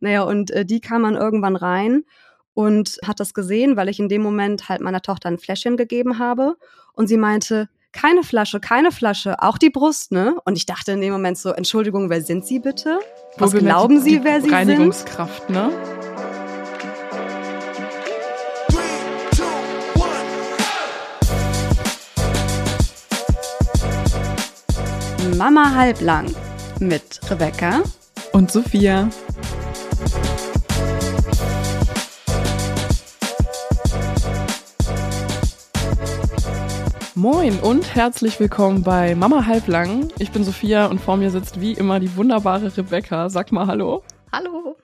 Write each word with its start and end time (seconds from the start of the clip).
Naja, 0.00 0.22
und 0.22 0.50
äh, 0.50 0.64
die 0.64 0.80
kam 0.80 1.02
dann 1.02 1.14
irgendwann 1.14 1.56
rein 1.56 2.04
und 2.54 2.98
hat 3.04 3.20
das 3.20 3.34
gesehen, 3.34 3.76
weil 3.76 3.88
ich 3.88 3.98
in 3.98 4.08
dem 4.08 4.22
Moment 4.22 4.68
halt 4.68 4.80
meiner 4.80 5.02
Tochter 5.02 5.28
ein 5.28 5.38
Fläschchen 5.38 5.76
gegeben 5.76 6.18
habe. 6.18 6.56
Und 6.92 7.06
sie 7.08 7.18
meinte, 7.18 7.68
keine 7.92 8.22
Flasche, 8.22 8.60
keine 8.60 8.92
Flasche, 8.92 9.42
auch 9.42 9.58
die 9.58 9.70
Brust, 9.70 10.12
ne? 10.12 10.36
Und 10.44 10.56
ich 10.56 10.66
dachte 10.66 10.92
in 10.92 11.00
dem 11.00 11.12
Moment 11.12 11.38
so, 11.38 11.50
Entschuldigung, 11.50 12.10
wer 12.10 12.20
sind 12.20 12.44
Sie 12.44 12.58
bitte? 12.58 12.98
Was 13.38 13.52
glauben 13.52 14.00
Sie, 14.00 14.22
wer 14.22 14.40
Sie 14.42 14.50
Reinigungskraft, 14.50 15.46
sind? 15.46 15.56
Reinigungskraft, 15.56 15.90
ne? 15.90 16.16
Mama 25.36 25.74
halblang 25.74 26.34
mit 26.80 27.20
Rebecca 27.30 27.82
und 28.32 28.50
Sophia. 28.50 29.10
Moin 37.18 37.58
und 37.60 37.94
herzlich 37.94 38.38
willkommen 38.40 38.82
bei 38.82 39.14
Mama 39.14 39.46
halblang. 39.46 40.10
Ich 40.18 40.32
bin 40.32 40.44
Sophia 40.44 40.84
und 40.84 41.00
vor 41.00 41.16
mir 41.16 41.30
sitzt 41.30 41.58
wie 41.62 41.72
immer 41.72 41.98
die 41.98 42.14
wunderbare 42.14 42.76
Rebecca. 42.76 43.30
Sag 43.30 43.52
mal 43.52 43.66
Hallo. 43.66 44.02
Hallo. 44.30 44.76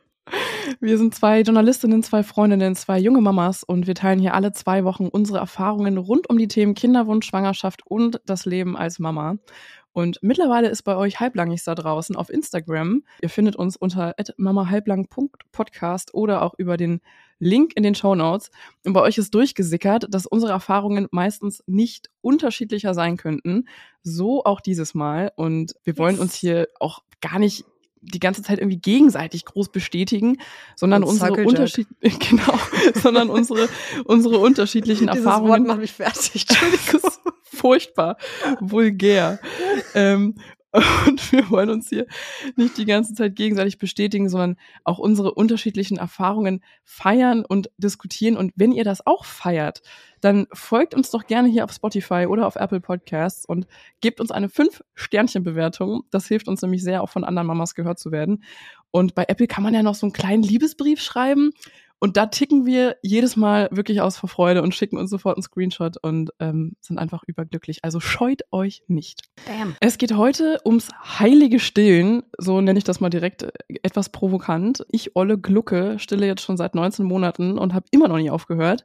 Wir 0.80 0.96
sind 0.96 1.14
zwei 1.14 1.42
Journalistinnen, 1.42 2.02
zwei 2.02 2.22
Freundinnen, 2.22 2.74
zwei 2.74 2.98
junge 2.98 3.20
Mamas 3.20 3.64
und 3.64 3.86
wir 3.86 3.94
teilen 3.94 4.18
hier 4.18 4.32
alle 4.32 4.52
zwei 4.52 4.84
Wochen 4.84 5.08
unsere 5.08 5.40
Erfahrungen 5.40 5.98
rund 5.98 6.30
um 6.30 6.38
die 6.38 6.48
Themen 6.48 6.72
Kinderwunsch, 6.72 7.26
Schwangerschaft 7.26 7.82
und 7.86 8.18
das 8.24 8.46
Leben 8.46 8.78
als 8.78 8.98
Mama. 8.98 9.36
Und 9.92 10.18
mittlerweile 10.22 10.70
ist 10.70 10.84
bei 10.84 10.96
euch 10.96 11.20
halblangig 11.20 11.62
da 11.64 11.74
draußen 11.74 12.16
auf 12.16 12.30
Instagram. 12.30 13.02
Ihr 13.20 13.28
findet 13.28 13.56
uns 13.56 13.76
unter 13.76 14.14
mamahalblang.podcast 14.38 16.14
oder 16.14 16.40
auch 16.40 16.54
über 16.56 16.78
den 16.78 17.02
Link 17.42 17.72
in 17.74 17.82
den 17.82 17.94
Show 17.96 18.14
Notes. 18.14 18.50
Und 18.84 18.92
bei 18.92 19.00
euch 19.00 19.18
ist 19.18 19.34
durchgesickert, 19.34 20.06
dass 20.08 20.26
unsere 20.26 20.52
Erfahrungen 20.52 21.08
meistens 21.10 21.62
nicht 21.66 22.08
unterschiedlicher 22.20 22.94
sein 22.94 23.16
könnten. 23.16 23.66
So 24.02 24.44
auch 24.44 24.60
dieses 24.60 24.94
Mal. 24.94 25.32
Und 25.34 25.74
wir 25.82 25.98
wollen 25.98 26.20
uns 26.20 26.34
hier 26.34 26.68
auch 26.78 27.02
gar 27.20 27.40
nicht 27.40 27.64
die 28.00 28.20
ganze 28.20 28.42
Zeit 28.42 28.58
irgendwie 28.58 28.78
gegenseitig 28.78 29.44
groß 29.44 29.70
bestätigen, 29.70 30.38
sondern 30.76 31.04
unsere 31.04 31.44
Unterschied 31.44 31.86
genau, 32.00 32.58
sondern 32.94 33.30
unsere 33.30 33.68
unsere 34.04 34.38
unterschiedlichen 34.38 35.06
Dieses 35.12 35.24
Erfahrungen. 35.24 35.50
Wort 35.50 35.66
macht 35.66 35.78
mich 35.78 35.92
fertig. 35.92 36.46
Entschuldigung. 36.48 37.10
furchtbar, 37.44 38.16
vulgär. 38.60 39.38
ähm, 39.94 40.36
und 41.06 41.32
wir 41.32 41.50
wollen 41.50 41.68
uns 41.68 41.90
hier 41.90 42.06
nicht 42.56 42.78
die 42.78 42.86
ganze 42.86 43.12
Zeit 43.12 43.36
gegenseitig 43.36 43.76
bestätigen, 43.78 44.30
sondern 44.30 44.56
auch 44.84 44.98
unsere 44.98 45.34
unterschiedlichen 45.34 45.98
Erfahrungen 45.98 46.62
feiern 46.82 47.44
und 47.44 47.70
diskutieren. 47.76 48.38
Und 48.38 48.52
wenn 48.56 48.72
ihr 48.72 48.84
das 48.84 49.06
auch 49.06 49.26
feiert, 49.26 49.82
dann 50.22 50.46
folgt 50.52 50.94
uns 50.94 51.10
doch 51.10 51.26
gerne 51.26 51.48
hier 51.48 51.64
auf 51.64 51.72
Spotify 51.72 52.26
oder 52.26 52.46
auf 52.46 52.56
Apple 52.56 52.80
Podcasts 52.80 53.44
und 53.44 53.66
gebt 54.00 54.18
uns 54.18 54.30
eine 54.30 54.48
5-Sternchen-Bewertung. 54.48 56.04
Das 56.10 56.26
hilft 56.26 56.48
uns 56.48 56.62
nämlich 56.62 56.82
sehr, 56.82 57.02
auch 57.02 57.10
von 57.10 57.24
anderen 57.24 57.48
Mamas 57.48 57.74
gehört 57.74 57.98
zu 57.98 58.10
werden. 58.10 58.42
Und 58.90 59.14
bei 59.14 59.24
Apple 59.28 59.48
kann 59.48 59.64
man 59.64 59.74
ja 59.74 59.82
noch 59.82 59.94
so 59.94 60.06
einen 60.06 60.14
kleinen 60.14 60.42
Liebesbrief 60.42 61.02
schreiben. 61.02 61.52
Und 62.02 62.16
da 62.16 62.26
ticken 62.26 62.66
wir 62.66 62.96
jedes 63.02 63.36
Mal 63.36 63.68
wirklich 63.70 64.00
aus 64.00 64.16
vor 64.16 64.28
Freude 64.28 64.60
und 64.62 64.74
schicken 64.74 64.96
uns 64.96 65.08
sofort 65.08 65.36
einen 65.36 65.44
Screenshot 65.44 65.98
und 66.02 66.32
ähm, 66.40 66.74
sind 66.80 66.98
einfach 66.98 67.22
überglücklich. 67.28 67.84
Also 67.84 68.00
scheut 68.00 68.42
euch 68.50 68.82
nicht. 68.88 69.20
Bam. 69.46 69.76
Es 69.78 69.98
geht 69.98 70.16
heute 70.16 70.58
ums 70.64 70.88
heilige 71.04 71.60
Stillen, 71.60 72.24
so 72.38 72.60
nenne 72.60 72.76
ich 72.76 72.82
das 72.82 72.98
mal 72.98 73.08
direkt 73.08 73.44
äh, 73.44 73.52
etwas 73.84 74.08
provokant. 74.08 74.84
Ich, 74.90 75.14
Olle 75.14 75.38
Glucke, 75.38 76.00
stille 76.00 76.26
jetzt 76.26 76.42
schon 76.42 76.56
seit 76.56 76.74
19 76.74 77.06
Monaten 77.06 77.56
und 77.56 77.72
habe 77.72 77.86
immer 77.92 78.08
noch 78.08 78.16
nicht 78.16 78.32
aufgehört. 78.32 78.84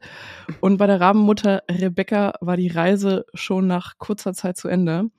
Und 0.61 0.77
bei 0.77 0.85
der 0.85 1.01
Rabenmutter 1.01 1.63
Rebecca 1.71 2.35
war 2.39 2.55
die 2.55 2.67
Reise 2.67 3.25
schon 3.33 3.65
nach 3.65 3.97
kurzer 3.97 4.35
Zeit 4.35 4.57
zu 4.57 4.67
Ende. 4.67 5.09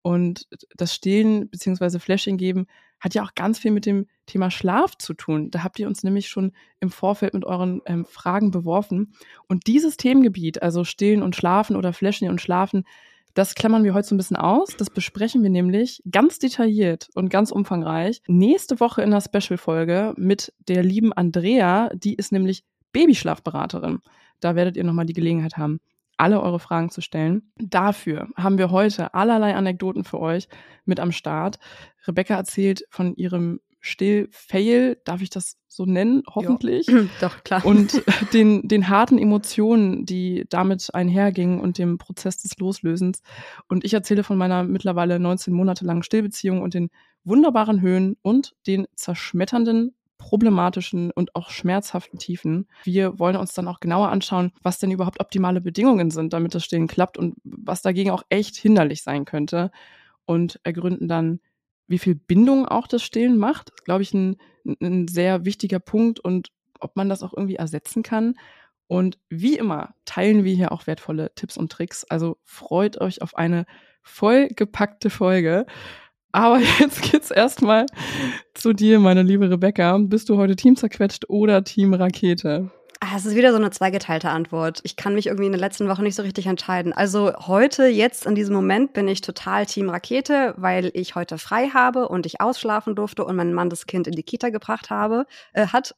Und 0.00 0.48
das 0.74 0.94
Stillen 0.94 1.50
bzw. 1.50 1.98
Fläschchen 1.98 2.38
geben 2.38 2.66
hat 3.02 3.14
ja 3.14 3.24
auch 3.24 3.34
ganz 3.34 3.58
viel 3.58 3.72
mit 3.72 3.84
dem 3.84 4.06
Thema 4.26 4.50
Schlaf 4.50 4.96
zu 4.96 5.12
tun. 5.12 5.50
Da 5.50 5.64
habt 5.64 5.78
ihr 5.80 5.88
uns 5.88 6.04
nämlich 6.04 6.28
schon 6.28 6.52
im 6.78 6.90
Vorfeld 6.90 7.34
mit 7.34 7.44
euren 7.44 7.82
ähm, 7.86 8.04
Fragen 8.04 8.52
beworfen. 8.52 9.12
Und 9.48 9.66
dieses 9.66 9.96
Themengebiet, 9.96 10.62
also 10.62 10.84
Stillen 10.84 11.22
und 11.22 11.34
Schlafen 11.34 11.74
oder 11.74 11.92
Fläschchen 11.92 12.30
und 12.30 12.40
Schlafen, 12.40 12.84
das 13.34 13.54
klammern 13.56 13.82
wir 13.82 13.92
heute 13.92 14.06
so 14.06 14.14
ein 14.14 14.18
bisschen 14.18 14.36
aus. 14.36 14.76
Das 14.76 14.88
besprechen 14.88 15.42
wir 15.42 15.50
nämlich 15.50 16.00
ganz 16.10 16.38
detailliert 16.38 17.08
und 17.14 17.28
ganz 17.28 17.50
umfangreich 17.50 18.22
nächste 18.28 18.78
Woche 18.78 19.02
in 19.02 19.10
der 19.10 19.20
Special-Folge 19.20 20.14
mit 20.16 20.52
der 20.68 20.84
lieben 20.84 21.12
Andrea. 21.12 21.90
Die 21.94 22.14
ist 22.14 22.30
nämlich 22.30 22.62
Babyschlafberaterin. 22.92 24.00
Da 24.38 24.54
werdet 24.54 24.76
ihr 24.76 24.84
nochmal 24.84 25.06
die 25.06 25.12
Gelegenheit 25.12 25.56
haben, 25.56 25.80
alle 26.22 26.40
eure 26.40 26.60
Fragen 26.60 26.88
zu 26.88 27.00
stellen. 27.00 27.50
Dafür 27.58 28.28
haben 28.36 28.56
wir 28.56 28.70
heute 28.70 29.12
allerlei 29.12 29.56
Anekdoten 29.56 30.04
für 30.04 30.20
euch 30.20 30.48
mit 30.84 31.00
am 31.00 31.10
Start. 31.10 31.58
Rebecca 32.06 32.36
erzählt 32.36 32.84
von 32.90 33.16
ihrem 33.16 33.58
Still-Fail, 33.80 34.98
darf 35.04 35.20
ich 35.20 35.30
das 35.30 35.56
so 35.66 35.84
nennen, 35.84 36.22
hoffentlich. 36.32 36.86
Jo. 36.86 37.06
Doch, 37.20 37.42
klar. 37.42 37.66
Und 37.66 38.00
den, 38.32 38.68
den 38.68 38.88
harten 38.88 39.18
Emotionen, 39.18 40.06
die 40.06 40.46
damit 40.48 40.94
einhergingen 40.94 41.58
und 41.60 41.78
dem 41.78 41.98
Prozess 41.98 42.36
des 42.36 42.56
Loslösens. 42.58 43.22
Und 43.68 43.84
ich 43.84 43.92
erzähle 43.92 44.22
von 44.22 44.38
meiner 44.38 44.62
mittlerweile 44.62 45.18
19 45.18 45.52
Monate 45.52 45.84
langen 45.84 46.04
Stillbeziehung 46.04 46.62
und 46.62 46.74
den 46.74 46.90
wunderbaren 47.24 47.80
Höhen 47.80 48.16
und 48.22 48.54
den 48.68 48.86
zerschmetternden 48.94 49.96
problematischen 50.22 51.10
und 51.10 51.34
auch 51.34 51.50
schmerzhaften 51.50 52.18
Tiefen. 52.18 52.68
Wir 52.84 53.18
wollen 53.18 53.36
uns 53.36 53.54
dann 53.54 53.66
auch 53.66 53.80
genauer 53.80 54.08
anschauen, 54.08 54.52
was 54.62 54.78
denn 54.78 54.92
überhaupt 54.92 55.20
optimale 55.20 55.60
Bedingungen 55.60 56.10
sind, 56.10 56.32
damit 56.32 56.54
das 56.54 56.64
Stillen 56.64 56.86
klappt 56.86 57.18
und 57.18 57.34
was 57.44 57.82
dagegen 57.82 58.10
auch 58.10 58.22
echt 58.28 58.56
hinderlich 58.56 59.02
sein 59.02 59.24
könnte. 59.24 59.70
Und 60.24 60.60
ergründen 60.62 61.08
dann, 61.08 61.40
wie 61.88 61.98
viel 61.98 62.14
Bindung 62.14 62.66
auch 62.66 62.86
das 62.86 63.02
Stillen 63.02 63.36
macht. 63.36 63.70
Das 63.70 63.74
ist, 63.80 63.84
glaube 63.84 64.02
ich, 64.02 64.14
ein, 64.14 64.36
ein 64.80 65.08
sehr 65.08 65.44
wichtiger 65.44 65.80
Punkt 65.80 66.20
und 66.20 66.48
ob 66.78 66.96
man 66.96 67.08
das 67.08 67.22
auch 67.22 67.34
irgendwie 67.36 67.56
ersetzen 67.56 68.02
kann. 68.02 68.34
Und 68.86 69.18
wie 69.28 69.56
immer 69.56 69.94
teilen 70.04 70.44
wir 70.44 70.54
hier 70.54 70.70
auch 70.70 70.86
wertvolle 70.86 71.32
Tipps 71.34 71.56
und 71.56 71.72
Tricks. 71.72 72.04
Also 72.04 72.38
freut 72.44 73.00
euch 73.00 73.22
auf 73.22 73.36
eine 73.36 73.66
vollgepackte 74.02 75.10
Folge. 75.10 75.66
Aber 76.32 76.58
jetzt 76.80 77.02
geht's 77.02 77.30
erstmal 77.30 77.86
zu 78.54 78.72
dir, 78.72 78.98
meine 78.98 79.22
liebe 79.22 79.50
Rebecca. 79.50 79.98
Bist 79.98 80.28
du 80.28 80.38
heute 80.38 80.56
Team 80.56 80.76
zerquetscht 80.76 81.28
oder 81.28 81.62
Team 81.62 81.94
Rakete? 81.94 82.70
Ah, 83.04 83.16
es 83.16 83.26
ist 83.26 83.34
wieder 83.34 83.50
so 83.50 83.56
eine 83.56 83.70
zweigeteilte 83.70 84.30
Antwort. 84.30 84.78
Ich 84.84 84.94
kann 84.94 85.14
mich 85.14 85.26
irgendwie 85.26 85.46
in 85.46 85.52
der 85.52 85.60
letzten 85.60 85.88
Woche 85.88 86.04
nicht 86.04 86.14
so 86.14 86.22
richtig 86.22 86.46
entscheiden. 86.46 86.92
Also 86.92 87.32
heute, 87.48 87.86
jetzt 87.86 88.26
in 88.26 88.36
diesem 88.36 88.54
Moment 88.54 88.92
bin 88.92 89.08
ich 89.08 89.20
total 89.20 89.66
Team 89.66 89.90
Rakete, 89.90 90.54
weil 90.56 90.92
ich 90.94 91.16
heute 91.16 91.36
frei 91.36 91.68
habe 91.70 92.08
und 92.08 92.26
ich 92.26 92.40
ausschlafen 92.40 92.94
durfte 92.94 93.24
und 93.24 93.34
mein 93.34 93.54
Mann 93.54 93.70
das 93.70 93.86
Kind 93.86 94.06
in 94.06 94.14
die 94.14 94.22
Kita 94.22 94.50
gebracht 94.50 94.88
habe, 94.88 95.26
äh, 95.52 95.66
hat. 95.66 95.96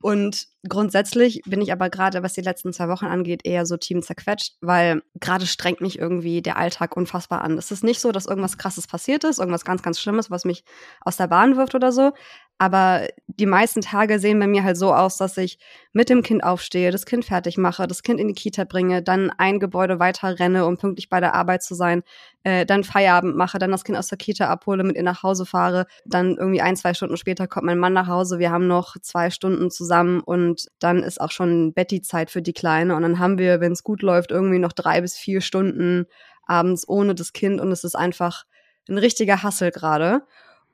Und 0.00 0.48
grundsätzlich 0.68 1.42
bin 1.46 1.60
ich 1.60 1.72
aber 1.72 1.90
gerade, 1.90 2.22
was 2.22 2.32
die 2.32 2.40
letzten 2.40 2.72
zwei 2.72 2.88
Wochen 2.88 3.06
angeht, 3.06 3.42
eher 3.44 3.66
so 3.66 3.76
Team 3.76 4.02
zerquetscht, 4.02 4.56
weil 4.60 5.02
gerade 5.20 5.46
strengt 5.46 5.80
mich 5.80 5.98
irgendwie 5.98 6.42
der 6.42 6.56
Alltag 6.56 6.96
unfassbar 6.96 7.42
an. 7.42 7.58
Es 7.58 7.70
ist 7.70 7.84
nicht 7.84 8.00
so, 8.00 8.12
dass 8.12 8.26
irgendwas 8.26 8.58
krasses 8.58 8.86
passiert 8.86 9.24
ist, 9.24 9.38
irgendwas 9.38 9.64
ganz, 9.64 9.82
ganz 9.82 10.00
Schlimmes, 10.00 10.30
was 10.30 10.44
mich 10.44 10.64
aus 11.00 11.16
der 11.16 11.28
Bahn 11.28 11.56
wirft 11.56 11.74
oder 11.74 11.92
so. 11.92 12.12
Aber 12.58 13.08
die 13.26 13.46
meisten 13.46 13.80
Tage 13.80 14.20
sehen 14.20 14.38
bei 14.38 14.46
mir 14.46 14.62
halt 14.62 14.76
so 14.76 14.94
aus, 14.94 15.16
dass 15.16 15.36
ich 15.36 15.58
mit 15.92 16.08
dem 16.08 16.22
Kind 16.22 16.44
aufstehe, 16.44 16.92
das 16.92 17.04
Kind 17.04 17.24
fertig 17.24 17.58
mache, 17.58 17.88
das 17.88 18.04
Kind 18.04 18.20
in 18.20 18.28
die 18.28 18.34
Kita 18.34 18.64
bringe, 18.64 19.02
dann 19.02 19.30
ein 19.30 19.58
Gebäude 19.58 19.98
weiter 19.98 20.38
renne, 20.38 20.64
um 20.64 20.78
pünktlich 20.78 21.08
bei 21.08 21.18
der 21.18 21.34
Arbeit 21.34 21.64
zu 21.64 21.74
sein, 21.74 22.04
äh, 22.44 22.64
dann 22.64 22.84
Feierabend 22.84 23.36
mache, 23.36 23.58
dann 23.58 23.72
das 23.72 23.82
Kind 23.82 23.98
aus 23.98 24.06
der 24.06 24.18
Kita 24.18 24.48
abhole, 24.48 24.84
mit 24.84 24.96
ihr 24.96 25.02
nach 25.02 25.24
Hause 25.24 25.46
fahre, 25.46 25.86
dann 26.04 26.36
irgendwie 26.36 26.60
ein, 26.60 26.76
zwei 26.76 26.94
Stunden 26.94 27.16
später 27.16 27.48
kommt 27.48 27.66
mein 27.66 27.78
Mann 27.78 27.92
nach 27.92 28.06
Hause, 28.06 28.38
wir 28.38 28.52
haben 28.52 28.68
noch 28.68 28.96
zwei 29.00 29.30
Stunden 29.30 29.70
zusammen 29.70 30.20
und 30.20 30.53
dann 30.78 31.02
ist 31.02 31.20
auch 31.20 31.30
schon 31.30 31.72
Betty-Zeit 31.72 32.30
für 32.30 32.42
die 32.42 32.52
Kleine 32.52 32.96
und 32.96 33.02
dann 33.02 33.18
haben 33.18 33.38
wir, 33.38 33.60
wenn 33.60 33.72
es 33.72 33.84
gut 33.84 34.02
läuft, 34.02 34.30
irgendwie 34.30 34.58
noch 34.58 34.72
drei 34.72 35.00
bis 35.00 35.16
vier 35.16 35.40
Stunden 35.40 36.06
abends 36.46 36.88
ohne 36.88 37.14
das 37.14 37.32
Kind 37.32 37.60
und 37.60 37.72
es 37.72 37.84
ist 37.84 37.96
einfach 37.96 38.44
ein 38.88 38.98
richtiger 38.98 39.42
Hassel 39.42 39.70
gerade. 39.70 40.22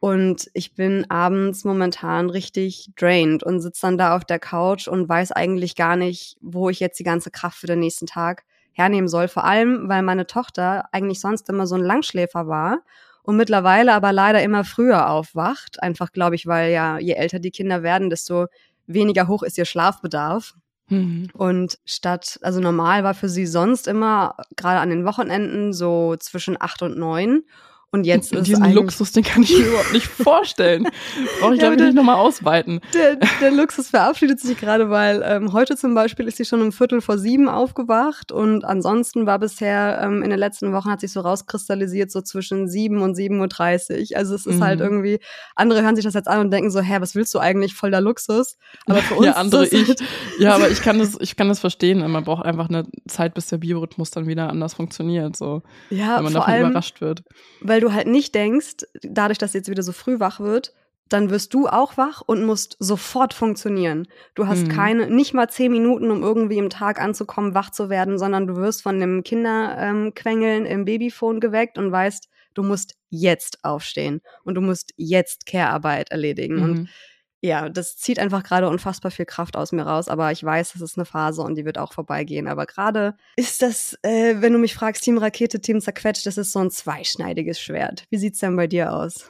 Und 0.01 0.51
ich 0.55 0.75
bin 0.75 1.11
abends 1.11 1.65
momentan 1.65 2.31
richtig 2.31 2.91
drained 2.97 3.43
und 3.43 3.61
sitze 3.61 3.83
dann 3.83 3.99
da 3.99 4.17
auf 4.17 4.25
der 4.25 4.39
Couch 4.39 4.89
und 4.89 5.09
weiß 5.09 5.33
eigentlich 5.33 5.77
gar 5.77 5.95
nicht, 5.95 6.39
wo 6.41 6.71
ich 6.71 6.81
jetzt 6.81 6.99
die 6.99 7.05
ganze 7.05 7.31
Kraft 7.31 7.59
für 7.59 7.67
den 7.67 7.81
nächsten 7.81 8.07
Tag 8.07 8.45
hernehmen 8.73 9.09
soll. 9.09 9.29
Vor 9.29 9.45
allem, 9.45 9.89
weil 9.89 10.03
meine 10.03 10.27
Tochter 10.27 10.89
eigentlich 10.93 11.21
sonst 11.21 11.51
immer 11.51 11.67
so 11.67 11.75
ein 11.75 11.83
Langschläfer 11.83 12.47
war 12.47 12.79
und 13.23 13.37
mittlerweile 13.37 13.93
aber 13.93 14.13
leider 14.13 14.43
immer 14.43 14.65
früher 14.65 15.11
aufwacht. 15.11 15.83
Einfach, 15.83 16.13
glaube 16.13 16.35
ich, 16.35 16.47
weil 16.47 16.73
ja, 16.73 16.99
je 16.99 17.13
älter 17.13 17.39
die 17.39 17.51
Kinder 17.51 17.83
werden, 17.83 18.09
desto 18.09 18.47
weniger 18.93 19.29
hoch 19.29 19.43
ist 19.43 19.59
ihr 19.59 19.65
Schlafbedarf. 19.65 20.55
Mhm. 20.89 21.29
Und 21.33 21.79
statt, 21.85 22.39
also 22.43 22.61
normal 22.61 23.05
war 23.05 23.15
für 23.15 23.29
sie 23.29 23.47
sonst 23.47 23.87
immer, 23.87 24.37
gerade 24.57 24.81
an 24.81 24.91
den 24.91 25.05
Wochenenden, 25.05 25.73
so 25.73 26.17
zwischen 26.19 26.61
acht 26.61 26.83
und 26.83 26.99
neun. 26.99 27.43
Und 27.93 28.05
jetzt 28.05 28.33
ist 28.33 28.47
Diesen 28.47 28.73
Luxus, 28.73 29.13
den 29.13 29.25
kann 29.25 29.43
ich 29.43 29.57
mir 29.57 29.67
überhaupt 29.67 29.93
nicht 29.93 30.07
vorstellen. 30.07 30.89
Brauche 31.41 31.55
ich, 31.55 31.61
ja, 31.61 31.69
glaube 31.69 31.77
ich, 31.77 31.83
nicht 31.89 31.95
nochmal 31.95 32.17
ausweiten. 32.17 32.81
Der, 32.95 33.17
der 33.41 33.51
Luxus 33.51 33.89
verabschiedet 33.89 34.41
sich 34.41 34.59
gerade, 34.59 34.91
weil 34.91 35.23
ähm, 35.25 35.53
heute 35.53 35.77
zum 35.77 35.95
Beispiel 35.95 36.29
ist 36.29 36.37
sie 36.37 36.45
schon 36.45 36.63
um 36.63 36.73
Viertel 36.73 37.01
vor 37.01 37.19
sieben 37.19 37.49
aufgewacht 37.49 38.31
und 38.33 38.65
ansonsten 38.65 39.27
war 39.27 39.39
bisher 39.39 40.01
ähm, 40.03 40.23
in 40.23 40.31
den 40.31 40.39
letzten 40.39 40.73
Wochen 40.73 40.91
hat 40.91 41.01
sich 41.01 41.13
so 41.13 41.21
rauskristallisiert, 41.21 42.11
so 42.11 42.21
zwischen 42.21 42.69
sieben 42.69 43.03
und 43.03 43.15
sieben 43.15 43.41
Uhr. 43.41 43.49
dreißig. 43.49 44.17
Also 44.17 44.35
es 44.35 44.47
ist 44.47 44.61
halt 44.61 44.61
mhm. 44.61 44.65
halt 44.65 44.81
irgendwie, 44.81 45.21
andere 45.57 45.83
hören 45.83 45.97
sich 45.97 46.05
das 46.05 46.15
jetzt 46.15 46.29
an 46.29 46.41
und 46.41 46.51
denken 46.51 46.71
so, 46.71 46.81
hä, 46.81 46.99
was 47.01 47.15
willst 47.15 47.35
du 47.35 47.39
eigentlich? 47.39 47.75
Voll 47.75 47.91
der 47.91 48.01
Luxus. 48.01 48.57
Aber 48.87 48.99
für 48.99 49.15
uns 49.17 49.27
ja, 49.27 49.33
andere 49.33 49.67
ich. 49.67 49.89
Halt 49.89 50.03
ja, 50.39 50.55
aber 50.55 50.71
ich 50.71 50.83
kann 50.83 50.99
das, 50.99 51.17
ich 51.21 51.37
kann 51.37 51.49
das 51.49 51.61
verstehen. 51.61 52.09
Man 52.11 52.25
braucht 52.25 52.45
einfach 52.45 52.69
eine 52.69 52.87
Zeit, 53.09 53.35
bis 53.35 53.49
der 53.49 53.59
Biorhythmus 53.59 54.11
dann 54.11 54.27
wieder 54.27 54.49
anders 54.49 54.75
funktioniert. 54.75 55.37
So, 55.37 55.63
ja, 55.91 56.17
wenn 56.17 56.25
man 56.25 56.35
davon 56.35 56.53
allem, 56.53 56.71
überrascht 56.71 57.01
wird. 57.01 57.23
Weil 57.61 57.80
du 57.81 57.93
halt 57.93 58.07
nicht 58.07 58.35
denkst, 58.35 58.87
dadurch, 59.03 59.39
dass 59.39 59.53
jetzt 59.53 59.71
wieder 59.71 59.83
so 59.83 59.93
früh 59.93 60.21
wach 60.21 60.41
wird, 60.41 60.75
dann 61.11 61.29
wirst 61.29 61.53
du 61.55 61.67
auch 61.67 61.97
wach 61.97 62.23
und 62.25 62.45
musst 62.45 62.77
sofort 62.79 63.35
funktionieren. 63.35 64.07
Du 64.35 64.47
hast 64.47 64.67
mhm. 64.67 64.69
keine, 64.69 65.11
nicht 65.11 65.35
mal 65.35 65.49
zehn 65.49 65.73
Minuten, 65.73 66.11
um 66.11 66.23
irgendwie 66.23 66.59
im 66.59 66.71
Tag 66.71 67.01
anzukommen, 67.01 67.53
wach 67.53 67.71
zu 67.71 67.91
werden, 67.91 68.19
sondern 68.19 68.47
du 68.47 68.57
wirst 68.57 68.83
von 68.83 68.99
dem 69.01 69.25
Kinderquengeln 69.25 70.67
ähm, 70.67 70.73
im 70.73 70.85
Babyphone 70.85 71.41
geweckt 71.41 71.79
und 71.79 71.91
weißt, 71.91 72.29
du 72.55 72.63
musst 72.63 72.95
jetzt 73.09 73.65
aufstehen 73.65 74.21
und 74.45 74.55
du 74.55 74.61
musst 74.61 74.95
jetzt 74.97 75.47
Care-Arbeit 75.47 76.11
erledigen. 76.11 76.57
Mhm. 76.57 76.63
Und 76.63 76.89
ja, 77.43 77.69
das 77.69 77.97
zieht 77.97 78.19
einfach 78.19 78.43
gerade 78.43 78.69
unfassbar 78.69 79.11
viel 79.11 79.25
Kraft 79.25 79.57
aus 79.57 79.73
mir 79.73 79.83
raus, 79.83 80.09
aber 80.09 80.31
ich 80.31 80.45
weiß, 80.45 80.73
das 80.73 80.83
ist 80.83 80.99
eine 80.99 81.07
Phase 81.07 81.43
und 81.43 81.55
die 81.57 81.65
wird 81.65 81.79
auch 81.79 81.93
vorbeigehen. 81.93 82.49
Aber 82.49 82.67
gerade 82.67 83.15
ist 83.37 83.63
das, 83.63 83.99
äh, 84.03 84.37
wenn 84.41 84.53
du 84.53 84.59
mich 84.59 84.75
fragst, 84.75 85.03
Team 85.03 85.17
Rakete, 85.17 85.61
Team 85.61 85.81
zerquetscht, 85.81 86.27
das 86.27 86.37
ist 86.37 86.53
so 86.53 86.59
ein 86.59 86.71
zweischneidiges 86.71 87.61
Schwert. 87.61 88.05
Wie 88.11 88.19
sieht's 88.19 88.41
denn 88.41 88.57
bei 88.57 88.67
dir 88.67 88.93
aus? 88.93 89.27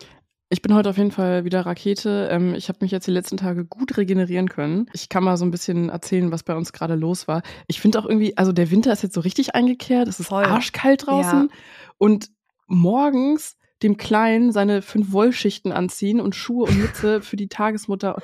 Ich 0.52 0.62
bin 0.62 0.74
heute 0.74 0.90
auf 0.90 0.98
jeden 0.98 1.12
Fall 1.12 1.44
wieder 1.44 1.60
Rakete. 1.60 2.28
Ähm, 2.32 2.56
ich 2.56 2.68
habe 2.68 2.78
mich 2.80 2.90
jetzt 2.90 3.06
die 3.06 3.12
letzten 3.12 3.36
Tage 3.36 3.64
gut 3.64 3.96
regenerieren 3.96 4.48
können. 4.48 4.90
Ich 4.92 5.08
kann 5.08 5.22
mal 5.22 5.36
so 5.36 5.44
ein 5.44 5.52
bisschen 5.52 5.90
erzählen, 5.90 6.32
was 6.32 6.42
bei 6.42 6.56
uns 6.56 6.72
gerade 6.72 6.96
los 6.96 7.28
war. 7.28 7.42
Ich 7.68 7.80
finde 7.80 8.00
auch 8.00 8.04
irgendwie, 8.04 8.36
also 8.36 8.50
der 8.50 8.72
Winter 8.72 8.92
ist 8.92 9.04
jetzt 9.04 9.14
so 9.14 9.20
richtig 9.20 9.54
eingekehrt. 9.54 10.08
Es 10.08 10.18
ist 10.18 10.26
Voll. 10.26 10.44
arschkalt 10.44 11.06
draußen. 11.06 11.48
Ja. 11.48 11.56
Und 11.98 12.30
morgens 12.66 13.56
dem 13.82 13.96
Kleinen 13.96 14.52
seine 14.52 14.82
fünf 14.82 15.12
Wollschichten 15.12 15.72
anziehen 15.72 16.20
und 16.20 16.34
Schuhe 16.34 16.68
und 16.68 16.78
Mütze 16.78 17.22
für 17.22 17.36
die 17.36 17.48
Tagesmutter. 17.48 18.16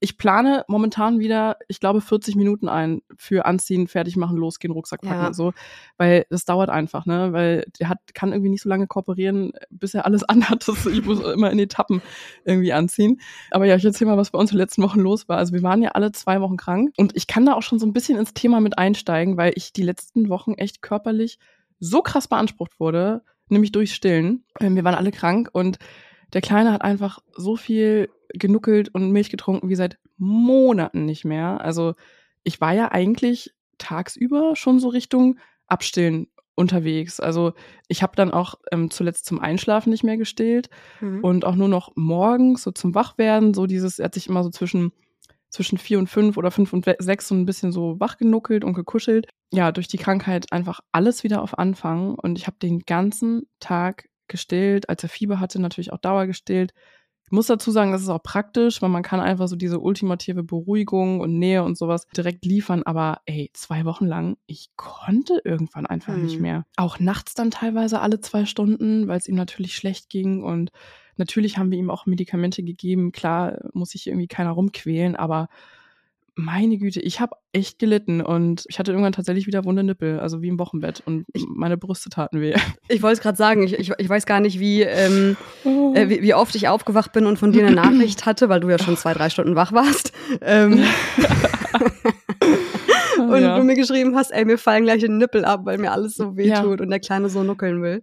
Ich 0.00 0.18
plane 0.18 0.64
momentan 0.68 1.18
wieder, 1.18 1.56
ich 1.66 1.80
glaube, 1.80 2.00
40 2.02 2.36
Minuten 2.36 2.68
ein 2.68 3.00
für 3.16 3.46
Anziehen, 3.46 3.86
fertig 3.88 4.16
machen, 4.16 4.36
losgehen, 4.36 4.72
Rucksack 4.72 5.00
packen 5.00 5.22
ja. 5.22 5.26
und 5.28 5.34
so. 5.34 5.54
Weil 5.96 6.26
das 6.28 6.44
dauert 6.44 6.68
einfach, 6.68 7.06
ne? 7.06 7.32
Weil 7.32 7.64
der 7.78 7.88
hat, 7.88 8.00
kann 8.12 8.32
irgendwie 8.32 8.50
nicht 8.50 8.62
so 8.62 8.68
lange 8.68 8.86
kooperieren, 8.86 9.52
bis 9.70 9.94
er 9.94 10.04
alles 10.04 10.22
anhat. 10.28 10.68
Das, 10.68 10.84
ich 10.84 11.04
muss 11.04 11.20
immer 11.20 11.50
in 11.50 11.58
Etappen 11.58 12.02
irgendwie 12.44 12.72
anziehen. 12.72 13.20
Aber 13.50 13.64
ja, 13.64 13.76
ich 13.76 13.84
erzähle 13.84 14.10
mal, 14.10 14.18
was 14.18 14.30
bei 14.30 14.38
uns 14.38 14.50
in 14.50 14.56
den 14.56 14.62
letzten 14.62 14.82
Wochen 14.82 15.00
los 15.00 15.28
war. 15.28 15.38
Also 15.38 15.54
wir 15.54 15.62
waren 15.62 15.80
ja 15.80 15.92
alle 15.92 16.12
zwei 16.12 16.40
Wochen 16.40 16.56
krank 16.56 16.92
und 16.98 17.16
ich 17.16 17.26
kann 17.26 17.46
da 17.46 17.54
auch 17.54 17.62
schon 17.62 17.78
so 17.78 17.86
ein 17.86 17.94
bisschen 17.94 18.18
ins 18.18 18.34
Thema 18.34 18.60
mit 18.60 18.76
einsteigen, 18.76 19.36
weil 19.38 19.52
ich 19.54 19.72
die 19.72 19.84
letzten 19.84 20.28
Wochen 20.28 20.54
echt 20.54 20.82
körperlich 20.82 21.38
so 21.80 22.02
krass 22.02 22.28
beansprucht 22.28 22.78
wurde 22.78 23.22
nämlich 23.48 23.72
durchs 23.72 23.94
Stillen. 23.94 24.44
Ähm, 24.60 24.76
wir 24.76 24.84
waren 24.84 24.94
alle 24.94 25.12
krank 25.12 25.48
und 25.52 25.78
der 26.32 26.40
Kleine 26.40 26.72
hat 26.72 26.82
einfach 26.82 27.20
so 27.36 27.56
viel 27.56 28.08
genuckelt 28.32 28.92
und 28.94 29.12
Milch 29.12 29.30
getrunken 29.30 29.68
wie 29.68 29.76
seit 29.76 29.98
Monaten 30.16 31.04
nicht 31.04 31.24
mehr. 31.24 31.60
Also 31.60 31.94
ich 32.42 32.60
war 32.60 32.72
ja 32.72 32.90
eigentlich 32.90 33.54
tagsüber 33.78 34.56
schon 34.56 34.80
so 34.80 34.88
Richtung 34.88 35.38
Abstillen 35.66 36.28
unterwegs. 36.56 37.20
Also 37.20 37.52
ich 37.88 38.02
habe 38.02 38.16
dann 38.16 38.32
auch 38.32 38.56
ähm, 38.70 38.90
zuletzt 38.90 39.26
zum 39.26 39.40
Einschlafen 39.40 39.90
nicht 39.90 40.04
mehr 40.04 40.16
gestillt 40.16 40.70
mhm. 41.00 41.20
und 41.22 41.44
auch 41.44 41.56
nur 41.56 41.68
noch 41.68 41.92
morgens 41.96 42.62
so 42.62 42.70
zum 42.70 42.94
Wachwerden. 42.94 43.54
So 43.54 43.66
dieses, 43.66 43.98
er 43.98 44.06
hat 44.06 44.14
sich 44.14 44.28
immer 44.28 44.44
so 44.44 44.50
zwischen 44.50 44.92
zwischen 45.54 45.78
vier 45.78 46.00
und 46.00 46.08
fünf 46.08 46.36
oder 46.36 46.50
fünf 46.50 46.72
und 46.72 46.84
sechs 46.98 47.28
so 47.28 47.34
ein 47.34 47.46
bisschen 47.46 47.70
so 47.70 48.00
wachgenuckelt 48.00 48.64
und 48.64 48.74
gekuschelt. 48.74 49.28
Ja, 49.54 49.72
durch 49.72 49.88
die 49.88 49.98
Krankheit 49.98 50.52
einfach 50.52 50.80
alles 50.92 51.24
wieder 51.24 51.42
auf 51.42 51.58
Anfang 51.58 52.14
und 52.14 52.38
ich 52.38 52.46
habe 52.46 52.56
den 52.60 52.80
ganzen 52.80 53.46
Tag 53.60 54.08
gestillt, 54.26 54.88
als 54.88 55.02
er 55.02 55.08
Fieber 55.08 55.40
hatte, 55.40 55.60
natürlich 55.60 55.92
auch 55.92 55.98
Dauer 55.98 56.26
gestillt. 56.26 56.72
Ich 57.26 57.32
muss 57.32 57.46
dazu 57.46 57.70
sagen, 57.70 57.92
das 57.92 58.02
ist 58.02 58.10
auch 58.10 58.22
praktisch, 58.22 58.82
weil 58.82 58.90
man 58.90 59.02
kann 59.02 59.20
einfach 59.20 59.48
so 59.48 59.56
diese 59.56 59.80
ultimative 59.80 60.42
Beruhigung 60.42 61.20
und 61.20 61.38
Nähe 61.38 61.62
und 61.62 61.78
sowas 61.78 62.06
direkt 62.14 62.44
liefern. 62.44 62.82
Aber 62.82 63.20
ey, 63.24 63.50
zwei 63.54 63.86
Wochen 63.86 64.04
lang, 64.04 64.36
ich 64.46 64.68
konnte 64.76 65.40
irgendwann 65.42 65.86
einfach 65.86 66.14
hm. 66.14 66.24
nicht 66.24 66.38
mehr. 66.38 66.66
Auch 66.76 67.00
nachts 67.00 67.32
dann 67.32 67.50
teilweise 67.50 68.00
alle 68.00 68.20
zwei 68.20 68.44
Stunden, 68.44 69.08
weil 69.08 69.18
es 69.18 69.26
ihm 69.26 69.36
natürlich 69.36 69.74
schlecht 69.74 70.10
ging 70.10 70.42
und 70.42 70.70
Natürlich 71.16 71.58
haben 71.58 71.70
wir 71.70 71.78
ihm 71.78 71.90
auch 71.90 72.06
Medikamente 72.06 72.62
gegeben. 72.62 73.12
Klar 73.12 73.58
muss 73.72 73.90
sich 73.90 74.06
irgendwie 74.06 74.26
keiner 74.26 74.50
rumquälen, 74.50 75.16
aber 75.16 75.48
meine 76.36 76.78
Güte, 76.78 77.00
ich 77.00 77.20
habe 77.20 77.36
echt 77.52 77.78
gelitten 77.78 78.20
und 78.20 78.64
ich 78.68 78.78
hatte 78.78 78.90
irgendwann 78.90 79.12
tatsächlich 79.12 79.46
wieder 79.46 79.64
wunde 79.64 79.84
Nippel, 79.84 80.18
also 80.18 80.42
wie 80.42 80.48
im 80.48 80.58
Wochenbett 80.58 81.02
und 81.06 81.24
ich, 81.32 81.44
meine 81.48 81.76
Brüste 81.76 82.10
taten 82.10 82.40
weh. 82.40 82.54
Ich 82.88 83.02
wollte 83.02 83.14
es 83.14 83.20
gerade 83.20 83.36
sagen, 83.36 83.62
ich, 83.62 83.78
ich, 83.78 83.92
ich, 83.96 84.08
weiß 84.08 84.26
gar 84.26 84.40
nicht, 84.40 84.60
wie, 84.60 84.82
ähm, 84.82 85.36
oh. 85.64 85.94
äh, 85.94 86.08
wie, 86.08 86.22
wie, 86.22 86.34
oft 86.34 86.54
ich 86.54 86.68
aufgewacht 86.68 87.12
bin 87.12 87.26
und 87.26 87.38
von 87.38 87.52
dir 87.52 87.66
eine 87.66 87.74
Nachricht 87.82 88.26
hatte, 88.26 88.48
weil 88.48 88.60
du 88.60 88.68
ja 88.68 88.78
schon 88.78 88.96
zwei, 88.96 89.14
drei 89.14 89.30
Stunden 89.30 89.54
wach 89.54 89.72
warst. 89.72 90.12
Ähm, 90.40 90.84
und 93.18 93.42
ja. 93.42 93.56
du 93.56 93.64
mir 93.64 93.74
geschrieben 93.74 94.16
hast, 94.16 94.32
ey, 94.32 94.44
mir 94.44 94.58
fallen 94.58 94.84
gleich 94.84 95.00
die 95.00 95.08
Nippel 95.08 95.44
ab, 95.44 95.60
weil 95.64 95.78
mir 95.78 95.92
alles 95.92 96.14
so 96.14 96.36
weh 96.36 96.50
tut 96.50 96.80
ja. 96.80 96.84
und 96.84 96.90
der 96.90 97.00
Kleine 97.00 97.28
so 97.28 97.42
nuckeln 97.42 97.82
will. 97.82 98.02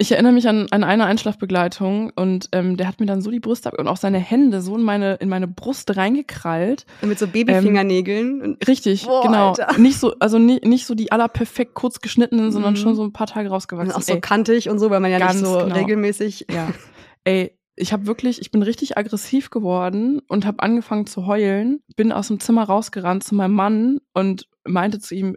Ich 0.00 0.12
erinnere 0.12 0.32
mich 0.32 0.48
an, 0.48 0.68
an 0.70 0.84
eine 0.84 1.06
Einschlafbegleitung 1.06 2.12
und 2.14 2.48
ähm, 2.52 2.76
der 2.76 2.86
hat 2.86 3.00
mir 3.00 3.06
dann 3.06 3.20
so 3.20 3.32
die 3.32 3.40
Brust 3.40 3.66
ab 3.66 3.74
und 3.76 3.88
auch 3.88 3.96
seine 3.96 4.18
Hände 4.18 4.62
so 4.62 4.76
in 4.76 4.82
meine, 4.84 5.14
in 5.14 5.28
meine 5.28 5.48
Brust 5.48 5.96
reingekrallt. 5.96 6.86
mit 7.02 7.18
so 7.18 7.26
Babyfingernägeln. 7.26 8.42
Ähm, 8.44 8.56
richtig, 8.68 9.06
Boah, 9.06 9.22
genau. 9.22 9.48
Alter. 9.48 9.76
Nicht 9.76 9.98
so, 9.98 10.14
also 10.20 10.38
nie, 10.38 10.60
nicht 10.62 10.86
so 10.86 10.94
die 10.94 11.10
allerperfekt 11.10 11.74
kurz 11.74 12.00
geschnittenen, 12.00 12.52
sondern 12.52 12.74
mhm. 12.74 12.76
schon 12.76 12.94
so 12.94 13.02
ein 13.02 13.12
paar 13.12 13.26
Tage 13.26 13.48
rausgewachsen. 13.48 13.90
Und 13.90 13.96
auch 13.96 14.02
so 14.02 14.14
Ey, 14.14 14.20
kantig 14.20 14.70
und 14.70 14.78
so, 14.78 14.88
weil 14.90 15.00
man 15.00 15.10
ja 15.10 15.18
nicht 15.18 15.44
so 15.44 15.58
genau. 15.58 15.74
regelmäßig. 15.74 16.46
Ja. 16.48 16.68
Ey, 17.24 17.58
ich 17.74 17.92
habe 17.92 18.06
wirklich, 18.06 18.40
ich 18.40 18.52
bin 18.52 18.62
richtig 18.62 18.98
aggressiv 18.98 19.50
geworden 19.50 20.20
und 20.28 20.46
habe 20.46 20.62
angefangen 20.62 21.06
zu 21.06 21.26
heulen, 21.26 21.80
bin 21.96 22.12
aus 22.12 22.28
dem 22.28 22.38
Zimmer 22.38 22.62
rausgerannt 22.62 23.24
zu 23.24 23.34
meinem 23.34 23.54
Mann 23.54 24.00
und 24.14 24.46
meinte 24.64 25.00
zu 25.00 25.16
ihm, 25.16 25.36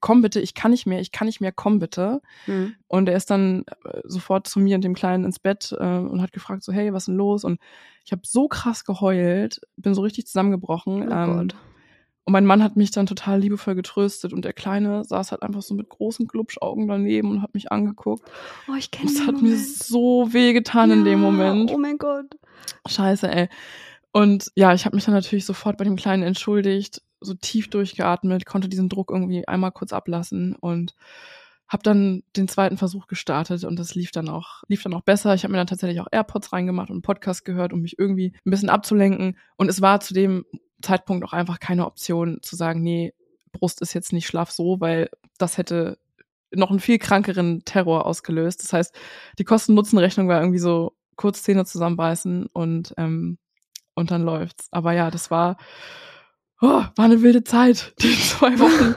komm 0.00 0.22
bitte, 0.22 0.40
ich 0.40 0.54
kann 0.54 0.70
nicht 0.70 0.86
mehr, 0.86 1.00
ich 1.00 1.12
kann 1.12 1.26
nicht 1.26 1.40
mehr, 1.40 1.52
komm 1.52 1.78
bitte. 1.78 2.20
Mhm. 2.46 2.74
Und 2.88 3.08
er 3.08 3.16
ist 3.16 3.30
dann 3.30 3.64
äh, 3.84 4.00
sofort 4.04 4.46
zu 4.46 4.60
mir 4.60 4.76
und 4.76 4.84
dem 4.84 4.94
Kleinen 4.94 5.24
ins 5.24 5.38
Bett 5.38 5.74
äh, 5.78 5.98
und 5.98 6.20
hat 6.22 6.32
gefragt, 6.32 6.62
so, 6.62 6.72
hey, 6.72 6.92
was 6.92 7.02
ist 7.02 7.08
denn 7.08 7.16
los? 7.16 7.44
Und 7.44 7.60
ich 8.04 8.12
habe 8.12 8.22
so 8.24 8.48
krass 8.48 8.84
geheult, 8.84 9.60
bin 9.76 9.94
so 9.94 10.02
richtig 10.02 10.26
zusammengebrochen. 10.26 11.08
Oh 11.08 11.12
ähm, 11.12 11.32
Gott. 11.32 11.56
Und 12.24 12.32
mein 12.32 12.46
Mann 12.46 12.62
hat 12.62 12.76
mich 12.76 12.92
dann 12.92 13.06
total 13.06 13.40
liebevoll 13.40 13.74
getröstet 13.74 14.32
und 14.32 14.44
der 14.44 14.52
Kleine 14.52 15.02
saß 15.04 15.32
halt 15.32 15.42
einfach 15.42 15.62
so 15.62 15.74
mit 15.74 15.88
großen 15.88 16.28
Glubschaugen 16.28 16.86
daneben 16.86 17.30
und 17.30 17.42
hat 17.42 17.52
mich 17.52 17.72
angeguckt. 17.72 18.30
Oh, 18.68 18.76
ich 18.78 18.92
kenne 18.92 19.10
das. 19.12 19.22
hat 19.22 19.34
Moment. 19.34 19.42
mir 19.42 19.58
so 19.58 20.32
wehgetan 20.32 20.90
ja, 20.90 20.96
in 20.96 21.04
dem 21.04 21.20
Moment. 21.20 21.72
Oh 21.72 21.78
mein 21.78 21.98
Gott. 21.98 22.26
Scheiße, 22.88 23.28
ey. 23.28 23.48
Und 24.12 24.52
ja, 24.54 24.72
ich 24.72 24.84
habe 24.84 24.94
mich 24.94 25.04
dann 25.04 25.14
natürlich 25.14 25.46
sofort 25.46 25.78
bei 25.78 25.84
dem 25.84 25.96
Kleinen 25.96 26.22
entschuldigt, 26.22 27.02
so 27.22 27.34
tief 27.34 27.70
durchgeatmet, 27.70 28.46
konnte 28.46 28.68
diesen 28.68 28.88
Druck 28.88 29.10
irgendwie 29.10 29.46
einmal 29.46 29.72
kurz 29.72 29.92
ablassen 29.92 30.54
und 30.56 30.94
habe 31.68 31.82
dann 31.82 32.22
den 32.36 32.48
zweiten 32.48 32.76
Versuch 32.76 33.06
gestartet 33.06 33.64
und 33.64 33.78
das 33.78 33.94
lief 33.94 34.10
dann 34.10 34.28
auch 34.28 34.62
lief 34.68 34.82
dann 34.82 34.94
auch 34.94 35.00
besser. 35.02 35.34
Ich 35.34 35.44
habe 35.44 35.52
mir 35.52 35.58
dann 35.58 35.66
tatsächlich 35.66 36.00
auch 36.00 36.08
AirPods 36.10 36.52
reingemacht 36.52 36.90
und 36.90 36.96
einen 36.96 37.02
Podcast 37.02 37.44
gehört, 37.44 37.72
um 37.72 37.80
mich 37.80 37.98
irgendwie 37.98 38.34
ein 38.44 38.50
bisschen 38.50 38.68
abzulenken 38.68 39.38
und 39.56 39.68
es 39.68 39.80
war 39.80 40.00
zu 40.00 40.12
dem 40.12 40.44
Zeitpunkt 40.82 41.24
auch 41.24 41.32
einfach 41.32 41.60
keine 41.60 41.86
Option 41.86 42.40
zu 42.42 42.56
sagen, 42.56 42.82
nee, 42.82 43.14
Brust 43.52 43.80
ist 43.80 43.94
jetzt 43.94 44.12
nicht 44.12 44.26
schlaf 44.26 44.50
so, 44.50 44.80
weil 44.80 45.08
das 45.38 45.56
hätte 45.56 45.98
noch 46.50 46.70
einen 46.70 46.80
viel 46.80 46.98
krankeren 46.98 47.64
Terror 47.64 48.04
ausgelöst. 48.04 48.62
Das 48.62 48.72
heißt, 48.72 48.94
die 49.38 49.44
Kosten-Nutzen-Rechnung 49.44 50.28
war 50.28 50.40
irgendwie 50.40 50.58
so 50.58 50.92
kurz 51.16 51.42
Zähne 51.42 51.64
zusammenbeißen 51.64 52.46
und 52.46 52.94
ähm, 52.98 53.38
und 53.94 54.10
dann 54.10 54.22
läuft's. 54.22 54.68
Aber 54.70 54.92
ja, 54.92 55.10
das 55.10 55.30
war 55.30 55.56
oh, 56.62 56.82
war 56.96 57.04
eine 57.04 57.22
wilde 57.22 57.44
Zeit, 57.44 57.92
die 58.00 58.18
zwei 58.18 58.58
Wochen. 58.58 58.94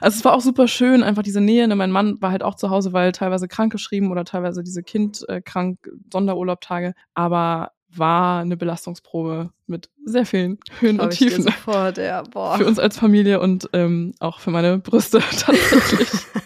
Also 0.00 0.18
es 0.18 0.24
war 0.24 0.34
auch 0.34 0.40
super 0.40 0.68
schön, 0.68 1.02
einfach 1.02 1.22
diese 1.22 1.40
Nähe. 1.40 1.66
Ne? 1.66 1.74
Mein 1.74 1.90
Mann 1.90 2.20
war 2.20 2.30
halt 2.30 2.42
auch 2.42 2.54
zu 2.54 2.70
Hause, 2.70 2.92
weil 2.92 3.12
teilweise 3.12 3.48
krank 3.48 3.72
geschrieben 3.72 4.12
oder 4.12 4.24
teilweise 4.24 4.62
diese 4.62 4.82
Kind 4.82 5.28
äh, 5.28 5.40
krank 5.40 5.90
Sonderurlaubtage. 6.12 6.94
Aber 7.14 7.72
war 7.98 8.40
eine 8.40 8.56
Belastungsprobe 8.56 9.50
mit 9.66 9.88
sehr 10.04 10.26
vielen 10.26 10.58
Höhen 10.80 11.00
und 11.00 11.10
Tiefen. 11.10 11.42
Sofort, 11.42 11.98
ja, 11.98 12.22
boah. 12.22 12.58
Für 12.58 12.66
uns 12.66 12.78
als 12.78 12.98
Familie 12.98 13.40
und 13.40 13.70
ähm, 13.72 14.12
auch 14.20 14.40
für 14.40 14.50
meine 14.50 14.78
Brüste 14.78 15.18
tatsächlich. 15.38 16.08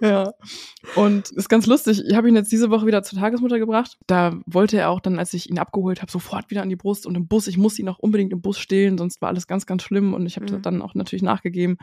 ja. 0.00 0.32
Und 0.94 1.30
ist 1.30 1.48
ganz 1.48 1.66
lustig. 1.66 2.02
Ich 2.06 2.14
habe 2.14 2.28
ihn 2.28 2.36
jetzt 2.36 2.52
diese 2.52 2.70
Woche 2.70 2.86
wieder 2.86 3.02
zur 3.02 3.18
Tagesmutter 3.18 3.58
gebracht. 3.58 3.98
Da 4.06 4.38
wollte 4.46 4.78
er 4.78 4.90
auch 4.90 5.00
dann, 5.00 5.18
als 5.18 5.34
ich 5.34 5.50
ihn 5.50 5.58
abgeholt 5.58 6.02
habe, 6.02 6.10
sofort 6.10 6.50
wieder 6.50 6.62
an 6.62 6.68
die 6.68 6.76
Brust 6.76 7.06
und 7.06 7.14
im 7.14 7.26
Bus. 7.26 7.46
Ich 7.46 7.58
muss 7.58 7.78
ihn 7.78 7.88
auch 7.88 7.98
unbedingt 7.98 8.32
im 8.32 8.40
Bus 8.40 8.58
stillen, 8.58 8.98
sonst 8.98 9.20
war 9.20 9.28
alles 9.28 9.46
ganz, 9.46 9.66
ganz 9.66 9.82
schlimm. 9.82 10.14
Und 10.14 10.26
ich 10.26 10.36
habe 10.36 10.52
mhm. 10.52 10.62
dann 10.62 10.82
auch 10.82 10.94
natürlich 10.94 11.22
nachgegeben, 11.22 11.76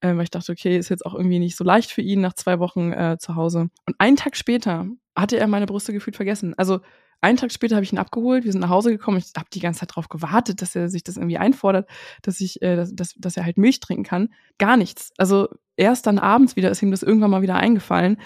äh, 0.00 0.14
weil 0.14 0.22
ich 0.22 0.30
dachte, 0.30 0.52
okay, 0.52 0.76
ist 0.76 0.88
jetzt 0.88 1.04
auch 1.06 1.14
irgendwie 1.14 1.38
nicht 1.38 1.56
so 1.56 1.64
leicht 1.64 1.90
für 1.90 2.02
ihn 2.02 2.20
nach 2.20 2.34
zwei 2.34 2.58
Wochen 2.58 2.92
äh, 2.92 3.16
zu 3.18 3.36
Hause. 3.36 3.68
Und 3.86 3.96
einen 3.98 4.16
Tag 4.16 4.36
später 4.36 4.86
hatte 5.16 5.38
er 5.38 5.46
meine 5.46 5.66
Brüste 5.66 5.92
gefühlt 5.92 6.16
vergessen. 6.16 6.54
Also 6.56 6.80
einen 7.20 7.36
Tag 7.36 7.52
später 7.52 7.76
habe 7.76 7.84
ich 7.84 7.92
ihn 7.92 7.98
abgeholt, 7.98 8.44
wir 8.44 8.52
sind 8.52 8.60
nach 8.60 8.70
Hause 8.70 8.90
gekommen. 8.90 9.18
Ich 9.18 9.32
habe 9.36 9.48
die 9.52 9.60
ganze 9.60 9.80
Zeit 9.80 9.90
darauf 9.90 10.08
gewartet, 10.08 10.62
dass 10.62 10.74
er 10.74 10.88
sich 10.88 11.04
das 11.04 11.16
irgendwie 11.16 11.38
einfordert, 11.38 11.88
dass 12.22 12.40
ich, 12.40 12.62
äh, 12.62 12.76
dass, 12.76 12.94
dass, 12.94 13.14
dass 13.16 13.36
er 13.36 13.44
halt 13.44 13.58
Milch 13.58 13.80
trinken 13.80 14.04
kann. 14.04 14.28
Gar 14.58 14.76
nichts. 14.76 15.12
Also 15.18 15.48
erst 15.76 16.06
dann 16.06 16.18
abends 16.18 16.56
wieder 16.56 16.70
ist 16.70 16.82
ihm 16.82 16.90
das 16.90 17.02
irgendwann 17.02 17.30
mal 17.30 17.42
wieder 17.42 17.56
eingefallen, 17.56 18.18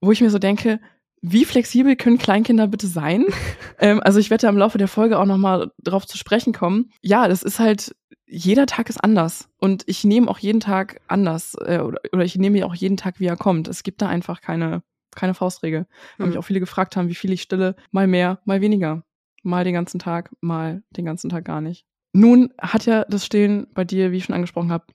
wo 0.00 0.12
ich 0.12 0.20
mir 0.20 0.30
so 0.30 0.38
denke, 0.38 0.80
wie 1.22 1.44
flexibel 1.44 1.94
können 1.94 2.18
Kleinkinder 2.18 2.66
bitte 2.66 2.88
sein? 2.88 3.24
ähm, 3.78 4.00
also 4.02 4.18
ich 4.18 4.28
werde 4.28 4.46
ja 4.46 4.50
im 4.50 4.58
Laufe 4.58 4.78
der 4.78 4.88
Folge 4.88 5.18
auch 5.18 5.24
nochmal 5.24 5.70
drauf 5.82 6.06
zu 6.06 6.18
sprechen 6.18 6.52
kommen. 6.52 6.90
Ja, 7.00 7.28
das 7.28 7.42
ist 7.42 7.60
halt, 7.60 7.94
jeder 8.26 8.66
Tag 8.66 8.90
ist 8.90 9.02
anders. 9.02 9.48
Und 9.58 9.84
ich 9.86 10.04
nehme 10.04 10.28
auch 10.28 10.38
jeden 10.38 10.60
Tag 10.60 11.00
anders. 11.06 11.54
Äh, 11.64 11.78
oder, 11.78 12.00
oder 12.12 12.24
ich 12.24 12.36
nehme 12.36 12.66
auch 12.66 12.74
jeden 12.74 12.96
Tag, 12.96 13.20
wie 13.20 13.26
er 13.26 13.36
kommt. 13.36 13.68
Es 13.68 13.84
gibt 13.84 14.02
da 14.02 14.08
einfach 14.08 14.40
keine, 14.40 14.82
keine 15.16 15.34
Faustregel. 15.34 15.86
Weil 16.18 16.26
mich 16.26 16.36
hm. 16.36 16.40
auch 16.40 16.46
viele 16.46 16.60
gefragt 16.60 16.96
haben, 16.96 17.08
wie 17.08 17.14
viel 17.14 17.32
ich 17.32 17.42
stille. 17.42 17.76
Mal 17.90 18.06
mehr, 18.06 18.40
mal 18.44 18.60
weniger. 18.60 19.02
Mal 19.42 19.64
den 19.64 19.74
ganzen 19.74 19.98
Tag, 19.98 20.30
mal 20.40 20.82
den 20.90 21.04
ganzen 21.04 21.30
Tag 21.30 21.44
gar 21.44 21.60
nicht. 21.60 21.84
Nun 22.12 22.52
hat 22.60 22.86
ja 22.86 23.04
das 23.08 23.26
Stillen 23.26 23.66
bei 23.74 23.84
dir, 23.84 24.12
wie 24.12 24.18
ich 24.18 24.24
schon 24.24 24.34
angesprochen 24.34 24.70
habe, 24.70 24.86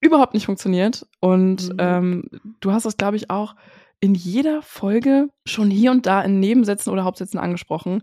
überhaupt 0.00 0.34
nicht 0.34 0.46
funktioniert. 0.46 1.06
Und 1.20 1.68
mhm. 1.68 1.76
ähm, 1.78 2.24
du 2.60 2.72
hast 2.72 2.84
das, 2.84 2.96
glaube 2.96 3.16
ich, 3.16 3.30
auch 3.30 3.54
in 4.00 4.14
jeder 4.14 4.62
Folge 4.62 5.28
schon 5.46 5.70
hier 5.70 5.92
und 5.92 6.06
da 6.06 6.22
in 6.22 6.40
Nebensätzen 6.40 6.92
oder 6.92 7.04
Hauptsätzen 7.04 7.38
angesprochen. 7.38 8.02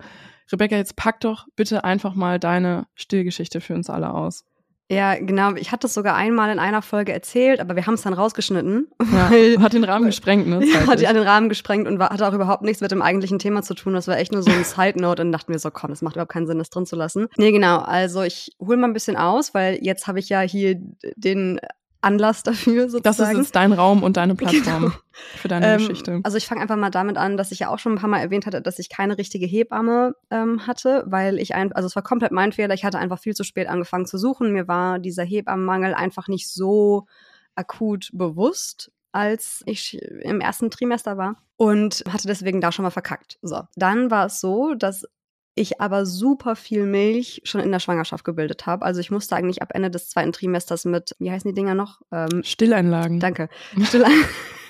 Rebecca, 0.51 0.75
jetzt 0.75 0.95
pack 0.95 1.19
doch 1.19 1.47
bitte 1.55 1.83
einfach 1.83 2.15
mal 2.15 2.39
deine 2.39 2.87
Stillgeschichte 2.95 3.59
für 3.59 3.75
uns 3.75 3.89
alle 3.89 4.13
aus. 4.13 4.45
Ja, 4.91 5.15
genau. 5.15 5.53
Ich 5.53 5.71
hatte 5.71 5.85
es 5.85 5.93
sogar 5.93 6.15
einmal 6.15 6.51
in 6.51 6.57
einer 6.57 6.81
Folge 6.81 7.13
erzählt, 7.13 7.59
aber 7.59 7.75
wir 7.75 7.85
haben 7.85 7.93
es 7.93 8.01
dann 8.01 8.13
rausgeschnitten. 8.13 8.87
Ja, 9.11 9.29
hat 9.61 9.73
den 9.73 9.83
Rahmen 9.83 10.07
gesprengt, 10.07 10.47
ne? 10.47 10.65
Ja, 10.65 10.87
hat 10.87 10.99
den 10.99 11.17
Rahmen 11.17 11.47
gesprengt 11.47 11.87
und 11.87 11.99
war, 11.99 12.09
hatte 12.09 12.27
auch 12.27 12.33
überhaupt 12.33 12.63
nichts 12.63 12.81
mit 12.81 12.89
dem 12.89 13.03
eigentlichen 13.03 13.37
Thema 13.37 13.61
zu 13.61 13.75
tun. 13.75 13.93
Das 13.93 14.07
war 14.07 14.17
echt 14.17 14.31
nur 14.31 14.41
so 14.41 14.49
ein 14.49 14.63
Side-Note 14.63 15.21
und 15.21 15.31
dachten 15.31 15.51
wir 15.51 15.59
so, 15.59 15.69
komm, 15.69 15.91
das 15.91 16.01
macht 16.01 16.15
überhaupt 16.15 16.31
keinen 16.31 16.47
Sinn, 16.47 16.57
das 16.57 16.71
drin 16.71 16.87
zu 16.87 16.95
lassen. 16.95 17.27
Nee, 17.37 17.51
genau. 17.51 17.77
Also 17.77 18.23
ich 18.23 18.51
hole 18.59 18.77
mal 18.77 18.87
ein 18.87 18.93
bisschen 18.93 19.15
aus, 19.15 19.53
weil 19.53 19.77
jetzt 19.81 20.07
habe 20.07 20.17
ich 20.17 20.27
ja 20.29 20.41
hier 20.41 20.75
den 21.15 21.59
Anlass 22.01 22.43
dafür 22.43 22.89
sozusagen. 22.89 23.03
Das 23.03 23.19
ist 23.19 23.37
jetzt 23.37 23.55
dein 23.55 23.73
Raum 23.73 24.03
und 24.03 24.17
deine 24.17 24.35
Plattform 24.35 24.81
genau. 24.83 24.93
für 25.35 25.47
deine 25.47 25.73
ähm, 25.73 25.77
Geschichte. 25.79 26.21
Also 26.23 26.37
ich 26.37 26.47
fange 26.47 26.61
einfach 26.61 26.77
mal 26.77 26.89
damit 26.89 27.17
an, 27.17 27.37
dass 27.37 27.51
ich 27.51 27.59
ja 27.59 27.69
auch 27.69 27.79
schon 27.79 27.93
ein 27.93 27.97
paar 27.97 28.09
Mal 28.09 28.19
erwähnt 28.19 28.45
hatte, 28.45 28.61
dass 28.61 28.79
ich 28.79 28.89
keine 28.89 29.17
richtige 29.17 29.45
Hebamme 29.45 30.13
ähm, 30.29 30.65
hatte, 30.65 31.03
weil 31.07 31.39
ich 31.39 31.55
ein, 31.55 31.73
also 31.73 31.87
es 31.87 31.95
war 31.95 32.03
komplett 32.03 32.31
mein 32.31 32.51
Fehler. 32.51 32.73
Ich 32.73 32.85
hatte 32.85 32.99
einfach 32.99 33.19
viel 33.19 33.33
zu 33.33 33.43
spät 33.43 33.67
angefangen 33.67 34.05
zu 34.05 34.17
suchen. 34.17 34.53
Mir 34.53 34.67
war 34.67 34.99
dieser 34.99 35.23
Hebammenmangel 35.23 35.93
einfach 35.93 36.27
nicht 36.27 36.49
so 36.49 37.05
akut 37.55 38.09
bewusst 38.13 38.91
als 39.11 39.63
ich 39.65 39.99
im 40.21 40.39
ersten 40.39 40.69
Trimester 40.69 41.17
war 41.17 41.41
und 41.57 42.03
hatte 42.09 42.27
deswegen 42.27 42.61
da 42.61 42.71
schon 42.71 42.83
mal 42.83 42.91
verkackt. 42.91 43.39
So, 43.41 43.63
dann 43.75 44.11
war 44.11 44.27
es 44.27 44.39
so, 44.39 44.75
dass 44.75 45.05
ich 45.59 45.81
aber 45.81 46.05
super 46.05 46.55
viel 46.55 46.85
Milch 46.85 47.41
schon 47.43 47.61
in 47.61 47.71
der 47.71 47.79
Schwangerschaft 47.79 48.23
gebildet 48.23 48.65
habe. 48.65 48.85
Also 48.85 48.99
ich 49.01 49.11
musste 49.11 49.35
eigentlich 49.35 49.61
ab 49.61 49.71
Ende 49.73 49.91
des 49.91 50.09
zweiten 50.09 50.31
Trimesters 50.31 50.85
mit, 50.85 51.15
wie 51.19 51.31
heißen 51.31 51.49
die 51.49 51.55
Dinger 51.55 51.75
noch? 51.75 52.01
Ähm, 52.11 52.43
Stilleinlagen. 52.43 53.19
Danke. 53.19 53.49
Stilleinlagen. 53.83 54.25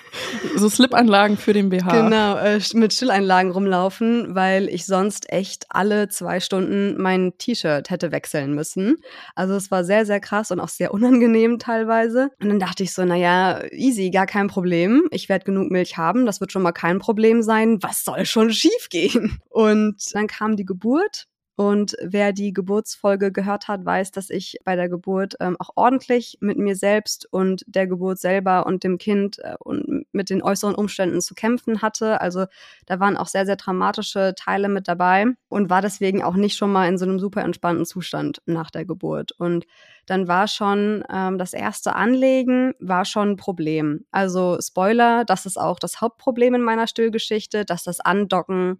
so 0.55 0.69
Slip-Anlagen 0.69 1.37
für 1.37 1.53
den 1.53 1.69
BH. 1.69 2.03
Genau, 2.03 2.37
äh, 2.37 2.59
mit 2.73 2.93
Stilleinlagen 2.93 3.51
rumlaufen, 3.51 4.35
weil 4.35 4.69
ich 4.69 4.85
sonst 4.85 5.31
echt 5.31 5.65
alle 5.69 6.09
zwei 6.09 6.39
Stunden 6.39 7.01
mein 7.01 7.37
T-Shirt 7.37 7.89
hätte 7.89 8.11
wechseln 8.11 8.53
müssen. 8.53 8.97
Also 9.35 9.55
es 9.55 9.71
war 9.71 9.83
sehr, 9.83 10.05
sehr 10.05 10.19
krass 10.19 10.51
und 10.51 10.59
auch 10.59 10.69
sehr 10.69 10.93
unangenehm 10.93 11.59
teilweise. 11.59 12.29
Und 12.41 12.49
dann 12.49 12.59
dachte 12.59 12.83
ich 12.83 12.93
so, 12.93 13.05
naja, 13.05 13.63
easy, 13.71 14.09
gar 14.09 14.25
kein 14.25 14.47
Problem. 14.47 15.03
Ich 15.11 15.29
werde 15.29 15.45
genug 15.45 15.71
Milch 15.71 15.97
haben, 15.97 16.25
das 16.25 16.39
wird 16.41 16.51
schon 16.51 16.61
mal 16.61 16.71
kein 16.71 16.99
Problem 16.99 17.41
sein. 17.41 17.81
Was 17.81 18.03
soll 18.03 18.25
schon 18.25 18.51
schief 18.51 18.89
gehen? 18.89 19.39
Und 19.49 19.95
dann 20.13 20.27
kam 20.27 20.55
die 20.55 20.65
Geburt 20.65 21.27
und 21.59 21.97
wer 22.01 22.31
die 22.31 22.53
Geburtsfolge 22.53 23.33
gehört 23.33 23.67
hat, 23.67 23.83
weiß, 23.83 24.11
dass 24.11 24.29
ich 24.29 24.59
bei 24.63 24.77
der 24.77 24.87
Geburt 24.87 25.35
ähm, 25.41 25.57
auch 25.59 25.71
ordentlich 25.75 26.37
mit 26.39 26.57
mir 26.57 26.77
selbst 26.77 27.27
und 27.33 27.65
der 27.67 27.85
Geburt 27.85 28.17
selber 28.17 28.65
und 28.65 28.85
dem 28.85 28.97
Kind 28.97 29.39
äh, 29.39 29.55
und 29.59 30.05
mit 30.13 30.29
den 30.29 30.41
äußeren 30.41 30.73
Umständen 30.73 31.19
zu 31.19 31.35
kämpfen 31.35 31.81
hatte. 31.81 32.21
Also 32.21 32.45
da 32.85 33.01
waren 33.01 33.17
auch 33.17 33.27
sehr, 33.27 33.45
sehr 33.45 33.57
dramatische 33.57 34.35
Teile 34.37 34.69
mit 34.69 34.87
dabei 34.87 35.25
und 35.49 35.69
war 35.69 35.81
deswegen 35.81 36.23
auch 36.23 36.35
nicht 36.35 36.55
schon 36.55 36.71
mal 36.71 36.87
in 36.87 36.97
so 36.97 37.03
einem 37.03 37.19
super 37.19 37.43
entspannten 37.43 37.85
Zustand 37.85 38.41
nach 38.45 38.71
der 38.71 38.85
Geburt. 38.85 39.33
Und 39.33 39.65
dann 40.05 40.29
war 40.29 40.47
schon 40.47 41.03
ähm, 41.13 41.37
das 41.37 41.51
erste 41.51 41.93
Anlegen 41.93 42.73
war 42.79 43.03
schon 43.03 43.31
ein 43.31 43.35
Problem. 43.35 44.05
Also 44.11 44.57
Spoiler, 44.61 45.25
das 45.25 45.45
ist 45.45 45.59
auch 45.59 45.77
das 45.77 45.99
Hauptproblem 45.99 46.55
in 46.55 46.61
meiner 46.61 46.87
Stillgeschichte, 46.87 47.65
dass 47.65 47.83
das 47.83 47.99
Andocken 47.99 48.79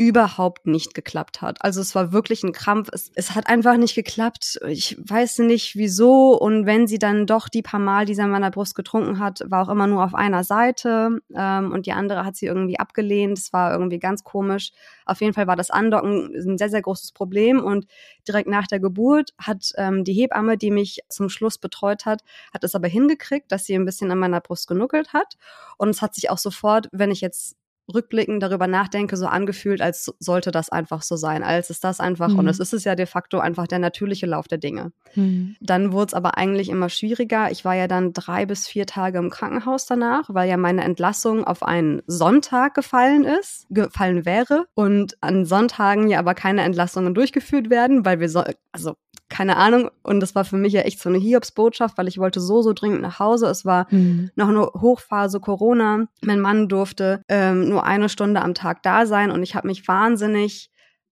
überhaupt 0.00 0.66
nicht 0.66 0.94
geklappt 0.94 1.42
hat. 1.42 1.62
Also 1.62 1.82
es 1.82 1.94
war 1.94 2.10
wirklich 2.10 2.42
ein 2.42 2.52
Krampf. 2.52 2.88
Es, 2.90 3.12
es 3.16 3.34
hat 3.34 3.48
einfach 3.48 3.76
nicht 3.76 3.94
geklappt. 3.94 4.58
Ich 4.66 4.96
weiß 4.98 5.40
nicht 5.40 5.76
wieso. 5.76 6.40
Und 6.40 6.64
wenn 6.64 6.86
sie 6.86 6.98
dann 6.98 7.26
doch 7.26 7.50
die 7.50 7.60
paar 7.60 7.80
Mal, 7.80 8.06
die 8.06 8.14
sie 8.14 8.22
an 8.22 8.30
meiner 8.30 8.50
Brust 8.50 8.74
getrunken 8.74 9.18
hat, 9.18 9.42
war 9.44 9.62
auch 9.62 9.68
immer 9.68 9.86
nur 9.86 10.02
auf 10.02 10.14
einer 10.14 10.42
Seite 10.42 11.20
ähm, 11.36 11.70
und 11.72 11.84
die 11.84 11.92
andere 11.92 12.24
hat 12.24 12.34
sie 12.34 12.46
irgendwie 12.46 12.78
abgelehnt. 12.78 13.36
Es 13.36 13.52
war 13.52 13.72
irgendwie 13.72 13.98
ganz 13.98 14.24
komisch. 14.24 14.72
Auf 15.04 15.20
jeden 15.20 15.34
Fall 15.34 15.46
war 15.46 15.56
das 15.56 15.70
Andocken 15.70 16.34
ein 16.34 16.56
sehr, 16.56 16.70
sehr 16.70 16.80
großes 16.80 17.12
Problem. 17.12 17.62
Und 17.62 17.84
direkt 18.26 18.48
nach 18.48 18.68
der 18.68 18.80
Geburt 18.80 19.34
hat 19.36 19.70
ähm, 19.76 20.04
die 20.04 20.14
Hebamme, 20.14 20.56
die 20.56 20.70
mich 20.70 21.00
zum 21.10 21.28
Schluss 21.28 21.58
betreut 21.58 22.06
hat, 22.06 22.22
hat 22.54 22.64
es 22.64 22.74
aber 22.74 22.88
hingekriegt, 22.88 23.52
dass 23.52 23.66
sie 23.66 23.74
ein 23.74 23.84
bisschen 23.84 24.10
an 24.10 24.18
meiner 24.18 24.40
Brust 24.40 24.66
genuckelt 24.66 25.12
hat. 25.12 25.36
Und 25.76 25.90
es 25.90 26.00
hat 26.00 26.14
sich 26.14 26.30
auch 26.30 26.38
sofort, 26.38 26.88
wenn 26.90 27.10
ich 27.10 27.20
jetzt 27.20 27.59
rückblickend 27.94 28.42
darüber 28.42 28.66
nachdenke, 28.66 29.16
so 29.16 29.26
angefühlt, 29.26 29.80
als 29.80 30.12
sollte 30.18 30.50
das 30.50 30.70
einfach 30.70 31.02
so 31.02 31.16
sein, 31.16 31.42
als 31.42 31.70
ist 31.70 31.84
das 31.84 32.00
einfach, 32.00 32.28
mhm. 32.28 32.40
und 32.40 32.48
es 32.48 32.58
ist 32.58 32.72
es 32.72 32.84
ja 32.84 32.94
de 32.94 33.06
facto 33.06 33.38
einfach 33.38 33.66
der 33.66 33.78
natürliche 33.78 34.26
Lauf 34.26 34.48
der 34.48 34.58
Dinge. 34.58 34.92
Mhm. 35.14 35.56
Dann 35.60 35.92
wurde 35.92 36.08
es 36.08 36.14
aber 36.14 36.38
eigentlich 36.38 36.68
immer 36.68 36.88
schwieriger. 36.88 37.50
Ich 37.50 37.64
war 37.64 37.74
ja 37.74 37.88
dann 37.88 38.12
drei 38.12 38.46
bis 38.46 38.66
vier 38.66 38.86
Tage 38.86 39.18
im 39.18 39.30
Krankenhaus 39.30 39.86
danach, 39.86 40.24
weil 40.28 40.48
ja 40.48 40.56
meine 40.56 40.84
Entlassung 40.84 41.44
auf 41.44 41.62
einen 41.62 42.02
Sonntag 42.06 42.74
gefallen 42.74 43.24
ist, 43.24 43.66
gefallen 43.70 44.24
wäre 44.24 44.66
und 44.74 45.16
an 45.20 45.44
Sonntagen 45.44 46.08
ja 46.08 46.18
aber 46.18 46.34
keine 46.34 46.62
Entlassungen 46.62 47.14
durchgeführt 47.14 47.70
werden, 47.70 48.04
weil 48.04 48.20
wir 48.20 48.28
so, 48.28 48.44
also 48.72 48.94
keine 49.30 49.56
Ahnung. 49.56 49.90
Und 50.02 50.20
das 50.20 50.34
war 50.34 50.44
für 50.44 50.58
mich 50.58 50.74
ja 50.74 50.82
echt 50.82 51.00
so 51.00 51.08
eine 51.08 51.18
Hiobsbotschaft, 51.18 51.96
weil 51.96 52.08
ich 52.08 52.18
wollte 52.18 52.40
so, 52.40 52.60
so 52.60 52.74
dringend 52.74 53.00
nach 53.00 53.18
Hause. 53.18 53.46
Es 53.46 53.64
war 53.64 53.86
mhm. 53.90 54.30
noch 54.34 54.48
eine 54.48 54.66
Hochphase 54.66 55.40
Corona. 55.40 56.06
Mein 56.20 56.40
Mann 56.40 56.68
durfte 56.68 57.22
ähm, 57.28 57.68
nur 57.68 57.84
eine 57.84 58.08
Stunde 58.10 58.42
am 58.42 58.54
Tag 58.54 58.82
da 58.82 59.06
sein 59.06 59.30
und 59.30 59.42
ich 59.42 59.54
habe 59.54 59.68
mich 59.68 59.88
wahnsinnig 59.88 60.70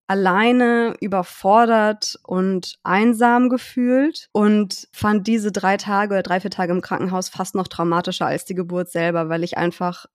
alleine, 0.08 0.94
überfordert 1.00 2.18
und 2.25 2.78
einsam 2.82 3.50
gefühlt 3.50 4.28
und 4.32 4.88
fand 4.92 5.26
diese 5.26 5.52
drei 5.52 5.76
Tage 5.76 6.14
oder 6.14 6.22
drei, 6.22 6.40
vier 6.40 6.50
Tage 6.50 6.72
im 6.72 6.80
Krankenhaus 6.80 7.28
fast 7.28 7.54
noch 7.54 7.68
traumatischer 7.68 8.26
als 8.26 8.46
die 8.46 8.54
Geburt 8.54 8.90
selber, 8.90 9.28
weil 9.28 9.44
ich 9.44 9.58
einfach 9.58 10.06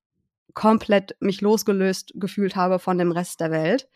komplett 0.55 1.15
mich 1.19 1.41
losgelöst 1.41 2.11
gefühlt 2.15 2.55
habe 2.55 2.79
von 2.79 2.97
dem 2.97 3.11
Rest 3.11 3.39
der 3.39 3.51
Welt. 3.51 3.87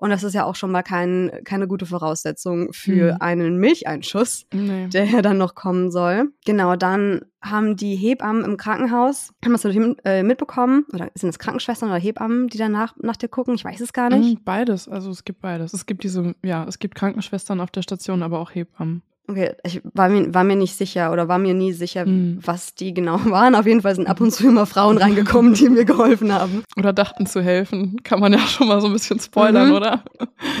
Und 0.00 0.08
das 0.10 0.22
ist 0.22 0.34
ja 0.34 0.44
auch 0.44 0.56
schon 0.56 0.70
mal 0.70 0.82
kein, 0.82 1.30
keine 1.44 1.68
gute 1.68 1.84
Voraussetzung 1.84 2.72
für 2.72 3.12
mhm. 3.12 3.20
einen 3.20 3.56
Milcheinschuss, 3.58 4.46
nee. 4.52 4.86
der 4.88 5.04
ja 5.04 5.20
dann 5.20 5.36
noch 5.36 5.54
kommen 5.54 5.90
soll. 5.90 6.32
Genau, 6.46 6.74
dann 6.74 7.26
haben 7.42 7.76
die 7.76 7.96
Hebammen 7.96 8.44
im 8.44 8.56
Krankenhaus, 8.56 9.32
haben 9.44 9.52
das 9.52 9.64
natürlich 9.64 9.96
äh, 10.04 10.22
mitbekommen, 10.22 10.86
oder 10.92 11.10
sind 11.14 11.28
das 11.28 11.38
Krankenschwestern 11.38 11.90
oder 11.90 11.98
Hebammen, 11.98 12.48
die 12.48 12.56
danach 12.56 12.94
nach 12.96 13.16
dir 13.16 13.28
gucken? 13.28 13.54
Ich 13.54 13.64
weiß 13.64 13.80
es 13.80 13.92
gar 13.92 14.08
nicht. 14.08 14.38
Mhm, 14.38 14.44
beides, 14.44 14.88
also 14.88 15.10
es 15.10 15.24
gibt 15.24 15.40
beides. 15.42 15.74
Es 15.74 15.84
gibt 15.84 16.02
diese, 16.02 16.34
ja, 16.42 16.64
es 16.64 16.78
gibt 16.78 16.94
Krankenschwestern 16.94 17.60
auf 17.60 17.70
der 17.70 17.82
Station, 17.82 18.22
aber 18.22 18.38
auch 18.38 18.54
Hebammen. 18.54 19.02
Okay, 19.30 19.52
ich 19.62 19.80
war 19.94 20.08
mir, 20.08 20.34
war 20.34 20.42
mir 20.42 20.56
nicht 20.56 20.76
sicher 20.76 21.12
oder 21.12 21.28
war 21.28 21.38
mir 21.38 21.54
nie 21.54 21.72
sicher, 21.72 22.04
hm. 22.04 22.40
was 22.44 22.74
die 22.74 22.92
genau 22.92 23.20
waren. 23.26 23.54
Auf 23.54 23.64
jeden 23.64 23.80
Fall 23.80 23.94
sind 23.94 24.08
ab 24.08 24.20
und 24.20 24.32
zu 24.32 24.48
immer 24.48 24.66
Frauen 24.66 24.98
reingekommen, 24.98 25.54
die 25.54 25.68
mir 25.68 25.84
geholfen 25.84 26.32
haben. 26.32 26.64
Oder 26.76 26.92
dachten 26.92 27.26
zu 27.26 27.40
helfen. 27.40 28.02
Kann 28.02 28.18
man 28.18 28.32
ja 28.32 28.40
schon 28.40 28.66
mal 28.66 28.80
so 28.80 28.88
ein 28.88 28.92
bisschen 28.92 29.20
spoilern, 29.20 29.68
mhm. 29.68 29.74
oder? 29.74 30.02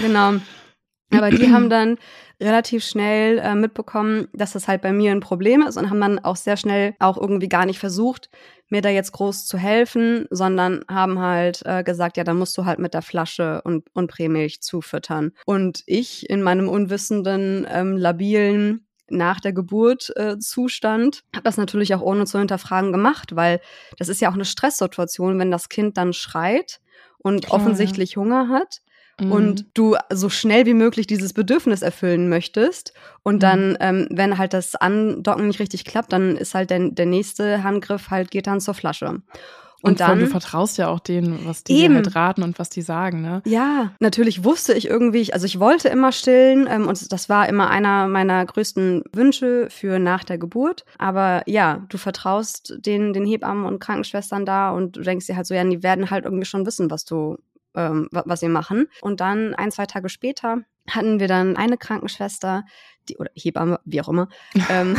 Genau. 0.02 0.34
Aber 1.12 1.30
die 1.30 1.50
haben 1.50 1.70
dann 1.70 1.96
relativ 2.40 2.84
schnell 2.84 3.38
äh, 3.38 3.54
mitbekommen, 3.54 4.28
dass 4.32 4.52
das 4.52 4.68
halt 4.68 4.82
bei 4.82 4.92
mir 4.92 5.12
ein 5.12 5.20
Problem 5.20 5.62
ist 5.62 5.76
und 5.76 5.90
haben 5.90 6.00
dann 6.00 6.18
auch 6.18 6.36
sehr 6.36 6.56
schnell 6.56 6.94
auch 6.98 7.18
irgendwie 7.18 7.48
gar 7.48 7.66
nicht 7.66 7.78
versucht, 7.78 8.30
mir 8.70 8.80
da 8.80 8.88
jetzt 8.88 9.12
groß 9.12 9.46
zu 9.46 9.58
helfen, 9.58 10.26
sondern 10.30 10.84
haben 10.88 11.18
halt 11.18 11.62
äh, 11.64 11.82
gesagt, 11.82 12.16
ja, 12.16 12.24
dann 12.24 12.38
musst 12.38 12.56
du 12.56 12.64
halt 12.64 12.78
mit 12.78 12.94
der 12.94 13.02
Flasche 13.02 13.60
und, 13.64 13.84
und 13.92 14.08
Prämilch 14.08 14.62
zufüttern. 14.62 15.32
Und 15.44 15.82
ich 15.86 16.30
in 16.30 16.42
meinem 16.42 16.68
unwissenden, 16.68 17.66
ähm, 17.68 17.96
labilen 17.96 18.86
nach 19.10 19.40
der 19.40 19.52
Geburt 19.52 20.12
äh, 20.16 20.38
Zustand. 20.38 21.24
Habe 21.34 21.44
das 21.44 21.56
natürlich 21.56 21.94
auch 21.94 22.00
ohne 22.00 22.26
zu 22.26 22.38
hinterfragen 22.38 22.92
gemacht, 22.92 23.34
weil 23.34 23.60
das 23.98 24.08
ist 24.08 24.20
ja 24.20 24.30
auch 24.30 24.34
eine 24.34 24.44
Stresssituation, 24.44 25.38
wenn 25.38 25.50
das 25.50 25.68
Kind 25.68 25.96
dann 25.96 26.12
schreit 26.12 26.80
und 27.18 27.46
Klar, 27.46 27.60
offensichtlich. 27.60 28.16
Hunger 28.16 28.48
hat 28.48 28.80
mhm. 29.20 29.32
und 29.32 29.66
du 29.74 29.96
so 30.12 30.28
schnell 30.28 30.66
wie 30.66 30.74
möglich 30.74 31.06
dieses 31.06 31.32
Bedürfnis 31.32 31.82
erfüllen 31.82 32.28
möchtest. 32.28 32.92
Und 33.22 33.36
mhm. 33.36 33.40
dann, 33.40 33.78
ähm, 33.80 34.08
wenn 34.10 34.38
halt 34.38 34.52
das 34.52 34.74
Andocken 34.74 35.46
nicht 35.48 35.60
richtig 35.60 35.84
klappt, 35.84 36.12
dann 36.12 36.36
ist 36.36 36.54
halt 36.54 36.70
der, 36.70 36.90
der 36.90 37.06
nächste 37.06 37.62
Handgriff 37.62 38.10
halt, 38.10 38.30
geht 38.30 38.46
dann 38.46 38.60
zur 38.60 38.74
Flasche. 38.74 39.22
Und, 39.82 39.92
und 39.92 40.00
dann, 40.00 40.18
du 40.18 40.26
vertraust 40.26 40.76
ja 40.76 40.88
auch 40.88 41.00
denen, 41.00 41.46
was 41.46 41.64
die 41.64 41.72
eben. 41.72 41.94
halt 41.94 42.14
raten 42.14 42.42
und 42.42 42.58
was 42.58 42.68
die 42.68 42.82
sagen, 42.82 43.22
ne? 43.22 43.40
Ja, 43.46 43.92
natürlich 43.98 44.44
wusste 44.44 44.74
ich 44.74 44.86
irgendwie, 44.86 45.32
also 45.32 45.46
ich 45.46 45.58
wollte 45.58 45.88
immer 45.88 46.12
stillen 46.12 46.68
ähm, 46.70 46.86
und 46.86 47.10
das 47.10 47.28
war 47.30 47.48
immer 47.48 47.70
einer 47.70 48.06
meiner 48.06 48.44
größten 48.44 49.04
Wünsche 49.12 49.68
für 49.70 49.98
nach 49.98 50.24
der 50.24 50.36
Geburt. 50.36 50.84
Aber 50.98 51.42
ja, 51.46 51.86
du 51.88 51.96
vertraust 51.96 52.76
den, 52.84 53.14
den 53.14 53.24
Hebammen 53.24 53.64
und 53.64 53.78
Krankenschwestern 53.78 54.44
da 54.44 54.70
und 54.70 54.96
du 54.96 55.00
denkst 55.00 55.26
dir 55.26 55.36
halt 55.36 55.46
so, 55.46 55.54
ja, 55.54 55.64
die 55.64 55.82
werden 55.82 56.10
halt 56.10 56.26
irgendwie 56.26 56.46
schon 56.46 56.66
wissen, 56.66 56.90
was 56.90 57.06
du, 57.06 57.38
ähm, 57.74 58.08
was 58.10 58.40
sie 58.40 58.48
machen. 58.48 58.86
Und 59.00 59.20
dann 59.20 59.54
ein, 59.54 59.70
zwei 59.70 59.86
Tage 59.86 60.08
später 60.08 60.58
hatten 60.88 61.20
wir 61.20 61.28
dann 61.28 61.56
eine 61.56 61.76
Krankenschwester, 61.76 62.64
die, 63.08 63.16
oder 63.18 63.30
Hebamme, 63.34 63.80
wie 63.84 64.00
auch 64.00 64.08
immer, 64.08 64.28
ähm, 64.70 64.96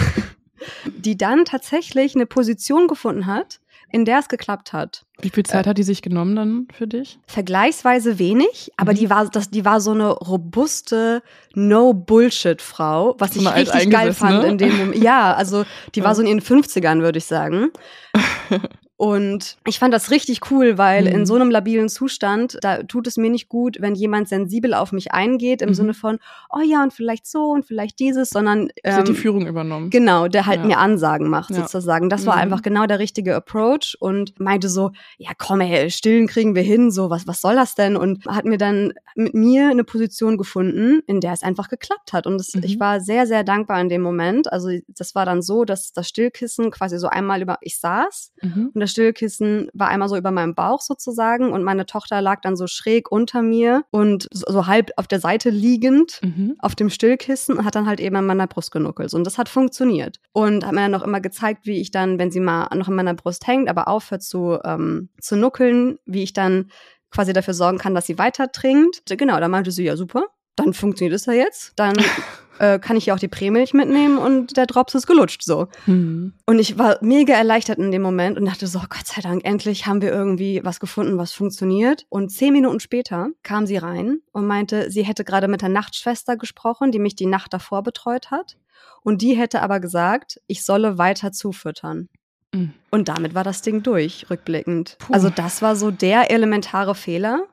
die 0.85 1.17
dann 1.17 1.45
tatsächlich 1.45 2.15
eine 2.15 2.25
Position 2.25 2.87
gefunden 2.87 3.25
hat, 3.25 3.59
in 3.91 4.05
der 4.05 4.19
es 4.19 4.29
geklappt 4.29 4.73
hat. 4.73 5.05
Wie 5.19 5.29
viel 5.29 5.43
Zeit 5.43 5.65
äh, 5.65 5.69
hat 5.69 5.77
die 5.77 5.83
sich 5.83 6.01
genommen 6.01 6.35
dann 6.35 6.67
für 6.73 6.87
dich? 6.87 7.19
Vergleichsweise 7.27 8.19
wenig, 8.19 8.71
aber 8.77 8.93
mhm. 8.93 8.97
die 8.97 9.09
war 9.09 9.29
das, 9.29 9.49
die 9.49 9.65
war 9.65 9.81
so 9.81 9.91
eine 9.91 10.09
robuste 10.09 11.23
No-Bullshit-Frau, 11.55 13.15
was 13.19 13.35
ich 13.35 13.53
richtig 13.53 13.89
geil 13.89 14.13
fand 14.13 14.43
ne? 14.43 14.47
in 14.47 14.57
dem 14.57 14.77
Moment. 14.77 15.03
Ja, 15.03 15.33
also 15.33 15.65
die 15.95 16.03
war 16.03 16.15
so 16.15 16.21
in 16.21 16.27
ihren 16.27 16.41
50ern, 16.41 17.01
würde 17.01 17.17
ich 17.17 17.25
sagen. 17.25 17.69
Und 19.01 19.57
ich 19.65 19.79
fand 19.79 19.95
das 19.95 20.11
richtig 20.11 20.51
cool, 20.51 20.77
weil 20.77 21.05
mhm. 21.05 21.07
in 21.07 21.25
so 21.25 21.33
einem 21.33 21.49
labilen 21.49 21.89
Zustand, 21.89 22.59
da 22.61 22.83
tut 22.83 23.07
es 23.07 23.17
mir 23.17 23.31
nicht 23.31 23.49
gut, 23.49 23.77
wenn 23.79 23.95
jemand 23.95 24.29
sensibel 24.29 24.75
auf 24.75 24.91
mich 24.91 25.11
eingeht, 25.11 25.63
im 25.63 25.69
mhm. 25.69 25.73
Sinne 25.73 25.93
von, 25.95 26.19
oh 26.51 26.61
ja, 26.63 26.83
und 26.83 26.93
vielleicht 26.93 27.25
so 27.25 27.49
und 27.49 27.65
vielleicht 27.65 27.97
dieses, 27.97 28.29
sondern. 28.29 28.69
Ähm, 28.83 28.93
hat 28.93 29.07
die 29.07 29.15
Führung 29.15 29.47
übernommen. 29.47 29.89
Genau, 29.89 30.27
der 30.27 30.45
halt 30.45 30.59
ja. 30.59 30.67
mir 30.67 30.77
Ansagen 30.77 31.29
macht, 31.29 31.49
ja. 31.49 31.63
sozusagen. 31.63 32.09
Das 32.09 32.27
war 32.27 32.35
mhm. 32.35 32.41
einfach 32.43 32.61
genau 32.61 32.85
der 32.85 32.99
richtige 32.99 33.35
Approach 33.35 33.97
und 33.99 34.39
meinte 34.39 34.69
so, 34.69 34.91
ja 35.17 35.31
komm, 35.35 35.61
ey, 35.61 35.89
stillen 35.89 36.27
kriegen 36.27 36.53
wir 36.53 36.61
hin, 36.61 36.91
so, 36.91 37.09
was, 37.09 37.25
was 37.25 37.41
soll 37.41 37.55
das 37.55 37.73
denn? 37.73 37.97
Und 37.97 38.23
hat 38.27 38.45
mir 38.45 38.59
dann 38.59 38.93
mit 39.15 39.33
mir 39.33 39.71
eine 39.71 39.83
Position 39.83 40.37
gefunden, 40.37 41.01
in 41.07 41.21
der 41.21 41.33
es 41.33 41.41
einfach 41.41 41.69
geklappt 41.69 42.13
hat. 42.13 42.27
Und 42.27 42.37
das, 42.37 42.53
ich 42.53 42.75
mhm. 42.75 42.79
war 42.79 42.99
sehr, 42.99 43.25
sehr 43.25 43.43
dankbar 43.43 43.81
in 43.81 43.89
dem 43.89 44.03
Moment. 44.03 44.53
Also 44.53 44.69
das 44.89 45.15
war 45.15 45.25
dann 45.25 45.41
so, 45.41 45.65
dass 45.65 45.91
das 45.91 46.07
Stillkissen 46.07 46.69
quasi 46.69 46.99
so 46.99 47.07
einmal 47.07 47.41
über, 47.41 47.57
ich 47.61 47.79
saß 47.79 48.33
mhm. 48.43 48.69
und 48.75 48.79
das 48.79 48.90
Stillkissen 48.91 49.69
war 49.73 49.87
einmal 49.87 50.09
so 50.09 50.15
über 50.15 50.31
meinem 50.31 50.53
Bauch 50.53 50.81
sozusagen 50.81 51.51
und 51.51 51.63
meine 51.63 51.85
Tochter 51.85 52.21
lag 52.21 52.41
dann 52.41 52.55
so 52.55 52.67
schräg 52.67 53.11
unter 53.11 53.41
mir 53.41 53.83
und 53.89 54.27
so, 54.31 54.67
halb 54.67 54.91
auf 54.97 55.07
der 55.07 55.19
Seite 55.19 55.49
liegend 55.49 56.19
mhm. 56.21 56.55
auf 56.59 56.75
dem 56.75 56.89
Stillkissen 56.89 57.57
und 57.57 57.65
hat 57.65 57.75
dann 57.75 57.87
halt 57.87 57.99
eben 57.99 58.15
an 58.15 58.25
meiner 58.25 58.47
Brust 58.47 58.71
genuckelt. 58.71 59.13
Und 59.13 59.25
das 59.25 59.37
hat 59.37 59.49
funktioniert. 59.49 60.19
Und 60.33 60.65
hat 60.65 60.73
mir 60.73 60.81
dann 60.81 60.91
noch 60.91 61.03
immer 61.03 61.21
gezeigt, 61.21 61.65
wie 61.65 61.81
ich 61.81 61.91
dann, 61.91 62.19
wenn 62.19 62.31
sie 62.31 62.39
mal 62.39 62.67
noch 62.75 62.87
in 62.87 62.95
meiner 62.95 63.15
Brust 63.15 63.47
hängt, 63.47 63.69
aber 63.69 63.87
aufhört 63.87 64.23
zu, 64.23 64.59
ähm, 64.63 65.09
zu 65.19 65.35
nuckeln, 65.35 65.97
wie 66.05 66.23
ich 66.23 66.33
dann 66.33 66.71
quasi 67.09 67.33
dafür 67.33 67.53
sorgen 67.53 67.77
kann, 67.77 67.95
dass 67.95 68.05
sie 68.05 68.17
weiter 68.17 68.51
trinkt. 68.51 69.03
Genau, 69.07 69.39
da 69.39 69.47
meinte 69.47 69.71
sie, 69.71 69.83
ja 69.83 69.97
super, 69.97 70.25
dann 70.55 70.73
funktioniert 70.73 71.15
es 71.15 71.25
ja 71.25 71.33
jetzt. 71.33 71.73
Dann 71.75 71.95
äh, 72.59 72.79
kann 72.79 72.97
ich 72.97 73.07
ja 73.07 73.15
auch 73.15 73.19
die 73.19 73.27
Prämilch 73.27 73.73
mitnehmen 73.73 74.17
und 74.17 74.57
der 74.57 74.67
Drops 74.67 74.93
ist 74.95 75.07
gelutscht 75.07 75.43
so. 75.43 75.67
Mhm. 75.85 76.33
Und 76.45 76.59
ich 76.59 76.77
war 76.77 76.97
mega 77.01 77.33
erleichtert 77.33 77.79
in 77.79 77.91
dem 77.91 78.01
Moment 78.01 78.37
und 78.37 78.45
dachte 78.45 78.67
so, 78.67 78.79
Gott 78.79 79.07
sei 79.07 79.21
Dank, 79.21 79.45
endlich 79.45 79.87
haben 79.87 80.01
wir 80.01 80.11
irgendwie 80.11 80.61
was 80.63 80.79
gefunden, 80.79 81.17
was 81.17 81.33
funktioniert. 81.33 82.05
Und 82.09 82.29
zehn 82.29 82.53
Minuten 82.53 82.79
später 82.79 83.29
kam 83.43 83.65
sie 83.65 83.77
rein 83.77 84.19
und 84.31 84.45
meinte, 84.45 84.91
sie 84.91 85.03
hätte 85.03 85.23
gerade 85.23 85.47
mit 85.47 85.61
der 85.61 85.69
Nachtschwester 85.69 86.37
gesprochen, 86.37 86.91
die 86.91 86.99
mich 86.99 87.15
die 87.15 87.25
Nacht 87.25 87.53
davor 87.53 87.83
betreut 87.83 88.31
hat. 88.31 88.57
Und 89.03 89.21
die 89.21 89.33
hätte 89.33 89.61
aber 89.61 89.79
gesagt, 89.79 90.39
ich 90.47 90.63
solle 90.63 90.97
weiter 90.97 91.31
zufüttern. 91.31 92.09
Mhm. 92.53 92.73
Und 92.89 93.07
damit 93.07 93.33
war 93.33 93.43
das 93.43 93.61
Ding 93.61 93.83
durch, 93.83 94.29
rückblickend. 94.29 94.97
Puh. 94.99 95.13
Also 95.13 95.29
das 95.29 95.61
war 95.61 95.75
so 95.75 95.91
der 95.91 96.31
elementare 96.31 96.95
Fehler, 96.95 97.47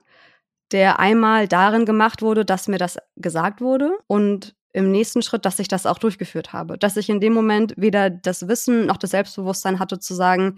der 0.73 0.99
einmal 0.99 1.49
darin 1.49 1.85
gemacht 1.85 2.23
wurde, 2.23 2.45
dass 2.45 2.69
mir 2.69 2.79
das 2.79 2.99
gesagt 3.17 3.61
wurde 3.61 3.99
und 4.07 4.55
im 4.73 4.91
nächsten 4.91 5.23
Schritt, 5.23 5.45
dass 5.45 5.59
ich 5.59 5.69
das 5.69 5.87
auch 5.87 5.99
durchgeführt 5.99 6.53
habe. 6.53 6.79
Dass 6.79 6.97
ich 6.97 7.09
in 7.09 7.21
dem 7.21 7.33
Moment 7.33 7.75
weder 7.77 8.11
das 8.11 8.49
Wissen 8.49 8.87
noch 8.87 8.97
das 8.99 9.11
Selbstbewusstsein 9.11 9.79
hatte 9.79 9.99
zu 9.99 10.15
sagen, 10.15 10.57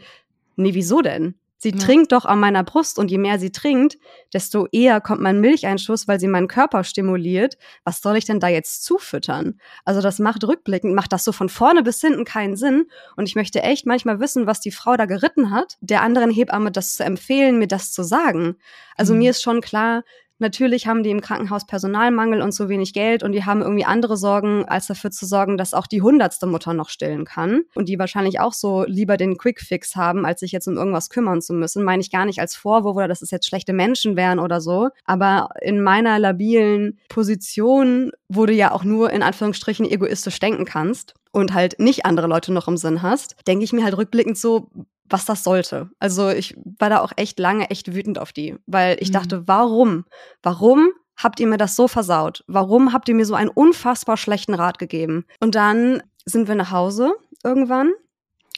nee, 0.57 0.75
wieso 0.75 1.01
denn? 1.01 1.35
Sie 1.62 1.73
ja. 1.73 1.79
trinkt 1.79 2.12
doch 2.12 2.25
an 2.25 2.40
meiner 2.40 2.64
Brust 2.64 2.99
und 2.99 3.11
je 3.11 3.18
mehr 3.18 3.38
sie 3.38 3.53
trinkt, 3.53 3.99
desto 4.33 4.66
eher 4.73 5.03
kommt 5.03 5.20
mein 5.20 5.42
Milcheinschuss, 5.42 6.09
weil 6.09 6.18
sie 6.18 6.27
meinen 6.27 6.49
Körper 6.49 6.85
stimuliert. 6.85 7.59
Was 7.85 8.01
soll 8.01 8.16
ich 8.16 8.25
denn 8.25 8.40
da 8.40 8.49
jetzt 8.49 8.83
zufüttern? 8.83 9.61
Also 9.85 10.01
das 10.01 10.18
macht 10.20 10.42
rückblickend, 10.42 10.94
macht 10.94 11.12
das 11.12 11.23
so 11.23 11.33
von 11.33 11.51
vorne 11.51 11.83
bis 11.83 12.01
hinten 12.01 12.25
keinen 12.25 12.57
Sinn. 12.57 12.87
Und 13.14 13.29
ich 13.29 13.35
möchte 13.35 13.62
echt 13.62 13.85
manchmal 13.85 14.20
wissen, 14.20 14.46
was 14.46 14.61
die 14.61 14.70
Frau 14.70 14.96
da 14.96 15.05
geritten 15.05 15.51
hat, 15.51 15.77
der 15.83 16.01
anderen 16.01 16.31
Hebamme 16.31 16.73
das 16.73 16.96
zu 16.96 17.05
empfehlen, 17.05 17.59
mir 17.59 17.68
das 17.68 17.92
zu 17.92 18.05
sagen. 18.05 18.57
Also 18.96 19.12
mhm. 19.12 19.18
mir 19.18 19.31
ist 19.33 19.42
schon 19.42 19.61
klar, 19.61 20.03
Natürlich 20.40 20.87
haben 20.87 21.03
die 21.03 21.11
im 21.11 21.20
Krankenhaus 21.20 21.66
Personalmangel 21.66 22.40
und 22.40 22.53
so 22.53 22.68
wenig 22.68 22.92
Geld 22.92 23.22
und 23.22 23.33
die 23.33 23.44
haben 23.44 23.61
irgendwie 23.61 23.85
andere 23.85 24.16
Sorgen, 24.16 24.64
als 24.64 24.87
dafür 24.87 25.11
zu 25.11 25.26
sorgen, 25.26 25.57
dass 25.57 25.74
auch 25.74 25.87
die 25.87 26.03
hundertste 26.03 26.46
Mutter 26.46 26.74
noch 26.74 26.88
stillen 26.88 27.24
kann. 27.24 27.62
Und 27.74 27.88
die 27.88 27.98
wahrscheinlich 27.98 28.40
auch 28.40 28.55
so 28.55 28.85
lieber 28.85 29.16
den 29.16 29.37
Quickfix 29.37 29.96
haben, 29.96 30.24
als 30.24 30.40
sich 30.40 30.53
jetzt 30.53 30.66
um 30.66 30.76
irgendwas 30.76 31.11
kümmern 31.11 31.42
zu 31.42 31.53
müssen. 31.53 31.85
Meine 31.85 32.00
ich 32.00 32.11
gar 32.11 32.24
nicht 32.24 32.40
als 32.40 32.57
Vorwurf 32.57 32.96
oder 32.96 33.09
dass 33.09 33.22
es 33.22 33.31
jetzt 33.31 33.46
schlechte 33.46 33.72
Menschen 33.72 34.16
wären 34.16 34.38
oder 34.38 34.61
so. 34.61 34.88
Aber 35.05 35.50
in 35.61 35.83
meiner 35.83 36.18
labilen 36.18 36.98
Position, 37.09 38.12
wo 38.29 38.46
du 38.46 38.53
ja 38.53 38.72
auch 38.72 38.85
nur 38.85 39.11
in 39.11 39.22
Anführungsstrichen 39.22 39.85
egoistisch 39.85 40.40
denken 40.40 40.64
kannst 40.64 41.14
und 41.33 41.53
halt 41.53 41.79
nicht 41.79 42.07
andere 42.07 42.26
Leute 42.26 42.53
noch 42.53 42.66
im 42.66 42.76
Sinn 42.76 43.03
hast, 43.03 43.37
denke 43.46 43.64
ich 43.64 43.72
mir 43.72 43.85
halt 43.85 43.96
rückblickend 43.96 44.38
so, 44.38 44.70
was 45.11 45.25
das 45.25 45.44
sollte. 45.44 45.90
Also 45.99 46.29
ich 46.31 46.57
war 46.79 46.90
da 46.90 47.01
auch 47.01 47.12
echt 47.16 47.38
lange 47.38 47.70
echt 47.70 47.94
wütend 47.94 48.18
auf 48.18 48.33
die, 48.33 48.57
weil 48.66 48.96
ich 49.01 49.09
mhm. 49.09 49.14
dachte, 49.14 49.49
warum? 49.49 50.05
Warum 50.42 50.90
habt 51.16 51.40
ihr 51.40 51.46
mir 51.46 51.59
das 51.59 51.77
so 51.77 51.88
versaut? 51.88 52.44
Warum 52.46 52.92
habt 52.92 53.09
ihr 53.09 53.14
mir 53.14 53.27
so 53.27 53.35
einen 53.35 53.51
unfassbar 53.51 54.16
schlechten 54.16 54.55
Rat 54.55 54.79
gegeben? 54.79 55.27
Und 55.40 55.55
dann 55.55 56.03
sind 56.25 56.49
wir 56.49 56.55
nach 56.55 56.70
Hause 56.70 57.12
irgendwann. 57.44 57.92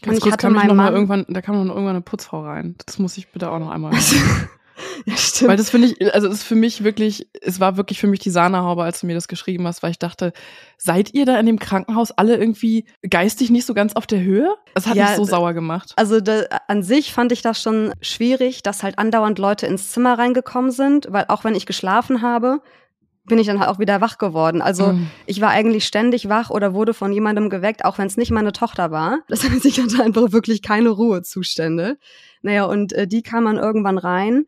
Ganz 0.02 0.14
und 0.14 0.16
ich 0.18 0.22
kurz, 0.22 0.32
hatte 0.44 0.50
noch 0.50 0.74
mal 0.74 0.92
irgendwann, 0.92 1.26
da 1.28 1.40
kam 1.42 1.54
noch 1.56 1.74
irgendwann 1.74 1.96
eine 1.96 2.02
Putzfrau 2.02 2.42
rein. 2.42 2.76
Das 2.86 2.98
muss 2.98 3.16
ich 3.16 3.30
bitte 3.30 3.50
auch 3.50 3.58
noch 3.58 3.70
einmal. 3.70 3.92
Ja, 5.04 5.16
stimmt. 5.16 5.50
Weil 5.50 5.56
das 5.56 5.70
finde 5.70 5.88
ich, 5.88 6.14
also 6.14 6.28
ist 6.28 6.44
für 6.44 6.54
mich 6.54 6.84
wirklich, 6.84 7.26
es 7.40 7.58
war 7.58 7.76
wirklich 7.76 7.98
für 7.98 8.06
mich 8.06 8.20
die 8.20 8.30
Sahnehaube, 8.30 8.84
als 8.84 9.00
du 9.00 9.06
mir 9.06 9.14
das 9.14 9.26
geschrieben 9.26 9.66
hast, 9.66 9.82
weil 9.82 9.90
ich 9.90 9.98
dachte, 9.98 10.32
seid 10.78 11.12
ihr 11.14 11.26
da 11.26 11.38
in 11.40 11.46
dem 11.46 11.58
Krankenhaus 11.58 12.12
alle 12.12 12.36
irgendwie 12.36 12.86
geistig 13.08 13.50
nicht 13.50 13.66
so 13.66 13.74
ganz 13.74 13.94
auf 13.94 14.06
der 14.06 14.20
Höhe? 14.20 14.54
Das 14.74 14.86
hat 14.86 14.96
ja, 14.96 15.06
mich 15.06 15.16
so 15.16 15.24
sauer 15.24 15.54
gemacht. 15.54 15.92
Also 15.96 16.20
da, 16.20 16.44
an 16.68 16.82
sich 16.82 17.12
fand 17.12 17.32
ich 17.32 17.42
das 17.42 17.60
schon 17.60 17.92
schwierig, 18.00 18.62
dass 18.62 18.82
halt 18.82 18.98
andauernd 18.98 19.38
Leute 19.38 19.66
ins 19.66 19.90
Zimmer 19.90 20.18
reingekommen 20.18 20.70
sind, 20.70 21.08
weil 21.10 21.24
auch 21.28 21.44
wenn 21.44 21.54
ich 21.54 21.66
geschlafen 21.66 22.22
habe, 22.22 22.60
bin 23.24 23.38
ich 23.38 23.46
dann 23.46 23.60
halt 23.60 23.68
auch 23.68 23.78
wieder 23.78 24.00
wach 24.00 24.18
geworden. 24.18 24.60
Also 24.62 24.94
mhm. 24.94 25.08
ich 25.26 25.40
war 25.40 25.50
eigentlich 25.50 25.86
ständig 25.86 26.28
wach 26.28 26.50
oder 26.50 26.74
wurde 26.74 26.92
von 26.92 27.12
jemandem 27.12 27.50
geweckt, 27.50 27.84
auch 27.84 27.98
wenn 27.98 28.06
es 28.06 28.16
nicht 28.16 28.32
meine 28.32 28.52
Tochter 28.52 28.90
war. 28.90 29.20
Das 29.28 29.44
heißt, 29.48 29.64
ich 29.64 29.80
hatte 29.80 30.02
einfach 30.02 30.32
wirklich 30.32 30.62
keine 30.62 30.90
Ruhezustände. 30.90 31.98
Naja, 32.42 32.64
und 32.64 32.92
äh, 32.92 33.06
die 33.06 33.22
kam 33.22 33.44
dann 33.44 33.58
irgendwann 33.58 33.98
rein 33.98 34.46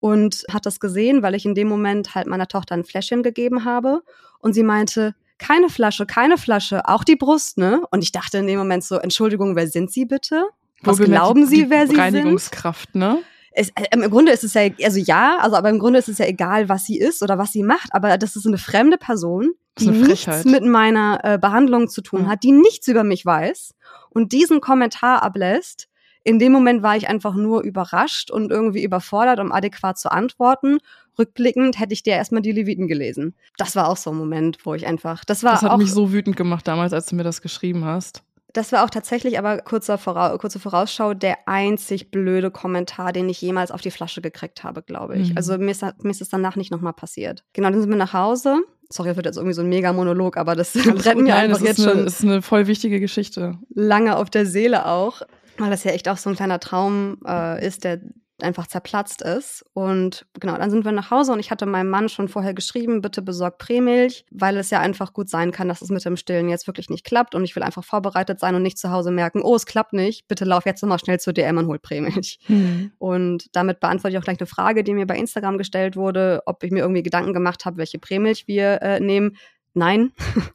und 0.00 0.44
hat 0.50 0.66
das 0.66 0.80
gesehen, 0.80 1.22
weil 1.22 1.34
ich 1.34 1.46
in 1.46 1.54
dem 1.54 1.68
Moment 1.68 2.14
halt 2.14 2.26
meiner 2.26 2.48
Tochter 2.48 2.74
ein 2.74 2.84
Fläschchen 2.84 3.22
gegeben 3.22 3.64
habe. 3.64 4.02
Und 4.38 4.52
sie 4.52 4.62
meinte, 4.62 5.14
keine 5.38 5.68
Flasche, 5.68 6.06
keine 6.06 6.38
Flasche, 6.38 6.88
auch 6.88 7.04
die 7.04 7.16
Brust, 7.16 7.58
ne? 7.58 7.82
Und 7.90 8.02
ich 8.02 8.12
dachte 8.12 8.38
in 8.38 8.46
dem 8.46 8.58
Moment 8.58 8.84
so, 8.84 8.96
Entschuldigung, 8.96 9.56
wer 9.56 9.66
sind 9.66 9.90
Sie 9.90 10.06
bitte? 10.06 10.44
Was 10.82 10.98
glauben 10.98 11.46
Sie, 11.46 11.70
wer 11.70 11.86
Sie 11.86 11.96
Reinigungskraft, 11.96 12.92
sind? 12.92 13.00
ne? 13.00 13.18
Es, 13.52 13.70
äh, 13.70 13.86
Im 13.92 14.02
Grunde 14.10 14.32
ist 14.32 14.44
es 14.44 14.54
ja, 14.54 14.68
also 14.82 14.98
ja, 14.98 15.38
also 15.40 15.56
aber 15.56 15.70
im 15.70 15.78
Grunde 15.78 15.98
ist 15.98 16.08
es 16.08 16.18
ja 16.18 16.26
egal, 16.26 16.68
was 16.68 16.84
sie 16.84 16.98
ist 16.98 17.22
oder 17.22 17.38
was 17.38 17.52
sie 17.52 17.62
macht, 17.62 17.88
aber 17.92 18.18
das 18.18 18.36
ist 18.36 18.46
eine 18.46 18.58
fremde 18.58 18.98
Person, 18.98 19.52
die 19.78 19.88
nichts 19.90 20.44
mit 20.44 20.62
meiner 20.62 21.20
äh, 21.22 21.38
Behandlung 21.38 21.88
zu 21.88 22.02
tun 22.02 22.24
ja. 22.24 22.28
hat, 22.28 22.42
die 22.42 22.52
nichts 22.52 22.86
über 22.86 23.02
mich 23.02 23.24
weiß 23.24 23.74
und 24.10 24.32
diesen 24.32 24.60
Kommentar 24.60 25.22
ablässt, 25.22 25.88
in 26.26 26.40
dem 26.40 26.50
Moment 26.50 26.82
war 26.82 26.96
ich 26.96 27.08
einfach 27.08 27.36
nur 27.36 27.62
überrascht 27.62 28.32
und 28.32 28.50
irgendwie 28.50 28.82
überfordert, 28.82 29.38
um 29.38 29.52
adäquat 29.52 29.96
zu 29.96 30.10
antworten. 30.10 30.78
Rückblickend 31.16 31.78
hätte 31.78 31.92
ich 31.92 32.02
dir 32.02 32.14
erstmal 32.14 32.42
die 32.42 32.50
Leviten 32.50 32.88
gelesen. 32.88 33.36
Das 33.58 33.76
war 33.76 33.88
auch 33.88 33.96
so 33.96 34.10
ein 34.10 34.16
Moment, 34.16 34.58
wo 34.64 34.74
ich 34.74 34.88
einfach, 34.88 35.24
das 35.24 35.44
war 35.44 35.52
Das 35.52 35.62
hat 35.62 35.70
auch, 35.70 35.76
mich 35.76 35.92
so 35.92 36.12
wütend 36.12 36.36
gemacht 36.36 36.66
damals, 36.66 36.92
als 36.92 37.06
du 37.06 37.14
mir 37.14 37.22
das 37.22 37.42
geschrieben 37.42 37.84
hast. 37.84 38.24
Das 38.52 38.72
war 38.72 38.84
auch 38.84 38.90
tatsächlich 38.90 39.38
aber 39.38 39.58
kurzer 39.58 39.98
Vorau 39.98 40.36
kurze 40.38 40.58
Vorausschau 40.58 41.14
der 41.14 41.46
einzig 41.46 42.10
blöde 42.10 42.50
Kommentar, 42.50 43.12
den 43.12 43.28
ich 43.28 43.40
jemals 43.40 43.70
auf 43.70 43.80
die 43.80 43.92
Flasche 43.92 44.20
gekriegt 44.20 44.64
habe, 44.64 44.82
glaube 44.82 45.16
ich. 45.16 45.30
Mhm. 45.30 45.36
Also 45.36 45.56
mir 45.58 45.70
ist, 45.70 45.82
mir 45.82 46.10
ist 46.10 46.22
es 46.22 46.28
danach 46.28 46.56
nicht 46.56 46.72
nochmal 46.72 46.94
passiert. 46.94 47.44
Genau, 47.52 47.70
dann 47.70 47.80
sind 47.80 47.90
wir 47.90 47.96
nach 47.96 48.14
Hause 48.14 48.62
sorry, 48.88 49.10
das 49.10 49.16
wird 49.16 49.26
jetzt 49.26 49.36
irgendwie 49.36 49.54
so 49.54 49.62
ein 49.62 49.68
Mega-Monolog, 49.68 50.36
aber 50.36 50.54
das 50.54 50.72
brennt 50.72 51.22
mir 51.22 51.34
einfach 51.34 51.60
jetzt 51.60 51.80
eine, 51.80 51.88
schon. 51.88 52.04
Das 52.04 52.20
ist 52.20 52.24
eine 52.24 52.40
voll 52.40 52.66
wichtige 52.66 53.00
Geschichte. 53.00 53.58
Lange 53.74 54.16
auf 54.16 54.30
der 54.30 54.46
Seele 54.46 54.86
auch, 54.86 55.22
weil 55.58 55.70
das 55.70 55.84
ja 55.84 55.92
echt 55.92 56.08
auch 56.08 56.16
so 56.16 56.30
ein 56.30 56.36
kleiner 56.36 56.60
Traum 56.60 57.18
äh, 57.26 57.64
ist, 57.64 57.84
der 57.84 58.00
einfach 58.42 58.66
zerplatzt 58.66 59.22
ist. 59.22 59.64
Und 59.72 60.26
genau, 60.38 60.56
dann 60.56 60.70
sind 60.70 60.84
wir 60.84 60.92
nach 60.92 61.10
Hause 61.10 61.32
und 61.32 61.40
ich 61.40 61.50
hatte 61.50 61.64
meinem 61.66 61.88
Mann 61.88 62.08
schon 62.08 62.28
vorher 62.28 62.54
geschrieben, 62.54 63.00
bitte 63.00 63.22
besorg 63.22 63.58
Prämilch, 63.58 64.26
weil 64.30 64.56
es 64.58 64.70
ja 64.70 64.80
einfach 64.80 65.12
gut 65.12 65.28
sein 65.28 65.52
kann, 65.52 65.68
dass 65.68 65.80
es 65.80 65.88
mit 65.88 66.04
dem 66.04 66.16
Stillen 66.16 66.48
jetzt 66.48 66.66
wirklich 66.66 66.90
nicht 66.90 67.04
klappt 67.04 67.34
und 67.34 67.44
ich 67.44 67.56
will 67.56 67.62
einfach 67.62 67.84
vorbereitet 67.84 68.38
sein 68.40 68.54
und 68.54 68.62
nicht 68.62 68.78
zu 68.78 68.90
Hause 68.90 69.10
merken, 69.10 69.40
oh, 69.42 69.54
es 69.54 69.66
klappt 69.66 69.92
nicht, 69.92 70.28
bitte 70.28 70.44
lauf 70.44 70.66
jetzt 70.66 70.82
nochmal 70.82 70.98
schnell 70.98 71.18
zur 71.18 71.32
DM 71.32 71.56
und 71.56 71.66
hol 71.66 71.78
Prämilch. 71.78 72.38
Mhm. 72.48 72.92
Und 72.98 73.46
damit 73.56 73.80
beantworte 73.80 74.14
ich 74.14 74.18
auch 74.18 74.24
gleich 74.24 74.40
eine 74.40 74.46
Frage, 74.46 74.84
die 74.84 74.94
mir 74.94 75.06
bei 75.06 75.16
Instagram 75.16 75.58
gestellt 75.58 75.96
wurde, 75.96 76.42
ob 76.46 76.62
ich 76.62 76.70
mir 76.70 76.80
irgendwie 76.80 77.02
Gedanken 77.02 77.32
gemacht 77.32 77.64
habe, 77.64 77.78
welche 77.78 77.98
Prämilch 77.98 78.46
wir 78.46 78.82
äh, 78.82 79.00
nehmen. 79.00 79.36
Nein. 79.76 80.12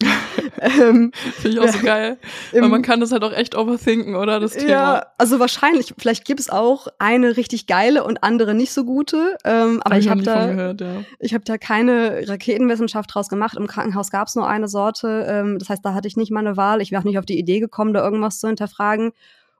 ähm, 0.62 1.12
Finde 1.14 1.50
ich 1.50 1.60
auch 1.60 1.72
so 1.72 1.86
geil. 1.86 2.18
Weil 2.52 2.70
man 2.70 2.82
kann 2.82 3.00
das 3.00 3.12
halt 3.12 3.24
auch 3.24 3.34
echt 3.34 3.56
overthinken, 3.56 4.16
oder? 4.16 4.40
Das 4.40 4.54
Thema. 4.54 4.68
Ja, 4.68 5.06
also 5.20 5.40
wahrscheinlich. 5.40 5.94
Vielleicht 5.96 6.26
gibt 6.26 6.40
es 6.40 6.50
auch 6.50 6.88
eine 6.98 7.38
richtig 7.38 7.68
geile 7.68 8.04
und 8.04 8.24
andere 8.24 8.56
nicht 8.56 8.74
so 8.74 8.84
gute. 8.84 9.38
Ähm, 9.46 9.80
aber 9.84 10.00
ich, 10.00 10.10
habe 10.10 10.24
da, 10.24 10.48
gehört, 10.48 10.82
ja. 10.82 11.04
ich 11.20 11.36
habe 11.36 11.44
da 11.44 11.60
keine 11.60 12.28
Raketenwissenschaft 12.28 13.14
draus 13.14 13.30
gemacht. 13.30 13.56
Im 13.58 13.68
Krankenhaus 13.68 14.10
gab 14.10 14.28
es 14.28 14.36
nur 14.36 14.48
eine 14.48 14.68
Sorte. 14.68 15.28
Ähm, 15.30 15.60
das 15.60 15.70
heißt, 15.70 15.86
da 15.86 15.94
hatte 15.94 16.08
ich 16.08 16.18
nicht 16.18 16.32
mal 16.32 16.40
eine 16.40 16.58
Wahl. 16.58 16.82
Ich 16.82 16.90
wäre 16.90 17.02
auch 17.02 17.06
nicht 17.06 17.20
auf 17.20 17.26
die 17.28 17.38
Idee 17.38 17.60
gekommen, 17.60 17.94
da 17.94 18.04
irgendwas 18.04 18.40
zu 18.40 18.48
hinterfragen. 18.48 19.12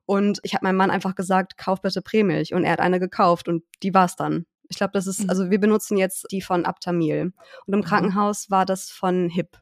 Und 0.08 0.39
ich 0.41 0.56
habe 0.56 0.65
meinem 0.65 0.78
Mann 0.78 0.89
einfach 0.89 1.13
gesagt, 1.13 1.56
kauf 1.56 1.84
bitte 1.84 2.02
Prämilch. 2.02 2.56
Und 2.56 2.63
er 2.63 2.71
hat 2.71 2.80
eine 2.80 3.00
gekauft 3.00 3.47
und 3.47 3.62
die 3.84 3.93
war's 3.93 4.15
dann. 4.15 4.47
Ich 4.71 4.77
glaube, 4.77 4.93
das 4.93 5.05
ist, 5.05 5.23
mhm. 5.23 5.29
also 5.29 5.49
wir 5.51 5.60
benutzen 5.60 5.97
jetzt 5.97 6.25
die 6.31 6.41
von 6.41 6.65
Aptamil. 6.65 7.34
Und 7.65 7.73
im 7.73 7.81
mhm. 7.81 7.84
Krankenhaus 7.84 8.49
war 8.49 8.65
das 8.65 8.89
von 8.89 9.29
HIP. 9.29 9.57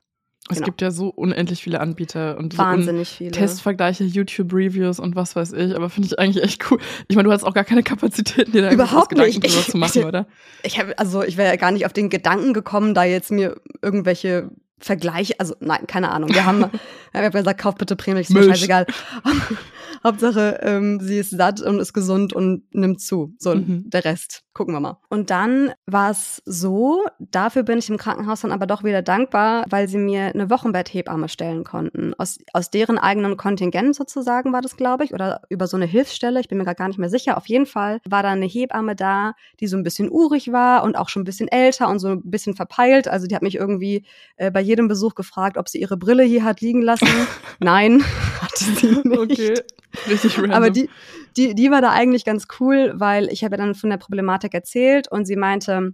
Es 0.49 0.55
genau. 0.55 0.65
gibt 0.65 0.81
ja 0.81 0.89
so 0.89 1.09
unendlich 1.09 1.61
viele 1.61 1.81
Anbieter 1.81 2.37
und 2.37 2.57
Wahnsinnig 2.57 3.09
so 3.09 3.15
viele. 3.15 3.31
Testvergleiche, 3.31 4.05
YouTube-Reviews 4.05 4.99
und 4.99 5.15
was 5.15 5.35
weiß 5.35 5.51
ich, 5.53 5.75
aber 5.75 5.89
finde 5.89 6.07
ich 6.07 6.17
eigentlich 6.17 6.43
echt 6.43 6.71
cool. 6.71 6.79
Ich 7.07 7.15
meine, 7.15 7.27
du 7.27 7.33
hast 7.33 7.43
auch 7.43 7.53
gar 7.53 7.65
keine 7.65 7.83
Kapazitäten, 7.83 8.53
dir 8.53 8.61
da 8.63 8.71
Überhaupt 8.71 9.09
Gedanken 9.09 9.41
drüber 9.41 9.61
zu 9.61 9.77
machen, 9.77 10.05
oder? 10.05 10.27
Ich 10.63 10.79
habe, 10.79 10.97
also 10.97 11.23
ich 11.23 11.37
wäre 11.37 11.49
ja 11.49 11.55
gar 11.57 11.71
nicht 11.71 11.85
auf 11.85 11.93
den 11.93 12.09
Gedanken 12.09 12.53
gekommen, 12.53 12.93
da 12.93 13.03
jetzt 13.03 13.31
mir 13.31 13.61
irgendwelche 13.81 14.49
Vergleiche, 14.79 15.39
also 15.39 15.55
nein, 15.59 15.87
keine 15.87 16.11
Ahnung. 16.11 16.33
Wir 16.33 16.45
haben, 16.45 16.59
wir 17.11 17.21
haben 17.21 17.31
gesagt, 17.31 17.59
kauf 17.59 17.75
bitte 17.75 17.95
Prämilch, 17.95 18.29
ist 18.29 18.33
mir 18.33 18.43
scheißegal. 18.43 18.85
Hauptsache, 20.03 20.59
ähm, 20.61 20.99
sie 21.01 21.17
ist 21.17 21.31
satt 21.31 21.61
und 21.61 21.79
ist 21.79 21.93
gesund 21.93 22.31
und 22.33 22.63
nimmt 22.73 23.01
zu. 23.01 23.33
So, 23.37 23.55
mhm. 23.55 23.89
der 23.89 24.05
Rest 24.05 24.43
gucken 24.59 24.73
wir 24.73 24.81
mal. 24.81 24.97
Und 25.07 25.29
dann 25.29 25.71
war 25.85 26.11
es 26.11 26.41
so, 26.43 27.05
dafür 27.17 27.63
bin 27.63 27.79
ich 27.79 27.89
im 27.89 27.95
Krankenhaus 27.95 28.41
dann 28.41 28.51
aber 28.51 28.67
doch 28.67 28.83
wieder 28.83 29.01
dankbar, 29.01 29.63
weil 29.69 29.87
sie 29.87 29.97
mir 29.97 30.33
eine 30.33 30.49
Wochenbetthebamme 30.49 31.29
stellen 31.29 31.63
konnten. 31.63 32.13
Aus, 32.17 32.39
aus 32.51 32.69
deren 32.69 32.97
eigenen 32.97 33.37
Kontingent 33.37 33.95
sozusagen 33.95 34.51
war 34.51 34.59
das, 34.59 34.75
glaube 34.75 35.05
ich, 35.05 35.13
oder 35.13 35.43
über 35.47 35.65
so 35.65 35.77
eine 35.77 35.85
Hilfsstelle, 35.85 36.41
ich 36.41 36.49
bin 36.49 36.57
mir 36.57 36.65
gerade 36.65 36.75
gar 36.75 36.89
nicht 36.89 36.99
mehr 36.99 37.09
sicher. 37.09 37.37
Auf 37.37 37.47
jeden 37.47 37.67
Fall 37.67 38.01
war 38.03 38.21
da 38.21 38.31
eine 38.31 38.47
Hebamme 38.47 38.97
da, 38.97 39.31
die 39.61 39.67
so 39.67 39.77
ein 39.77 39.83
bisschen 39.83 40.11
urig 40.11 40.51
war 40.51 40.83
und 40.83 40.97
auch 40.97 41.07
schon 41.07 41.21
ein 41.21 41.25
bisschen 41.25 41.47
älter 41.47 41.87
und 41.87 41.99
so 41.99 42.09
ein 42.09 42.29
bisschen 42.29 42.53
verpeilt. 42.53 43.07
Also 43.07 43.27
die 43.27 43.35
hat 43.35 43.43
mich 43.43 43.55
irgendwie 43.55 44.05
äh, 44.35 44.51
bei 44.51 44.61
jedem 44.69 44.87
Besuch 44.87 45.15
gefragt, 45.15 45.57
ob 45.57 45.67
sie 45.67 45.81
ihre 45.81 45.97
Brille 45.97 46.23
hier 46.23 46.45
hat 46.45 46.61
liegen 46.61 46.81
lassen. 46.81 47.07
Nein, 47.59 48.03
hatte 48.41 48.63
sie 48.63 49.01
nicht. 49.03 49.17
Okay. 49.17 49.61
Richtig 50.07 50.37
random. 50.37 50.53
Aber 50.53 50.69
die, 50.69 50.89
die, 51.35 51.55
die 51.55 51.71
war 51.71 51.81
da 51.81 51.91
eigentlich 51.91 52.23
ganz 52.23 52.47
cool, 52.59 52.93
weil 52.95 53.27
ich 53.31 53.43
habe 53.43 53.57
dann 53.57 53.75
von 53.75 53.89
der 53.89 53.97
Problematik 53.97 54.53
erzählt 54.53 55.11
und 55.11 55.25
sie 55.25 55.35
meinte, 55.35 55.93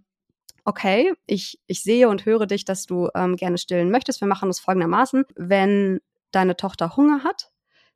okay, 0.66 1.14
ich, 1.26 1.60
ich 1.68 1.82
sehe 1.82 2.10
und 2.10 2.26
höre 2.26 2.46
dich, 2.46 2.66
dass 2.66 2.86
du 2.86 3.10
ähm, 3.16 3.36
gerne 3.36 3.58
stillen 3.58 3.90
möchtest. 3.90 4.22
Wir 4.22 4.28
machen 4.28 4.50
das 4.50 4.60
folgendermaßen. 4.60 5.24
Wenn 5.36 6.02
deine 6.32 6.58
Tochter 6.58 6.98
Hunger 6.98 7.24
hat, 7.24 7.50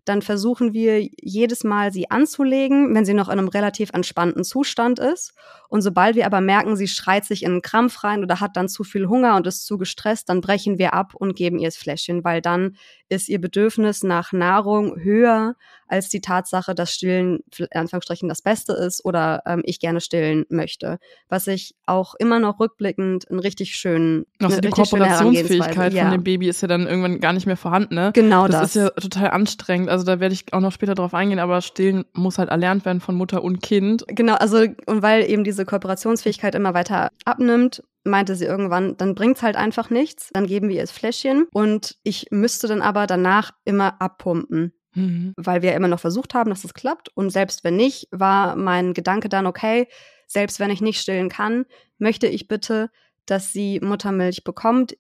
dann 0.09 0.23
versuchen 0.23 0.73
wir 0.73 1.07
jedes 1.21 1.63
Mal 1.63 1.93
sie 1.93 2.09
anzulegen, 2.09 2.95
wenn 2.95 3.05
sie 3.05 3.13
noch 3.13 3.29
in 3.29 3.37
einem 3.37 3.47
relativ 3.47 3.91
entspannten 3.93 4.43
Zustand 4.43 4.97
ist. 4.97 5.33
Und 5.67 5.83
sobald 5.83 6.15
wir 6.15 6.25
aber 6.25 6.41
merken, 6.41 6.75
sie 6.75 6.87
schreit 6.87 7.25
sich 7.25 7.43
in 7.43 7.51
einen 7.51 7.61
Krampf 7.61 8.03
rein 8.03 8.23
oder 8.23 8.39
hat 8.39 8.57
dann 8.57 8.69
zu 8.69 8.83
viel 8.83 9.07
Hunger 9.07 9.35
und 9.35 9.45
ist 9.45 9.67
zu 9.67 9.77
gestresst, 9.77 10.27
dann 10.27 10.41
brechen 10.41 10.79
wir 10.79 10.95
ab 10.95 11.13
und 11.13 11.35
geben 11.35 11.59
ihr 11.59 11.67
das 11.67 11.77
Fläschchen, 11.77 12.23
weil 12.23 12.41
dann 12.41 12.75
ist 13.07 13.29
ihr 13.29 13.39
Bedürfnis 13.39 14.01
nach 14.01 14.33
Nahrung 14.33 14.99
höher 14.99 15.55
als 15.89 16.09
die 16.09 16.21
Tatsache, 16.21 16.75
dass 16.75 16.93
Stillen 16.93 17.39
in 17.57 17.67
Anführungsstrichen 17.73 18.29
das 18.29 18.41
Beste 18.41 18.73
ist 18.73 19.03
oder 19.03 19.43
ähm, 19.45 19.61
ich 19.65 19.79
gerne 19.79 20.01
stillen 20.01 20.45
möchte. 20.49 20.99
Was 21.27 21.47
ich 21.47 21.75
auch 21.85 22.15
immer 22.15 22.39
noch 22.39 22.59
rückblickend 22.59 23.29
einen 23.29 23.39
richtig 23.39 23.75
schönen 23.75 24.25
also 24.39 24.61
die 24.61 24.69
Kooperationsfähigkeit 24.69 25.93
ja. 25.93 26.03
von 26.03 26.11
dem 26.11 26.23
Baby 26.23 26.47
ist 26.47 26.61
ja 26.61 26.67
dann 26.67 26.87
irgendwann 26.87 27.19
gar 27.19 27.33
nicht 27.33 27.45
mehr 27.45 27.57
vorhanden, 27.57 27.95
ne? 27.95 28.11
Genau 28.13 28.47
das. 28.47 28.61
Das 28.61 28.75
ist 28.75 28.81
ja 28.81 28.89
total 28.91 29.31
anstrengend. 29.31 29.89
Also 29.89 30.05
da 30.05 30.19
werde 30.19 30.33
ich 30.33 30.53
auch 30.53 30.61
noch 30.61 30.71
später 30.71 30.95
drauf 30.95 31.13
eingehen, 31.13 31.39
aber 31.39 31.61
Stillen 31.61 32.05
muss 32.13 32.37
halt 32.37 32.49
erlernt 32.49 32.85
werden 32.85 33.01
von 33.01 33.15
Mutter 33.15 33.43
und 33.43 33.61
Kind. 33.61 34.05
Genau, 34.07 34.35
also 34.35 34.65
und 34.85 35.01
weil 35.01 35.29
eben 35.29 35.43
diese 35.43 35.65
Kooperationsfähigkeit 35.65 36.55
immer 36.55 36.73
weiter 36.73 37.09
abnimmt, 37.25 37.83
meinte 38.03 38.35
sie 38.35 38.45
irgendwann, 38.45 38.97
dann 38.97 39.15
bringt's 39.15 39.43
halt 39.43 39.55
einfach 39.55 39.89
nichts, 39.89 40.29
dann 40.33 40.47
geben 40.47 40.69
wir 40.69 40.75
ihr 40.75 40.81
das 40.81 40.91
Fläschchen 40.91 41.47
und 41.53 41.97
ich 42.03 42.27
müsste 42.31 42.67
dann 42.67 42.81
aber 42.81 43.07
danach 43.07 43.51
immer 43.65 44.01
abpumpen. 44.01 44.73
Mhm. 44.99 45.33
Weil 45.37 45.61
wir 45.61 45.73
immer 45.73 45.87
noch 45.87 45.99
versucht 45.99 46.33
haben, 46.33 46.49
dass 46.49 46.63
es 46.63 46.73
klappt. 46.73 47.09
Und 47.15 47.29
selbst 47.29 47.63
wenn 47.63 47.75
nicht, 47.75 48.07
war 48.11 48.55
mein 48.55 48.93
Gedanke 48.93 49.29
dann, 49.29 49.45
okay, 49.45 49.87
selbst 50.27 50.59
wenn 50.59 50.69
ich 50.69 50.81
nicht 50.81 51.01
stillen 51.01 51.29
kann, 51.29 51.65
möchte 51.97 52.27
ich 52.27 52.47
bitte, 52.47 52.89
dass 53.25 53.51
sie 53.51 53.79
Muttermilch 53.79 54.43
bekommt 54.43 54.95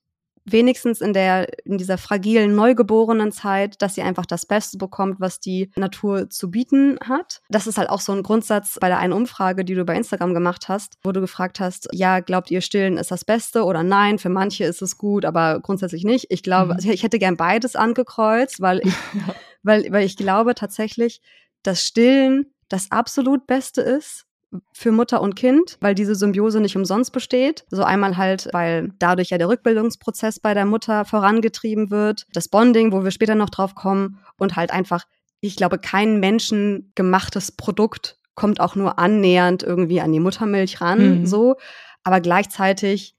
wenigstens 0.51 1.01
in 1.01 1.13
der, 1.13 1.47
in 1.65 1.77
dieser 1.77 1.97
fragilen 1.97 2.55
neugeborenen 2.55 3.31
Zeit, 3.31 3.81
dass 3.81 3.95
sie 3.95 4.01
einfach 4.01 4.25
das 4.25 4.45
Beste 4.45 4.77
bekommt, 4.77 5.19
was 5.19 5.39
die 5.39 5.71
Natur 5.75 6.29
zu 6.29 6.51
bieten 6.51 6.97
hat. 7.07 7.41
Das 7.49 7.67
ist 7.67 7.77
halt 7.77 7.89
auch 7.89 8.01
so 8.01 8.11
ein 8.11 8.23
Grundsatz 8.23 8.77
bei 8.79 8.87
der 8.87 8.99
einen 8.99 9.13
Umfrage, 9.13 9.65
die 9.65 9.75
du 9.75 9.85
bei 9.85 9.95
Instagram 9.95 10.33
gemacht 10.33 10.69
hast, 10.69 10.97
wo 11.03 11.11
du 11.11 11.21
gefragt 11.21 11.59
hast, 11.59 11.89
ja, 11.91 12.19
glaubt 12.19 12.51
ihr, 12.51 12.61
stillen 12.61 12.97
ist 12.97 13.11
das 13.11 13.25
Beste 13.25 13.63
oder 13.63 13.83
nein? 13.83 14.19
Für 14.19 14.29
manche 14.29 14.65
ist 14.65 14.81
es 14.81 14.97
gut, 14.97 15.25
aber 15.25 15.59
grundsätzlich 15.61 16.03
nicht. 16.03 16.27
Ich 16.29 16.43
glaube, 16.43 16.75
mhm. 16.81 16.89
ich 16.89 17.03
hätte 17.03 17.19
gern 17.19 17.37
beides 17.37 17.75
angekreuzt, 17.75 18.61
weil 18.61 18.79
ich, 18.79 18.93
weil, 19.63 19.91
weil 19.91 20.05
ich 20.05 20.17
glaube 20.17 20.55
tatsächlich, 20.55 21.21
dass 21.63 21.83
Stillen 21.83 22.53
das 22.69 22.91
absolut 22.91 23.47
Beste 23.47 23.81
ist 23.81 24.25
für 24.73 24.91
Mutter 24.91 25.21
und 25.21 25.35
Kind, 25.35 25.77
weil 25.79 25.93
diese 25.93 26.15
Symbiose 26.15 26.59
nicht 26.59 26.75
umsonst 26.75 27.11
besteht. 27.11 27.65
So 27.69 27.83
einmal 27.83 28.17
halt, 28.17 28.49
weil 28.51 28.91
dadurch 28.97 29.29
ja 29.29 29.37
der 29.37 29.49
Rückbildungsprozess 29.49 30.39
bei 30.39 30.53
der 30.53 30.65
Mutter 30.65 31.05
vorangetrieben 31.05 31.91
wird, 31.91 32.25
das 32.33 32.47
Bonding, 32.47 32.91
wo 32.91 33.03
wir 33.03 33.11
später 33.11 33.35
noch 33.35 33.49
drauf 33.49 33.75
kommen 33.75 34.19
und 34.37 34.55
halt 34.55 34.71
einfach, 34.71 35.05
ich 35.41 35.55
glaube, 35.55 35.77
kein 35.77 36.19
menschengemachtes 36.19 37.51
Produkt 37.51 38.17
kommt 38.33 38.59
auch 38.59 38.75
nur 38.75 38.97
annähernd 38.97 39.63
irgendwie 39.63 40.01
an 40.01 40.11
die 40.11 40.19
Muttermilch 40.19 40.81
ran, 40.81 41.19
mhm. 41.19 41.25
so. 41.25 41.55
Aber 42.03 42.21
gleichzeitig 42.21 43.15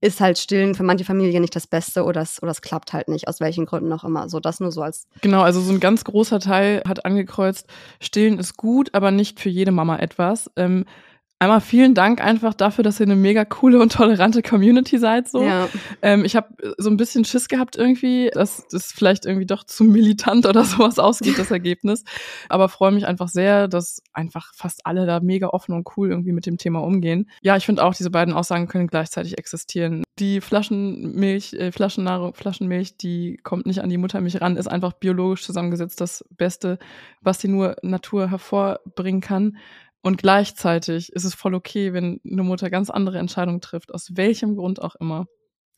ist 0.00 0.20
halt 0.20 0.38
Stillen 0.38 0.74
für 0.74 0.82
manche 0.82 1.04
Familien 1.04 1.40
nicht 1.40 1.56
das 1.56 1.66
Beste 1.66 2.04
oder 2.04 2.20
es, 2.20 2.42
oder 2.42 2.50
es 2.52 2.60
klappt 2.60 2.92
halt 2.92 3.08
nicht, 3.08 3.28
aus 3.28 3.40
welchen 3.40 3.66
Gründen 3.66 3.92
auch 3.92 4.04
immer. 4.04 4.28
So, 4.28 4.40
das 4.40 4.60
nur 4.60 4.70
so 4.70 4.82
als. 4.82 5.06
Genau, 5.22 5.42
also 5.42 5.60
so 5.60 5.72
ein 5.72 5.80
ganz 5.80 6.04
großer 6.04 6.40
Teil 6.40 6.82
hat 6.86 7.04
angekreuzt, 7.04 7.66
Stillen 8.00 8.38
ist 8.38 8.56
gut, 8.56 8.94
aber 8.94 9.10
nicht 9.10 9.40
für 9.40 9.48
jede 9.48 9.72
Mama 9.72 9.96
etwas. 9.96 10.50
Ähm, 10.56 10.84
Einmal 11.38 11.60
vielen 11.60 11.94
Dank 11.94 12.24
einfach 12.24 12.54
dafür, 12.54 12.82
dass 12.82 12.98
ihr 12.98 13.04
eine 13.04 13.14
mega 13.14 13.44
coole 13.44 13.78
und 13.78 13.92
tolerante 13.92 14.40
Community 14.40 14.96
seid. 14.96 15.28
So, 15.28 15.42
ja. 15.42 15.68
ähm, 16.00 16.24
ich 16.24 16.34
habe 16.34 16.48
so 16.78 16.88
ein 16.88 16.96
bisschen 16.96 17.26
Schiss 17.26 17.48
gehabt 17.48 17.76
irgendwie, 17.76 18.30
dass 18.32 18.66
das 18.70 18.90
vielleicht 18.90 19.26
irgendwie 19.26 19.44
doch 19.44 19.64
zu 19.64 19.84
militant 19.84 20.46
oder 20.46 20.64
sowas 20.64 20.98
ausgeht, 20.98 21.38
das 21.38 21.50
Ergebnis. 21.50 22.04
Aber 22.48 22.70
freue 22.70 22.90
mich 22.90 23.06
einfach 23.06 23.28
sehr, 23.28 23.68
dass 23.68 24.02
einfach 24.14 24.54
fast 24.54 24.86
alle 24.86 25.04
da 25.04 25.20
mega 25.20 25.48
offen 25.48 25.74
und 25.74 25.86
cool 25.98 26.08
irgendwie 26.08 26.32
mit 26.32 26.46
dem 26.46 26.56
Thema 26.56 26.78
umgehen. 26.82 27.28
Ja, 27.42 27.54
ich 27.58 27.66
finde 27.66 27.84
auch, 27.84 27.94
diese 27.94 28.10
beiden 28.10 28.32
Aussagen 28.32 28.66
können 28.66 28.86
gleichzeitig 28.86 29.36
existieren. 29.36 30.04
Die 30.18 30.40
Flaschenmilch, 30.40 31.52
äh, 31.52 31.70
Flaschennahrung, 31.70 32.32
Flaschenmilch, 32.32 32.96
die 32.96 33.36
kommt 33.42 33.66
nicht 33.66 33.82
an 33.82 33.90
die 33.90 33.98
Muttermilch 33.98 34.40
ran, 34.40 34.56
ist 34.56 34.68
einfach 34.68 34.94
biologisch 34.94 35.44
zusammengesetzt 35.44 36.00
das 36.00 36.24
Beste, 36.30 36.78
was 37.20 37.36
die 37.36 37.48
nur 37.48 37.76
Natur 37.82 38.30
hervorbringen 38.30 39.20
kann. 39.20 39.58
Und 40.02 40.18
gleichzeitig 40.18 41.12
ist 41.12 41.24
es 41.24 41.34
voll 41.34 41.54
okay, 41.54 41.92
wenn 41.92 42.20
eine 42.30 42.42
Mutter 42.42 42.70
ganz 42.70 42.90
andere 42.90 43.18
Entscheidungen 43.18 43.60
trifft, 43.60 43.92
aus 43.92 44.10
welchem 44.14 44.56
Grund 44.56 44.80
auch 44.80 44.94
immer. 44.96 45.26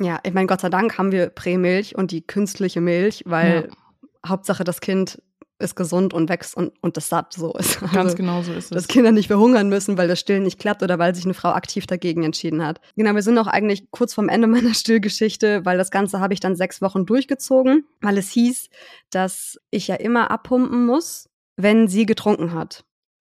Ja, 0.00 0.20
ich 0.22 0.32
meine, 0.32 0.46
Gott 0.46 0.60
sei 0.60 0.68
Dank 0.68 0.98
haben 0.98 1.12
wir 1.12 1.30
Prämilch 1.30 1.96
und 1.96 2.10
die 2.10 2.26
künstliche 2.26 2.80
Milch, 2.80 3.22
weil 3.26 3.68
ja. 3.68 4.28
Hauptsache 4.28 4.64
das 4.64 4.80
Kind 4.80 5.20
ist 5.58 5.74
gesund 5.74 6.14
und 6.14 6.28
wächst 6.28 6.56
und, 6.56 6.72
und 6.82 6.96
das 6.96 7.08
satt 7.08 7.32
so 7.32 7.52
ist. 7.54 7.82
Also, 7.82 7.94
Ganz 7.94 8.14
genau 8.14 8.42
so 8.42 8.52
ist 8.52 8.66
es. 8.66 8.70
Dass 8.70 8.88
Kinder 8.88 9.10
nicht 9.10 9.26
verhungern 9.26 9.68
müssen, 9.68 9.98
weil 9.98 10.06
das 10.06 10.20
Stillen 10.20 10.44
nicht 10.44 10.58
klappt 10.58 10.82
oder 10.82 10.98
weil 10.98 11.14
sich 11.14 11.24
eine 11.24 11.34
Frau 11.34 11.50
aktiv 11.50 11.86
dagegen 11.86 12.22
entschieden 12.22 12.64
hat. 12.64 12.80
Genau, 12.96 13.14
wir 13.14 13.22
sind 13.22 13.38
auch 13.38 13.48
eigentlich 13.48 13.90
kurz 13.90 14.14
vorm 14.14 14.28
Ende 14.28 14.46
meiner 14.46 14.74
Stillgeschichte, 14.74 15.64
weil 15.64 15.78
das 15.78 15.90
Ganze 15.90 16.20
habe 16.20 16.34
ich 16.34 16.40
dann 16.40 16.54
sechs 16.54 16.80
Wochen 16.80 17.06
durchgezogen, 17.06 17.86
weil 18.00 18.18
es 18.18 18.30
hieß, 18.30 18.68
dass 19.10 19.58
ich 19.70 19.88
ja 19.88 19.96
immer 19.96 20.30
abpumpen 20.30 20.86
muss, 20.86 21.28
wenn 21.56 21.88
sie 21.88 22.06
getrunken 22.06 22.54
hat. 22.54 22.84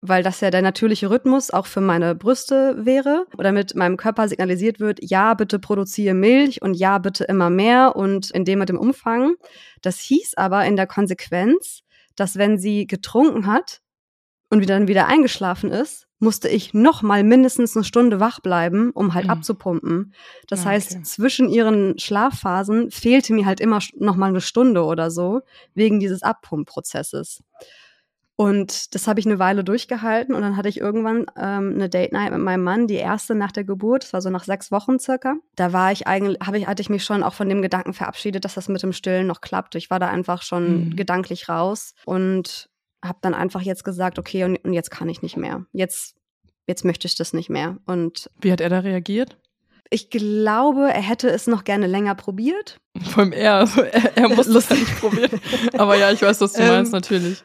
Weil 0.03 0.23
das 0.23 0.41
ja 0.41 0.51
der 0.51 0.63
natürliche 0.63 1.11
Rhythmus 1.11 1.51
auch 1.51 1.67
für 1.67 1.81
meine 1.81 2.15
Brüste 2.15 2.75
wäre, 2.79 3.27
damit 3.37 3.75
meinem 3.75 3.97
Körper 3.97 4.29
signalisiert 4.29 4.81
wird, 4.81 4.99
ja, 5.03 5.35
bitte 5.35 5.59
produziere 5.59 6.15
Milch 6.15 6.63
und 6.63 6.75
ja, 6.75 6.99
bitte 6.99 7.25
immer 7.25 7.51
mehr 7.51 7.97
und 7.97 8.31
in 8.31 8.45
dem 8.45 8.61
und 8.61 8.69
dem 8.69 8.79
Umfang. 8.79 9.35
Das 9.83 9.99
hieß 10.01 10.35
aber 10.37 10.65
in 10.65 10.77
der 10.77 10.87
Konsequenz, 10.87 11.81
dass 12.17 12.37
wenn 12.37 12.59
sie 12.59 12.87
getrunken 12.87 13.47
hat 13.47 13.81
und 14.49 14.69
dann 14.69 14.89
wieder 14.89 15.07
eingeschlafen 15.07 15.71
ist, 15.71 16.07
musste 16.19 16.49
ich 16.49 16.75
noch 16.75 17.03
mal 17.03 17.25
mindestens 17.25 17.75
eine 17.77 17.85
Stunde 17.85 18.21
wach 18.21 18.41
bleiben, 18.41 18.91
um 18.91 19.15
halt 19.15 19.25
mhm. 19.25 19.31
abzupumpen. 19.31 20.15
Das 20.49 20.65
ja, 20.65 20.71
heißt, 20.71 21.07
zwischen 21.07 21.49
ihren 21.49 21.99
Schlafphasen 21.99 22.91
fehlte 22.91 23.33
mir 23.33 23.47
halt 23.47 23.61
immer 23.61 23.81
noch 23.97 24.17
mal 24.17 24.29
eine 24.29 24.43
Stunde 24.43 24.85
oder 24.85 25.11
so 25.11 25.41
wegen 25.75 25.99
dieses 25.99 26.23
Abpumpprozesses. 26.23 27.43
Und 28.41 28.95
das 28.95 29.07
habe 29.07 29.21
ich 29.21 29.27
eine 29.27 29.39
Weile 29.39 29.65
durchgehalten 29.65 30.35
und 30.35 30.41
dann 30.41 30.57
hatte 30.57 30.71
ich 30.71 30.81
irgendwann 30.81 31.27
ähm, 31.37 31.75
eine 31.75 31.91
Date 31.91 32.13
Night 32.13 32.33
mit 32.33 32.41
meinem 32.41 32.65
Mann, 32.65 32.87
die 32.87 32.95
erste 32.95 33.35
nach 33.35 33.53
der 33.53 33.65
Geburt, 33.65 34.03
das 34.03 34.15
war 34.15 34.23
so 34.23 34.31
nach 34.31 34.45
sechs 34.45 34.73
Wochen 34.73 34.99
circa. 34.99 35.37
Da 35.57 35.75
war 35.75 35.93
ich 35.93 36.07
eigentlich, 36.07 36.39
habe 36.41 36.57
ich, 36.57 36.67
hatte 36.67 36.81
ich 36.81 36.89
mich 36.89 37.05
schon 37.05 37.23
auch 37.23 37.35
von 37.35 37.51
dem 37.51 37.61
Gedanken 37.61 37.93
verabschiedet, 37.93 38.47
dass 38.47 38.55
das 38.55 38.71
mit 38.71 38.83
dem 38.83 38.95
Stillen 38.95 39.27
noch 39.27 39.43
klappt. 39.43 39.75
Ich 39.75 39.91
war 39.91 39.99
da 39.99 40.09
einfach 40.09 40.41
schon 40.41 40.87
mhm. 40.87 40.97
gedanklich 40.97 41.51
raus 41.51 41.93
und 42.07 42.71
habe 43.05 43.19
dann 43.21 43.35
einfach 43.35 43.61
jetzt 43.61 43.85
gesagt, 43.85 44.19
okay, 44.19 44.45
und, 44.45 44.57
und 44.65 44.73
jetzt 44.73 44.91
kann 44.91 45.11
ich 45.11 45.21
nicht 45.21 45.37
mehr. 45.37 45.67
Jetzt, 45.75 46.17
jetzt 46.67 46.87
möchte 46.87 47.07
ich 47.07 47.17
das 47.17 47.35
nicht 47.35 47.51
mehr. 47.51 47.77
Und 47.85 48.31
wie 48.41 48.53
hat 48.53 48.63
er 48.63 48.71
da 48.71 48.79
reagiert? 48.79 49.37
Ich 49.91 50.09
glaube, 50.09 50.89
er 50.91 51.03
hätte 51.03 51.29
es 51.29 51.47
noch 51.47 51.65
gerne 51.65 51.87
länger 51.87 52.15
probiert. 52.15 52.79
Vor 53.03 53.25
allem 53.25 53.33
er, 53.33 53.57
also 53.57 53.83
er, 53.83 54.17
er 54.17 54.29
musste 54.31 54.53
es 54.57 54.71
ja 54.71 54.77
nicht 54.77 54.99
probieren. 54.99 55.39
Aber 55.77 55.99
ja, 55.99 56.11
ich 56.11 56.23
weiß, 56.23 56.41
was 56.41 56.55
du 56.55 56.63
meinst, 56.63 56.95
ähm, 56.95 56.97
natürlich. 56.97 57.43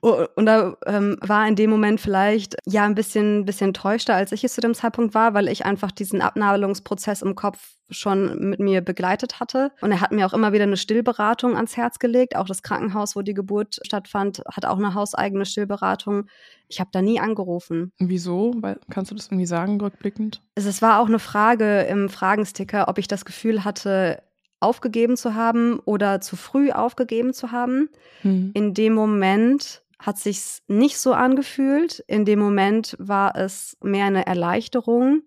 Und 0.00 0.46
da 0.46 0.76
ähm, 0.86 1.18
war 1.20 1.46
in 1.46 1.56
dem 1.56 1.68
Moment 1.68 2.00
vielleicht 2.00 2.56
ja 2.66 2.84
ein 2.84 2.94
bisschen, 2.94 3.44
bisschen 3.44 3.68
enttäuschter, 3.68 4.14
als 4.14 4.32
ich 4.32 4.44
es 4.44 4.54
zu 4.54 4.62
dem 4.62 4.74
Zeitpunkt 4.74 5.14
war, 5.14 5.34
weil 5.34 5.48
ich 5.48 5.66
einfach 5.66 5.90
diesen 5.90 6.22
Abnabelungsprozess 6.22 7.20
im 7.20 7.34
Kopf 7.34 7.74
schon 7.90 8.50
mit 8.50 8.60
mir 8.60 8.80
begleitet 8.80 9.40
hatte. 9.40 9.72
Und 9.80 9.92
er 9.92 10.00
hat 10.00 10.12
mir 10.12 10.24
auch 10.26 10.32
immer 10.32 10.52
wieder 10.52 10.64
eine 10.64 10.76
Stillberatung 10.76 11.56
ans 11.56 11.76
Herz 11.76 11.98
gelegt. 11.98 12.36
Auch 12.36 12.46
das 12.46 12.62
Krankenhaus, 12.62 13.14
wo 13.14 13.22
die 13.22 13.34
Geburt 13.34 13.80
stattfand, 13.84 14.42
hat 14.50 14.64
auch 14.64 14.78
eine 14.78 14.94
hauseigene 14.94 15.44
Stillberatung. 15.44 16.26
Ich 16.68 16.80
habe 16.80 16.90
da 16.92 17.02
nie 17.02 17.20
angerufen. 17.20 17.92
Wieso? 17.98 18.54
Weil, 18.56 18.78
kannst 18.90 19.10
du 19.10 19.14
das 19.14 19.26
irgendwie 19.26 19.46
sagen, 19.46 19.80
rückblickend? 19.80 20.40
Es 20.54 20.80
war 20.80 21.00
auch 21.00 21.08
eine 21.08 21.18
Frage 21.18 21.82
im 21.82 22.08
Fragensticker, 22.08 22.88
ob 22.88 22.98
ich 22.98 23.08
das 23.08 23.24
Gefühl 23.24 23.64
hatte, 23.64 24.22
aufgegeben 24.60 25.16
zu 25.16 25.34
haben 25.34 25.80
oder 25.80 26.20
zu 26.20 26.36
früh 26.36 26.70
aufgegeben 26.70 27.32
zu 27.32 27.50
haben. 27.50 27.88
Hm. 28.22 28.52
In 28.54 28.74
dem 28.74 28.94
Moment 28.94 29.82
hat 30.00 30.18
sich's 30.18 30.62
nicht 30.66 30.98
so 30.98 31.12
angefühlt. 31.12 32.02
In 32.06 32.24
dem 32.24 32.38
Moment 32.38 32.96
war 32.98 33.36
es 33.36 33.76
mehr 33.82 34.06
eine 34.06 34.26
Erleichterung, 34.26 35.22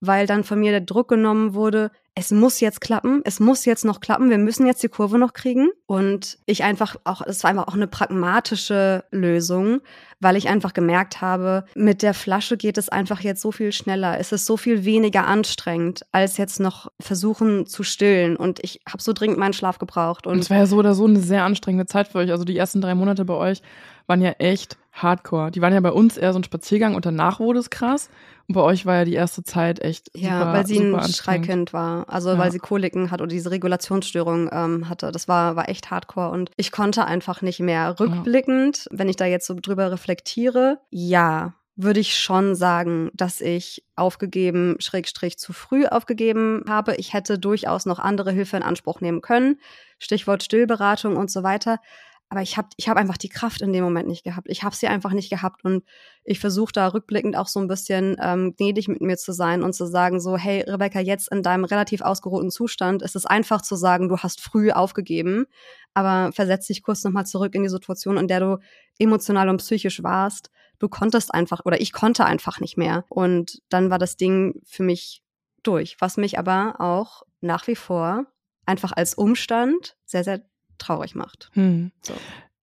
weil 0.00 0.26
dann 0.26 0.44
von 0.44 0.60
mir 0.60 0.70
der 0.70 0.80
Druck 0.80 1.08
genommen 1.08 1.54
wurde, 1.54 1.90
es 2.16 2.30
muss 2.30 2.60
jetzt 2.60 2.80
klappen, 2.80 3.22
es 3.24 3.40
muss 3.40 3.64
jetzt 3.64 3.84
noch 3.84 4.00
klappen, 4.00 4.30
wir 4.30 4.38
müssen 4.38 4.66
jetzt 4.66 4.82
die 4.84 4.88
Kurve 4.88 5.18
noch 5.18 5.32
kriegen. 5.32 5.70
Und 5.86 6.38
ich 6.46 6.62
einfach 6.62 6.94
auch, 7.02 7.22
es 7.22 7.42
war 7.42 7.50
einfach 7.50 7.66
auch 7.66 7.74
eine 7.74 7.88
pragmatische 7.88 9.04
Lösung, 9.10 9.80
weil 10.20 10.36
ich 10.36 10.48
einfach 10.48 10.74
gemerkt 10.74 11.20
habe, 11.20 11.64
mit 11.74 12.02
der 12.02 12.14
Flasche 12.14 12.56
geht 12.56 12.78
es 12.78 12.88
einfach 12.88 13.20
jetzt 13.20 13.40
so 13.40 13.50
viel 13.50 13.72
schneller. 13.72 14.20
Es 14.20 14.30
ist 14.30 14.46
so 14.46 14.56
viel 14.56 14.84
weniger 14.84 15.26
anstrengend, 15.26 16.06
als 16.12 16.36
jetzt 16.36 16.60
noch 16.60 16.88
versuchen 17.00 17.66
zu 17.66 17.82
stillen. 17.82 18.36
Und 18.36 18.62
ich 18.62 18.80
habe 18.88 19.02
so 19.02 19.12
dringend 19.12 19.38
meinen 19.38 19.52
Schlaf 19.52 19.78
gebraucht. 19.78 20.28
Und 20.28 20.38
es 20.38 20.50
war 20.50 20.58
ja 20.58 20.66
so 20.66 20.76
oder 20.76 20.94
so 20.94 21.06
eine 21.06 21.18
sehr 21.18 21.42
anstrengende 21.42 21.86
Zeit 21.86 22.06
für 22.06 22.18
euch. 22.18 22.30
Also 22.30 22.44
die 22.44 22.56
ersten 22.56 22.80
drei 22.80 22.94
Monate 22.94 23.24
bei 23.24 23.34
euch 23.34 23.60
waren 24.06 24.20
ja 24.20 24.30
echt 24.32 24.76
hardcore. 24.92 25.50
Die 25.50 25.60
waren 25.60 25.72
ja 25.72 25.80
bei 25.80 25.90
uns 25.90 26.16
eher 26.16 26.32
so 26.32 26.38
ein 26.38 26.44
Spaziergang 26.44 26.94
und 26.94 27.04
danach 27.04 27.40
wurde 27.40 27.58
es 27.58 27.70
krass. 27.70 28.08
Und 28.46 28.54
bei 28.54 28.60
euch 28.60 28.86
war 28.86 28.96
ja 28.96 29.04
die 29.04 29.14
erste 29.14 29.42
Zeit 29.42 29.80
echt 29.80 30.10
Ja, 30.14 30.38
super, 30.38 30.52
weil 30.52 30.66
sie 30.66 30.78
ein 30.78 31.12
Schreikind 31.12 31.72
war. 31.72 32.08
Also 32.08 32.30
ja. 32.30 32.38
weil 32.38 32.52
sie 32.52 32.58
Koliken 32.58 33.10
hat 33.10 33.20
oder 33.20 33.30
diese 33.30 33.50
Regulationsstörung 33.50 34.50
ähm, 34.52 34.88
hatte. 34.88 35.10
Das 35.10 35.26
war, 35.26 35.56
war 35.56 35.68
echt 35.68 35.90
hardcore. 35.90 36.30
Und 36.30 36.50
ich 36.56 36.70
konnte 36.70 37.06
einfach 37.06 37.42
nicht 37.42 37.60
mehr. 37.60 37.98
Rückblickend, 37.98 38.88
ja. 38.90 38.98
wenn 38.98 39.08
ich 39.08 39.16
da 39.16 39.24
jetzt 39.24 39.46
so 39.46 39.54
drüber 39.54 39.90
reflektiere, 39.90 40.78
ja, 40.90 41.54
würde 41.76 42.00
ich 42.00 42.16
schon 42.16 42.54
sagen, 42.54 43.10
dass 43.14 43.40
ich 43.40 43.84
aufgegeben, 43.96 44.76
Schrägstrich 44.78 45.38
zu 45.38 45.52
früh 45.52 45.86
aufgegeben 45.86 46.64
habe. 46.68 46.94
Ich 46.96 47.12
hätte 47.12 47.38
durchaus 47.38 47.84
noch 47.84 47.98
andere 47.98 48.30
Hilfe 48.30 48.56
in 48.56 48.62
Anspruch 48.62 49.00
nehmen 49.00 49.22
können. 49.22 49.58
Stichwort 49.98 50.42
Stillberatung 50.42 51.16
und 51.16 51.30
so 51.30 51.42
weiter. 51.42 51.80
Aber 52.28 52.42
ich 52.42 52.56
habe 52.56 52.68
ich 52.76 52.88
hab 52.88 52.96
einfach 52.96 53.16
die 53.16 53.28
Kraft 53.28 53.60
in 53.60 53.72
dem 53.72 53.84
Moment 53.84 54.08
nicht 54.08 54.24
gehabt. 54.24 54.48
Ich 54.50 54.62
habe 54.62 54.74
sie 54.74 54.88
einfach 54.88 55.12
nicht 55.12 55.30
gehabt. 55.30 55.64
Und 55.64 55.84
ich 56.24 56.40
versuche 56.40 56.72
da 56.72 56.88
rückblickend 56.88 57.36
auch 57.36 57.46
so 57.46 57.60
ein 57.60 57.68
bisschen 57.68 58.16
ähm, 58.20 58.54
gnädig 58.56 58.88
mit 58.88 59.00
mir 59.00 59.16
zu 59.16 59.32
sein 59.32 59.62
und 59.62 59.74
zu 59.74 59.86
sagen, 59.86 60.20
so, 60.20 60.36
hey, 60.36 60.62
Rebecca, 60.62 61.00
jetzt 61.00 61.30
in 61.30 61.42
deinem 61.42 61.64
relativ 61.64 62.00
ausgeruhten 62.00 62.50
Zustand 62.50 63.02
ist 63.02 63.14
es 63.14 63.26
einfach 63.26 63.62
zu 63.62 63.76
sagen, 63.76 64.08
du 64.08 64.18
hast 64.18 64.40
früh 64.40 64.70
aufgegeben, 64.70 65.46
aber 65.92 66.32
versetz 66.32 66.66
dich 66.66 66.82
kurz 66.82 67.04
nochmal 67.04 67.26
zurück 67.26 67.54
in 67.54 67.62
die 67.62 67.68
Situation, 67.68 68.16
in 68.16 68.26
der 68.26 68.40
du 68.40 68.58
emotional 68.98 69.48
und 69.48 69.58
psychisch 69.58 70.02
warst. 70.02 70.50
Du 70.78 70.88
konntest 70.88 71.32
einfach, 71.32 71.60
oder 71.64 71.80
ich 71.80 71.92
konnte 71.92 72.24
einfach 72.24 72.58
nicht 72.60 72.76
mehr. 72.76 73.04
Und 73.08 73.62
dann 73.68 73.90
war 73.90 73.98
das 73.98 74.16
Ding 74.16 74.60
für 74.64 74.82
mich 74.82 75.22
durch, 75.62 75.96
was 76.00 76.16
mich 76.16 76.38
aber 76.38 76.80
auch 76.80 77.22
nach 77.40 77.66
wie 77.66 77.76
vor 77.76 78.26
einfach 78.66 78.92
als 78.92 79.14
Umstand 79.14 79.96
sehr, 80.04 80.24
sehr 80.24 80.42
traurig 80.78 81.14
macht. 81.14 81.50
Hm. 81.54 81.92
So. 82.02 82.14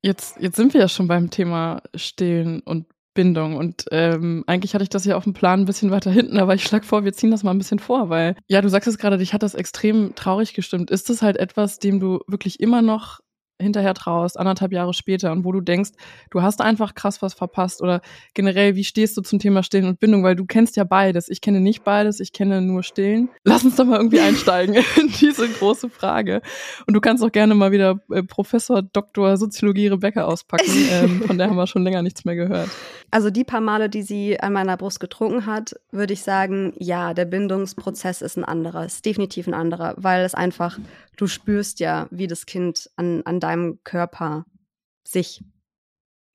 Jetzt, 0.02 0.38
jetzt 0.40 0.56
sind 0.56 0.74
wir 0.74 0.82
ja 0.82 0.88
schon 0.88 1.08
beim 1.08 1.30
Thema 1.30 1.82
Stillen 1.96 2.62
und 2.62 2.88
Bindung. 3.14 3.56
Und 3.56 3.86
ähm, 3.92 4.44
eigentlich 4.48 4.74
hatte 4.74 4.84
ich 4.84 4.90
das 4.90 5.06
ja 5.06 5.16
auf 5.16 5.26
dem 5.26 5.34
Plan 5.34 5.62
ein 5.62 5.66
bisschen 5.66 5.92
weiter 5.92 6.12
hinten, 6.12 6.38
aber 6.38 6.56
ich 6.56 6.64
schlage 6.64 6.86
vor, 6.86 7.04
wir 7.04 7.14
ziehen 7.14 7.32
das 7.32 7.44
mal 7.44 7.52
ein 7.52 7.58
bisschen 7.58 7.80
vor, 7.80 8.10
weil, 8.10 8.36
ja, 8.48 8.62
du 8.62 8.70
sagst 8.70 8.88
es 8.88 8.98
gerade, 8.98 9.18
dich 9.18 9.34
hat 9.34 9.44
das 9.44 9.54
extrem 9.54 10.16
traurig 10.16 10.54
gestimmt. 10.54 10.92
Ist 10.92 11.10
das 11.10 11.22
halt 11.22 11.38
etwas, 11.38 11.80
dem 11.80 12.00
du 12.00 12.20
wirklich 12.28 12.60
immer 12.60 12.82
noch 12.82 13.20
hinterher 13.62 13.94
traust, 13.94 14.40
anderthalb 14.40 14.72
Jahre 14.74 14.94
später 14.94 15.32
und 15.32 15.46
wo 15.46 15.52
du 15.52 15.62
denkst, 15.62 15.92
du 16.30 16.42
hast 16.42 16.62
einfach 16.62 16.96
krass 16.96 17.22
was 17.22 17.34
verpasst 17.34 17.82
oder 17.82 18.02
generell, 18.34 18.76
wie 18.76 18.84
stehst 18.84 19.18
du 19.18 19.22
zum 19.22 19.40
Thema 19.40 19.64
Stillen 19.64 19.88
und 19.88 20.00
Bindung, 20.00 20.24
weil 20.24 20.36
du 20.36 20.46
kennst 20.46 20.76
ja 20.76 20.84
beides. 20.84 21.30
Ich 21.30 21.42
kenne 21.42 21.60
nicht 21.60 21.84
beides, 21.84 22.20
ich 22.20 22.34
kenne 22.34 22.62
nur 22.62 22.84
Stillen. 22.84 23.30
Lass 23.44 23.64
uns 23.64 23.76
doch 23.76 23.86
mal 23.86 23.98
irgendwie 23.98 24.20
einsteigen 24.22 24.76
in 24.76 25.10
diese 25.20 25.48
große 25.48 25.90
Frage. 25.90 26.42
Und 26.88 26.94
du 26.94 27.02
kannst 27.02 27.24
auch 27.24 27.32
gerne 27.32 27.56
mal 27.56 27.72
wieder 27.72 28.00
äh, 28.12 28.24
Professor 28.24 28.82
Dr. 28.82 29.38
Soziologie 29.38 29.88
Rebecca 29.88 30.24
auspacken, 30.24 30.72
ähm, 30.92 31.22
von 31.22 31.38
der 31.38 31.50
haben 31.50 31.56
wir 31.56 31.68
schon 31.68 31.84
länger 31.84 32.02
nichts 32.02 32.26
mehr 32.26 32.36
gehört. 32.36 32.70
Also 33.12 33.30
die 33.30 33.44
paar 33.44 33.62
Male, 33.62 33.90
die 33.90 34.04
sie 34.04 34.40
an 34.40 34.54
meiner 34.54 34.78
Brust 34.78 35.02
getrunken 35.02 35.46
hat, 35.46 35.76
würde 35.92 36.14
ich 36.14 36.24
sagen, 36.24 36.74
ja, 36.78 37.14
der 37.14 37.26
Bindungsprozess 37.26 38.22
ist 38.22 38.38
ein 38.38 38.46
anderer, 38.46 38.86
ist 38.86 39.06
definitiv 39.06 39.48
ein 39.48 39.54
anderer, 39.54 39.94
weil 39.98 40.24
es 40.24 40.34
einfach, 40.34 40.80
du 41.18 41.28
spürst 41.28 41.82
ja, 41.82 42.08
wie 42.10 42.28
das 42.28 42.46
Kind 42.46 42.90
an, 42.96 43.22
an 43.26 43.42
deinem 43.42 43.80
Körper 43.84 44.46
sich 45.04 45.44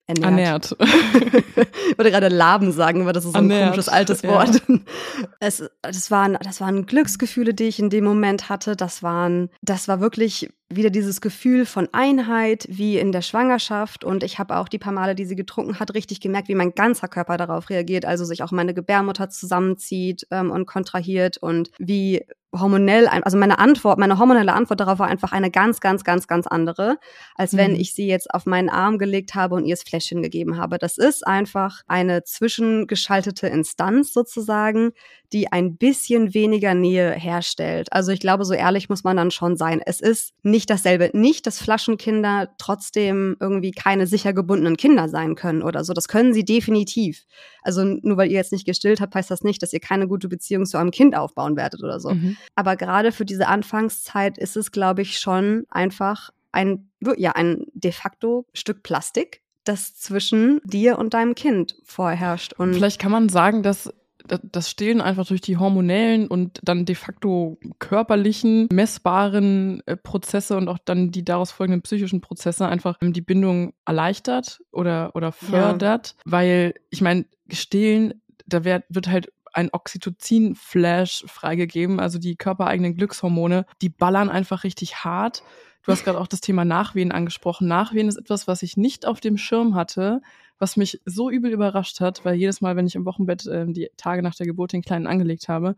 ernährt. 0.06 0.72
Ernährt. 0.76 0.76
ich 0.80 1.98
wollte 1.98 2.10
gerade 2.10 2.28
Laben 2.28 2.72
sagen, 2.72 3.02
aber 3.02 3.12
das 3.12 3.24
ist 3.24 3.32
so 3.32 3.38
ein 3.38 3.50
ernährt. 3.50 3.70
komisches 3.70 3.88
altes 3.88 4.22
Wort. 4.22 4.62
Ja. 4.68 4.76
Es, 5.40 5.64
das, 5.82 6.10
waren, 6.10 6.38
das 6.42 6.60
waren 6.60 6.86
Glücksgefühle, 6.86 7.54
die 7.54 7.64
ich 7.64 7.78
in 7.78 7.90
dem 7.90 8.04
Moment 8.04 8.48
hatte. 8.48 8.76
Das 8.76 9.02
waren, 9.02 9.50
das 9.62 9.88
war 9.88 10.00
wirklich 10.00 10.50
wieder 10.68 10.90
dieses 10.90 11.20
Gefühl 11.20 11.64
von 11.64 11.88
Einheit 11.92 12.66
wie 12.68 12.98
in 12.98 13.12
der 13.12 13.22
Schwangerschaft 13.22 14.02
und 14.02 14.24
ich 14.24 14.38
habe 14.38 14.56
auch 14.56 14.68
die 14.68 14.78
paar 14.78 14.92
Male, 14.92 15.14
die 15.14 15.24
sie 15.24 15.36
getrunken 15.36 15.78
hat, 15.78 15.94
richtig 15.94 16.20
gemerkt, 16.20 16.48
wie 16.48 16.56
mein 16.56 16.74
ganzer 16.74 17.06
Körper 17.06 17.36
darauf 17.36 17.70
reagiert, 17.70 18.04
also 18.04 18.24
sich 18.24 18.42
auch 18.42 18.50
meine 18.50 18.74
Gebärmutter 18.74 19.28
zusammenzieht 19.28 20.26
ähm, 20.32 20.50
und 20.50 20.66
kontrahiert 20.66 21.38
und 21.38 21.70
wie 21.78 22.24
hormonell, 22.60 23.06
also 23.06 23.36
meine 23.36 23.58
Antwort, 23.58 23.98
meine 23.98 24.18
hormonelle 24.18 24.52
Antwort 24.52 24.80
darauf 24.80 24.98
war 24.98 25.08
einfach 25.08 25.32
eine 25.32 25.50
ganz, 25.50 25.80
ganz, 25.80 26.04
ganz, 26.04 26.26
ganz 26.26 26.46
andere, 26.46 26.98
als 27.34 27.56
wenn 27.56 27.72
mhm. 27.72 27.80
ich 27.80 27.94
sie 27.94 28.06
jetzt 28.06 28.32
auf 28.32 28.46
meinen 28.46 28.68
Arm 28.68 28.98
gelegt 28.98 29.34
habe 29.34 29.54
und 29.54 29.66
ihr 29.66 29.74
das 29.74 29.82
Fläschchen 29.84 30.22
gegeben 30.22 30.56
habe. 30.56 30.78
Das 30.78 30.98
ist 30.98 31.26
einfach 31.26 31.82
eine 31.86 32.24
zwischengeschaltete 32.24 33.48
Instanz 33.48 34.12
sozusagen, 34.12 34.92
die 35.32 35.52
ein 35.52 35.76
bisschen 35.76 36.34
weniger 36.34 36.74
Nähe 36.74 37.12
herstellt. 37.12 37.92
Also 37.92 38.12
ich 38.12 38.20
glaube, 38.20 38.44
so 38.44 38.54
ehrlich 38.54 38.88
muss 38.88 39.04
man 39.04 39.16
dann 39.16 39.30
schon 39.30 39.56
sein. 39.56 39.80
Es 39.84 40.00
ist 40.00 40.32
nicht 40.42 40.70
dasselbe. 40.70 41.10
Nicht, 41.12 41.46
dass 41.46 41.60
Flaschenkinder 41.60 42.50
trotzdem 42.58 43.36
irgendwie 43.40 43.70
keine 43.70 44.06
sicher 44.06 44.32
gebundenen 44.32 44.76
Kinder 44.76 45.08
sein 45.08 45.34
können 45.34 45.62
oder 45.62 45.84
so. 45.84 45.92
Das 45.92 46.08
können 46.08 46.32
sie 46.34 46.44
definitiv. 46.44 47.24
Also 47.62 47.84
nur 47.84 48.16
weil 48.16 48.30
ihr 48.30 48.36
jetzt 48.36 48.52
nicht 48.52 48.66
gestillt 48.66 49.00
habt, 49.00 49.14
heißt 49.14 49.30
das 49.30 49.42
nicht, 49.42 49.62
dass 49.62 49.72
ihr 49.72 49.80
keine 49.80 50.08
gute 50.08 50.28
Beziehung 50.28 50.66
zu 50.66 50.76
eurem 50.76 50.90
Kind 50.90 51.16
aufbauen 51.16 51.56
werdet 51.56 51.82
oder 51.82 52.00
so. 52.00 52.10
Mhm. 52.10 52.36
Aber 52.54 52.76
gerade 52.76 53.12
für 53.12 53.24
diese 53.24 53.48
Anfangszeit 53.48 54.38
ist 54.38 54.56
es, 54.56 54.72
glaube 54.72 55.02
ich, 55.02 55.18
schon 55.18 55.64
einfach 55.68 56.30
ein, 56.52 56.88
ja, 57.16 57.32
ein 57.32 57.66
de 57.74 57.92
facto 57.92 58.46
Stück 58.54 58.82
Plastik, 58.82 59.42
das 59.64 59.96
zwischen 59.96 60.60
dir 60.64 60.98
und 60.98 61.14
deinem 61.14 61.34
Kind 61.34 61.76
vorherrscht. 61.84 62.54
Und 62.54 62.74
Vielleicht 62.74 63.00
kann 63.00 63.12
man 63.12 63.28
sagen, 63.28 63.62
dass 63.62 63.92
das 64.26 64.70
Stillen 64.70 65.00
einfach 65.00 65.26
durch 65.26 65.40
die 65.40 65.56
hormonellen 65.56 66.26
und 66.28 66.60
dann 66.62 66.84
de 66.84 66.94
facto 66.94 67.58
körperlichen, 67.78 68.68
messbaren 68.72 69.82
äh, 69.86 69.96
Prozesse 69.96 70.56
und 70.56 70.68
auch 70.68 70.78
dann 70.84 71.10
die 71.10 71.24
daraus 71.24 71.52
folgenden 71.52 71.82
psychischen 71.82 72.20
Prozesse 72.20 72.66
einfach 72.66 72.98
ähm, 73.00 73.12
die 73.12 73.20
Bindung 73.20 73.74
erleichtert 73.84 74.60
oder, 74.72 75.14
oder 75.14 75.32
fördert. 75.32 76.14
Ja. 76.18 76.32
Weil, 76.32 76.74
ich 76.90 77.00
meine, 77.00 77.26
Stillen, 77.50 78.20
da 78.46 78.64
wird, 78.64 78.84
wird 78.88 79.08
halt 79.08 79.32
ein 79.52 79.70
Oxytocin-Flash 79.72 81.24
freigegeben, 81.26 81.98
also 81.98 82.18
die 82.18 82.36
körpereigenen 82.36 82.94
Glückshormone, 82.94 83.64
die 83.80 83.88
ballern 83.88 84.28
einfach 84.28 84.64
richtig 84.64 85.04
hart. 85.04 85.42
Du 85.82 85.92
hast 85.92 86.04
gerade 86.04 86.20
auch 86.20 86.26
das 86.26 86.42
Thema 86.42 86.64
Nachwehen 86.64 87.10
angesprochen. 87.10 87.66
Nachwehen 87.66 88.08
ist 88.08 88.18
etwas, 88.18 88.46
was 88.46 88.62
ich 88.62 88.76
nicht 88.76 89.06
auf 89.06 89.20
dem 89.20 89.38
Schirm 89.38 89.74
hatte, 89.74 90.20
was 90.58 90.76
mich 90.76 91.00
so 91.04 91.30
übel 91.30 91.52
überrascht 91.52 92.00
hat, 92.00 92.24
weil 92.24 92.34
jedes 92.34 92.60
Mal, 92.60 92.76
wenn 92.76 92.86
ich 92.86 92.94
im 92.94 93.04
Wochenbett 93.04 93.46
äh, 93.46 93.66
die 93.66 93.90
Tage 93.96 94.22
nach 94.22 94.34
der 94.34 94.46
Geburt 94.46 94.72
den 94.72 94.82
Kleinen 94.82 95.06
angelegt 95.06 95.48
habe, 95.48 95.76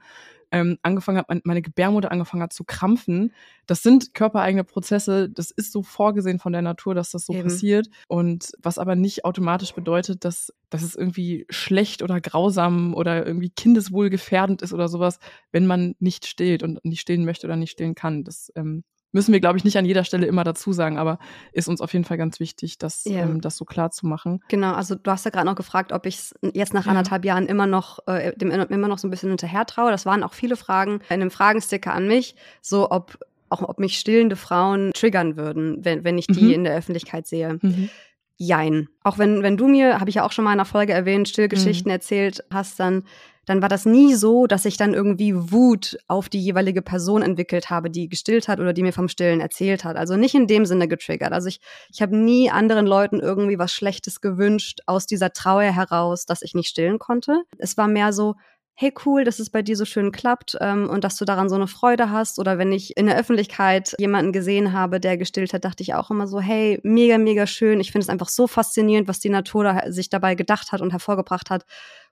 ähm, 0.51 0.79
angefangen 0.83 1.19
hat, 1.19 1.29
meine 1.45 1.63
Gebärmutter 1.63 2.11
angefangen 2.11 2.43
hat 2.43 2.53
zu 2.53 2.65
krampfen. 2.65 3.33
Das 3.67 3.83
sind 3.83 4.15
körpereigene 4.15 4.65
Prozesse. 4.65 5.29
Das 5.29 5.51
ist 5.51 5.73
so 5.73 5.83
vorgesehen 5.83 6.39
von 6.39 6.53
der 6.53 6.63
Natur, 6.63 6.95
dass 6.95 7.11
das 7.11 7.27
so 7.27 7.35
Eben. 7.35 7.45
passiert. 7.45 7.89
Und 8.07 8.53
was 8.63 8.79
aber 8.79 8.97
nicht 8.97 9.25
automatisch 9.25 9.75
bedeutet, 9.75 10.25
dass, 10.25 10.53
dass 10.71 10.83
es 10.83 10.95
irgendwie 10.95 11.47
schlecht 11.51 12.03
oder 12.03 12.21
grausam 12.21 12.95
oder 12.95 13.27
irgendwie 13.27 13.51
kindeswohlgefährdend 13.51 14.63
ist 14.63 14.73
oder 14.73 14.89
sowas, 14.89 15.19
wenn 15.53 15.67
man 15.67 15.95
nicht 15.99 16.27
stillt 16.27 16.63
und 16.63 16.83
nicht 16.85 17.01
stillen 17.01 17.25
möchte 17.25 17.47
oder 17.47 17.57
nicht 17.57 17.73
stillen 17.73 17.95
kann. 17.95 18.25
Das 18.25 18.51
ähm, 18.57 18.85
müssen 19.13 19.33
wir, 19.33 19.41
glaube 19.41 19.59
ich, 19.59 19.65
nicht 19.65 19.79
an 19.79 19.85
jeder 19.85 20.05
Stelle 20.05 20.27
immer 20.27 20.45
dazu 20.45 20.73
sagen, 20.73 20.99
aber 20.99 21.19
ist 21.53 21.69
uns 21.69 21.81
auf 21.81 21.93
jeden 21.93 22.05
Fall 22.05 22.19
ganz 22.19 22.41
wichtig, 22.41 22.79
das, 22.79 23.05
ja. 23.05 23.23
ähm, 23.23 23.41
das 23.41 23.57
so 23.57 23.65
klar 23.65 23.91
zu 23.91 24.07
machen. 24.07 24.41
Genau, 24.49 24.73
also 24.73 24.95
du 24.95 25.11
hast 25.11 25.25
ja 25.25 25.31
gerade 25.31 25.47
noch 25.47 25.57
gefragt, 25.57 25.93
ob 25.93 26.07
ich 26.07 26.31
jetzt 26.43 26.75
nach 26.75 26.87
anderthalb 26.87 27.25
ja. 27.25 27.35
Jahren 27.35 27.47
immer 27.47 27.67
noch, 27.67 28.07
äh, 28.07 28.33
dem 28.37 28.51
immer 28.51 28.89
noch 28.89 28.99
so 28.99 29.09
ein 29.09 29.11
bisschen 29.11 29.31
hinterher 29.31 29.67
traue. 29.67 29.91
Das 29.91 30.07
waren 30.07 30.23
auch 30.23 30.35
viele 30.35 30.57
Fragen 30.57 31.01
in 31.09 31.21
einem 31.21 31.31
Fragensticker 31.31 31.93
an 31.93 32.07
mich, 32.07 32.35
so 32.61 32.91
ob 32.91 33.19
auch 33.51 33.63
ob 33.63 33.79
mich 33.79 33.99
stillende 33.99 34.37
Frauen 34.37 34.93
triggern 34.93 35.37
würden, 35.37 35.83
wenn, 35.83 36.05
wenn 36.05 36.19
ich 36.19 36.27
die 36.27 36.45
mhm. 36.45 36.53
in 36.53 36.65
der 36.65 36.77
Öffentlichkeit 36.77 37.27
sehe. 37.27 37.59
Mhm. 37.63 37.89
Jein. 38.37 38.89
Auch 39.03 39.19
wenn, 39.19 39.43
wenn 39.43 39.57
du 39.57 39.67
mir, 39.67 39.99
habe 39.99 40.11
ich 40.11 40.17
ja 40.17 40.25
auch 40.25 40.33
schon 40.33 40.45
mal 40.45 40.53
in 40.53 40.61
einer 40.61 40.65
Folge 40.65 40.93
erwähnt, 40.93 41.29
Stillgeschichten 41.29 41.89
mhm. 41.89 41.95
erzählt 41.95 42.45
hast, 42.53 42.79
dann 42.79 43.05
dann 43.49 43.63
war 43.63 43.69
das 43.71 43.87
nie 43.87 44.15
so, 44.15 44.47
dass 44.47 44.67
ich 44.67 44.77
dann 44.77 44.93
irgendwie 44.93 45.35
Wut 45.35 45.97
auf 46.07 46.29
die 46.29 46.41
jeweilige 46.41 46.83
Person 46.83 47.23
entwickelt 47.23 47.71
habe, 47.71 47.89
die 47.89 48.09
gestillt 48.09 48.47
hat 48.47 48.61
oder 48.61 48.75
die 48.75 48.83
mir 48.83 48.93
vom 48.93 49.09
Stillen 49.09 49.41
erzählt 49.41 49.85
hat. 49.85 49.97
Also 49.97 50.17
nicht 50.17 50.35
in 50.35 50.47
dem 50.47 50.67
Sinne 50.67 50.87
getriggert. 50.87 51.33
Also 51.33 51.49
ich, 51.49 51.61
ich 51.91 52.03
habe 52.03 52.15
nie 52.15 52.51
anderen 52.51 52.87
Leuten 52.87 53.21
irgendwie 53.21 53.59
was 53.59 53.73
Schlechtes 53.73 54.21
gewünscht 54.21 54.81
aus 54.87 55.07
dieser 55.07 55.33
Trauer 55.33 55.63
heraus, 55.63 56.27
dass 56.27 56.43
ich 56.43 56.55
nicht 56.55 56.69
stillen 56.69 56.99
konnte. 56.99 57.45
Es 57.57 57.79
war 57.79 57.89
mehr 57.89 58.13
so, 58.13 58.35
hey 58.75 58.93
cool, 59.07 59.25
dass 59.25 59.39
es 59.39 59.51
bei 59.51 59.63
dir 59.63 59.77
so 59.77 59.87
schön 59.87 60.13
klappt 60.13 60.57
ähm, 60.61 60.89
und 60.89 61.03
dass 61.03 61.17
du 61.17 61.25
daran 61.25 61.49
so 61.49 61.55
eine 61.55 61.67
Freude 61.67 62.11
hast. 62.11 62.39
Oder 62.39 62.59
wenn 62.59 62.71
ich 62.71 62.99
in 62.99 63.07
der 63.07 63.17
Öffentlichkeit 63.17 63.95
jemanden 63.99 64.31
gesehen 64.31 64.75
habe, 64.75 65.01
der 65.01 65.17
gestillt 65.17 65.55
hat, 65.55 65.65
dachte 65.65 65.83
ich 65.83 65.95
auch 65.95 66.11
immer 66.11 66.27
so, 66.27 66.39
hey, 66.39 66.81
mega, 66.83 67.17
mega 67.17 67.47
schön. 67.47 67.81
Ich 67.81 67.93
finde 67.93 68.05
es 68.05 68.11
einfach 68.11 68.29
so 68.29 68.47
faszinierend, 68.47 69.09
was 69.09 69.21
die 69.21 69.31
Natur 69.31 69.65
da, 69.65 69.91
sich 69.91 70.11
dabei 70.11 70.35
gedacht 70.35 70.71
hat 70.71 70.83
und 70.83 70.91
hervorgebracht 70.91 71.49
hat 71.49 71.65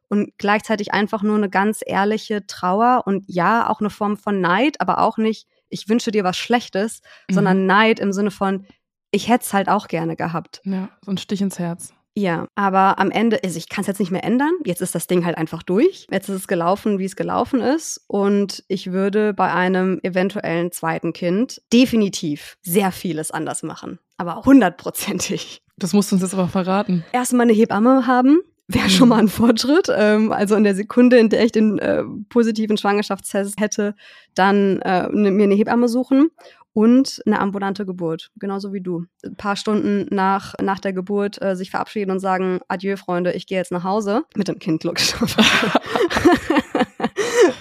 und 0.09 0.31
gleichzeitig 0.39 0.93
einfach 0.93 1.23
nur 1.23 1.37
eine 1.37 1.51
ganz 1.51 1.81
ehrliche 1.85 2.47
Trauer 2.47 3.03
und 3.07 3.25
ja, 3.27 3.69
auch 3.69 3.81
eine 3.81 3.91
Form 3.91 4.17
von 4.17 4.41
Neid, 4.41 4.81
aber 4.81 4.99
auch 5.01 5.19
nicht, 5.19 5.47
ich 5.69 5.89
wünsche 5.89 6.11
dir 6.11 6.25
was 6.25 6.37
Schlechtes, 6.37 7.03
mhm. 7.29 7.35
sondern 7.35 7.67
Neid 7.67 8.01
im 8.01 8.13
Sinne 8.13 8.31
von, 8.31 8.67
ich 9.11 9.29
hätte 9.29 9.45
es 9.45 9.53
halt 9.53 9.69
auch 9.69 9.89
gerne 9.89 10.17
gehabt. 10.17 10.61
Ja, 10.65 10.89
so 11.03 11.11
ein 11.11 11.19
Stich 11.19 11.41
ins 11.41 11.59
Herz. 11.59 11.93
Ja, 12.19 12.49
aber 12.55 12.99
am 12.99 13.11
Ende, 13.11 13.41
also 13.45 13.59
ich 13.59 13.69
kann 13.69 13.83
es 13.83 13.89
jetzt 13.89 13.99
nicht 13.99 14.11
mehr 14.11 14.25
ändern. 14.25 14.53
Jetzt 14.65 14.81
ist 14.81 14.95
das 14.95 15.07
Ding 15.07 15.27
halt 15.27 15.37
einfach 15.37 15.63
durch. 15.63 16.07
Jetzt 16.11 16.31
ist 16.31 16.35
es 16.37 16.49
gelaufen, 16.49 16.99
wie 16.99 17.05
es 17.05 17.15
gelaufen 17.15 17.61
ist. 17.61 18.03
Und 18.07 18.65
ich 18.69 18.91
würde 18.91 19.35
bei 19.35 19.53
einem 19.53 20.01
eventuellen 20.03 20.73
zweiten 20.73 21.13
Kind 21.13 21.61
definitiv 21.75 22.57
sehr 22.63 22.91
vieles 22.91 23.33
anders 23.33 23.63
machen. 23.63 23.99
Aber 24.17 24.43
hundertprozentig. 24.47 25.63
Das 25.77 25.93
musst 25.93 26.11
du 26.11 26.17
uns 26.17 26.23
jetzt 26.23 26.33
aber 26.33 26.49
verraten. 26.49 27.05
Erstmal 27.13 27.43
eine 27.43 27.53
Hebamme 27.53 28.07
haben, 28.07 28.39
wäre 28.69 28.91
schon 28.91 29.09
mal 29.09 29.19
ein 29.19 29.29
Fortschritt. 29.29 29.89
Ähm, 29.95 30.33
also 30.33 30.55
in 30.57 30.65
der 30.65 30.75
Sekunde, 30.75 31.19
in 31.19 31.29
der 31.29 31.45
ich 31.45 31.53
den 31.53 31.79
äh, 31.79 32.03
positiven 32.29 32.77
Schwangerschaftstest 32.77 33.61
hätte, 33.61 33.95
dann 34.35 34.81
äh, 34.81 35.09
ne, 35.11 35.31
mir 35.31 35.45
eine 35.45 35.55
Hebamme 35.55 35.89
suchen 35.89 36.31
und 36.73 37.23
eine 37.25 37.41
ambulante 37.41 37.87
Geburt, 37.87 38.31
genauso 38.37 38.73
wie 38.75 38.83
du. 38.83 39.07
Ein 39.25 39.37
paar 39.37 39.57
Stunden 39.57 40.15
nach, 40.15 40.55
nach 40.61 40.79
der 40.79 40.93
Geburt 40.93 41.41
äh, 41.41 41.57
sich 41.57 41.71
verabschieden 41.71 42.11
und 42.11 42.21
sagen, 42.21 42.61
adieu, 42.69 42.97
Freunde, 42.97 43.33
ich 43.33 43.47
gehe 43.47 43.57
jetzt 43.57 43.73
nach 43.73 43.85
Hause. 43.85 44.25
Mit 44.35 44.49
dem 44.49 44.59
Kind, 44.59 44.85
logischerweise. 44.85 45.39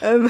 ähm, 0.02 0.30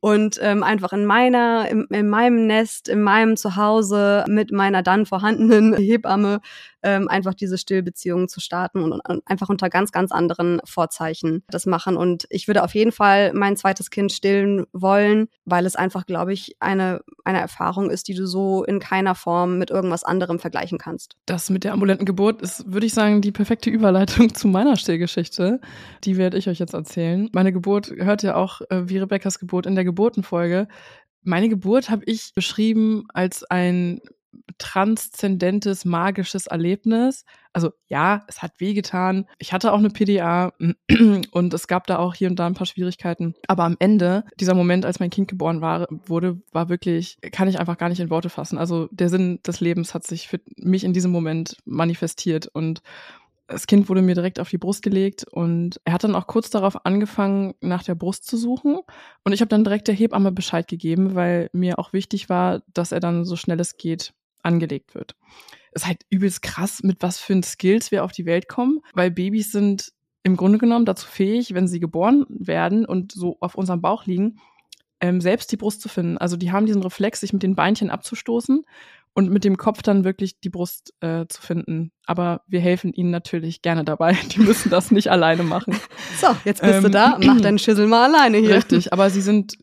und 0.00 0.38
ähm, 0.40 0.62
einfach 0.62 0.92
in 0.92 1.06
meiner, 1.06 1.68
in, 1.68 1.86
in 1.90 2.08
meinem 2.08 2.46
Nest, 2.46 2.88
in 2.88 3.02
meinem 3.02 3.36
Zuhause 3.36 4.24
mit 4.28 4.52
meiner 4.52 4.84
dann 4.84 5.04
vorhandenen 5.04 5.74
Hebamme 5.74 6.40
ähm, 6.82 7.08
einfach 7.08 7.34
diese 7.34 7.58
Stillbeziehung 7.58 8.28
zu 8.28 8.40
starten 8.40 8.82
und, 8.82 8.92
und 8.92 9.22
einfach 9.26 9.48
unter 9.48 9.68
ganz, 9.68 9.92
ganz 9.92 10.12
anderen 10.12 10.60
Vorzeichen 10.64 11.42
das 11.50 11.66
machen. 11.66 11.96
Und 11.96 12.26
ich 12.30 12.46
würde 12.46 12.62
auf 12.62 12.74
jeden 12.74 12.92
Fall 12.92 13.32
mein 13.34 13.56
zweites 13.56 13.90
Kind 13.90 14.12
stillen 14.12 14.66
wollen, 14.72 15.28
weil 15.44 15.66
es 15.66 15.76
einfach, 15.76 16.06
glaube 16.06 16.32
ich, 16.32 16.56
eine, 16.60 17.00
eine 17.24 17.40
Erfahrung 17.40 17.90
ist, 17.90 18.08
die 18.08 18.14
du 18.14 18.26
so 18.26 18.64
in 18.64 18.78
keiner 18.78 19.14
Form 19.14 19.58
mit 19.58 19.70
irgendwas 19.70 20.04
anderem 20.04 20.38
vergleichen 20.38 20.78
kannst. 20.78 21.16
Das 21.26 21.50
mit 21.50 21.64
der 21.64 21.72
ambulanten 21.72 22.06
Geburt 22.06 22.42
ist, 22.42 22.72
würde 22.72 22.86
ich 22.86 22.94
sagen, 22.94 23.20
die 23.20 23.32
perfekte 23.32 23.70
Überleitung 23.70 24.34
zu 24.34 24.48
meiner 24.48 24.76
Stillgeschichte. 24.76 25.60
Die 26.04 26.16
werde 26.16 26.38
ich 26.38 26.48
euch 26.48 26.58
jetzt 26.58 26.74
erzählen. 26.74 27.28
Meine 27.32 27.52
Geburt 27.52 27.90
hört 27.90 28.22
ja 28.22 28.36
auch 28.36 28.60
äh, 28.70 28.88
wie 28.88 28.98
Rebekkas 28.98 29.38
Geburt 29.38 29.66
in 29.66 29.74
der 29.74 29.84
Geburtenfolge. 29.84 30.68
Meine 31.22 31.48
Geburt 31.48 31.90
habe 31.90 32.04
ich 32.06 32.32
beschrieben 32.34 33.04
als 33.12 33.44
ein 33.44 34.00
transzendentes, 34.56 35.84
magisches 35.84 36.46
Erlebnis. 36.46 37.24
Also 37.52 37.72
ja, 37.88 38.24
es 38.28 38.40
hat 38.42 38.60
wehgetan. 38.60 39.26
Ich 39.38 39.52
hatte 39.52 39.72
auch 39.72 39.78
eine 39.78 39.90
PDA 39.90 40.52
und 41.30 41.54
es 41.54 41.66
gab 41.66 41.86
da 41.86 41.98
auch 41.98 42.14
hier 42.14 42.30
und 42.30 42.36
da 42.36 42.46
ein 42.46 42.54
paar 42.54 42.66
Schwierigkeiten. 42.66 43.34
Aber 43.46 43.64
am 43.64 43.76
Ende, 43.78 44.24
dieser 44.38 44.54
Moment, 44.54 44.86
als 44.86 45.00
mein 45.00 45.10
Kind 45.10 45.28
geboren 45.28 45.60
war, 45.60 45.86
wurde, 45.90 46.40
war 46.52 46.68
wirklich, 46.68 47.18
kann 47.32 47.48
ich 47.48 47.58
einfach 47.58 47.78
gar 47.78 47.88
nicht 47.88 48.00
in 48.00 48.10
Worte 48.10 48.30
fassen. 48.30 48.58
Also 48.58 48.88
der 48.90 49.08
Sinn 49.08 49.40
des 49.46 49.60
Lebens 49.60 49.94
hat 49.94 50.06
sich 50.06 50.28
für 50.28 50.40
mich 50.56 50.84
in 50.84 50.92
diesem 50.92 51.10
Moment 51.10 51.56
manifestiert 51.64 52.46
und 52.46 52.82
das 53.48 53.66
Kind 53.66 53.88
wurde 53.88 54.02
mir 54.02 54.14
direkt 54.14 54.40
auf 54.40 54.50
die 54.50 54.58
Brust 54.58 54.82
gelegt 54.82 55.24
und 55.30 55.80
er 55.84 55.94
hat 55.94 56.04
dann 56.04 56.14
auch 56.14 56.26
kurz 56.26 56.50
darauf 56.50 56.84
angefangen, 56.84 57.54
nach 57.62 57.82
der 57.82 57.94
Brust 57.94 58.26
zu 58.26 58.36
suchen. 58.36 58.80
Und 59.24 59.32
ich 59.32 59.40
habe 59.40 59.48
dann 59.48 59.64
direkt 59.64 59.88
der 59.88 59.94
Hebamme 59.94 60.32
Bescheid 60.32 60.68
gegeben, 60.68 61.14
weil 61.14 61.48
mir 61.54 61.78
auch 61.78 61.94
wichtig 61.94 62.28
war, 62.28 62.60
dass 62.74 62.92
er 62.92 63.00
dann 63.00 63.24
so 63.24 63.36
schnell 63.36 63.58
es 63.58 63.78
geht 63.78 64.12
angelegt 64.42 64.94
wird. 64.94 65.16
ist 65.72 65.86
halt 65.86 66.02
übelst 66.10 66.42
krass, 66.42 66.82
mit 66.82 67.02
was 67.02 67.18
für 67.18 67.40
Skills 67.42 67.90
wir 67.90 68.04
auf 68.04 68.12
die 68.12 68.26
Welt 68.26 68.48
kommen, 68.48 68.80
weil 68.94 69.10
Babys 69.10 69.52
sind 69.52 69.92
im 70.22 70.36
Grunde 70.36 70.58
genommen 70.58 70.84
dazu 70.84 71.06
fähig, 71.06 71.54
wenn 71.54 71.68
sie 71.68 71.80
geboren 71.80 72.26
werden 72.28 72.84
und 72.84 73.12
so 73.12 73.38
auf 73.40 73.54
unserem 73.54 73.80
Bauch 73.80 74.04
liegen, 74.04 74.40
ähm, 75.00 75.20
selbst 75.20 75.52
die 75.52 75.56
Brust 75.56 75.80
zu 75.80 75.88
finden. 75.88 76.18
Also 76.18 76.36
die 76.36 76.50
haben 76.50 76.66
diesen 76.66 76.82
Reflex, 76.82 77.20
sich 77.20 77.32
mit 77.32 77.42
den 77.42 77.54
Beinchen 77.54 77.90
abzustoßen 77.90 78.64
und 79.18 79.32
mit 79.32 79.42
dem 79.42 79.56
Kopf 79.56 79.82
dann 79.82 80.04
wirklich 80.04 80.38
die 80.38 80.48
Brust 80.48 80.94
äh, 81.00 81.26
zu 81.26 81.42
finden. 81.42 81.90
Aber 82.06 82.42
wir 82.46 82.60
helfen 82.60 82.92
ihnen 82.92 83.10
natürlich 83.10 83.62
gerne 83.62 83.82
dabei. 83.84 84.16
Die 84.30 84.38
müssen 84.38 84.70
das 84.70 84.92
nicht 84.92 85.10
alleine 85.10 85.42
machen. 85.42 85.74
So, 86.20 86.28
jetzt 86.44 86.62
bist 86.62 86.74
ähm, 86.74 86.84
du 86.84 86.90
da, 86.90 87.18
mach 87.20 87.40
deinen 87.40 87.58
Schüssel 87.58 87.88
mal 87.88 88.04
alleine 88.04 88.38
hier. 88.38 88.54
Richtig, 88.54 88.92
aber 88.92 89.10
sie 89.10 89.20
sind 89.20 89.58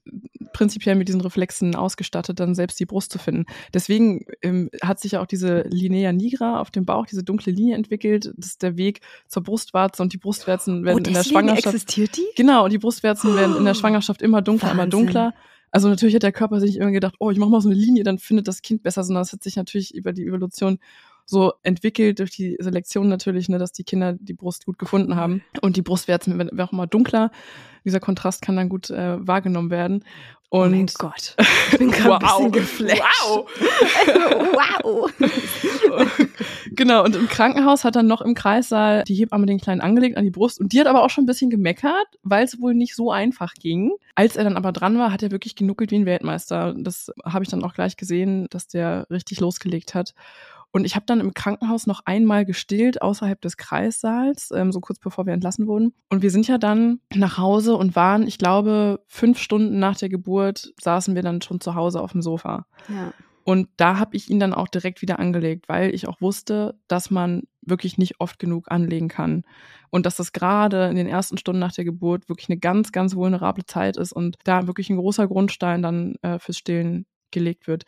prinzipiell 0.51 0.95
mit 0.95 1.07
diesen 1.07 1.21
Reflexen 1.21 1.73
ausgestattet, 1.73 2.37
dann 2.41 2.53
selbst 2.53 2.77
die 2.81 2.85
Brust 2.85 3.13
zu 3.13 3.17
finden. 3.17 3.45
Deswegen 3.73 4.25
ähm, 4.41 4.69
hat 4.83 4.99
sich 4.99 5.13
ja 5.13 5.21
auch 5.21 5.25
diese 5.25 5.61
Linea 5.69 6.11
nigra 6.11 6.59
auf 6.59 6.69
dem 6.69 6.83
Bauch, 6.83 7.05
diese 7.05 7.23
dunkle 7.23 7.53
Linie 7.53 7.77
entwickelt. 7.77 8.33
Das 8.35 8.47
ist 8.47 8.61
der 8.61 8.75
Weg 8.75 8.99
zur 9.29 9.41
Brustwarze 9.41 10.03
und 10.03 10.11
die 10.11 10.17
Brustwarzen 10.17 10.83
werden 10.83 10.95
oh, 10.95 11.07
in 11.07 11.13
der 11.13 11.23
Schwangerschaft. 11.23 11.67
existiert 11.67 12.17
die? 12.17 12.27
Genau, 12.35 12.65
und 12.65 12.73
die 12.73 12.77
Brustwarzen 12.77 13.31
oh, 13.31 13.35
werden 13.37 13.55
in 13.55 13.63
der 13.63 13.73
Schwangerschaft 13.73 14.21
immer 14.21 14.41
dunkler, 14.41 14.75
Wahnsinn. 14.75 14.83
immer 14.83 14.89
dunkler. 14.89 15.33
Also 15.75 15.89
natürlich 15.89 16.15
hat 16.15 16.23
der 16.23 16.31
Körper 16.31 16.61
sich 16.61 16.77
immer 16.77 16.91
gedacht, 16.91 17.15
oh, 17.19 17.31
ich 17.31 17.37
mache 17.37 17.49
mal 17.49 17.59
so 17.59 17.67
eine 17.67 17.77
Linie, 17.77 18.05
dann 18.05 18.17
findet 18.17 18.47
das 18.47 18.61
Kind 18.61 18.81
besser, 18.81 19.03
sondern 19.03 19.23
es 19.23 19.33
hat 19.33 19.43
sich 19.43 19.57
natürlich 19.57 19.93
über 19.93 20.13
die 20.13 20.23
Evolution 20.23 20.79
so 21.25 21.51
entwickelt 21.63 22.19
durch 22.19 22.31
die 22.31 22.55
Selektion 22.61 23.09
natürlich, 23.09 23.49
ne, 23.49 23.57
dass 23.57 23.73
die 23.73 23.83
Kinder 23.83 24.13
die 24.13 24.35
Brust 24.35 24.65
gut 24.65 24.79
gefunden 24.79 25.17
haben. 25.17 25.43
Und 25.59 25.75
die 25.75 25.81
Brustwarzen 25.81 26.37
werden 26.37 26.57
auch 26.61 26.71
immer 26.71 26.87
dunkler. 26.87 27.29
Dieser 27.83 27.99
Kontrast 27.99 28.41
kann 28.41 28.55
dann 28.55 28.69
gut 28.69 28.89
äh, 28.89 29.27
wahrgenommen 29.27 29.69
werden. 29.69 30.05
Und 30.55 30.73
oh 30.73 30.75
mein 30.77 30.85
Gott, 30.97 31.35
ich 31.71 31.77
bin 31.77 31.91
gerade 31.91 32.25
wow. 32.25 32.45
ein 32.45 32.51
bisschen 32.51 32.87
geflasht. 32.87 33.27
Wow. 33.27 33.51
wow. 35.11 35.11
genau, 36.71 37.03
und 37.03 37.13
im 37.13 37.27
Krankenhaus 37.27 37.83
hat 37.83 37.97
dann 37.97 38.07
noch 38.07 38.21
im 38.21 38.35
Kreissaal 38.35 39.03
die 39.03 39.15
Hebamme 39.15 39.47
den 39.47 39.59
Kleinen 39.59 39.81
angelegt 39.81 40.15
an 40.15 40.23
die 40.23 40.31
Brust 40.31 40.61
und 40.61 40.71
die 40.71 40.79
hat 40.79 40.87
aber 40.87 41.03
auch 41.03 41.09
schon 41.09 41.25
ein 41.25 41.27
bisschen 41.27 41.49
gemeckert, 41.49 42.07
weil 42.23 42.45
es 42.45 42.61
wohl 42.61 42.73
nicht 42.73 42.95
so 42.95 43.11
einfach 43.11 43.53
ging. 43.55 43.91
Als 44.15 44.37
er 44.37 44.45
dann 44.45 44.55
aber 44.55 44.71
dran 44.71 44.97
war, 44.97 45.11
hat 45.11 45.23
er 45.23 45.31
wirklich 45.31 45.57
genuckelt 45.57 45.91
wie 45.91 45.95
ein 45.95 46.05
Weltmeister. 46.05 46.73
Das 46.77 47.11
habe 47.25 47.43
ich 47.43 47.49
dann 47.49 47.61
auch 47.65 47.73
gleich 47.73 47.97
gesehen, 47.97 48.47
dass 48.49 48.69
der 48.69 49.07
richtig 49.09 49.41
losgelegt 49.41 49.93
hat. 49.93 50.13
Und 50.75 50.83
ich 50.83 50.97
habe 50.97 51.05
dann 51.05 51.21
im 51.21 51.33
Krankenhaus 51.33 51.87
noch 51.87 52.01
einmal 52.03 52.43
gestillt 52.43 53.01
außerhalb 53.01 53.39
des 53.39 53.55
Kreissaals, 53.55 54.51
ähm, 54.53 54.73
so 54.73 54.81
kurz 54.81 54.99
bevor 54.99 55.25
wir 55.25 55.31
entlassen 55.31 55.67
wurden. 55.67 55.93
Und 56.09 56.21
wir 56.21 56.31
sind 56.31 56.49
ja 56.49 56.57
dann 56.57 56.99
nach 57.13 57.37
Hause 57.37 57.77
und 57.77 57.95
waren, 57.95 58.27
ich 58.27 58.37
glaube, 58.37 58.99
fünf 59.07 59.39
Stunden 59.39 59.79
nach 59.79 59.95
der 59.95 60.09
Geburt 60.09 60.73
saßen 60.81 61.15
wir 61.15 61.21
dann 61.21 61.41
schon 61.41 61.61
zu 61.61 61.75
Hause 61.75 62.01
auf 62.01 62.11
dem 62.11 62.21
Sofa. 62.21 62.65
Ja. 62.89 63.13
Und 63.45 63.69
da 63.77 63.99
habe 63.99 64.17
ich 64.17 64.29
ihn 64.29 64.41
dann 64.41 64.53
auch 64.53 64.67
direkt 64.67 65.01
wieder 65.01 65.17
angelegt, 65.17 65.69
weil 65.69 65.95
ich 65.95 66.09
auch 66.09 66.19
wusste, 66.19 66.77
dass 66.89 67.09
man 67.09 67.43
wirklich 67.61 67.97
nicht 67.97 68.19
oft 68.19 68.37
genug 68.37 68.69
anlegen 68.69 69.07
kann. 69.07 69.43
Und 69.91 70.05
dass 70.05 70.17
das 70.17 70.33
gerade 70.33 70.89
in 70.89 70.97
den 70.97 71.07
ersten 71.07 71.37
Stunden 71.37 71.59
nach 71.61 71.71
der 71.71 71.85
Geburt 71.85 72.27
wirklich 72.27 72.49
eine 72.49 72.59
ganz, 72.59 72.91
ganz 72.91 73.15
vulnerable 73.15 73.65
Zeit 73.65 73.95
ist 73.95 74.11
und 74.11 74.35
da 74.43 74.67
wirklich 74.67 74.89
ein 74.89 74.97
großer 74.97 75.25
Grundstein 75.25 75.81
dann 75.81 76.15
äh, 76.21 76.37
fürs 76.37 76.57
Stillen 76.57 77.05
gelegt 77.31 77.67
wird. 77.67 77.85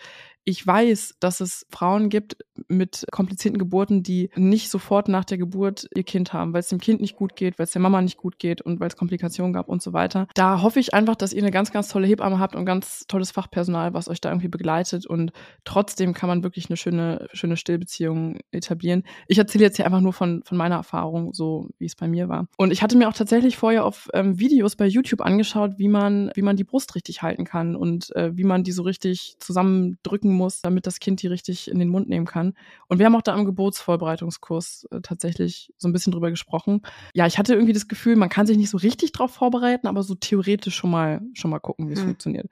Ich 0.50 0.66
weiß, 0.66 1.16
dass 1.20 1.42
es 1.42 1.66
Frauen 1.70 2.08
gibt 2.08 2.38
mit 2.70 3.06
komplizierten 3.12 3.60
Geburten, 3.60 4.02
die 4.02 4.30
nicht 4.38 4.70
sofort 4.70 5.10
nach 5.10 5.26
der 5.26 5.38
Geburt 5.38 5.90
ihr 5.94 6.06
Kind 6.06 6.32
haben, 6.32 6.54
weil 6.54 6.62
es 6.62 6.70
dem 6.70 6.80
Kind 6.80 7.02
nicht 7.02 7.18
gut 7.18 7.36
geht, 7.36 7.60
weil 7.60 7.66
es 7.66 7.72
der 7.72 7.82
Mama 7.82 8.02
nicht 8.02 8.16
gut 8.16 8.40
geht 8.40 8.62
und 8.62 8.80
weil 8.80 8.88
es 8.88 8.96
Komplikationen 8.96 9.52
gab 9.52 9.68
und 9.68 9.82
so 9.82 9.92
weiter. 9.92 10.26
Da 10.36 10.62
hoffe 10.62 10.80
ich 10.80 10.94
einfach, 10.94 11.18
dass 11.18 11.34
ihr 11.34 11.42
eine 11.42 11.52
ganz, 11.52 11.74
ganz 11.74 11.90
tolle 11.90 12.08
Hebamme 12.08 12.40
habt 12.40 12.56
und 12.56 12.64
ganz 12.64 13.04
tolles 13.10 13.32
Fachpersonal, 13.32 13.94
was 13.94 14.08
euch 14.08 14.22
da 14.22 14.30
irgendwie 14.30 14.48
begleitet 14.48 15.06
und 15.06 15.34
trotzdem 15.66 16.14
kann 16.14 16.30
man 16.30 16.44
wirklich 16.44 16.70
eine 16.70 16.78
schöne, 16.78 17.28
schöne 17.34 17.58
Stillbeziehung 17.58 18.40
etablieren. 18.52 19.04
Ich 19.28 19.40
erzähle 19.40 19.66
jetzt 19.66 19.76
hier 19.76 19.86
einfach 19.86 20.00
nur 20.00 20.14
von, 20.14 20.44
von 20.46 20.58
meiner 20.58 20.76
Erfahrung, 20.76 21.34
so 21.34 21.68
wie 21.78 21.88
es 21.88 21.98
bei 21.98 22.08
mir 22.08 22.30
war. 22.30 22.48
Und 22.56 22.72
ich 22.72 22.82
hatte 22.82 22.98
mir 22.98 23.10
auch 23.10 23.14
tatsächlich 23.14 23.58
vorher 23.58 23.84
auf 23.84 24.08
ähm, 24.14 24.40
Videos 24.40 24.78
bei 24.78 24.88
YouTube 24.88 25.20
angeschaut, 25.20 25.74
wie 25.78 25.90
man, 25.90 26.32
wie 26.36 26.42
man 26.42 26.56
die 26.56 26.64
Brust 26.64 26.96
richtig 26.96 27.22
halten 27.22 27.44
kann 27.44 27.76
und 27.76 28.16
äh, 28.16 28.38
wie 28.38 28.46
man 28.46 28.64
die 28.64 28.72
so 28.72 28.84
richtig 28.84 29.36
zusammendrücken 29.40 30.37
muss, 30.38 30.62
damit 30.62 30.88
das 30.88 31.00
Kind 31.00 31.22
die 31.22 31.28
richtig 31.28 31.70
in 31.70 31.80
den 31.80 31.90
Mund 31.90 32.08
nehmen 32.10 32.26
kann. 32.26 32.54
Und 32.88 33.00
wir 33.00 33.06
haben 33.06 33.16
auch 33.16 33.22
da 33.22 33.36
im 33.36 33.46
Geburtsvorbereitungskurs 33.46 34.88
äh, 34.92 35.02
tatsächlich 35.02 35.74
so 35.78 35.88
ein 35.88 35.94
bisschen 35.94 36.12
drüber 36.12 36.30
gesprochen. 36.30 36.82
Ja, 37.14 37.28
ich 37.28 37.38
hatte 37.38 37.54
irgendwie 37.54 37.74
das 37.74 37.88
Gefühl, 37.88 38.16
man 38.16 38.30
kann 38.30 38.48
sich 38.48 38.58
nicht 38.58 38.70
so 38.70 38.78
richtig 38.78 39.12
drauf 39.12 39.32
vorbereiten, 39.32 39.88
aber 39.88 40.04
so 40.04 40.16
theoretisch 40.16 40.76
schon 40.76 40.92
mal, 40.92 41.22
schon 41.34 41.52
mal 41.52 41.60
gucken, 41.60 41.90
wie 41.90 41.94
es 41.94 42.02
mhm. 42.02 42.06
funktioniert. 42.06 42.48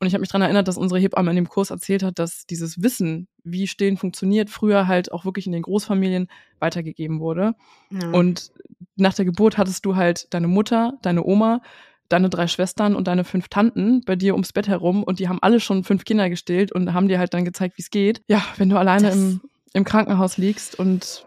Und 0.00 0.06
ich 0.06 0.14
habe 0.14 0.20
mich 0.20 0.30
daran 0.30 0.42
erinnert, 0.42 0.68
dass 0.68 0.78
unsere 0.78 1.00
Hebamme 1.00 1.30
in 1.30 1.36
dem 1.36 1.48
Kurs 1.48 1.70
erzählt 1.70 2.02
hat, 2.02 2.18
dass 2.18 2.46
dieses 2.46 2.82
Wissen, 2.82 3.28
wie 3.44 3.66
Stillen 3.66 3.96
funktioniert, 3.96 4.50
früher 4.50 4.86
halt 4.88 5.12
auch 5.12 5.24
wirklich 5.24 5.46
in 5.46 5.52
den 5.52 5.62
Großfamilien 5.62 6.28
weitergegeben 6.58 7.20
wurde. 7.20 7.54
Ja. 7.90 8.10
Und 8.10 8.50
nach 8.96 9.14
der 9.14 9.24
Geburt 9.24 9.58
hattest 9.58 9.84
du 9.84 9.96
halt 9.96 10.32
deine 10.34 10.48
Mutter, 10.48 10.98
deine 11.02 11.24
Oma, 11.24 11.60
deine 12.08 12.28
drei 12.30 12.46
Schwestern 12.46 12.94
und 12.94 13.08
deine 13.08 13.24
fünf 13.24 13.48
Tanten 13.48 14.02
bei 14.04 14.16
dir 14.16 14.34
ums 14.34 14.52
Bett 14.52 14.68
herum 14.68 15.02
und 15.02 15.18
die 15.18 15.28
haben 15.28 15.38
alle 15.42 15.60
schon 15.60 15.84
fünf 15.84 16.04
Kinder 16.04 16.30
gestillt 16.30 16.72
und 16.72 16.92
haben 16.92 17.08
dir 17.08 17.18
halt 17.18 17.34
dann 17.34 17.44
gezeigt, 17.44 17.78
wie 17.78 17.82
es 17.82 17.90
geht. 17.90 18.22
Ja, 18.28 18.42
wenn 18.56 18.68
du 18.68 18.78
alleine 18.78 19.10
im, 19.10 19.40
im 19.72 19.84
Krankenhaus 19.84 20.36
liegst 20.36 20.78
und 20.78 21.26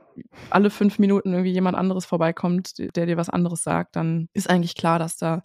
alle 0.50 0.70
fünf 0.70 1.00
Minuten 1.00 1.32
irgendwie 1.32 1.52
jemand 1.52 1.78
anderes 1.78 2.06
vorbeikommt, 2.06 2.96
der 2.96 3.06
dir 3.06 3.18
was 3.18 3.30
anderes 3.30 3.64
sagt, 3.64 3.96
dann 3.96 4.28
ist 4.34 4.50
eigentlich 4.50 4.76
klar, 4.76 5.00
dass 5.00 5.18
da 5.18 5.44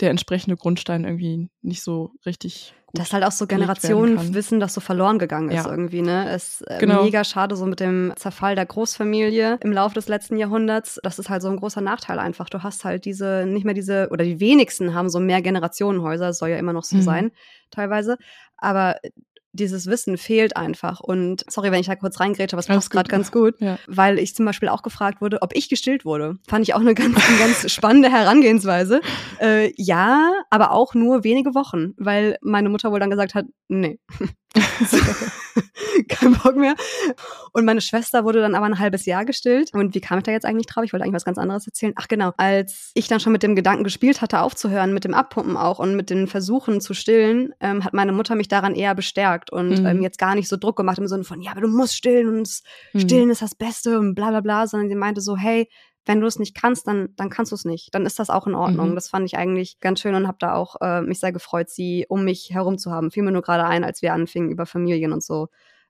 der 0.00 0.10
entsprechende 0.10 0.56
Grundstein 0.56 1.04
irgendwie 1.04 1.48
nicht 1.60 1.82
so 1.82 2.12
richtig 2.26 2.74
gut 2.86 2.98
Das 2.98 3.08
ist 3.08 3.12
halt 3.12 3.24
auch 3.24 3.32
so 3.32 3.46
Generationenwissen, 3.46 4.60
das 4.60 4.74
so 4.74 4.80
verloren 4.80 5.18
gegangen 5.18 5.50
ist 5.50 5.64
ja. 5.64 5.70
irgendwie, 5.70 6.02
ne? 6.02 6.28
Es 6.30 6.60
ist 6.60 6.70
äh, 6.70 6.78
genau. 6.78 7.04
mega 7.04 7.24
schade 7.24 7.56
so 7.56 7.66
mit 7.66 7.80
dem 7.80 8.12
Zerfall 8.16 8.54
der 8.54 8.66
Großfamilie 8.66 9.58
im 9.62 9.72
Laufe 9.72 9.94
des 9.94 10.08
letzten 10.08 10.36
Jahrhunderts. 10.36 10.98
Das 11.02 11.18
ist 11.18 11.28
halt 11.28 11.42
so 11.42 11.48
ein 11.48 11.56
großer 11.56 11.80
Nachteil 11.80 12.18
einfach. 12.18 12.48
Du 12.48 12.62
hast 12.62 12.84
halt 12.84 13.04
diese, 13.04 13.44
nicht 13.46 13.64
mehr 13.64 13.74
diese, 13.74 14.08
oder 14.10 14.24
die 14.24 14.40
wenigsten 14.40 14.94
haben 14.94 15.08
so 15.08 15.20
mehr 15.20 15.42
Generationenhäuser, 15.42 16.28
das 16.28 16.38
soll 16.38 16.50
ja 16.50 16.56
immer 16.56 16.72
noch 16.72 16.84
so 16.84 16.96
mhm. 16.96 17.02
sein, 17.02 17.32
teilweise. 17.70 18.16
Aber 18.56 18.96
dieses 19.52 19.86
Wissen 19.86 20.16
fehlt 20.18 20.56
einfach. 20.56 21.00
Und 21.00 21.44
sorry, 21.48 21.70
wenn 21.70 21.80
ich 21.80 21.86
da 21.86 21.96
kurz 21.96 22.20
reingrätsche, 22.20 22.54
aber 22.54 22.60
es 22.60 22.66
passt 22.66 22.90
gerade 22.90 23.10
ganz 23.10 23.30
gut, 23.30 23.54
ja. 23.60 23.78
weil 23.86 24.18
ich 24.18 24.34
zum 24.34 24.46
Beispiel 24.46 24.68
auch 24.68 24.82
gefragt 24.82 25.20
wurde, 25.20 25.42
ob 25.42 25.54
ich 25.54 25.68
gestillt 25.68 26.04
wurde. 26.04 26.38
Fand 26.48 26.66
ich 26.66 26.74
auch 26.74 26.80
eine 26.80 26.94
ganz, 26.94 27.16
eine 27.16 27.38
ganz 27.38 27.70
spannende 27.70 28.10
Herangehensweise. 28.10 29.00
Äh, 29.40 29.72
ja, 29.76 30.32
aber 30.50 30.72
auch 30.72 30.94
nur 30.94 31.24
wenige 31.24 31.54
Wochen, 31.54 31.94
weil 31.96 32.36
meine 32.42 32.68
Mutter 32.68 32.92
wohl 32.92 33.00
dann 33.00 33.10
gesagt 33.10 33.34
hat, 33.34 33.46
nee. 33.68 33.98
Kein 36.08 36.34
Bock 36.34 36.56
mehr. 36.56 36.74
Und 37.52 37.64
meine 37.64 37.80
Schwester 37.80 38.24
wurde 38.24 38.40
dann 38.40 38.54
aber 38.54 38.66
ein 38.66 38.78
halbes 38.78 39.06
Jahr 39.06 39.24
gestillt. 39.24 39.72
Und 39.74 39.94
wie 39.94 40.00
kam 40.00 40.18
ich 40.18 40.24
da 40.24 40.32
jetzt 40.32 40.44
eigentlich 40.44 40.66
drauf? 40.66 40.84
Ich 40.84 40.92
wollte 40.92 41.04
eigentlich 41.04 41.14
was 41.14 41.24
ganz 41.24 41.38
anderes 41.38 41.66
erzählen. 41.66 41.92
Ach 41.96 42.08
genau, 42.08 42.32
als 42.36 42.90
ich 42.94 43.08
dann 43.08 43.20
schon 43.20 43.32
mit 43.32 43.42
dem 43.42 43.54
Gedanken 43.56 43.84
gespielt 43.84 44.20
hatte, 44.20 44.40
aufzuhören, 44.40 44.94
mit 44.94 45.04
dem 45.04 45.14
Abpumpen 45.14 45.56
auch 45.56 45.78
und 45.78 45.96
mit 45.96 46.10
den 46.10 46.26
Versuchen 46.26 46.80
zu 46.80 46.94
stillen, 46.94 47.52
ähm, 47.60 47.84
hat 47.84 47.94
meine 47.94 48.12
Mutter 48.12 48.34
mich 48.34 48.48
daran 48.48 48.74
eher 48.74 48.94
bestärkt 48.94 49.52
und 49.52 49.80
mhm. 49.80 49.86
ähm, 49.86 50.02
jetzt 50.02 50.18
gar 50.18 50.34
nicht 50.34 50.48
so 50.48 50.56
Druck 50.56 50.76
gemacht 50.76 50.98
im 50.98 51.08
Sinne 51.08 51.24
von, 51.24 51.40
ja, 51.40 51.52
aber 51.52 51.62
du 51.62 51.68
musst 51.68 51.96
stillen 51.96 52.28
und 52.28 52.48
mhm. 52.92 53.00
stillen 53.00 53.30
ist 53.30 53.42
das 53.42 53.54
Beste 53.54 53.98
und 53.98 54.14
bla 54.14 54.30
bla 54.30 54.40
bla, 54.40 54.66
sondern 54.66 54.88
sie 54.88 54.94
meinte 54.94 55.20
so, 55.20 55.36
hey, 55.36 55.68
wenn 56.04 56.20
du 56.20 56.26
es 56.26 56.38
nicht 56.38 56.54
kannst, 56.54 56.86
dann, 56.86 57.10
dann 57.16 57.30
kannst 57.30 57.52
du 57.52 57.56
es 57.56 57.64
nicht. 57.64 57.94
Dann 57.94 58.06
ist 58.06 58.18
das 58.18 58.30
auch 58.30 58.46
in 58.46 58.54
Ordnung. 58.54 58.90
Mhm. 58.90 58.94
Das 58.94 59.08
fand 59.08 59.26
ich 59.26 59.36
eigentlich 59.36 59.80
ganz 59.80 60.00
schön 60.00 60.14
und 60.14 60.26
habe 60.26 60.38
da 60.40 60.54
auch 60.54 60.76
äh, 60.80 61.00
mich 61.02 61.20
sehr 61.20 61.32
gefreut, 61.32 61.70
sie 61.70 62.06
um 62.08 62.24
mich 62.24 62.50
herum 62.50 62.78
zu 62.78 62.90
haben. 62.90 63.10
Fiel 63.10 63.22
mir 63.22 63.32
nur 63.32 63.42
gerade 63.42 63.64
ein, 63.64 63.84
als 63.84 64.02
wir 64.02 64.12
anfingen, 64.12 64.50
über 64.50 64.66
Familien 64.66 65.12
und 65.12 65.22
so 65.22 65.48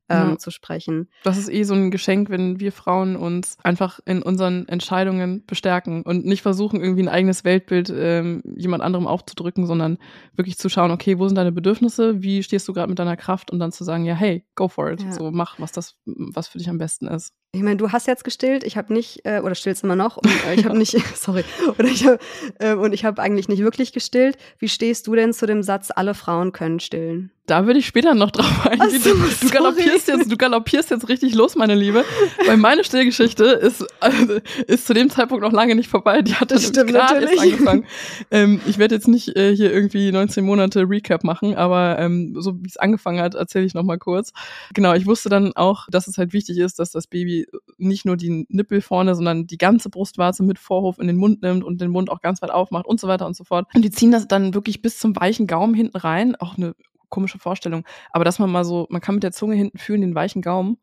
ähm, 0.08 0.30
ja. 0.30 0.38
zu 0.38 0.50
sprechen. 0.50 1.08
Das 1.24 1.38
ist 1.38 1.48
eh 1.48 1.62
so 1.62 1.74
ein 1.74 1.90
Geschenk, 1.90 2.30
wenn 2.30 2.60
wir 2.60 2.72
Frauen 2.72 3.16
uns 3.16 3.56
einfach 3.62 4.00
in 4.04 4.22
unseren 4.22 4.68
Entscheidungen 4.68 5.44
bestärken 5.46 6.02
und 6.02 6.24
nicht 6.24 6.42
versuchen, 6.42 6.80
irgendwie 6.80 7.02
ein 7.02 7.08
eigenes 7.08 7.44
Weltbild 7.44 7.92
ähm, 7.94 8.42
jemand 8.56 8.82
anderem 8.82 9.06
aufzudrücken, 9.06 9.66
sondern 9.66 9.98
wirklich 10.34 10.58
zu 10.58 10.68
schauen, 10.68 10.90
okay, 10.90 11.18
wo 11.18 11.26
sind 11.26 11.36
deine 11.36 11.52
Bedürfnisse, 11.52 12.22
wie 12.22 12.42
stehst 12.42 12.68
du 12.68 12.72
gerade 12.72 12.88
mit 12.88 12.98
deiner 12.98 13.16
Kraft 13.16 13.50
und 13.50 13.58
dann 13.58 13.72
zu 13.72 13.84
sagen, 13.84 14.04
ja, 14.04 14.14
hey, 14.14 14.44
go 14.54 14.68
for 14.68 14.90
it. 14.90 15.02
Ja. 15.02 15.12
So 15.12 15.30
mach, 15.30 15.58
was 15.58 15.72
das, 15.72 15.96
was 16.04 16.48
für 16.48 16.58
dich 16.58 16.68
am 16.68 16.78
besten 16.78 17.06
ist. 17.06 17.32
Ich 17.55 17.61
meine, 17.61 17.76
du 17.76 17.92
hast 17.92 18.07
jetzt 18.07 18.24
gestillt, 18.24 18.64
ich 18.64 18.78
habe 18.78 18.94
nicht, 18.94 19.26
äh, 19.26 19.40
oder 19.40 19.55
stillst 19.55 19.84
immer 19.84 19.94
noch, 19.94 20.16
und 20.16 20.30
äh, 20.46 20.55
ich 20.55 20.64
habe 20.64 20.78
nicht, 20.78 20.96
sorry, 21.14 21.44
oder 21.78 21.84
ich 21.84 22.07
hab, 22.07 22.18
äh, 22.61 22.72
und 22.72 22.94
ich 22.94 23.05
habe 23.05 23.20
eigentlich 23.20 23.46
nicht 23.46 23.62
wirklich 23.62 23.92
gestillt. 23.92 24.38
Wie 24.59 24.70
stehst 24.70 25.07
du 25.07 25.14
denn 25.14 25.34
zu 25.34 25.44
dem 25.44 25.62
Satz, 25.62 25.90
alle 25.94 26.14
Frauen 26.14 26.53
können 26.53 26.80
stillen? 26.80 27.30
Da 27.46 27.66
würde 27.66 27.80
ich 27.80 27.86
später 27.86 28.14
noch 28.14 28.30
drauf 28.30 28.66
eingehen. 28.66 29.00
So, 29.00 29.14
du, 29.14 29.50
galoppierst 29.50 30.07
jetzt, 30.07 30.30
du 30.30 30.36
galoppierst 30.36 30.90
jetzt 30.90 31.09
richtig 31.09 31.34
los, 31.34 31.57
meine 31.57 31.74
Liebe. 31.74 32.05
Weil 32.46 32.57
meine 32.57 32.84
Stillgeschichte 32.84 33.44
ist, 33.44 33.84
also, 33.98 34.38
ist 34.68 34.86
zu 34.86 34.94
dem 34.94 35.11
Zeitpunkt 35.11 35.42
noch 35.42 35.53
lange 35.53 35.74
nicht 35.74 35.90
vorbei. 35.90 36.22
Die 36.22 36.36
hat 36.36 36.50
gerade 36.50 37.20
erst 37.20 37.40
angefangen. 37.40 37.84
Ähm, 38.30 38.61
ich 38.66 38.78
werde 38.78 38.94
jetzt 38.94 39.09
nicht 39.09 39.36
äh, 39.36 39.57
hier 39.57 39.72
irgendwie 39.72 40.12
19 40.12 40.44
Monate 40.44 40.88
Recap 40.88 41.24
machen, 41.24 41.57
aber 41.57 41.98
ähm, 41.98 42.36
so 42.38 42.55
wie 42.62 42.68
es 42.68 42.76
angefangen 42.76 43.20
hat, 43.20 43.34
erzähle 43.34 43.64
ich 43.64 43.74
noch 43.74 43.82
mal 43.82 43.98
kurz. 43.98 44.32
Genau, 44.72 44.94
ich 44.94 45.07
wusste 45.07 45.28
dann 45.28 45.53
auch, 45.57 45.88
dass 45.90 46.07
es 46.07 46.18
halt 46.18 46.32
wichtig 46.32 46.59
ist, 46.59 46.78
dass 46.78 46.92
das 46.92 47.09
Baby 47.09 47.41
nicht 47.78 48.05
nur 48.05 48.16
die 48.16 48.47
Nippel 48.49 48.80
vorne, 48.80 49.14
sondern 49.14 49.47
die 49.47 49.59
ganze 49.59 49.90
Brustwarze 49.90 50.43
mit 50.43 50.59
Vorhof 50.59 50.99
in 50.99 51.07
den 51.07 51.16
Mund 51.16 51.43
nimmt 51.43 51.64
und 51.64 51.80
den 51.80 51.90
Mund 51.90 52.11
auch 52.11 52.20
ganz 52.20 52.43
weit 52.43 52.51
aufmacht 52.51 52.86
und 52.86 53.01
so 53.01 53.09
weiter 53.09 53.26
und 53.26 53.36
so 53.36 53.45
fort. 53.45 53.66
Und 53.74 53.84
die 53.84 53.90
ziehen 53.90 54.12
das 54.12 54.28
dann 54.28 54.55
wirklich 54.55 54.82
bis 54.82 54.99
zum 54.99 55.16
weichen 55.16 55.47
Gaumen 55.47 55.74
hinten 55.74 55.97
rein. 55.97 56.36
Auch 56.36 56.57
eine 56.57 56.74
komische 57.09 57.38
Vorstellung. 57.38 57.84
Aber 58.11 58.24
dass 58.24 58.38
man 58.38 58.51
mal 58.51 58.64
so, 58.64 58.86
man 58.90 59.01
kann 59.01 59.14
mit 59.14 59.22
der 59.22 59.32
Zunge 59.32 59.55
hinten 59.55 59.78
fühlen, 59.78 60.01
den 60.01 60.14
weichen 60.14 60.43
Gaumen, 60.43 60.78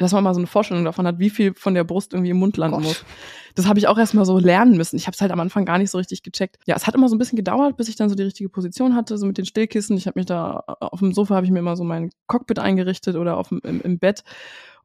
dass 0.00 0.12
man 0.12 0.24
mal 0.24 0.32
so 0.32 0.40
eine 0.40 0.46
Vorstellung 0.46 0.84
davon 0.84 1.06
hat, 1.06 1.18
wie 1.18 1.28
viel 1.28 1.52
von 1.54 1.74
der 1.74 1.84
Brust 1.84 2.14
irgendwie 2.14 2.30
im 2.30 2.38
Mund 2.38 2.56
landen 2.56 2.76
Gott. 2.76 2.84
muss. 2.84 3.04
Das 3.54 3.66
habe 3.66 3.78
ich 3.78 3.86
auch 3.86 3.98
erstmal 3.98 4.24
so 4.24 4.38
lernen 4.38 4.76
müssen. 4.76 4.96
Ich 4.96 5.06
habe 5.06 5.14
es 5.14 5.20
halt 5.20 5.30
am 5.30 5.40
Anfang 5.40 5.66
gar 5.66 5.76
nicht 5.76 5.90
so 5.90 5.98
richtig 5.98 6.22
gecheckt. 6.22 6.58
Ja, 6.66 6.76
es 6.76 6.86
hat 6.86 6.94
immer 6.94 7.08
so 7.08 7.16
ein 7.16 7.18
bisschen 7.18 7.36
gedauert, 7.36 7.76
bis 7.76 7.88
ich 7.88 7.96
dann 7.96 8.08
so 8.08 8.14
die 8.14 8.22
richtige 8.22 8.48
Position 8.48 8.94
hatte, 8.94 9.18
so 9.18 9.26
mit 9.26 9.36
den 9.36 9.44
Stillkissen. 9.44 9.96
Ich 9.96 10.06
habe 10.06 10.18
mich 10.18 10.26
da 10.26 10.62
auf 10.80 11.00
dem 11.00 11.12
Sofa 11.12 11.34
habe 11.34 11.44
ich 11.44 11.52
mir 11.52 11.58
immer 11.58 11.76
so 11.76 11.84
mein 11.84 12.10
Cockpit 12.28 12.58
eingerichtet 12.58 13.16
oder 13.16 13.36
auf 13.36 13.48
dem, 13.48 13.60
im, 13.62 13.80
im 13.82 13.98
Bett. 13.98 14.24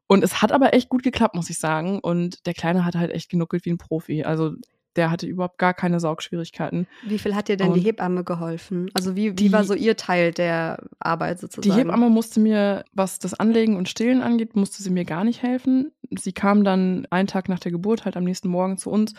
Und 0.06 0.22
es 0.22 0.40
hat 0.42 0.52
aber 0.52 0.72
echt 0.72 0.88
gut 0.88 1.02
geklappt, 1.02 1.34
muss 1.34 1.50
ich 1.50 1.58
sagen. 1.58 1.98
Und 1.98 2.46
der 2.46 2.54
Kleine 2.54 2.84
hat 2.84 2.94
halt 2.94 3.10
echt 3.10 3.28
genuckelt 3.30 3.64
wie 3.64 3.70
ein 3.70 3.78
Profi. 3.78 4.24
Also 4.24 4.54
der 4.96 5.10
hatte 5.10 5.26
überhaupt 5.26 5.58
gar 5.58 5.74
keine 5.74 6.00
Saugschwierigkeiten. 6.00 6.86
Wie 7.06 7.18
viel 7.18 7.34
hat 7.34 7.48
dir 7.48 7.56
denn 7.56 7.68
und 7.68 7.74
die 7.74 7.80
Hebamme 7.80 8.24
geholfen? 8.24 8.90
Also 8.94 9.14
wie, 9.14 9.32
wie 9.32 9.34
die, 9.34 9.52
war 9.52 9.64
so 9.64 9.74
ihr 9.74 9.96
Teil 9.96 10.32
der 10.32 10.82
Arbeit 10.98 11.38
sozusagen? 11.38 11.74
Die 11.74 11.78
Hebamme 11.78 12.08
musste 12.08 12.40
mir, 12.40 12.84
was 12.92 13.18
das 13.18 13.34
Anlegen 13.34 13.76
und 13.76 13.88
Stillen 13.88 14.22
angeht, 14.22 14.56
musste 14.56 14.82
sie 14.82 14.90
mir 14.90 15.04
gar 15.04 15.24
nicht 15.24 15.42
helfen. 15.42 15.92
Sie 16.18 16.32
kam 16.32 16.64
dann 16.64 17.06
einen 17.10 17.28
Tag 17.28 17.48
nach 17.48 17.58
der 17.58 17.72
Geburt 17.72 18.04
halt 18.04 18.16
am 18.16 18.24
nächsten 18.24 18.48
Morgen 18.48 18.78
zu 18.78 18.90
uns 18.90 19.14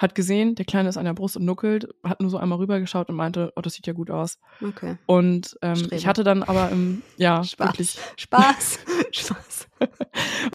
hat 0.00 0.14
gesehen, 0.14 0.54
der 0.54 0.64
Kleine 0.64 0.88
ist 0.88 0.96
an 0.96 1.04
der 1.04 1.12
Brust 1.12 1.36
und 1.36 1.44
nuckelt, 1.44 1.86
hat 2.02 2.22
nur 2.22 2.30
so 2.30 2.38
einmal 2.38 2.58
rübergeschaut 2.58 3.10
und 3.10 3.16
meinte, 3.16 3.52
oh, 3.54 3.60
das 3.60 3.74
sieht 3.74 3.86
ja 3.86 3.92
gut 3.92 4.10
aus. 4.10 4.38
Okay. 4.66 4.96
Und 5.04 5.58
ähm, 5.60 5.88
ich 5.90 6.06
hatte 6.06 6.24
dann 6.24 6.42
aber 6.42 6.70
im, 6.70 7.02
ja, 7.18 7.44
Spaß. 7.44 7.68
wirklich. 7.68 7.98
Spaß. 8.16 8.78
Spaß. 9.12 9.68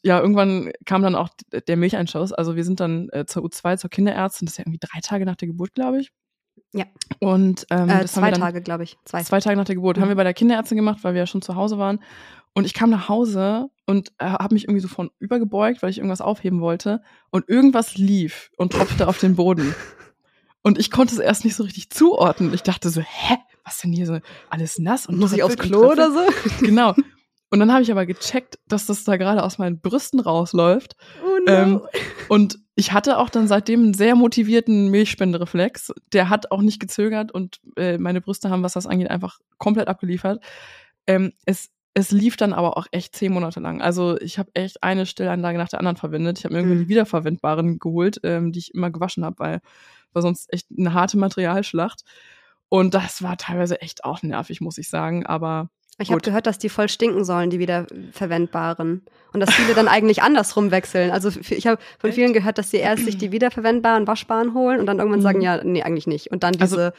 ja, 0.03 0.19
irgendwann 0.19 0.71
kam 0.85 1.03
dann 1.03 1.13
auch 1.13 1.29
der 1.67 1.77
Milcheinschuss. 1.77 2.33
Also 2.33 2.55
wir 2.55 2.63
sind 2.63 2.79
dann 2.79 3.07
äh, 3.09 3.27
zur 3.27 3.43
U2, 3.43 3.77
zur 3.77 3.91
Kinderärztin, 3.91 4.47
das 4.47 4.53
ist 4.53 4.57
ja 4.57 4.63
irgendwie 4.63 4.79
drei 4.81 4.99
Tage 5.01 5.25
nach 5.25 5.35
der 5.35 5.47
Geburt, 5.47 5.75
glaube 5.75 5.99
ich. 5.99 6.11
Ja. 6.73 6.85
Und 7.19 7.67
ähm, 7.69 7.89
äh, 7.89 8.05
zwei 8.07 8.31
Tage, 8.31 8.63
glaube 8.63 8.83
ich. 8.83 8.97
Zwei. 9.05 9.21
zwei 9.21 9.39
Tage 9.41 9.57
nach 9.57 9.65
der 9.65 9.75
Geburt. 9.75 9.97
Mhm. 9.97 10.01
Haben 10.01 10.09
wir 10.09 10.15
bei 10.15 10.23
der 10.23 10.33
Kinderärztin 10.33 10.75
gemacht, 10.75 11.03
weil 11.03 11.13
wir 11.13 11.19
ja 11.19 11.27
schon 11.27 11.43
zu 11.43 11.55
Hause 11.55 11.77
waren. 11.77 11.99
Und 12.55 12.65
ich 12.65 12.73
kam 12.73 12.89
nach 12.89 13.09
Hause 13.09 13.69
und 13.85 14.09
äh, 14.17 14.25
habe 14.25 14.55
mich 14.55 14.65
irgendwie 14.65 14.81
so 14.81 14.87
von 14.87 15.11
übergebeugt, 15.19 15.81
weil 15.81 15.89
ich 15.89 15.97
irgendwas 15.97 16.21
aufheben 16.21 16.61
wollte. 16.61 17.01
Und 17.29 17.47
irgendwas 17.47 17.97
lief 17.97 18.51
und 18.57 18.73
tropfte 18.73 19.07
auf 19.07 19.19
den 19.19 19.35
Boden. 19.35 19.75
Und 20.61 20.79
ich 20.79 20.89
konnte 20.89 21.13
es 21.13 21.19
erst 21.19 21.45
nicht 21.45 21.55
so 21.55 21.63
richtig 21.63 21.91
zuordnen. 21.91 22.53
Ich 22.53 22.63
dachte 22.63 22.89
so, 22.89 23.01
hä, 23.01 23.37
was 23.63 23.79
denn 23.79 23.91
hier 23.91 24.07
so 24.07 24.19
alles 24.49 24.79
nass 24.79 25.05
und 25.05 25.17
muss 25.17 25.33
ich 25.33 25.43
aufs 25.43 25.57
Klo 25.57 25.91
oder 25.91 26.11
so? 26.11 26.21
Genau. 26.61 26.95
Und 27.51 27.59
dann 27.59 27.71
habe 27.71 27.83
ich 27.83 27.91
aber 27.91 28.05
gecheckt, 28.05 28.57
dass 28.67 28.87
das 28.87 29.03
da 29.03 29.17
gerade 29.17 29.43
aus 29.43 29.59
meinen 29.59 29.79
Brüsten 29.79 30.19
rausläuft. 30.19 30.95
Oh 31.23 31.37
no. 31.45 31.51
Ähm, 31.51 31.81
und 32.27 32.57
ich 32.75 32.91
hatte 32.91 33.17
auch 33.19 33.29
dann 33.29 33.47
seitdem 33.47 33.83
einen 33.83 33.93
sehr 33.93 34.15
motivierten 34.15 34.89
Milchspendereflex. 34.89 35.93
Der 36.11 36.29
hat 36.29 36.51
auch 36.51 36.61
nicht 36.61 36.79
gezögert 36.79 37.31
und 37.31 37.61
äh, 37.77 37.97
meine 37.97 38.19
Brüste 38.19 38.49
haben, 38.49 38.63
was 38.63 38.73
das 38.73 38.87
angeht, 38.87 39.09
einfach 39.09 39.39
komplett 39.57 39.87
abgeliefert. 39.87 40.43
Ähm, 41.07 41.33
es, 41.45 41.69
es 41.97 42.11
lief 42.11 42.35
dann 42.37 42.53
aber 42.53 42.77
auch 42.77 42.85
echt 42.91 43.15
zehn 43.15 43.31
Monate 43.33 43.59
lang. 43.61 43.81
Also 43.81 44.19
ich 44.19 44.37
habe 44.37 44.51
echt 44.53 44.83
eine 44.83 45.05
Stillanlage 45.05 45.57
nach 45.57 45.69
der 45.69 45.79
anderen 45.79 45.95
verwendet. 45.97 46.37
Ich 46.37 46.43
habe 46.45 46.53
mir 46.53 46.59
irgendwie 46.59 46.75
Mhm. 46.77 46.83
die 46.83 46.89
wiederverwendbaren 46.89 47.79
geholt, 47.79 48.19
ähm, 48.23 48.51
die 48.51 48.59
ich 48.59 48.73
immer 48.73 48.91
gewaschen 48.91 49.23
habe, 49.25 49.39
weil 49.39 49.59
war 50.13 50.21
sonst 50.21 50.51
echt 50.53 50.67
eine 50.77 50.93
harte 50.93 51.17
Materialschlacht. 51.17 52.03
Und 52.69 52.93
das 52.93 53.21
war 53.23 53.37
teilweise 53.37 53.81
echt 53.81 54.03
auch 54.05 54.21
nervig, 54.23 54.59
muss 54.61 54.77
ich 54.77 54.89
sagen. 54.89 55.25
Aber 55.25 55.69
Ich 55.97 56.11
habe 56.11 56.19
gehört, 56.21 56.45
dass 56.47 56.57
die 56.57 56.67
voll 56.69 56.89
stinken 56.89 57.23
sollen, 57.23 57.49
die 57.49 57.59
wiederverwendbaren. 57.59 59.03
Und 59.33 59.39
dass 59.39 59.53
viele 59.53 59.73
dann 59.73 59.87
eigentlich 59.87 60.21
andersrum 60.23 60.71
wechseln. 60.71 61.11
Also 61.11 61.29
ich 61.49 61.67
habe 61.67 61.81
von 61.99 62.11
vielen 62.11 62.33
gehört, 62.33 62.57
dass 62.57 62.71
sie 62.71 62.77
erst 62.77 63.05
sich 63.05 63.17
die 63.17 63.31
wiederverwendbaren, 63.31 64.07
waschbaren 64.07 64.53
holen 64.53 64.79
und 64.79 64.85
dann 64.85 64.97
irgendwann 64.99 65.19
Mhm. 65.19 65.23
sagen, 65.23 65.41
ja, 65.41 65.63
nee, 65.63 65.83
eigentlich 65.83 66.07
nicht. 66.07 66.31
Und 66.31 66.43
dann 66.43 66.55
Also- 66.59 66.75
diese 66.75 66.93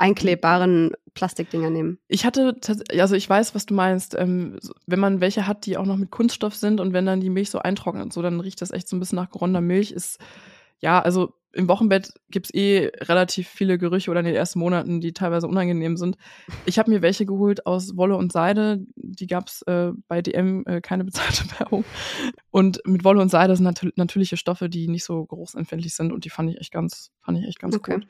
einklebbaren 0.00 0.92
Plastikdinger 1.14 1.70
nehmen. 1.70 1.98
Ich 2.08 2.24
hatte, 2.24 2.56
also 2.98 3.14
ich 3.14 3.28
weiß, 3.28 3.54
was 3.54 3.66
du 3.66 3.74
meinst. 3.74 4.16
Ähm, 4.18 4.58
wenn 4.86 5.00
man 5.00 5.20
welche 5.20 5.46
hat, 5.46 5.66
die 5.66 5.76
auch 5.76 5.84
noch 5.84 5.96
mit 5.96 6.10
Kunststoff 6.10 6.54
sind 6.54 6.80
und 6.80 6.92
wenn 6.92 7.06
dann 7.06 7.20
die 7.20 7.30
Milch 7.30 7.50
so 7.50 7.58
eintrocknet 7.58 8.04
und 8.04 8.12
so, 8.12 8.22
dann 8.22 8.40
riecht 8.40 8.62
das 8.62 8.70
echt 8.70 8.88
so 8.88 8.96
ein 8.96 9.00
bisschen 9.00 9.16
nach 9.16 9.30
geronnener 9.30 9.60
Milch. 9.60 9.92
Ist, 9.92 10.18
ja, 10.78 11.00
also 11.00 11.34
im 11.52 11.68
Wochenbett 11.68 12.14
gibt's 12.30 12.54
eh 12.54 12.92
relativ 13.00 13.48
viele 13.48 13.76
Gerüche 13.76 14.10
oder 14.10 14.20
in 14.20 14.26
den 14.26 14.36
ersten 14.36 14.60
Monaten, 14.60 15.00
die 15.00 15.12
teilweise 15.12 15.48
unangenehm 15.48 15.96
sind. 15.96 16.16
Ich 16.64 16.78
habe 16.78 16.90
mir 16.90 17.02
welche 17.02 17.26
geholt 17.26 17.66
aus 17.66 17.96
Wolle 17.96 18.16
und 18.16 18.32
Seide. 18.32 18.78
Die 18.94 19.26
gab's 19.26 19.62
äh, 19.62 19.90
bei 20.06 20.22
DM, 20.22 20.64
äh, 20.66 20.80
keine 20.80 21.04
bezahlte 21.04 21.44
Werbung. 21.58 21.84
Und 22.50 22.80
mit 22.86 23.04
Wolle 23.04 23.20
und 23.20 23.30
Seide 23.30 23.56
sind 23.56 23.64
natür 23.64 23.90
natürliche 23.96 24.36
Stoffe, 24.36 24.68
die 24.70 24.86
nicht 24.88 25.04
so 25.04 25.26
geruchsempfindlich 25.26 25.94
sind 25.94 26.12
und 26.12 26.24
die 26.24 26.30
fand 26.30 26.50
ich 26.50 26.58
echt 26.58 26.72
ganz, 26.72 27.10
fand 27.20 27.38
ich 27.38 27.46
echt 27.46 27.58
ganz 27.58 27.74
Okay. 27.74 27.94
gut. 27.94 28.06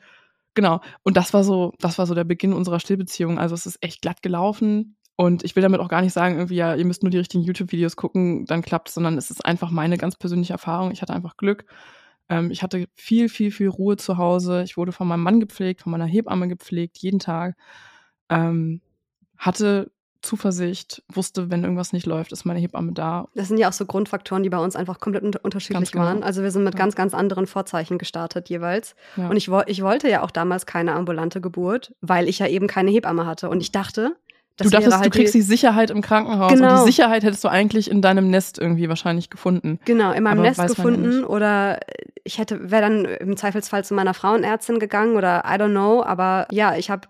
Genau. 0.53 0.81
Und 1.03 1.17
das 1.17 1.33
war 1.33 1.43
so, 1.43 1.73
das 1.79 1.97
war 1.97 2.05
so 2.05 2.13
der 2.13 2.23
Beginn 2.23 2.53
unserer 2.53 2.79
Stillbeziehung. 2.79 3.39
Also 3.39 3.55
es 3.55 3.65
ist 3.65 3.77
echt 3.81 4.01
glatt 4.01 4.21
gelaufen. 4.21 4.97
Und 5.15 5.43
ich 5.43 5.55
will 5.55 5.61
damit 5.61 5.79
auch 5.79 5.89
gar 5.89 6.01
nicht 6.01 6.13
sagen, 6.13 6.35
irgendwie, 6.35 6.55
ja, 6.55 6.73
ihr 6.73 6.85
müsst 6.85 7.03
nur 7.03 7.11
die 7.11 7.17
richtigen 7.17 7.43
YouTube-Videos 7.43 7.95
gucken, 7.95 8.45
dann 8.45 8.63
klappt's, 8.63 8.95
sondern 8.95 9.17
es 9.17 9.29
ist 9.29 9.45
einfach 9.45 9.69
meine 9.69 9.97
ganz 9.97 10.15
persönliche 10.15 10.53
Erfahrung. 10.53 10.91
Ich 10.91 11.01
hatte 11.01 11.13
einfach 11.13 11.37
Glück. 11.37 11.65
Ähm, 12.29 12.49
ich 12.49 12.63
hatte 12.63 12.87
viel, 12.95 13.29
viel, 13.29 13.51
viel 13.51 13.67
Ruhe 13.67 13.97
zu 13.97 14.17
Hause. 14.17 14.63
Ich 14.63 14.77
wurde 14.77 14.91
von 14.93 15.07
meinem 15.07 15.23
Mann 15.23 15.39
gepflegt, 15.39 15.81
von 15.81 15.91
meiner 15.91 16.05
Hebamme 16.05 16.47
gepflegt, 16.47 16.97
jeden 16.97 17.19
Tag. 17.19 17.55
Ähm, 18.29 18.81
hatte 19.37 19.91
Zuversicht, 20.21 21.03
wusste, 21.11 21.49
wenn 21.49 21.63
irgendwas 21.63 21.93
nicht 21.93 22.05
läuft, 22.05 22.31
ist 22.31 22.45
meine 22.45 22.59
Hebamme 22.59 22.91
da. 22.93 23.27
Das 23.35 23.47
sind 23.47 23.57
ja 23.57 23.69
auch 23.69 23.73
so 23.73 23.85
Grundfaktoren, 23.85 24.43
die 24.43 24.49
bei 24.49 24.59
uns 24.59 24.75
einfach 24.75 24.99
komplett 24.99 25.23
unter 25.23 25.39
unterschiedlich 25.43 25.91
genau. 25.91 26.05
waren. 26.05 26.23
Also 26.23 26.43
wir 26.43 26.51
sind 26.51 26.63
mit 26.63 26.75
Ja. 26.75 26.77
ganz, 26.79 26.95
ganz 26.95 27.13
anderen 27.13 27.47
Vorzeichen 27.47 27.97
gestartet 27.97 28.49
jeweils. 28.49 28.95
Ja. 29.17 29.29
Und 29.29 29.37
ich, 29.37 29.49
wo 29.49 29.61
ich 29.65 29.81
wollte 29.83 30.09
ja 30.09 30.21
auch 30.23 30.31
damals 30.31 30.65
keine 30.65 30.93
ambulante 30.93 31.41
Geburt, 31.41 31.93
weil 32.01 32.27
ich 32.29 32.39
ja 32.39 32.47
eben 32.47 32.67
keine 32.67 32.91
Hebamme 32.91 33.25
hatte. 33.25 33.49
Und 33.49 33.61
ich 33.61 33.71
dachte, 33.71 34.15
das 34.57 34.67
du 34.69 34.71
dachtest, 34.77 34.95
halt 34.97 35.05
du 35.05 35.09
kriegst 35.09 35.33
die, 35.33 35.41
Sicherheit 35.41 35.89
im 35.89 36.01
Krankenhaus 36.01 36.51
und 36.51 36.59
Genau. 36.59 36.79
die 36.79 36.91
Sicherheit 36.91 37.23
hättest 37.23 37.43
du 37.43 37.47
eigentlich 37.47 37.89
in 37.89 38.01
deinem 38.01 38.29
Nest 38.29 38.59
irgendwie 38.59 38.89
wahrscheinlich 38.89 39.29
gefunden. 39.29 39.79
Genau, 39.85 40.11
in 40.11 40.23
meinem 40.23 40.39
Aber 40.39 40.47
Nest 40.47 40.59
ja 40.59 40.67
gefunden 40.67 41.09
nicht. 41.21 41.29
oder 41.29 41.79
ich 42.23 42.37
hätte, 42.37 42.69
wäre 42.69 42.81
dann 42.83 43.05
im 43.05 43.37
Zweifelsfall 43.37 43.83
zu 43.83 43.93
meiner 43.95 44.13
Frauenärztin 44.13 44.77
gegangen 44.79 45.15
oder 45.15 45.43
I 45.47 45.53
don't 45.55 45.71
know, 45.71 46.03
aber 46.03 46.47
ja, 46.51 46.75
ich 46.75 46.91
habe 46.91 47.07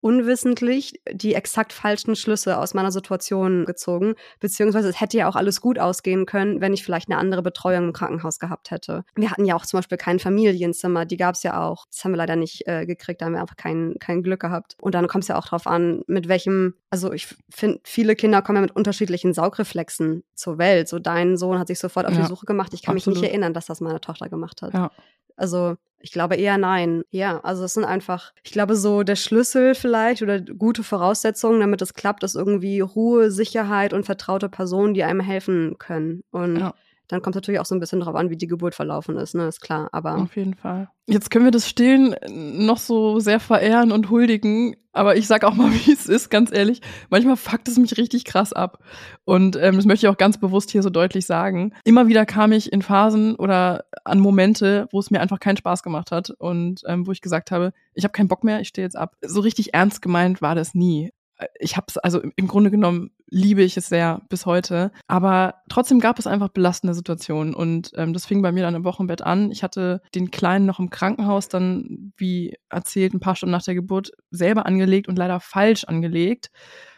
unwissentlich 0.00 1.00
die 1.12 1.34
exakt 1.34 1.72
falschen 1.72 2.16
Schlüsse 2.16 2.58
aus 2.58 2.74
meiner 2.74 2.90
Situation 2.90 3.64
gezogen, 3.64 4.14
beziehungsweise 4.38 4.88
es 4.88 5.00
hätte 5.00 5.18
ja 5.18 5.28
auch 5.28 5.36
alles 5.36 5.60
gut 5.60 5.78
ausgehen 5.78 6.26
können, 6.26 6.60
wenn 6.60 6.72
ich 6.72 6.84
vielleicht 6.84 7.10
eine 7.10 7.18
andere 7.18 7.42
Betreuung 7.42 7.88
im 7.88 7.92
Krankenhaus 7.92 8.38
gehabt 8.38 8.70
hätte. 8.70 9.04
Wir 9.14 9.30
hatten 9.30 9.44
ja 9.44 9.56
auch 9.56 9.66
zum 9.66 9.78
Beispiel 9.78 9.98
kein 9.98 10.18
Familienzimmer, 10.18 11.04
die 11.04 11.16
gab 11.16 11.34
es 11.34 11.42
ja 11.42 11.62
auch. 11.62 11.86
Das 11.90 12.04
haben 12.04 12.12
wir 12.12 12.16
leider 12.16 12.36
nicht 12.36 12.66
äh, 12.66 12.86
gekriegt, 12.86 13.20
da 13.20 13.26
haben 13.26 13.34
wir 13.34 13.40
einfach 13.40 13.56
kein, 13.56 13.96
kein 13.98 14.22
Glück 14.22 14.40
gehabt. 14.40 14.76
Und 14.80 14.94
dann 14.94 15.06
kommt 15.06 15.24
es 15.24 15.28
ja 15.28 15.38
auch 15.38 15.46
drauf 15.46 15.66
an, 15.66 16.02
mit 16.06 16.28
welchem, 16.28 16.74
also 16.88 17.12
ich 17.12 17.34
finde, 17.50 17.80
viele 17.84 18.16
Kinder 18.16 18.42
kommen 18.42 18.56
ja 18.56 18.62
mit 18.62 18.74
unterschiedlichen 18.74 19.34
Saugreflexen 19.34 20.24
zur 20.34 20.58
Welt. 20.58 20.88
So 20.88 20.98
dein 20.98 21.36
Sohn 21.36 21.58
hat 21.58 21.68
sich 21.68 21.78
sofort 21.78 22.06
auf 22.06 22.14
Ja, 22.14 22.22
die 22.22 22.26
Suche 22.26 22.46
gemacht. 22.46 22.72
Ich 22.72 22.82
kann 22.82 22.94
mich 22.94 23.02
absolut. 23.02 23.20
nicht 23.20 23.30
erinnern, 23.30 23.52
dass 23.52 23.66
das 23.66 23.80
meine 23.80 24.00
Tochter 24.00 24.28
gemacht 24.28 24.62
hat. 24.62 24.72
Ja. 24.72 24.90
Also 25.36 25.76
ich 26.00 26.12
glaube 26.12 26.36
eher 26.36 26.58
nein. 26.58 27.02
Ja, 27.10 27.40
also 27.40 27.64
es 27.64 27.74
sind 27.74 27.84
einfach, 27.84 28.32
ich 28.42 28.52
glaube 28.52 28.74
so 28.76 29.02
der 29.02 29.16
Schlüssel 29.16 29.74
vielleicht 29.74 30.22
oder 30.22 30.40
gute 30.40 30.82
Voraussetzungen, 30.82 31.60
damit 31.60 31.82
es 31.82 31.94
klappt, 31.94 32.22
ist 32.24 32.34
irgendwie 32.36 32.80
Ruhe, 32.80 33.30
Sicherheit 33.30 33.92
und 33.92 34.04
vertraute 34.06 34.48
Personen, 34.48 34.94
die 34.94 35.04
einem 35.04 35.20
helfen 35.20 35.76
können. 35.78 36.22
Und 36.30 36.58
Ja. 36.58 36.74
Dann 37.10 37.22
kommt 37.22 37.34
es 37.34 37.38
natürlich 37.38 37.60
auch 37.60 37.66
so 37.66 37.74
ein 37.74 37.80
bisschen 37.80 38.00
drauf 38.00 38.14
an, 38.14 38.30
wie 38.30 38.36
die 38.36 38.46
Geburt 38.46 38.74
verlaufen 38.74 39.16
ist, 39.16 39.34
ne, 39.34 39.48
ist 39.48 39.60
klar. 39.60 39.88
Aber 39.92 40.16
Auf 40.16 40.36
jeden 40.36 40.54
Fall. 40.54 40.88
Jetzt 41.06 41.30
können 41.30 41.44
wir 41.44 41.50
das 41.50 41.68
Stillen 41.68 42.14
noch 42.28 42.78
so 42.78 43.18
sehr 43.18 43.40
verehren 43.40 43.90
und 43.90 44.10
huldigen, 44.10 44.76
aber 44.92 45.16
ich 45.16 45.26
sag 45.26 45.42
auch 45.42 45.54
mal, 45.54 45.72
wie 45.86 45.92
es 45.92 46.06
ist, 46.06 46.30
ganz 46.30 46.52
ehrlich. 46.52 46.80
Manchmal 47.08 47.36
fuckt 47.36 47.66
es 47.66 47.78
mich 47.78 47.96
richtig 47.96 48.24
krass 48.24 48.52
ab. 48.52 48.78
Und 49.24 49.56
ähm, 49.56 49.74
das 49.74 49.86
möchte 49.86 50.06
ich 50.06 50.10
auch 50.10 50.18
ganz 50.18 50.38
bewusst 50.38 50.70
hier 50.70 50.82
so 50.84 50.90
deutlich 50.90 51.26
sagen. 51.26 51.74
Immer 51.84 52.06
wieder 52.06 52.26
kam 52.26 52.52
ich 52.52 52.72
in 52.72 52.82
Phasen 52.82 53.34
oder 53.34 53.84
an 54.04 54.20
Momente, 54.20 54.86
wo 54.92 55.00
es 55.00 55.10
mir 55.10 55.20
einfach 55.20 55.40
keinen 55.40 55.56
Spaß 55.56 55.82
gemacht 55.82 56.12
hat 56.12 56.30
und 56.38 56.82
ähm, 56.86 57.08
wo 57.08 57.12
ich 57.12 57.20
gesagt 57.20 57.50
habe, 57.50 57.72
ich 57.94 58.04
habe 58.04 58.12
keinen 58.12 58.28
Bock 58.28 58.44
mehr, 58.44 58.60
ich 58.60 58.68
stehe 58.68 58.86
jetzt 58.86 58.96
ab. 58.96 59.16
So 59.20 59.40
richtig 59.40 59.74
ernst 59.74 60.02
gemeint 60.02 60.40
war 60.42 60.54
das 60.54 60.74
nie. 60.74 61.10
Ich 61.58 61.76
habe 61.76 61.86
es, 61.88 61.96
also 61.96 62.20
im 62.36 62.46
Grunde 62.46 62.70
genommen 62.70 63.10
liebe 63.30 63.62
ich 63.62 63.76
es 63.76 63.88
sehr 63.88 64.20
bis 64.28 64.44
heute. 64.44 64.92
Aber 65.06 65.54
trotzdem 65.68 66.00
gab 66.00 66.18
es 66.18 66.26
einfach 66.26 66.48
belastende 66.48 66.94
Situationen. 66.94 67.54
Und 67.54 67.92
ähm, 67.96 68.12
das 68.12 68.26
fing 68.26 68.42
bei 68.42 68.52
mir 68.52 68.62
dann 68.62 68.74
im 68.74 68.84
Wochenbett 68.84 69.22
an. 69.22 69.50
Ich 69.50 69.62
hatte 69.62 70.02
den 70.14 70.30
Kleinen 70.30 70.66
noch 70.66 70.78
im 70.78 70.90
Krankenhaus 70.90 71.48
dann, 71.48 72.12
wie 72.16 72.56
erzählt, 72.68 73.14
ein 73.14 73.20
paar 73.20 73.36
Stunden 73.36 73.52
nach 73.52 73.62
der 73.62 73.74
Geburt 73.74 74.10
selber 74.30 74.66
angelegt 74.66 75.08
und 75.08 75.16
leider 75.16 75.40
falsch 75.40 75.84
angelegt. 75.84 76.50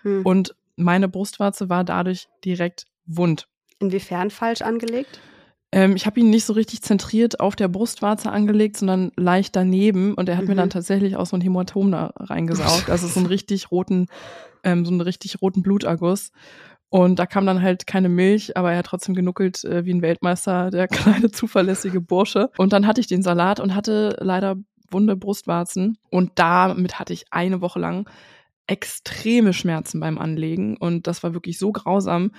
hm. 0.03 0.25
Und 0.25 0.57
meine 0.77 1.09
Brustwarze 1.09 1.69
war 1.69 1.85
dadurch 1.85 2.29
direkt 2.45 2.87
wund. 3.05 3.49
inwiefern 3.79 4.31
falsch 4.31 4.63
angelegt? 4.63 5.21
Ähm, 5.73 5.97
ich 5.97 6.05
habe 6.07 6.21
ihn 6.21 6.31
nicht 6.31 6.45
so 6.45 6.53
richtig 6.53 6.83
zentriert 6.83 7.41
auf 7.41 7.57
der 7.57 7.69
Brustwarze 7.69 8.31
angelegt, 8.31 8.77
sondern 8.77 9.11
leicht 9.17 9.57
daneben. 9.57 10.15
Und 10.15 10.29
er 10.29 10.37
hat 10.37 10.45
mir 10.47 10.53
Mhm. 10.53 10.59
dann 10.59 10.71
tatsächlich 10.71 11.17
auch 11.17 11.27
so 11.27 11.37
ein 11.37 11.41
Hämatom 11.41 11.91
da 11.91 12.13
reingesaugt. 12.17 12.91
Also 12.91 13.07
so 13.09 13.21
einen 13.21 13.27
richtig 13.27 13.71
roten, 13.71 14.07
ähm, 14.65 14.85
so 14.85 14.91
einen 14.91 15.01
richtig 15.01 15.41
roten 15.41 15.63
Bluterguss. 15.63 16.31
Und 16.91 17.19
da 17.19 17.25
kam 17.25 17.47
dann 17.47 17.63
halt 17.63 17.87
keine 17.87 18.11
Milch, 18.11 18.55
aber 18.57 18.73
er 18.73 18.79
hat 18.79 18.87
trotzdem 18.87 19.15
genuckelt 19.15 19.65
äh, 19.65 19.87
wie 19.87 19.95
ein 19.95 20.03
Weltmeister, 20.03 20.71
der 20.71 20.89
kleine 21.27 21.31
zuverlässige 21.31 22.03
Bursche. 22.03 22.51
Und 22.59 22.75
dann 22.75 22.87
hatte 22.87 23.01
ich 23.01 23.07
den 23.07 23.23
Salat 23.23 23.59
und 23.61 23.75
hatte 23.75 24.17
leider 24.21 24.57
wunde 24.91 25.17
Brustwarzen. 25.17 25.97
Und 26.11 26.33
damit 26.35 26.99
hatte 26.99 27.15
ich 27.15 27.25
eine 27.31 27.63
Woche 27.63 27.79
lang 27.79 28.07
extreme 28.67 29.53
Schmerzen 29.55 30.01
beim 30.01 30.19
Anlegen. 30.19 30.77
Und 30.77 31.07
das 31.07 31.23
war 31.23 31.33
wirklich 31.33 31.59
so 31.59 31.73
grausam. 31.73 32.33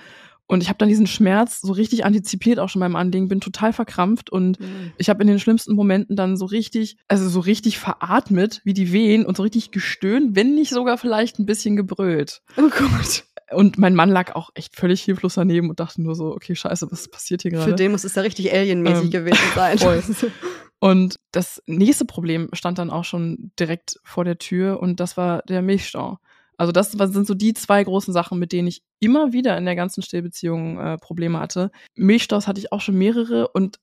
Und 0.46 0.62
ich 0.62 0.68
habe 0.68 0.76
dann 0.78 0.88
diesen 0.90 1.06
Schmerz 1.06 1.60
so 1.62 1.72
richtig 1.72 2.04
antizipiert 2.04 2.58
auch 2.58 2.68
schon 2.68 2.80
beim 2.80 2.96
Anlegen, 2.96 3.28
bin 3.28 3.40
total 3.40 3.72
verkrampft 3.72 4.28
und 4.30 4.58
ich 4.98 5.08
habe 5.08 5.22
in 5.22 5.26
den 5.26 5.38
schlimmsten 5.40 5.74
Momenten 5.74 6.16
dann 6.16 6.36
so 6.36 6.44
richtig, 6.44 6.98
also 7.08 7.28
so 7.28 7.40
richtig 7.40 7.78
veratmet 7.78 8.60
wie 8.64 8.74
die 8.74 8.92
Wehen 8.92 9.24
und 9.24 9.36
so 9.38 9.42
richtig 9.42 9.70
gestöhnt, 9.70 10.36
wenn 10.36 10.54
nicht 10.54 10.70
sogar 10.70 10.98
vielleicht 10.98 11.38
ein 11.38 11.46
bisschen 11.46 11.76
gebrüllt. 11.76 12.42
Oh 12.58 12.68
Gott. 12.68 13.24
Und 13.52 13.78
mein 13.78 13.94
Mann 13.94 14.10
lag 14.10 14.34
auch 14.34 14.50
echt 14.54 14.74
völlig 14.76 15.02
hilflos 15.02 15.34
daneben 15.34 15.70
und 15.70 15.78
dachte 15.80 16.02
nur 16.02 16.14
so, 16.14 16.26
okay, 16.34 16.54
scheiße, 16.54 16.90
was 16.90 17.08
passiert 17.08 17.42
hier 17.42 17.50
gerade? 17.50 17.70
Für 17.70 17.76
den 17.76 17.92
muss 17.92 18.04
es 18.04 18.14
ja 18.14 18.22
richtig 18.22 18.52
alienmäßig 18.52 19.04
Ähm, 19.04 19.10
gewesen 19.10 19.38
sein. 19.54 19.78
voll. 19.78 20.02
Und 20.80 21.16
das 21.32 21.62
nächste 21.66 22.04
Problem 22.04 22.48
stand 22.52 22.78
dann 22.78 22.90
auch 22.90 23.04
schon 23.04 23.52
direkt 23.58 23.96
vor 24.02 24.24
der 24.24 24.36
Tür 24.36 24.80
und 24.80 25.00
das 25.00 25.16
war 25.16 25.40
der 25.48 25.62
Milchstau. 25.62 26.18
Also 26.56 26.72
das 26.72 26.92
sind 26.92 27.26
so 27.26 27.34
die 27.34 27.54
zwei 27.54 27.82
großen 27.82 28.12
Sachen, 28.12 28.38
mit 28.38 28.52
denen 28.52 28.68
ich 28.68 28.82
immer 29.00 29.32
wieder 29.32 29.56
in 29.58 29.64
der 29.64 29.76
ganzen 29.76 30.02
Stillbeziehung 30.02 30.78
äh, 30.78 30.98
Probleme 30.98 31.38
hatte. 31.40 31.70
Milchstaus 31.94 32.46
hatte 32.46 32.60
ich 32.60 32.72
auch 32.72 32.80
schon 32.80 32.96
mehrere 32.96 33.48
und 33.48 33.78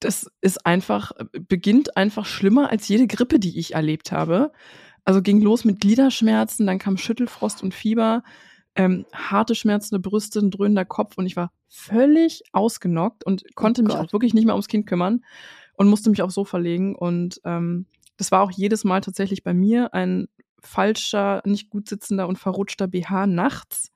das 0.00 0.30
ist 0.40 0.64
einfach, 0.64 1.12
beginnt 1.48 1.96
einfach 1.96 2.24
schlimmer 2.24 2.70
als 2.70 2.86
jede 2.88 3.06
Grippe, 3.06 3.38
die 3.38 3.58
ich 3.58 3.74
erlebt 3.74 4.12
habe. 4.12 4.52
Also 5.04 5.22
ging 5.22 5.40
los 5.40 5.64
mit 5.64 5.80
Gliederschmerzen, 5.80 6.66
dann 6.66 6.78
kam 6.78 6.96
Schüttelfrost 6.96 7.62
und 7.62 7.74
Fieber, 7.74 8.22
ähm, 8.74 9.06
harte 9.12 9.54
schmerzende 9.54 9.98
Brüste, 9.98 10.40
ein 10.40 10.50
dröhnender 10.50 10.84
Kopf 10.84 11.18
und 11.18 11.26
ich 11.26 11.36
war 11.36 11.50
völlig 11.68 12.42
ausgenockt 12.52 13.24
und 13.24 13.44
konnte 13.54 13.82
mich 13.82 13.94
Gott. 13.94 14.08
auch 14.08 14.12
wirklich 14.12 14.34
nicht 14.34 14.44
mehr 14.44 14.54
ums 14.54 14.68
Kind 14.68 14.86
kümmern 14.86 15.24
und 15.74 15.88
musste 15.88 16.10
mich 16.10 16.22
aufs 16.22 16.34
Sofa 16.34 16.58
legen. 16.58 16.94
Und 16.94 17.40
ähm, 17.44 17.86
das 18.16 18.30
war 18.30 18.42
auch 18.42 18.50
jedes 18.50 18.84
Mal 18.84 19.00
tatsächlich 19.00 19.42
bei 19.42 19.54
mir 19.54 19.94
ein 19.94 20.28
falscher, 20.60 21.42
nicht 21.44 21.70
gut 21.70 21.88
sitzender 21.88 22.28
und 22.28 22.38
verrutschter 22.38 22.86
BH 22.86 23.26
nachts. 23.26 23.90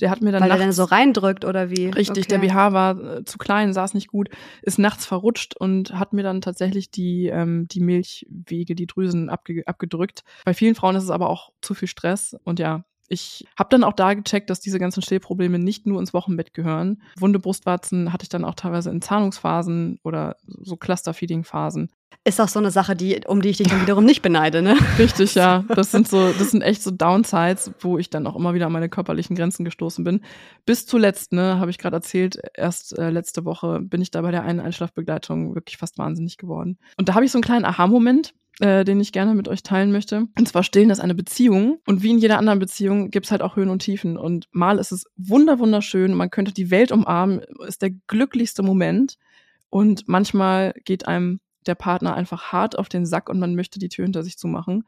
Der 0.00 0.10
hat 0.10 0.20
mir 0.20 0.32
dann 0.32 0.42
Weil 0.42 0.50
er 0.50 0.56
nachts 0.58 0.76
dann 0.76 0.86
so 0.86 0.92
reindrückt 0.92 1.44
oder 1.44 1.70
wie? 1.70 1.86
Richtig, 1.86 2.26
der 2.26 2.38
Okay. 2.38 2.48
BH 2.48 2.72
war 2.72 3.00
äh, 3.18 3.24
zu 3.24 3.38
klein, 3.38 3.72
saß 3.72 3.94
nicht 3.94 4.08
gut, 4.08 4.28
ist 4.62 4.78
nachts 4.78 5.06
verrutscht 5.06 5.56
und 5.56 5.92
hat 5.94 6.12
mir 6.12 6.22
dann 6.24 6.40
tatsächlich 6.40 6.90
die, 6.90 7.26
ähm, 7.28 7.68
die 7.68 7.80
Milchwege, 7.80 8.74
die 8.74 8.86
Drüsen 8.86 9.30
abge 9.30 9.62
abgedrückt. 9.66 10.24
Bei 10.44 10.52
vielen 10.52 10.74
Frauen 10.74 10.96
ist 10.96 11.04
es 11.04 11.10
aber 11.10 11.30
auch 11.30 11.52
zu 11.60 11.74
viel 11.74 11.88
Stress 11.88 12.36
und 12.44 12.58
ja, 12.58 12.84
Ich 13.08 13.44
habe 13.56 13.68
dann 13.70 13.84
auch 13.84 13.92
da 13.92 14.14
gecheckt, 14.14 14.48
dass 14.50 14.60
diese 14.60 14.78
ganzen 14.78 15.02
Stillprobleme 15.02 15.58
nicht 15.58 15.86
nur 15.86 16.00
ins 16.00 16.14
Wochenbett 16.14 16.54
gehören. 16.54 17.02
Wunde 17.18 17.38
Brustwarzen 17.38 18.12
hatte 18.12 18.22
ich 18.24 18.30
dann 18.30 18.44
auch 18.44 18.54
teilweise 18.54 18.90
in 18.90 19.02
Zahnungsphasen 19.02 20.00
oder 20.02 20.36
so 20.46 20.76
Cluster-Feeding-Phasen. 20.76 21.90
Ist 22.22 22.40
auch 22.40 22.48
so 22.48 22.58
eine 22.58 22.70
Sache, 22.70 22.94
die, 22.94 23.20
um 23.26 23.42
die 23.42 23.48
ich 23.48 23.56
dich 23.56 23.68
dann 23.68 23.82
wiederum 23.82 24.04
nicht 24.04 24.22
beneide, 24.22 24.62
ne? 24.62 24.76
Richtig, 24.98 25.34
ja. 25.34 25.64
Das 25.68 25.90
sind 25.90 26.08
so, 26.08 26.32
das 26.32 26.50
sind 26.50 26.62
echt 26.62 26.82
so 26.82 26.90
Downsides, 26.90 27.72
wo 27.80 27.98
ich 27.98 28.10
dann 28.10 28.26
auch 28.26 28.36
immer 28.36 28.54
wieder 28.54 28.66
an 28.66 28.72
meine 28.72 28.88
körperlichen 28.88 29.36
Grenzen 29.36 29.64
gestoßen 29.64 30.04
bin. 30.04 30.20
Bis 30.66 30.86
zuletzt, 30.86 31.32
ne, 31.32 31.58
habe 31.58 31.70
ich 31.70 31.78
gerade 31.78 31.96
erzählt, 31.96 32.38
erst 32.54 32.96
äh, 32.98 33.10
letzte 33.10 33.44
Woche 33.44 33.80
bin 33.80 34.00
ich 34.00 34.10
da 34.10 34.22
bei 34.22 34.30
der 34.30 34.44
einen 34.44 34.60
Einschlafbegleitung 34.60 35.54
wirklich 35.54 35.76
fast 35.76 35.98
wahnsinnig 35.98 36.38
geworden. 36.38 36.78
Und 36.96 37.08
da 37.08 37.14
habe 37.14 37.24
ich 37.24 37.32
so 37.32 37.38
einen 37.38 37.44
kleinen 37.44 37.64
Aha-Moment 37.64 38.34
äh, 38.60 38.84
den 38.84 39.00
ich 39.00 39.12
gerne 39.12 39.34
mit 39.34 39.48
euch 39.48 39.62
teilen 39.62 39.92
möchte. 39.92 40.28
Und 40.38 40.48
zwar 40.48 40.62
Stillen 40.62 40.90
ist 40.90 41.00
eine 41.00 41.14
Beziehung. 41.14 41.80
Und 41.86 42.02
wie 42.02 42.10
in 42.10 42.18
jeder 42.18 42.38
anderen 42.38 42.58
Beziehung 42.58 43.10
gibt's 43.10 43.30
halt 43.30 43.42
auch 43.42 43.56
Höhen 43.56 43.68
und 43.68 43.80
Tiefen. 43.80 44.16
Und 44.16 44.46
mal 44.52 44.78
ist 44.78 44.92
es 44.92 45.06
wunder 45.16 45.58
wunderschön, 45.58 46.14
man 46.14 46.30
könnte 46.30 46.52
die 46.52 46.70
Welt 46.70 46.92
umarmen, 46.92 47.40
ist 47.66 47.82
der 47.82 47.90
glücklichste 48.06 48.62
Moment. 48.62 49.16
Und 49.70 50.04
manchmal 50.06 50.72
geht 50.84 51.08
einem 51.08 51.40
der 51.66 51.74
Partner 51.74 52.14
einfach 52.14 52.52
hart 52.52 52.78
auf 52.78 52.88
den 52.88 53.06
Sack 53.06 53.28
und 53.28 53.38
man 53.38 53.54
möchte 53.54 53.78
die 53.78 53.88
Tür 53.88 54.04
hinter 54.04 54.22
sich 54.22 54.38
zumachen. 54.38 54.84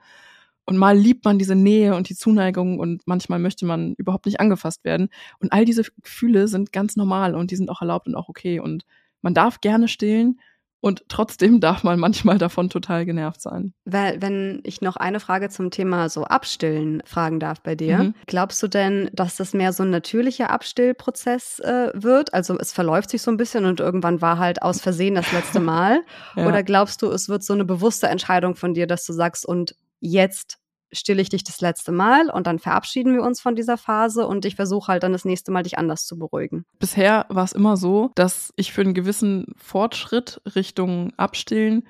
Und 0.65 0.79
mal 0.79 0.99
liebt 0.99 1.25
man 1.25 1.39
diese 1.39 1.55
Nähe 1.55 1.95
und 1.95 2.09
die 2.09 2.17
Zuneigung 2.17 2.81
und 2.81 3.07
manchmal 3.07 3.39
möchte 3.39 3.65
man 3.67 3.95
überhaupt 3.95 4.27
nicht 4.27 4.41
angefasst 4.41 4.85
werden. 4.85 5.09
Und 5.39 5.53
all 5.53 5.65
diese 5.65 5.85
Gefühle 6.03 6.49
sind 6.49 6.73
ganz 6.73 6.97
normal 6.97 7.37
und 7.37 7.53
die 7.53 7.57
sind 7.57 7.71
auch 7.71 7.81
erlaubt 7.81 8.09
und 8.09 8.17
auch 8.17 8.29
okay. 8.29 8.59
Und 8.59 8.85
man 9.23 9.33
darf 9.33 9.61
gerne 9.61 9.87
stillen 9.87 10.41
und 10.87 11.03
trotzdem 11.09 11.59
darf 11.59 11.83
man 11.83 11.99
manchmal 11.99 12.39
davon 12.39 12.71
total 12.71 13.05
genervt 13.05 13.41
sein. 13.41 13.75
Weil, 13.85 14.23
wenn 14.23 14.61
ich 14.63 14.83
noch 14.83 14.95
eine 14.95 15.19
Frage 15.19 15.49
zum 15.49 15.73
Thema 15.73 16.09
so 16.09 16.23
Abstillen 16.23 17.03
fragen 17.05 17.41
darf 17.41 17.61
bei 17.61 17.75
dir, 17.75 17.99
mhm. 17.99 18.15
glaubst 18.29 18.63
du 18.63 18.69
denn, 18.69 19.11
dass 19.13 19.35
das 19.35 19.53
mehr 19.53 19.73
so 19.73 19.83
ein 19.83 19.91
natürlicher 19.91 20.51
Abstillprozess 20.51 21.59
äh, 21.59 21.91
wird? 21.93 22.33
Also 22.35 22.57
es 22.57 22.73
verläuft 22.73 23.11
sich 23.11 23.21
so 23.21 23.33
ein 23.33 23.37
bisschen 23.37 23.65
und 23.65 23.81
irgendwann 23.81 24.23
war 24.23 24.39
halt 24.39 24.63
aus 24.63 24.81
Versehen 24.81 25.17
das 25.17 25.33
letzte 25.33 25.59
Mal? 25.75 26.03
ja. 26.37 26.47
Oder 26.47 26.63
glaubst 26.63 27.03
du, 27.03 27.11
es 27.11 27.29
wird 27.29 27.43
so 27.43 27.53
eine 27.53 27.65
bewusste 27.65 28.07
Entscheidung 28.07 28.55
von 28.55 28.73
dir, 28.73 28.87
dass 28.87 29.05
du 29.05 29.13
sagst, 29.13 29.45
und 29.45 29.75
jetzt 29.99 30.59
stille 30.93 31.21
ich 31.23 31.29
dich 31.29 31.45
das 31.45 31.61
letzte 31.61 31.93
Mal 31.93 32.31
und 32.31 32.47
dann 32.47 32.59
verabschieden 32.59 33.15
wir 33.15 33.23
uns 33.23 33.41
von 33.41 33.57
dieser 33.57 33.77
Phase 33.77 34.27
und 34.27 34.45
ich 34.45 34.57
versuche 34.57 34.93
halt 34.93 35.03
dann 35.03 35.13
das 35.13 35.25
nächste 35.25 35.53
Mal 35.53 35.63
dich 35.63 35.79
anders 35.79 36.05
zu 36.07 36.19
beruhigen. 36.19 36.65
Bisher 36.79 37.27
war 37.29 37.45
es 37.45 37.53
immer 37.53 37.77
so, 37.77 38.11
dass 38.15 38.53
ich 38.57 38.73
für 38.73 38.83
einen 38.83 38.95
gewissen 38.95 39.47
Fortschritt 39.57 40.41
Richtung 40.55 41.13
Abstillen 41.17 41.87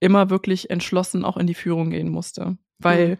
immer 0.00 0.30
wirklich 0.30 0.70
entschlossen 0.70 1.24
auch 1.24 1.36
in 1.36 1.46
die 1.46 1.54
Führung 1.54 1.90
gehen 1.90 2.10
musste, 2.10 2.56
weil 2.78 3.10
mhm 3.10 3.18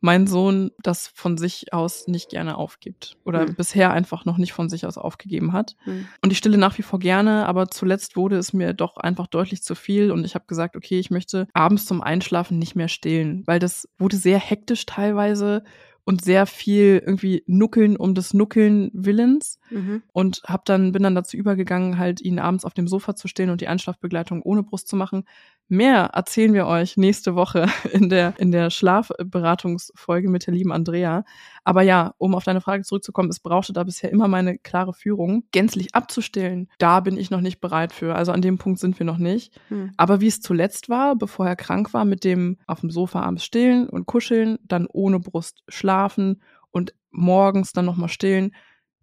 mein 0.00 0.26
Sohn 0.26 0.70
das 0.82 1.08
von 1.08 1.36
sich 1.36 1.72
aus 1.72 2.08
nicht 2.08 2.30
gerne 2.30 2.56
aufgibt 2.56 3.16
oder 3.24 3.46
mhm. 3.46 3.54
bisher 3.54 3.92
einfach 3.92 4.24
noch 4.24 4.38
nicht 4.38 4.52
von 4.52 4.68
sich 4.68 4.86
aus 4.86 4.98
aufgegeben 4.98 5.52
hat. 5.52 5.76
Mhm. 5.84 6.08
Und 6.22 6.32
ich 6.32 6.38
stille 6.38 6.58
nach 6.58 6.78
wie 6.78 6.82
vor 6.82 6.98
gerne, 6.98 7.46
aber 7.46 7.68
zuletzt 7.68 8.16
wurde 8.16 8.36
es 8.36 8.52
mir 8.52 8.72
doch 8.72 8.96
einfach 8.96 9.26
deutlich 9.26 9.62
zu 9.62 9.74
viel 9.74 10.10
und 10.10 10.24
ich 10.24 10.34
habe 10.34 10.46
gesagt, 10.46 10.76
okay, 10.76 10.98
ich 10.98 11.10
möchte 11.10 11.48
abends 11.52 11.86
zum 11.86 12.00
Einschlafen 12.02 12.58
nicht 12.58 12.74
mehr 12.74 12.88
stillen, 12.88 13.42
weil 13.46 13.58
das 13.58 13.88
wurde 13.98 14.16
sehr 14.16 14.38
hektisch 14.38 14.86
teilweise 14.86 15.62
und 16.04 16.24
sehr 16.24 16.46
viel 16.46 17.02
irgendwie 17.04 17.44
Nuckeln 17.46 17.96
um 17.96 18.14
des 18.14 18.34
Nuckeln 18.34 18.90
Willens 18.94 19.58
mhm. 19.70 20.02
und 20.12 20.42
hab 20.44 20.64
dann 20.64 20.92
bin 20.92 21.02
dann 21.02 21.14
dazu 21.14 21.36
übergegangen, 21.36 21.98
halt 21.98 22.20
ihn 22.20 22.38
abends 22.38 22.64
auf 22.64 22.74
dem 22.74 22.88
Sofa 22.88 23.14
zu 23.14 23.28
stehen 23.28 23.50
und 23.50 23.60
die 23.60 23.68
Einschlafbegleitung 23.68 24.42
ohne 24.42 24.62
Brust 24.62 24.88
zu 24.88 24.96
machen. 24.96 25.24
Mehr 25.72 26.06
erzählen 26.14 26.52
wir 26.52 26.66
euch 26.66 26.96
nächste 26.96 27.36
Woche 27.36 27.68
in 27.92 28.08
der 28.08 28.34
in 28.38 28.50
der 28.50 28.70
Schlafberatungsfolge 28.70 30.28
mit 30.28 30.48
der 30.48 30.54
lieben 30.54 30.72
Andrea. 30.72 31.24
Aber 31.62 31.82
ja, 31.82 32.12
um 32.18 32.34
auf 32.34 32.42
deine 32.42 32.60
Frage 32.60 32.82
zurückzukommen, 32.82 33.30
es 33.30 33.38
brauchte 33.38 33.72
da 33.72 33.84
bisher 33.84 34.10
immer 34.10 34.26
meine 34.26 34.58
klare 34.58 34.92
Führung. 34.92 35.44
Gänzlich 35.52 35.94
abzustellen, 35.94 36.68
da 36.78 36.98
bin 36.98 37.16
ich 37.16 37.30
noch 37.30 37.40
nicht 37.40 37.60
bereit 37.60 37.92
für. 37.92 38.16
Also 38.16 38.32
an 38.32 38.42
dem 38.42 38.58
Punkt 38.58 38.80
sind 38.80 38.98
wir 38.98 39.06
noch 39.06 39.18
nicht. 39.18 39.60
Mhm. 39.70 39.92
Aber 39.96 40.20
wie 40.20 40.26
es 40.26 40.40
zuletzt 40.40 40.88
war, 40.88 41.14
bevor 41.14 41.46
er 41.46 41.54
krank 41.54 41.94
war, 41.94 42.04
mit 42.04 42.24
dem 42.24 42.58
auf 42.66 42.80
dem 42.80 42.90
Sofa 42.90 43.20
abends 43.20 43.44
stillen 43.44 43.88
und 43.88 44.06
kuscheln, 44.06 44.58
dann 44.64 44.88
ohne 44.92 45.20
Brust 45.20 45.62
schlafen 45.68 46.42
und 46.72 46.94
morgens 47.12 47.72
dann 47.72 47.84
nochmal 47.84 48.08
stillen. 48.08 48.56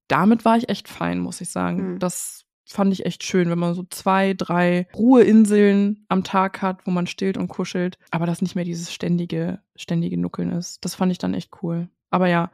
Damit 0.10 0.44
war 0.44 0.58
ich 0.58 0.68
echt 0.68 0.90
fein, 0.90 1.20
muss 1.20 1.40
ich 1.40 1.50
sagen. 1.50 1.94
Mhm. 1.94 2.00
Das 2.00 2.47
fand 2.68 2.94
ich 2.94 3.06
echt 3.06 3.24
schön, 3.24 3.50
wenn 3.50 3.60
man 3.60 3.74
so 3.74 3.84
zwei, 3.90 4.34
drei 4.34 4.88
Ruheinseln 4.96 6.06
am 6.10 6.24
Tag 6.24 6.62
hat, 6.62 6.86
wo 6.86 6.92
man 6.92 7.08
stillt 7.08 7.38
und 7.38 7.48
kuschelt, 7.48 7.98
aber 8.12 8.26
das 8.26 8.42
nicht 8.42 8.56
mehr 8.56 8.66
dieses 8.66 8.94
ständige, 8.94 9.60
ständige 9.76 10.18
Nuckeln 10.18 10.52
ist. 10.52 10.84
Das 10.84 10.96
fand 10.96 11.12
ich 11.12 11.18
dann 11.18 11.34
echt 11.34 11.52
cool. 11.62 11.90
Aber 12.10 12.28
ja, 12.28 12.52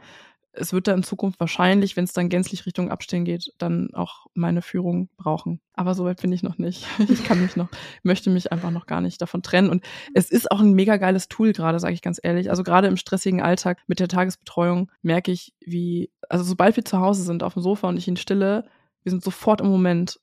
es 0.54 0.72
wird 0.72 0.88
da 0.88 0.94
in 0.94 1.04
Zukunft 1.04 1.40
wahrscheinlich, 1.40 1.98
wenn 1.98 2.04
es 2.04 2.14
dann 2.14 2.30
gänzlich 2.30 2.66
Richtung 2.66 2.92
Abstehen 2.92 3.26
geht, 3.26 3.52
dann 3.58 3.90
auch 3.94 4.28
meine 4.36 4.62
Führung 4.62 5.10
brauchen. 5.18 5.60
Aber 5.74 5.96
so 5.96 6.06
weit 6.06 6.22
bin 6.22 6.32
ich 6.32 6.44
noch 6.44 6.58
nicht. 6.58 6.86
Ich 7.10 7.24
kann 7.24 7.42
mich 7.42 7.56
noch, 7.56 7.70
möchte 8.04 8.30
mich 8.30 8.52
einfach 8.52 8.72
noch 8.72 8.86
gar 8.86 9.02
nicht 9.02 9.22
davon 9.22 9.42
trennen. 9.42 9.70
Und 9.70 9.84
es 10.14 10.30
ist 10.30 10.52
auch 10.52 10.60
ein 10.60 10.74
mega 10.74 10.98
geiles 10.98 11.28
Tool 11.28 11.54
gerade, 11.54 11.80
sage 11.80 11.94
ich 11.94 12.02
ganz 12.02 12.20
ehrlich. 12.22 12.52
Also 12.52 12.64
gerade 12.64 12.88
im 12.88 12.98
stressigen 12.98 13.42
Alltag 13.42 13.80
mit 13.88 14.00
der 14.00 14.08
Tagesbetreuung 14.08 14.92
merke 15.02 15.32
ich, 15.32 15.54
wie, 15.60 16.12
also 16.30 16.44
sobald 16.44 16.76
wir 16.76 16.86
zu 16.86 17.00
Hause 17.00 17.24
sind 17.24 17.42
auf 17.42 17.54
dem 17.54 17.64
Sofa 17.64 17.88
und 17.90 17.98
ich 17.98 18.08
ihn 18.08 18.18
stille, 18.18 18.66
wir 19.04 19.12
sind 19.12 19.24
sofort 19.24 19.62
im 19.62 19.68
Moment. 19.68 20.20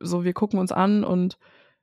So, 0.00 0.24
wir 0.24 0.32
gucken 0.32 0.58
uns 0.58 0.72
an 0.72 1.04
und 1.04 1.38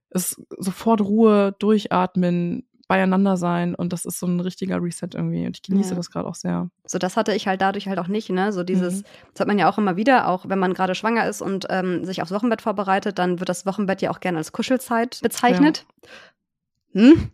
es 0.09 0.41
sofort 0.57 1.01
Ruhe, 1.01 1.55
durchatmen, 1.59 2.67
beieinander 2.87 3.37
sein 3.37 3.73
und 3.73 3.93
das 3.93 4.03
ist 4.03 4.19
so 4.19 4.27
ein 4.27 4.41
richtiger 4.41 4.83
Reset 4.83 5.07
irgendwie 5.13 5.45
und 5.45 5.55
ich 5.55 5.63
genieße 5.63 5.91
ja. 5.91 5.95
das 5.95 6.11
gerade 6.11 6.27
auch 6.27 6.35
sehr. 6.35 6.69
So 6.85 6.99
das 6.99 7.15
hatte 7.15 7.33
ich 7.33 7.47
halt 7.47 7.61
dadurch 7.61 7.87
halt 7.87 7.99
auch 7.99 8.09
nicht, 8.09 8.29
ne? 8.29 8.51
So 8.51 8.63
dieses, 8.63 8.97
mhm. 8.97 9.05
das 9.31 9.39
hat 9.39 9.47
man 9.47 9.57
ja 9.57 9.69
auch 9.69 9.77
immer 9.77 9.95
wieder, 9.95 10.27
auch 10.27 10.49
wenn 10.49 10.59
man 10.59 10.73
gerade 10.73 10.93
schwanger 10.93 11.25
ist 11.25 11.41
und 11.41 11.67
ähm, 11.69 12.03
sich 12.03 12.21
aufs 12.21 12.33
Wochenbett 12.33 12.61
vorbereitet, 12.61 13.17
dann 13.17 13.39
wird 13.39 13.47
das 13.47 13.65
Wochenbett 13.65 14.01
ja 14.01 14.11
auch 14.11 14.19
gerne 14.19 14.39
als 14.39 14.51
Kuschelzeit 14.51 15.19
bezeichnet. 15.23 15.85
Ja. 16.93 17.01
Hm? 17.01 17.31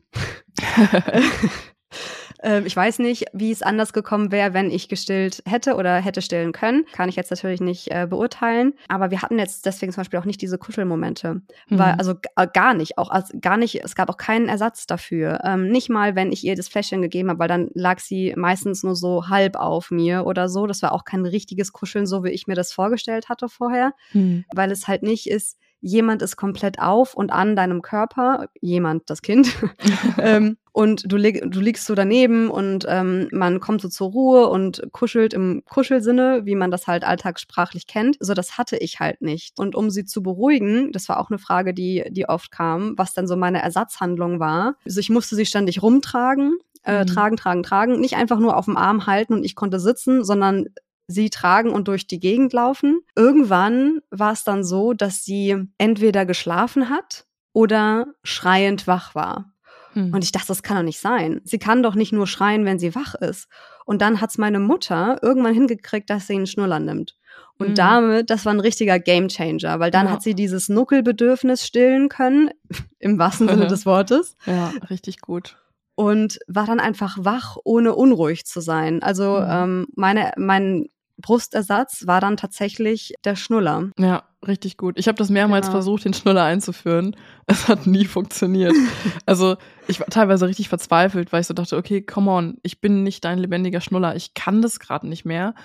Äh, 2.48 2.62
ich 2.66 2.76
weiß 2.76 3.00
nicht, 3.00 3.26
wie 3.34 3.52
es 3.52 3.62
anders 3.62 3.94
gekommen 3.94 4.32
wäre, 4.32 4.54
wenn 4.54 4.72
ich 4.72 4.88
gestillt 4.88 5.44
hätte 5.46 5.76
oder 5.76 5.98
hätte 5.98 6.22
stillen 6.22 6.52
können. 6.52 6.86
Kann 6.94 7.10
ich 7.10 7.16
jetzt 7.16 7.30
natürlich 7.30 7.62
nicht 7.62 7.92
äh, 7.92 8.08
beurteilen. 8.10 8.74
Aber 8.88 9.12
wir 9.12 9.22
hatten 9.22 9.38
jetzt 9.38 9.66
deswegen 9.66 9.92
zum 9.92 10.02
Beispiel 10.02 10.20
auch 10.20 10.26
nicht 10.26 10.42
diese 10.42 10.58
Kuschelmomente. 10.58 11.36
Mhm. 11.36 11.44
Weil, 11.70 11.96
also 11.96 12.16
äh, 12.36 12.48
gar 12.52 12.74
nicht, 12.74 12.98
auch 12.98 13.10
also 13.10 13.38
gar 13.40 13.58
nicht, 13.58 13.84
es 13.84 13.96
gab 13.96 14.10
auch 14.10 14.18
keinen 14.18 14.48
Ersatz 14.48 14.88
dafür. 14.88 15.42
Ähm, 15.44 15.70
nicht 15.70 15.90
mal, 15.90 16.16
wenn 16.16 16.32
ich 16.32 16.44
ihr 16.44 16.56
das 16.56 16.70
Fläschchen 16.70 17.02
gegeben 17.02 17.30
habe, 17.30 17.40
weil 17.40 17.48
dann 17.48 17.70
lag 17.74 18.00
sie 18.00 18.34
meistens 18.38 18.84
nur 18.84 18.96
so 18.96 19.28
halb 19.28 19.58
auf 19.58 19.92
mir 19.92 20.26
oder 20.26 20.48
so. 20.48 20.68
Das 20.68 20.82
war 20.82 20.94
auch 20.94 21.04
kein 21.04 21.26
richtiges 21.26 21.74
Kuscheln, 21.74 22.06
so 22.06 22.24
wie 22.24 22.30
ich 22.30 22.48
mir 22.48 22.56
das 22.56 22.72
vorgestellt 22.72 23.30
hatte 23.30 23.50
vorher. 23.50 23.94
Mhm. 24.14 24.46
Weil 24.54 24.72
es 24.72 24.88
halt 24.88 25.04
nicht 25.04 25.30
ist, 25.30 25.58
jemand 25.80 26.22
ist 26.22 26.38
komplett 26.38 26.80
auf 26.80 27.14
und 27.14 27.32
an 27.32 27.56
deinem 27.56 27.82
Körper, 27.82 28.48
jemand, 28.62 29.10
das 29.10 29.22
Kind, 29.22 29.56
ähm, 30.18 30.58
und 30.78 31.12
du, 31.12 31.18
li 31.18 31.42
du 31.44 31.60
liegst 31.60 31.88
so 31.88 31.96
daneben 31.96 32.52
und 32.52 32.86
ähm, 32.88 33.30
man 33.32 33.60
kommt 33.60 33.82
so 33.82 33.90
zur 33.90 34.12
Ruhe 34.12 34.48
und 34.48 34.84
kuschelt 34.92 35.34
im 35.34 35.64
Kuschelsinne, 35.66 36.42
wie 36.46 36.54
man 36.54 36.70
das 36.70 36.86
halt 36.86 37.04
alltagssprachlich 37.04 37.88
kennt. 37.88 38.16
So, 38.20 38.36
das 38.36 38.60
hatte 38.60 38.78
ich 38.78 39.00
halt 39.00 39.24
nicht. 39.24 39.58
Und 39.58 39.74
um 39.74 39.90
sie 39.90 40.06
zu 40.06 40.22
beruhigen, 40.22 40.92
das 40.92 41.10
war 41.10 41.20
auch 41.20 41.32
eine 41.32 41.40
Frage, 41.40 41.74
die, 41.74 42.04
die 42.12 42.30
oft 42.30 42.52
kam, 42.52 42.94
was 42.96 43.16
dann 43.16 43.26
so 43.26 43.36
meine 43.36 43.60
Ersatzhandlung 43.60 44.40
war. 44.40 44.76
Also 44.86 45.00
ich 45.00 45.10
musste 45.10 45.36
sie 45.36 45.48
ständig 45.48 45.82
rumtragen, 45.82 46.60
äh, 46.84 47.02
mhm. 47.02 47.08
tragen, 47.08 47.38
tragen, 47.38 47.64
tragen. 47.64 48.00
Nicht 48.00 48.16
einfach 48.16 48.38
nur 48.38 48.56
auf 48.56 48.66
dem 48.66 48.78
Arm 48.78 49.08
halten 49.08 49.34
und 49.34 49.44
ich 49.44 49.56
konnte 49.56 49.80
sitzen, 49.80 50.24
sondern 50.24 50.68
sie 51.08 51.32
tragen 51.32 51.72
und 51.72 51.88
durch 51.88 52.06
die 52.06 52.20
Gegend 52.20 52.54
laufen. 52.54 53.00
Irgendwann 53.16 54.02
war 54.12 54.34
es 54.34 54.44
dann 54.44 54.64
so, 54.64 54.94
dass 54.94 55.26
sie 55.26 55.56
entweder 55.80 56.28
geschlafen 56.28 56.92
hat 56.92 57.26
oder 57.52 58.14
schreiend 58.22 58.86
wach 58.86 59.16
war. 59.16 59.54
Hm. 59.98 60.14
Und 60.14 60.24
ich 60.24 60.32
dachte, 60.32 60.48
das 60.48 60.64
kann 60.64 60.78
doch 60.78 60.84
nicht 60.84 61.00
sein. 61.00 61.42
Sie 61.44 61.58
kann 61.58 61.82
doch 61.82 61.96
nicht 61.96 62.14
nur 62.14 62.28
schreien, 62.28 62.66
wenn 62.66 62.78
sie 62.78 62.94
wach 62.94 63.16
ist. 63.16 63.48
Und 63.86 64.02
dann 64.02 64.22
hat's 64.22 64.38
meine 64.38 64.60
Mutter 64.60 65.18
irgendwann 65.22 65.54
hingekriegt, 65.54 66.10
dass 66.10 66.28
sie 66.28 66.36
einen 66.36 66.48
Schnuller 66.48 66.80
nimmt. 66.80 67.16
Und 67.58 67.70
mhm. 67.70 67.76
damit, 67.76 68.30
das 68.30 68.46
war 68.46 68.54
ein 68.54 68.60
richtiger 68.60 69.00
Gamechanger, 69.00 69.80
weil 69.80 69.90
dann 69.90 70.06
ja. 70.06 70.14
hat 70.14 70.22
sie 70.22 70.36
dieses 70.36 70.70
Nuckelbedürfnis 70.70 71.66
stillen 71.66 72.10
können, 72.10 72.52
im 73.00 73.18
wahrsten 73.18 73.48
Sinne 73.48 73.68
des 73.68 73.86
Wortes. 73.86 74.36
Ja, 74.46 74.72
richtig 74.90 75.22
gut 75.22 75.58
und 76.00 76.38
war 76.48 76.68
dann 76.68 76.80
einfach 76.80 77.18
wach, 77.20 77.58
ohne 77.64 77.96
unruhig 77.96 78.46
zu 78.46 78.62
sein. 78.62 79.02
Also 79.02 79.40
mhm. 79.40 79.48
ähm, 79.50 79.88
meine, 79.96 80.32
mein 80.38 80.90
Brustersatz 81.20 82.06
war 82.06 82.22
dann 82.22 82.38
tatsächlich 82.38 83.14
der 83.26 83.36
Schnuller. 83.36 83.90
Ja, 83.98 84.24
richtig 84.46 84.78
gut. 84.78 84.98
Ich 85.00 85.08
habe 85.08 85.18
das 85.18 85.30
mehrmals 85.30 85.68
genau. 85.68 85.78
versucht, 85.78 86.06
den 86.06 86.14
Schnuller 86.14 86.44
einzuführen. 86.44 87.16
Es 87.50 87.70
hat 87.70 87.88
nie 87.88 88.04
funktioniert. 88.04 88.74
also 89.26 89.56
ich 89.88 90.02
war 90.02 90.08
teilweise 90.08 90.48
richtig 90.48 90.68
verzweifelt, 90.68 91.32
weil 91.32 91.40
ich 91.40 91.48
so 91.48 91.54
dachte, 91.54 91.78
okay, 91.78 92.02
come 92.02 92.30
on, 92.30 92.58
ich 92.62 92.82
bin 92.82 93.04
nicht 93.04 93.24
dein 93.24 93.40
lebendiger 93.40 93.80
Schnuller. 93.80 94.18
Ich 94.18 94.34
kann 94.34 94.62
das 94.62 94.82
gerade 94.82 95.08
nicht 95.08 95.24
mehr. 95.24 95.56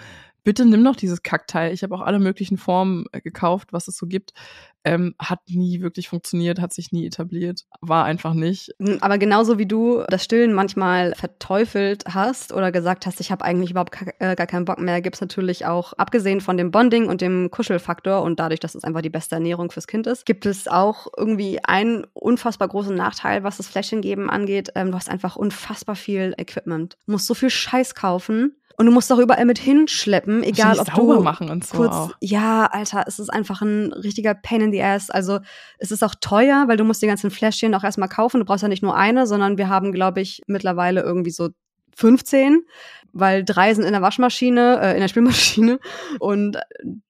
Bitte 0.45 0.65
nimm 0.65 0.85
doch 0.85 0.97
dieses 0.97 1.23
Kackteil. 1.23 1.73
Ich 1.73 1.83
habe 1.83 1.95
auch 1.95 2.01
alle 2.01 2.19
möglichen 2.19 2.59
Formen 2.59 3.07
äh, 3.13 3.21
gekauft, 3.21 3.73
was 3.73 3.89
es 3.89 3.97
so 3.97 4.07
gibt. 4.07 4.33
Ähm, 4.85 5.15
hat 5.21 5.39
nie 5.47 5.81
wirklich 5.81 6.09
funktioniert, 6.09 6.61
hat 6.61 6.73
sich 6.73 6.91
nie 6.91 7.07
etabliert, 7.07 7.67
war 7.81 8.05
einfach 8.05 8.35
nicht. 8.35 8.75
Hm, 8.81 8.99
aber 9.01 9.17
genauso 9.17 9.57
wie 9.57 9.67
du 9.67 10.03
das 10.09 10.25
Stillen 10.25 10.53
manchmal 10.53 11.15
verteufelt 11.15 12.05
hast 12.09 12.53
oder 12.53 12.73
gesagt 12.73 13.07
hast, 13.07 13.21
ich 13.21 13.31
habe 13.31 13.45
eigentlich 13.45 13.71
überhaupt 13.71 13.97
äh, 14.19 14.35
gar 14.35 14.49
keinen 14.49 14.65
Bock 14.65 14.81
mehr, 14.81 15.01
gibt's 15.01 15.21
natürlich 15.21 15.67
auch, 15.67 15.93
abgesehen 15.93 16.41
von 16.41 16.57
dem 16.57 16.73
Bonding 16.73 17.07
und 17.07 17.21
dem 17.21 17.53
Kuschelfaktor 17.53 18.23
und 18.23 18.41
dadurch, 18.41 18.59
dass 18.59 18.75
es 18.75 18.83
einfach 18.83 19.03
die 19.03 19.11
beste 19.11 19.37
Ernährung 19.37 19.71
fürs 19.71 19.87
Kind 19.87 20.09
ist, 20.09 20.27
gibt 20.27 20.47
es 20.47 20.67
auch 20.67 21.07
irgendwie 21.17 21.61
einen 21.63 22.05
unfassbar 22.13 22.67
großen 22.67 22.97
Nachteil, 22.97 23.45
was 23.45 23.59
das 23.59 23.69
Fläschchengeben 23.69 24.31
angeht. 24.31 24.71
Ähm, 24.75 24.91
du 24.91 24.97
hast 24.97 25.09
einfach 25.09 25.37
unfassbar 25.37 25.95
viel 25.95 26.35
Equipment. 26.39 26.97
Du 27.07 27.13
musst 27.13 27.29
so 27.29 27.35
viel 27.35 27.51
Scheiß 27.51 27.95
kaufen 27.95 28.57
und 28.77 28.87
du 28.87 28.93
musst 28.93 29.13
auch 29.13 29.19
überall 29.19 29.45
mit 29.45 29.59
hinschleppen, 29.59 30.43
egal 30.43 30.79
ob 30.79 30.87
sauber 30.95 31.17
du 31.17 31.23
machen 31.23 31.51
und 31.51 31.65
so 31.65 31.77
kurz, 31.77 31.93
auch. 31.93 32.11
ja, 32.21 32.67
Alter, 32.67 33.05
es 33.07 33.19
ist 33.19 33.31
einfach 33.31 33.63
ein 33.63 33.93
richtiger 33.93 34.35
Pain 34.35 34.61
in 34.61 34.73
the 34.73 34.83
ass. 34.83 35.11
Also 35.11 35.41
es 35.79 35.91
ist 35.91 36.03
auch 36.03 36.15
teuer, 36.21 36.65
weil 36.69 36.77
du 36.77 36.85
musst 36.85 37.03
die 37.03 37.07
ganzen 37.07 37.31
Fläschchen 37.31 37.75
auch 37.75 37.85
erstmal 37.85 38.09
kaufen. 38.09 38.39
Du 38.39 38.45
brauchst 38.45 38.63
ja 38.63 38.69
nicht 38.69 38.83
nur 38.83 38.97
eine, 38.97 39.27
sondern 39.27 39.59
wir 39.59 39.69
haben, 39.69 39.93
glaube 39.93 40.21
ich, 40.21 40.43
mittlerweile 40.47 41.03
irgendwie 41.03 41.31
so 41.31 41.51
15, 41.97 42.63
weil 43.13 43.45
drei 43.45 43.75
sind 43.75 43.85
in 43.85 43.93
der 43.93 44.03
Waschmaschine, 44.03 44.81
äh, 44.83 44.95
in 44.95 45.01
der 45.01 45.09
Spülmaschine 45.09 45.79
und 46.19 46.59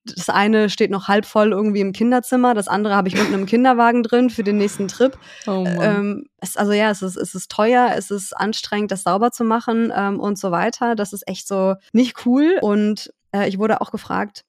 das 0.04 0.28
eine 0.28 0.68
steht 0.68 0.90
noch 0.90 1.08
halb 1.08 1.26
voll 1.26 1.52
irgendwie 1.52 1.80
im 1.80 1.92
Kinderzimmer, 1.92 2.54
das 2.54 2.68
andere 2.68 2.94
habe 2.94 3.08
ich 3.08 3.18
unten 3.18 3.34
im 3.34 3.46
Kinderwagen 3.46 4.02
drin 4.02 4.30
für 4.30 4.42
den 4.42 4.58
nächsten 4.58 4.88
Trip. 4.88 5.16
Oh. 5.46 5.64
Ähm, 5.66 6.26
es, 6.40 6.56
also 6.56 6.72
ja, 6.72 6.90
es 6.90 7.02
ist, 7.02 7.16
es 7.16 7.34
ist 7.34 7.50
teuer, 7.50 7.92
es 7.96 8.10
ist 8.10 8.36
anstrengend, 8.36 8.90
das 8.90 9.04
sauber 9.04 9.30
zu 9.30 9.44
machen 9.44 9.92
ähm, 9.94 10.18
und 10.20 10.38
so 10.38 10.50
weiter. 10.50 10.94
Das 10.96 11.12
ist 11.12 11.26
echt 11.28 11.46
so 11.46 11.74
nicht 11.92 12.26
cool 12.26 12.58
und 12.60 13.12
äh, 13.32 13.48
ich 13.48 13.58
wurde 13.58 13.80
auch 13.80 13.90
gefragt, 13.90 14.44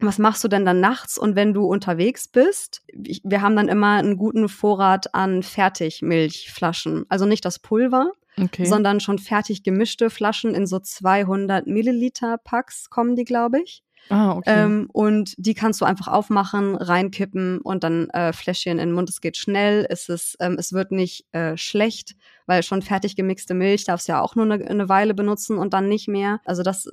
was 0.00 0.18
machst 0.18 0.44
du 0.44 0.48
denn 0.48 0.64
dann 0.64 0.80
nachts 0.80 1.18
und 1.18 1.34
wenn 1.34 1.52
du 1.52 1.64
unterwegs 1.64 2.28
bist? 2.28 2.82
Ich, 2.86 3.20
wir 3.24 3.42
haben 3.42 3.56
dann 3.56 3.68
immer 3.68 3.96
einen 3.96 4.16
guten 4.16 4.48
Vorrat 4.48 5.12
an 5.14 5.42
Fertigmilchflaschen. 5.42 7.04
Also 7.08 7.26
nicht 7.26 7.44
das 7.44 7.58
Pulver, 7.58 8.12
okay. 8.40 8.64
sondern 8.64 9.00
schon 9.00 9.18
fertig 9.18 9.62
gemischte 9.62 10.10
Flaschen 10.10 10.54
in 10.54 10.66
so 10.66 10.78
200 10.78 11.66
Milliliter 11.66 12.38
Packs 12.38 12.90
kommen 12.90 13.16
die, 13.16 13.24
glaube 13.24 13.60
ich. 13.60 13.82
ah, 14.10 14.32
okay. 14.32 14.64
Ähm, 14.64 14.88
und 14.92 15.34
die 15.36 15.54
kannst 15.54 15.80
du 15.80 15.84
einfach 15.84 16.08
aufmachen, 16.08 16.76
reinkippen 16.76 17.60
und 17.60 17.84
dann 17.84 18.08
äh, 18.10 18.32
Fläschchen 18.32 18.78
in 18.78 18.88
den 18.88 18.92
Mund. 18.92 19.10
Es 19.10 19.20
geht 19.20 19.36
schnell, 19.36 19.86
es, 19.90 20.08
ist, 20.08 20.36
ähm, 20.40 20.56
es 20.58 20.72
wird 20.72 20.92
nicht 20.92 21.26
äh, 21.32 21.56
schlecht, 21.56 22.16
weil 22.46 22.62
schon 22.62 22.82
fertig 22.82 23.16
gemixte 23.16 23.54
Milch 23.54 23.84
darfst 23.84 24.08
du 24.08 24.12
ja 24.12 24.20
auch 24.22 24.34
nur 24.34 24.46
eine, 24.46 24.66
eine 24.66 24.88
Weile 24.88 25.14
benutzen 25.14 25.58
und 25.58 25.74
dann 25.74 25.88
nicht 25.88 26.08
mehr. 26.08 26.40
Also 26.44 26.62
das 26.62 26.88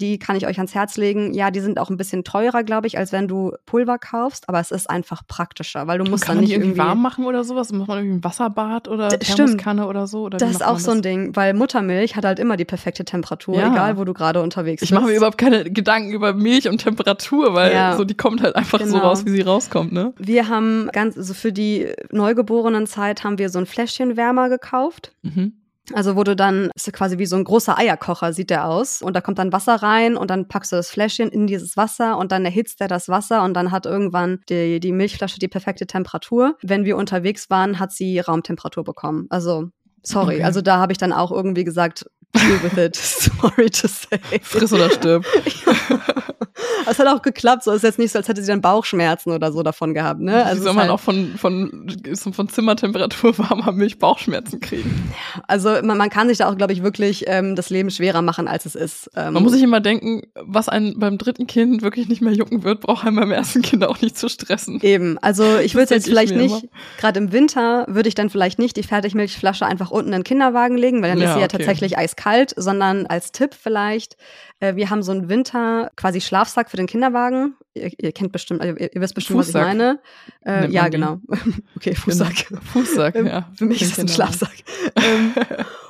die 0.00 0.18
kann 0.18 0.34
ich 0.36 0.46
euch 0.46 0.56
ans 0.58 0.74
Herz 0.74 0.96
legen. 0.96 1.34
Ja, 1.34 1.50
die 1.50 1.60
sind 1.60 1.78
auch 1.78 1.90
ein 1.90 1.96
bisschen 1.96 2.24
teurer, 2.24 2.62
glaube 2.64 2.86
ich, 2.86 2.98
als 2.98 3.12
wenn 3.12 3.28
du 3.28 3.52
Pulver 3.66 3.98
kaufst, 3.98 4.48
aber 4.48 4.58
es 4.60 4.70
ist 4.70 4.88
einfach 4.88 5.22
praktischer, 5.28 5.86
weil 5.86 5.98
du 5.98 6.04
musst 6.10 6.24
Kann 6.24 6.30
dann 6.30 6.36
man 6.36 6.40
nicht 6.42 6.50
die 6.50 6.54
irgendwie 6.54 6.70
irgendwie 6.70 6.88
warm 6.88 7.02
machen 7.02 7.24
oder 7.26 7.44
sowas? 7.44 7.72
Muss 7.72 7.86
man 7.86 7.98
irgendwie 7.98 8.16
ein 8.18 8.24
Wasserbad 8.24 8.88
oder 8.88 9.08
D- 9.08 9.18
Thermoskanne 9.18 9.86
oder 9.86 10.06
so? 10.06 10.22
Oder 10.24 10.38
Das 10.38 10.50
ist 10.50 10.64
auch 10.64 10.72
man 10.72 10.80
so 10.80 10.90
ein 10.92 11.02
Ding, 11.02 11.36
weil 11.36 11.54
Muttermilch 11.54 12.16
hat 12.16 12.24
halt 12.24 12.38
immer 12.38 12.56
die 12.56 12.64
perfekte 12.64 13.04
Temperatur, 13.04 13.56
Ja. 13.56 13.70
egal 13.72 13.96
wo 13.98 14.04
du 14.04 14.14
gerade 14.14 14.42
unterwegs 14.42 14.82
Ich 14.82 14.88
bist. 14.90 14.98
mache 15.00 15.10
mir 15.10 15.16
überhaupt 15.16 15.38
keine 15.38 15.64
Gedanken 15.70 16.10
über 16.12 16.32
Milch 16.32 16.68
und 16.68 16.78
Temperatur, 16.78 17.54
weil 17.54 17.72
Ja. 17.72 17.96
so 17.96 18.04
die 18.04 18.14
kommt 18.16 18.42
halt 18.42 18.56
einfach 18.56 18.80
so 18.80 18.86
Genau. 18.94 18.98
raus, 19.08 19.26
wie 19.26 19.30
sie 19.30 19.42
rauskommt, 19.42 19.92
ne? 19.92 20.12
wir 20.18 20.48
haben 20.48 20.88
ganz, 20.92 21.16
also 21.16 21.34
für 21.34 21.52
die 21.52 21.86
Neugeborenen-Zeit 22.10 23.24
haben 23.24 23.38
wir 23.38 23.50
so 23.50 23.58
ein 23.58 23.66
Fläschchenwärmer 23.66 24.48
gekauft. 24.48 25.12
Mhm. 25.22 25.52
Also 25.92 26.16
wo 26.16 26.24
du 26.24 26.36
dann, 26.36 26.70
ist 26.74 26.86
ja 26.86 26.92
quasi 26.92 27.18
wie 27.18 27.26
so 27.26 27.36
ein 27.36 27.44
großer 27.44 27.76
Eierkocher 27.76 28.32
sieht 28.32 28.50
der 28.50 28.66
aus. 28.66 29.02
Und 29.02 29.14
da 29.14 29.20
kommt 29.20 29.38
dann 29.38 29.52
Wasser 29.52 29.76
rein 29.76 30.16
und 30.16 30.30
dann 30.30 30.48
packst 30.48 30.72
du 30.72 30.76
das 30.76 30.90
Fläschchen 30.90 31.28
in 31.30 31.46
dieses 31.46 31.76
Wasser 31.76 32.18
und 32.18 32.32
dann 32.32 32.44
erhitzt 32.44 32.80
er 32.80 32.88
das 32.88 33.08
Wasser 33.08 33.42
und 33.44 33.54
dann 33.54 33.70
hat 33.70 33.86
irgendwann 33.86 34.40
die, 34.48 34.80
die 34.80 34.92
Milchflasche 34.92 35.38
die 35.38 35.48
perfekte 35.48 35.86
Temperatur. 35.86 36.56
Wenn 36.62 36.84
wir 36.84 36.96
unterwegs 36.96 37.50
waren, 37.50 37.78
hat 37.78 37.92
sie 37.92 38.20
Raumtemperatur 38.20 38.84
bekommen. 38.84 39.26
Also, 39.30 39.70
sorry. 40.02 40.36
Okay. 40.36 40.44
Also 40.44 40.60
da 40.62 40.78
habe 40.78 40.92
ich 40.92 40.98
dann 40.98 41.12
auch 41.12 41.32
irgendwie 41.32 41.64
gesagt, 41.64 42.06
deal 42.34 42.62
with 42.62 42.76
it. 42.76 42.96
Sorry 43.40 43.70
to 43.70 43.88
say. 43.88 44.20
Friss 44.42 44.72
oder 44.72 44.90
stirb. 44.90 45.24
Es 46.90 46.98
hat 46.98 47.06
auch 47.06 47.22
geklappt. 47.22 47.64
So 47.64 47.72
ist 47.72 47.82
jetzt 47.82 47.98
nicht 47.98 48.12
so, 48.12 48.18
als 48.18 48.28
hätte 48.28 48.40
sie 48.42 48.48
dann 48.48 48.60
Bauchschmerzen 48.60 49.30
oder 49.32 49.52
so 49.52 49.62
davon 49.62 49.94
gehabt. 49.94 50.20
Ne? 50.20 50.34
Also 50.36 50.48
Also, 50.50 50.62
soll 50.64 50.72
man 50.74 50.82
halt, 50.84 50.90
auch 50.92 51.00
von, 51.00 51.34
von, 51.36 51.86
von 52.32 52.48
Zimmertemperatur 52.48 53.38
warmer 53.38 53.72
Milch 53.72 53.98
Bauchschmerzen 53.98 54.60
kriegen. 54.60 55.12
also 55.48 55.70
man, 55.82 55.98
man 55.98 56.10
kann 56.10 56.28
sich 56.28 56.38
da 56.38 56.48
auch, 56.50 56.56
glaube 56.56 56.72
ich, 56.72 56.82
wirklich 56.82 57.24
ähm, 57.26 57.56
das 57.56 57.70
Leben 57.70 57.90
schwerer 57.90 58.22
machen, 58.22 58.48
als 58.48 58.66
es 58.66 58.74
ist. 58.74 59.10
Ähm, 59.16 59.34
Man 59.34 59.42
muss 59.42 59.52
sich 59.52 59.62
immer 59.62 59.80
denken, 59.80 60.22
was 60.34 60.68
einen 60.68 60.98
beim 60.98 61.18
dritten 61.18 61.46
Kind 61.46 61.82
wirklich 61.82 62.08
nicht 62.08 62.22
mehr 62.22 62.32
jucken 62.32 62.64
wird, 62.64 62.80
braucht 62.80 63.06
einen 63.06 63.16
beim 63.16 63.30
ersten 63.30 63.62
Kind 63.62 63.84
auch 63.84 64.00
nicht 64.00 64.18
zu 64.18 64.28
stressen. 64.28 64.80
Eben, 64.82 65.18
also 65.18 65.58
ich 65.58 65.74
würde 65.74 65.94
jetzt 65.94 66.06
ich 66.06 66.10
vielleicht 66.12 66.34
nicht, 66.34 66.68
gerade 66.98 67.18
im 67.18 67.32
Winter 67.32 67.84
würde 67.88 68.08
ich 68.08 68.14
dann 68.14 68.30
vielleicht 68.30 68.58
nicht 68.58 68.76
die 68.76 68.82
Fertigmilchflasche 68.82 69.66
einfach 69.66 69.90
unten 69.90 70.08
in 70.08 70.20
den 70.20 70.24
Kinderwagen 70.24 70.76
legen, 70.76 71.02
weil 71.02 71.10
dann 71.10 71.18
Ja, 71.20 71.26
ist 71.28 71.34
sie 71.34 71.40
ja 71.40 71.46
okay. 71.46 71.58
tatsächlich 71.58 71.98
eiskalt, 71.98 72.52
sondern 72.56 73.06
als 73.06 73.32
Tipp 73.32 73.54
vielleicht, 73.60 74.16
wir 74.60 74.90
haben 74.90 75.02
so 75.02 75.12
einen 75.12 75.28
Winter 75.28 75.90
quasi 75.96 76.20
Schlafsack 76.20 76.70
für 76.70 76.76
den 76.76 76.86
Kinderwagen. 76.86 77.54
Ihr, 77.74 77.90
ihr 77.98 78.12
kennt 78.12 78.32
bestimmt, 78.32 78.60
also 78.60 78.76
ihr, 78.76 78.94
ihr 78.94 79.00
wisst 79.00 79.14
bestimmt, 79.14 79.38
was 79.38 79.48
ich 79.48 79.52
Fußsack. 79.54 79.68
meine. 79.68 80.00
Äh, 80.44 80.70
ja, 80.70 80.88
genau. 80.88 81.18
okay, 81.76 81.94
Fußsack. 81.94 82.48
Genau. 82.48 82.60
Fußsack, 82.60 83.14
Ähm, 83.14 83.26
ja. 83.26 83.48
Für 83.54 83.64
mich 83.64 83.80
ist 83.80 83.92
es 83.92 83.98
ein. 83.98 84.08
Schlafsack. 84.08 84.52
ähm, 84.96 85.32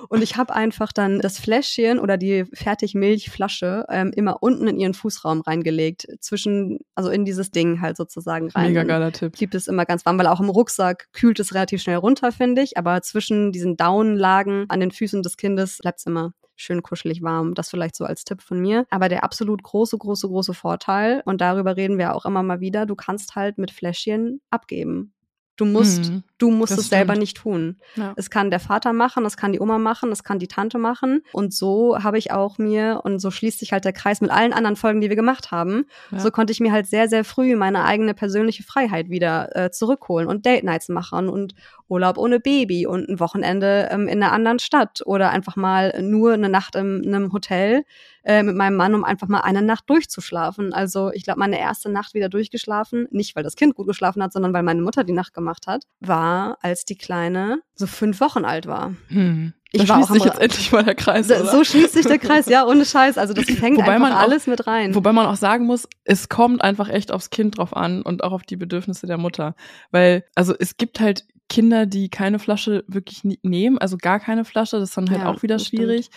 und 0.09 0.23
ich 0.23 0.37
habe 0.37 0.55
einfach 0.55 0.93
dann 0.93 1.21
das 1.21 1.39
Fläschchen 1.39 1.99
oder 1.99 2.17
die 2.17 2.45
Fertigmilchflasche 2.53 3.87
ähm, 3.89 4.13
immer 4.15 4.43
unten 4.43 4.67
in 4.67 4.77
ihren 4.77 4.95
Fußraum 4.95 5.41
reingelegt. 5.41 6.07
Zwischen, 6.21 6.81
also 6.95 7.11
in 7.11 7.25
dieses 7.25 7.51
Ding 7.51 7.81
halt 7.81 7.97
sozusagen 7.97 8.51
rein. 8.51 8.69
Mega 8.69 8.83
geiler 8.85 9.13
Tipp. 9.13 9.33
blieb 9.33 9.55
es 9.55 9.69
immer 9.69 9.87
ganz 9.87 10.05
warm, 10.07 10.19
weil 10.19 10.27
auch 10.27 10.41
im 10.41 10.49
Rucksack 10.49 11.09
kühlt 11.13 11.39
es 11.41 11.55
relativ 11.55 11.83
schnell 11.83 11.97
runter, 11.97 12.33
finde 12.33 12.63
ich. 12.63 12.77
Aber 12.77 13.03
zwischen 13.03 13.53
diesen 13.53 13.77
Daunenlagen 13.77 14.67
an 14.69 14.81
den 14.81 14.91
Füßen 14.91 15.23
des 15.23 15.37
Kindes 15.37 15.79
bleibt 15.79 16.01
es 16.01 16.07
immer 16.07 16.33
schön 16.61 16.83
kuschelig 16.83 17.23
warm. 17.23 17.55
Das 17.55 17.71
vielleicht 17.71 17.97
so 17.97 18.05
als 18.05 18.25
Tipp 18.25 18.43
von 18.43 18.61
mir. 18.61 18.87
Aber 18.91 19.09
der 19.09 19.25
absolut 19.25 19.63
große, 19.63 19.97
große, 19.99 20.29
große 20.29 20.55
Vorteil, 20.55 21.23
und 21.25 21.41
darüber 21.41 21.77
reden 21.77 21.99
wir 21.99 22.15
auch 22.15 22.25
immer 22.27 22.43
mal 22.43 22.61
wieder, 22.61 22.87
du 22.87 22.95
kannst 22.97 23.35
halt 23.37 23.59
mit 23.59 23.71
Fläschchen 23.71 24.41
abgeben. 24.51 25.13
Du 25.57 25.65
musst, 25.67 26.11
Mhm. 26.11 26.25
Du 26.41 26.51
musst 26.51 26.73
das 26.73 26.81
es 26.81 26.89
selber 26.89 27.13
stimmt. 27.13 27.21
nicht 27.23 27.37
tun. 27.37 27.77
Ja. 27.95 28.13
Es 28.17 28.31
kann 28.31 28.51
der 28.51 28.61
Vater 28.61 28.93
machen, 28.93 29.25
es 29.25 29.37
kann 29.37 29.53
die 29.53 29.61
Oma 29.61 29.79
machen, 29.79 30.11
es 30.11 30.25
kann 30.25 30.39
die 30.39 30.49
Tante 30.49 30.79
machen. 30.79 31.23
Und 31.33 31.55
so 31.55 32.03
habe 32.03 32.19
ich 32.19 32.33
auch 32.33 32.59
mir, 32.59 33.01
und 33.05 33.19
so 33.21 33.31
schließt 33.31 33.59
sich 33.61 33.73
halt 33.73 33.85
der 33.85 33.93
Kreis 33.93 34.21
mit 34.21 34.31
allen 34.31 34.53
anderen 34.53 34.77
Folgen, 34.77 35.01
die 35.01 35.09
wir 35.09 35.17
gemacht 35.17 35.51
haben, 35.51 35.87
Ja. 36.11 36.19
so 36.21 36.31
konnte 36.31 36.53
ich 36.53 36.61
mir 36.61 36.73
halt 36.73 36.87
sehr, 36.87 37.09
sehr 37.09 37.25
früh 37.25 37.55
meine 37.57 37.85
eigene 37.85 38.15
persönliche 38.15 38.63
Freiheit 38.63 39.09
wieder 39.11 39.55
äh, 39.55 39.71
zurückholen 39.71 40.29
und 40.29 40.47
Date 40.47 40.65
Nights 40.65 40.89
machen 40.89 41.29
und 41.29 41.55
Urlaub 41.89 42.19
ohne 42.19 42.39
Baby 42.41 42.87
und 42.87 43.09
ein 43.09 43.19
Wochenende 43.21 43.89
ähm, 43.91 44.07
in 44.09 44.23
einer 44.23 44.33
anderen 44.33 44.61
Stadt 44.61 45.01
oder 45.05 45.31
einfach 45.31 45.57
mal 45.57 46.01
nur 46.03 46.33
eine 46.33 46.49
Nacht 46.49 46.77
in, 46.77 47.05
einem 47.07 47.33
Hotel 47.33 47.85
äh, 48.23 48.43
mit 48.45 48.55
meinem 48.55 48.77
Mann, 48.77 48.95
um 48.95 49.03
einfach 49.03 49.27
mal 49.29 49.41
eine 49.41 49.61
Nacht 49.63 49.91
durchzuschlafen. 49.91 50.73
Also 50.73 51.11
ich 51.13 51.25
glaube, 51.25 51.41
meine 51.41 51.59
erste 51.59 51.91
Nacht 51.91 52.15
wieder 52.15 52.29
durchgeschlafen, 52.29 53.09
nicht 53.11 53.35
weil 53.35 53.43
das 53.43 53.57
Kind 53.57 53.75
gut 53.75 53.87
geschlafen 53.89 54.23
hat, 54.23 54.33
sondern 54.33 54.53
weil 54.53 54.63
meine 54.63 54.83
Mutter 54.83 55.05
die 55.05 55.13
Nacht 55.13 55.35
gemacht 55.35 55.67
hat, 55.67 55.85
war, 56.01 56.30
als 56.61 56.85
die 56.85 56.97
Kleine 56.97 57.61
so 57.75 57.87
fünf 57.87 58.21
Wochen 58.21 58.45
alt 58.45 58.67
war. 58.67 58.95
Hm. 59.09 59.53
Ich 59.73 59.83
da 59.83 59.89
war 59.89 59.97
schließt 59.99 60.13
sich 60.15 60.25
jetzt 60.25 60.41
endlich 60.41 60.73
mal 60.73 60.83
der 60.83 60.97
Kreis, 60.97 61.29
So, 61.29 61.45
so 61.47 61.63
schließt 61.65 61.93
sich 61.93 62.05
der 62.07 62.19
Kreis, 62.19 62.47
ja, 62.49 62.67
ohne 62.67 62.85
Scheiß. 62.85 63.19
Also 63.19 63.35
das 63.35 63.45
fängt 63.45 63.77
Wobei 63.79 63.93
einfach 63.95 64.09
man 64.09 64.13
auch- 64.13 64.19
alles 64.21 64.47
mit 64.49 64.67
rein. 64.67 64.95
Wobei 64.97 65.13
man 65.13 65.27
auch 65.27 65.37
sagen 65.37 65.65
muss, 65.67 65.89
es 66.05 66.29
kommt 66.29 66.61
einfach 66.63 66.89
echt 66.89 67.13
aufs 67.13 67.31
Kind 67.31 67.57
drauf 67.59 67.77
an 67.77 68.03
und 68.03 68.25
auch 68.25 68.33
auf 68.33 68.43
die 68.43 68.57
Bedürfnisse 68.57 69.07
der 69.07 69.17
Mutter. 69.19 69.55
Weil, 69.93 70.25
also 70.35 70.55
es 70.59 70.77
gibt 70.77 70.99
halt 70.99 71.25
Kinder, 71.49 71.87
die 71.87 72.09
keine 72.11 72.39
Flasche 72.41 72.85
wirklich 72.89 73.23
nehmen, 73.43 73.79
also 73.79 73.97
gar 73.97 74.19
keine 74.21 74.45
Flasche, 74.45 74.79
das 74.79 74.91
ist 74.91 74.97
dann 74.97 75.11
halt 75.11 75.23
Ja, 75.23 75.29
auch 75.29 75.43
wieder 75.43 75.59
schwierig. 75.59 76.11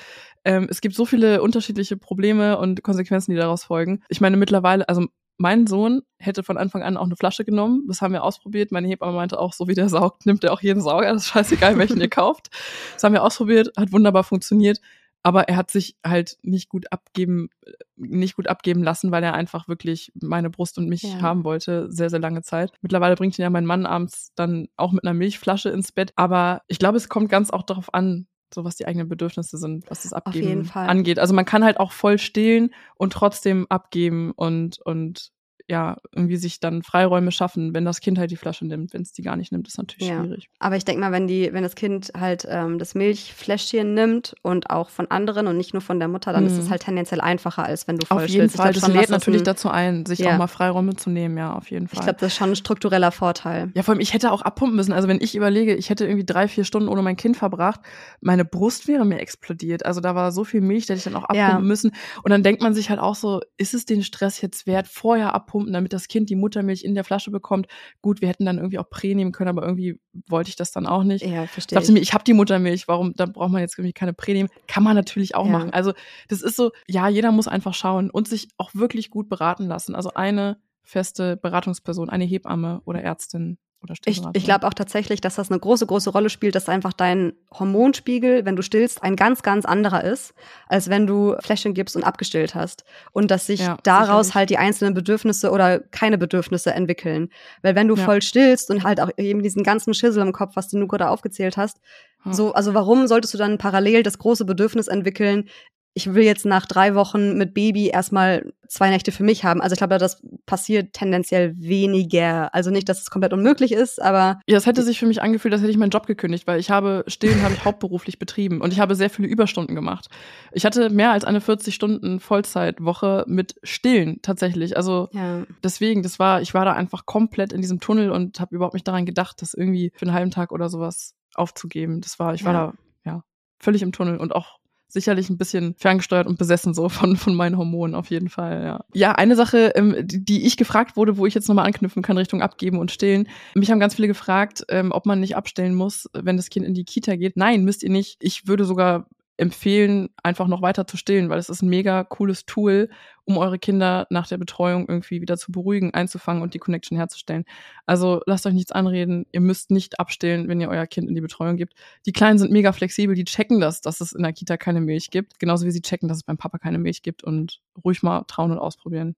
Ähm, 0.46 0.68
es 0.70 0.82
gibt 0.82 0.96
so 0.96 1.06
viele 1.06 1.42
unterschiedliche 1.42 1.96
Probleme 1.98 2.58
und 2.58 2.84
Konsequenzen, 2.84 3.32
die 3.32 3.38
daraus 3.38 3.64
folgen. 3.64 4.02
Ich 4.10 4.20
meine, 4.22 4.38
mittlerweile, 4.38 4.88
also 4.90 5.08
mein 5.38 5.68
Sohn 5.68 6.04
hätte 6.20 6.44
von 6.44 6.58
Anfang 6.58 6.84
an 6.84 6.96
auch 6.98 7.06
eine 7.06 7.16
Flasche 7.16 7.44
genommen. 7.44 7.86
Das 7.88 8.02
haben 8.02 8.14
wir 8.14 8.24
ausprobiert. 8.24 8.72
Meine 8.72 8.88
Hebamme 8.88 9.14
meinte 9.14 9.40
auch, 9.40 9.54
so 9.54 9.68
wie 9.68 9.74
der 9.74 9.90
saugt, 9.90 10.26
nimmt 10.26 10.44
er 10.44 10.54
auch 10.54 10.62
jeden 10.62 10.82
Sauger. 10.82 11.12
Das 11.14 11.24
ist 11.24 11.30
scheißegal, 11.30 11.78
welchen 11.78 12.00
ihr 12.02 12.10
kauft. 12.10 12.50
Das 12.94 13.04
haben 13.04 13.14
wir 13.14 13.24
ausprobiert, 13.24 13.72
hat 13.78 13.92
wunderbar 13.92 14.24
funktioniert. 14.24 14.80
Aber 15.26 15.48
er 15.48 15.56
hat 15.56 15.72
sich 15.72 15.96
halt 16.06 16.38
nicht 16.42 16.68
gut 16.68 16.92
abgeben, 16.92 17.50
nicht 17.96 18.36
gut 18.36 18.50
abgeben 18.50 18.84
lassen, 18.84 19.10
weil 19.12 19.24
er 19.24 19.34
einfach 19.34 19.70
wirklich 19.70 20.12
meine 20.22 20.50
Brust 20.50 20.78
und 20.78 20.90
mich 20.90 21.04
Ja. 21.04 21.22
haben 21.22 21.46
wollte, 21.46 21.90
sehr, 21.90 22.10
sehr 22.10 22.20
lange 22.20 22.42
Zeit. 22.42 22.74
Mittlerweile 22.82 23.16
bringt 23.16 23.40
ihn 23.40 23.44
ja 23.44 23.50
mein 23.50 23.66
Mann 23.66 23.86
abends 23.86 24.34
dann 24.36 24.68
auch 24.76 24.92
mit 24.92 25.06
einer 25.06 25.14
Milchflasche 25.14 25.70
ins 25.70 25.94
Bett. 25.94 26.12
Aber 26.18 26.62
ich 26.68 26.78
glaube, 26.78 26.98
es 26.98 27.08
kommt 27.08 27.30
ganz 27.30 27.52
auch 27.52 27.64
darauf 27.64 27.94
an, 27.94 28.28
so 28.54 28.64
was 28.64 28.76
die 28.76 28.86
eigenen 28.86 29.10
Bedürfnisse 29.10 29.58
sind, 29.58 29.90
was 29.90 30.04
das 30.04 30.14
Abgeben 30.14 30.70
angeht. 30.74 31.20
Also 31.20 31.34
man 31.34 31.46
kann 31.46 31.64
halt 31.64 31.80
auch 31.80 31.92
voll 31.92 32.18
stillen 32.18 32.74
und 32.96 33.14
trotzdem 33.14 33.66
abgeben 33.70 34.32
und, 34.32 34.80
und 34.82 35.32
ja, 35.70 35.98
irgendwie 36.14 36.36
sich 36.36 36.60
dann 36.60 36.84
Freiräume 36.84 37.32
schaffen, 37.32 37.74
wenn 37.74 37.86
das 37.86 38.02
Kind 38.02 38.20
halt 38.20 38.32
die 38.32 38.36
Flasche 38.36 38.66
nimmt. 38.68 38.94
Wenn 38.94 39.02
es 39.02 39.14
die 39.14 39.22
gar 39.22 39.38
nicht 39.38 39.52
nimmt, 39.54 39.68
ist 39.68 39.78
natürlich 39.78 40.10
Ja. 40.10 40.22
schwierig. 40.22 40.50
Aber 40.60 40.76
ich 40.76 40.84
denke 40.84 41.00
mal, 41.00 41.14
wenn 41.14 41.26
die, 41.26 41.54
wenn 41.54 41.64
das 41.64 41.76
Kind 41.76 42.12
halt 42.20 42.46
ähm, 42.50 42.80
das 42.80 42.96
Milchfläschchen 42.96 43.94
nimmt 43.94 44.36
und 44.42 44.70
auch 44.70 44.90
von 44.90 45.10
anderen 45.10 45.48
und 45.48 45.56
nicht 45.58 45.74
nur 45.74 45.82
von 45.82 46.00
der 46.00 46.08
Mutter, 46.10 46.34
dann 46.34 46.46
ist 46.46 46.54
Mhm. 46.54 46.60
es 46.60 46.70
halt 46.70 46.82
tendenziell 46.84 47.22
einfacher, 47.22 47.64
als 47.64 47.88
wenn 47.88 47.98
du 47.98 48.06
voll 48.06 48.18
Auf 48.18 48.28
jeden 48.28 48.50
stillst. 48.50 48.58
Fall, 48.58 48.74
das 48.74 48.88
lädt 48.90 49.10
natürlich 49.10 49.44
dazu 49.44 49.70
ein, 49.70 50.06
sich 50.06 50.20
Ja. 50.20 50.34
auch 50.34 50.38
mal 50.38 50.48
Freiräume 50.48 50.96
zu 50.96 51.10
nehmen, 51.10 51.38
ja, 51.38 51.54
auf 51.54 51.72
jeden 51.72 51.88
Fall. 51.88 52.00
Ich 52.00 52.04
glaube, 52.04 52.20
das 52.20 52.34
ist 52.34 52.38
schon 52.38 52.50
ein 52.52 52.56
struktureller 52.58 53.12
Vorteil. 53.12 53.72
Ja, 53.74 53.84
vor 53.84 53.94
allem, 53.94 54.02
ich 54.02 54.14
hätte 54.14 54.32
auch 54.34 54.42
abpumpen 54.42 54.76
müssen. 54.76 54.92
Also 54.94 55.08
wenn 55.08 55.22
ich 55.22 55.34
überlege, 55.36 55.76
ich 55.76 55.90
hätte 55.90 56.06
irgendwie 56.06 56.26
drei, 56.26 56.48
vier 56.50 56.66
Stunden 56.66 56.90
ohne 56.90 57.02
mein 57.02 57.16
Kind 57.16 57.38
verbracht, 57.38 57.80
meine 58.20 58.44
Brust 58.44 58.88
wäre 58.90 59.06
mir 59.06 59.20
explodiert. 59.20 59.86
Also 59.86 60.02
da 60.02 60.14
war 60.16 60.32
so 60.34 60.44
viel 60.44 60.60
Milch, 60.62 60.88
da 60.88 60.94
hätte 60.94 61.00
ich 61.00 61.04
dann 61.14 61.16
auch 61.16 61.24
abpumpen 61.30 61.38
Ja. 61.38 61.60
müssen. 61.60 61.92
Und 62.24 62.32
dann 62.32 62.44
denkt 62.44 62.62
man 62.62 62.74
sich 62.74 62.90
halt 62.90 63.00
auch 63.00 63.16
so, 63.16 63.42
ist 63.58 63.74
es 63.74 63.86
den 63.86 64.04
Stress 64.04 64.42
jetzt 64.42 64.68
wert, 64.68 64.88
vorher 64.88 65.34
abpumpen, 65.34 65.53
damit 65.62 65.94
das 65.94 66.08
Kind 66.08 66.30
die 66.30 66.36
Muttermilch 66.36 66.84
in 66.84 66.96
der 66.96 67.04
Flasche 67.04 67.32
bekommt? 67.32 67.68
Gut, 68.02 68.22
wir 68.22 68.28
hätten 68.28 68.46
dann 68.46 68.58
irgendwie 68.58 68.80
auch 68.80 68.90
Prä 68.90 69.14
nehmen 69.16 69.32
können, 69.32 69.50
aber 69.50 69.64
irgendwie 69.64 70.00
wollte 70.28 70.50
ich 70.50 70.56
das 70.56 70.72
dann 70.72 70.86
auch 70.88 71.04
nicht. 71.04 71.24
Ja, 71.26 71.44
Ich 71.44 71.52
verstehe 71.52 71.78
dachte 71.78 71.90
ich. 71.92 71.94
mir, 71.94 72.00
ich 72.02 72.14
habe 72.14 72.24
die 72.24 72.34
Muttermilch, 72.34 72.88
warum, 72.88 73.14
dann 73.16 73.32
braucht 73.34 73.52
man 73.52 73.62
jetzt 73.62 73.78
irgendwie 73.78 73.94
keine 73.94 74.14
Prä 74.14 74.34
nehmen. 74.34 74.50
Kann 74.68 74.84
man 74.84 74.96
natürlich 74.96 75.36
auch 75.36 75.46
Ja. 75.46 75.52
machen. 75.52 75.72
Also 75.72 75.94
das 76.28 76.42
ist 76.42 76.56
so, 76.56 76.72
ja, 76.88 77.08
jeder 77.08 77.32
muss 77.32 77.48
einfach 77.48 77.74
schauen 77.74 78.10
und 78.10 78.28
sich 78.28 78.48
auch 78.58 78.74
wirklich 78.74 79.10
gut 79.10 79.30
beraten 79.30 79.66
lassen. 79.68 79.96
Also 79.96 80.12
eine 80.14 80.58
feste 80.84 81.38
Beratungsperson, 81.38 82.10
eine 82.10 82.26
Hebamme 82.26 82.82
oder 82.86 83.02
Ärztin 83.02 83.58
oder 83.84 83.94
Ich, 84.06 84.22
ich 84.34 84.44
glaube 84.46 84.66
auch 84.68 84.74
tatsächlich, 84.74 85.22
dass 85.22 85.36
das 85.36 85.52
eine 85.52 85.60
große, 85.60 85.86
große 85.86 86.10
Rolle 86.10 86.30
spielt, 86.30 86.56
dass 86.56 86.70
einfach 86.70 86.94
dein 86.94 87.34
Hormonspiegel, 87.54 88.46
wenn 88.46 88.56
du 88.56 88.62
stillst, 88.62 89.04
ein 89.04 89.16
ganz, 89.16 89.44
ganz 89.44 89.66
anderer 89.66 90.04
ist, 90.04 90.34
als 90.68 90.90
wenn 90.90 91.06
du 91.08 91.36
Fläschchen 91.42 91.74
gibst 91.74 91.96
und 91.96 92.04
abgestillt 92.04 92.56
hast. 92.56 92.84
Und 93.12 93.30
dass 93.32 93.48
sich 93.48 93.60
Ja, 93.60 93.78
daraus 93.84 94.28
sicherlich. 94.28 94.36
halt 94.36 94.50
die 94.52 94.58
einzelnen 94.58 94.94
Bedürfnisse 94.94 95.52
oder 95.52 95.80
keine 95.80 96.18
Bedürfnisse 96.18 96.74
entwickeln. 96.74 97.30
Weil 97.62 97.76
wenn 97.76 97.88
du 97.88 97.96
Ja. 97.96 98.06
voll 98.06 98.22
stillst 98.22 98.70
und 98.72 98.84
halt 98.84 99.00
auch 99.02 99.10
eben 99.18 99.44
diesen 99.44 99.64
ganzen 99.64 99.94
Schissel 99.94 100.22
im 100.22 100.32
Kopf, 100.34 100.56
was 100.56 100.70
du 100.70 100.78
nur 100.78 100.88
gerade 100.88 101.10
aufgezählt 101.10 101.58
hast, 101.58 101.80
Ja. 102.26 102.34
so, 102.34 102.54
also 102.54 102.74
warum 102.74 103.08
solltest 103.08 103.34
du 103.34 103.38
dann 103.38 103.58
parallel 103.58 104.02
das 104.04 104.18
große 104.18 104.46
Bedürfnis 104.46 104.88
entwickeln, 104.88 105.50
ich 105.96 106.14
will 106.16 106.24
jetzt 106.24 106.46
nach 106.46 106.66
drei 106.66 106.96
Wochen 106.96 107.38
mit 107.38 107.54
Baby 107.54 107.88
erstmal 107.90 108.52
zwei 108.68 108.90
Nächte 108.90 109.12
für 109.12 109.24
mich 109.24 109.44
haben. 109.46 109.62
Also 109.62 109.74
ich 109.74 109.78
glaube, 109.78 110.00
das 110.00 110.22
passiert 110.48 110.94
tendenziell 110.94 111.54
weniger. 111.56 112.54
Also 112.56 112.72
nicht, 112.72 112.90
dass 112.90 113.02
es 113.02 113.12
komplett 113.12 113.32
unmöglich 113.34 113.72
ist, 113.72 114.02
aber 114.02 114.40
Ja, 114.48 114.58
es 114.58 114.66
hätte 114.66 114.82
sich 114.82 114.98
für 114.98 115.06
mich 115.06 115.22
angefühlt, 115.22 115.54
als 115.54 115.62
hätte 115.62 115.72
ich 115.72 115.78
meinen 115.78 115.92
Job 115.92 116.08
gekündigt, 116.08 116.48
weil 116.48 116.60
ich 116.60 116.72
habe 116.72 117.04
Stillen 117.08 117.44
habe 117.44 117.54
ich 117.54 117.64
hauptberuflich 117.64 118.18
betrieben 118.18 118.60
und 118.62 118.74
ich 118.74 118.80
habe 118.80 118.96
sehr 118.96 119.12
viele 119.12 119.28
Überstunden 119.28 119.76
gemacht. 119.76 120.08
Ich 120.52 120.66
hatte 120.66 120.90
mehr 120.90 121.12
als 121.12 121.26
eine 121.26 121.42
40 121.42 121.76
Stunden 121.76 122.20
Vollzeitwoche 122.20 123.26
mit 123.28 123.56
Stillen 123.64 124.20
tatsächlich. 124.24 124.76
Also 124.78 125.10
ja. 125.12 125.44
deswegen, 125.64 126.02
das 126.02 126.18
war, 126.18 126.42
ich 126.42 126.54
war 126.56 126.66
da 126.66 126.74
einfach 126.74 127.06
komplett 127.06 127.54
in 127.54 127.62
diesem 127.62 127.80
Tunnel 127.80 128.10
und 128.10 128.40
habe 128.40 128.56
überhaupt 128.56 128.74
nicht 128.74 128.88
daran 128.88 129.06
gedacht, 129.06 129.42
das 129.42 129.54
irgendwie 129.54 129.92
für 129.96 130.08
einen 130.08 130.16
halben 130.16 130.32
Tag 130.32 130.52
oder 130.52 130.70
sowas 130.70 131.14
aufzugeben. 131.36 132.02
Das 132.02 132.18
war, 132.20 132.34
ich 132.34 132.44
war 132.46 132.54
Ja. 132.54 132.74
da 133.04 133.12
ja 133.12 133.24
völlig 133.60 133.82
im 133.84 133.92
Tunnel 133.92 134.18
und 134.18 134.34
auch 134.36 134.58
sicherlich 134.94 135.30
ein 135.30 135.38
bisschen 135.38 135.76
ferngesteuert 135.78 136.28
und 136.28 136.38
besessen 136.38 136.74
so 136.74 136.90
von 136.90 137.18
von 137.18 137.36
meinen 137.36 137.58
Hormonen 137.58 137.96
auf 137.96 138.10
jeden 138.10 138.30
Fall. 138.30 138.64
Ja, 138.64 138.86
ja 138.94 139.12
eine 139.14 139.36
Sache, 139.36 139.74
ähm, 139.76 139.96
die, 140.02 140.24
die 140.24 140.46
ich 140.46 140.58
gefragt 140.58 140.96
wurde, 140.96 141.18
wo 141.18 141.26
ich 141.26 141.34
jetzt 141.34 141.48
nochmal 141.48 141.66
anknüpfen 141.66 142.04
kann 142.04 142.18
Richtung 142.18 142.42
abgeben 142.42 142.80
und 142.80 142.92
stillen. 142.92 143.28
Mich 143.56 143.72
haben 143.72 143.80
ganz 143.80 143.96
viele 143.96 144.08
gefragt, 144.08 144.66
ähm, 144.70 144.92
ob 144.92 145.06
man 145.06 145.20
nicht 145.20 145.36
abstellen 145.36 145.76
muss, 145.76 146.10
wenn 146.14 146.38
das 146.38 146.50
Kind 146.50 146.66
in 146.66 146.74
die 146.74 146.86
Kita 146.86 147.16
geht. 147.16 147.38
Nein, 147.38 147.64
müsst 147.64 147.84
ihr 147.84 147.90
nicht. 147.90 148.18
Ich 148.22 148.48
würde 148.48 148.66
sogar 148.66 149.08
empfehlen, 149.38 150.10
einfach 150.22 150.48
noch 150.48 150.62
weiter 150.62 150.86
zu 150.86 150.96
stillen, 150.96 151.30
weil 151.30 151.40
es 151.40 151.50
ist 151.50 151.64
ein 151.64 151.70
mega 151.70 152.04
cooles 152.04 152.46
Tool, 152.46 152.90
um 153.26 153.38
eure 153.38 153.58
Kinder 153.60 154.06
nach 154.10 154.28
der 154.28 154.38
Betreuung 154.38 154.86
irgendwie 154.90 155.22
wieder 155.22 155.38
zu 155.38 155.52
beruhigen, 155.52 155.94
einzufangen 155.94 156.44
und 156.44 156.54
die 156.54 156.60
Connection 156.60 156.98
herzustellen. 156.98 157.46
Also 157.86 158.22
lasst 158.26 158.46
euch 158.46 158.54
nichts 158.54 158.72
anreden. 158.72 159.26
Ihr 159.32 159.40
müsst 159.42 159.72
nicht 159.72 160.00
abstillen, 160.00 160.48
wenn 160.50 160.60
ihr 160.60 160.70
euer 160.70 160.88
Kind 160.88 161.08
in 161.10 161.16
die 161.16 161.22
Betreuung 161.22 161.56
gibt. 161.58 161.74
Die 162.06 162.12
Kleinen 162.12 162.38
sind 162.38 162.52
mega 162.52 162.72
flexibel, 162.74 163.16
die 163.16 163.24
checken 163.26 163.60
das, 163.60 163.82
dass 163.82 164.02
es 164.02 164.12
in 164.14 164.24
der 164.24 164.34
Kita 164.34 164.58
keine 164.58 164.82
Milch 164.82 165.10
gibt. 165.10 165.40
Genauso 165.40 165.66
wie 165.66 165.72
sie 165.72 165.82
checken, 165.82 166.08
dass 166.10 166.18
es 166.18 166.24
beim 166.24 166.38
Papa 166.38 166.58
keine 166.58 166.80
Milch 166.80 167.02
gibt 167.02 167.24
und 167.24 167.60
ruhig 167.84 168.04
mal 168.04 168.24
trauen 168.28 168.52
und 168.52 168.60
ausprobieren. 168.60 169.16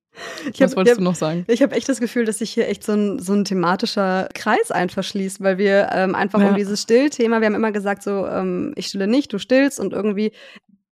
Ich 0.53 0.61
Was 0.61 0.71
hab- 0.71 0.77
wolltest 0.77 0.93
ich 0.93 0.97
du 0.99 1.03
noch 1.03 1.15
sagen? 1.15 1.43
Ich 1.47 1.61
habe 1.61 1.75
echt 1.75 1.89
das 1.89 1.99
Gefühl, 1.99 2.25
dass 2.25 2.37
sich 2.37 2.51
hier 2.51 2.67
echt 2.69 2.83
so 2.83 2.93
ein, 2.93 3.19
so 3.19 3.33
ein 3.33 3.43
thematischer 3.43 4.29
Kreis 4.33 4.71
einfach 4.71 5.03
schließt, 5.03 5.41
weil 5.41 5.57
wir 5.57 5.89
ähm, 5.91 6.15
einfach 6.15 6.39
Ja. 6.39 6.49
um 6.49 6.55
dieses 6.55 6.81
Stillthema, 6.83 7.39
wir 7.41 7.47
haben 7.47 7.55
immer 7.55 7.71
gesagt, 7.71 8.03
so, 8.03 8.25
ähm, 8.27 8.73
ich 8.75 8.87
stille 8.87 9.07
nicht, 9.07 9.33
du 9.33 9.39
stillst 9.39 9.79
und 9.79 9.93
irgendwie 9.93 10.31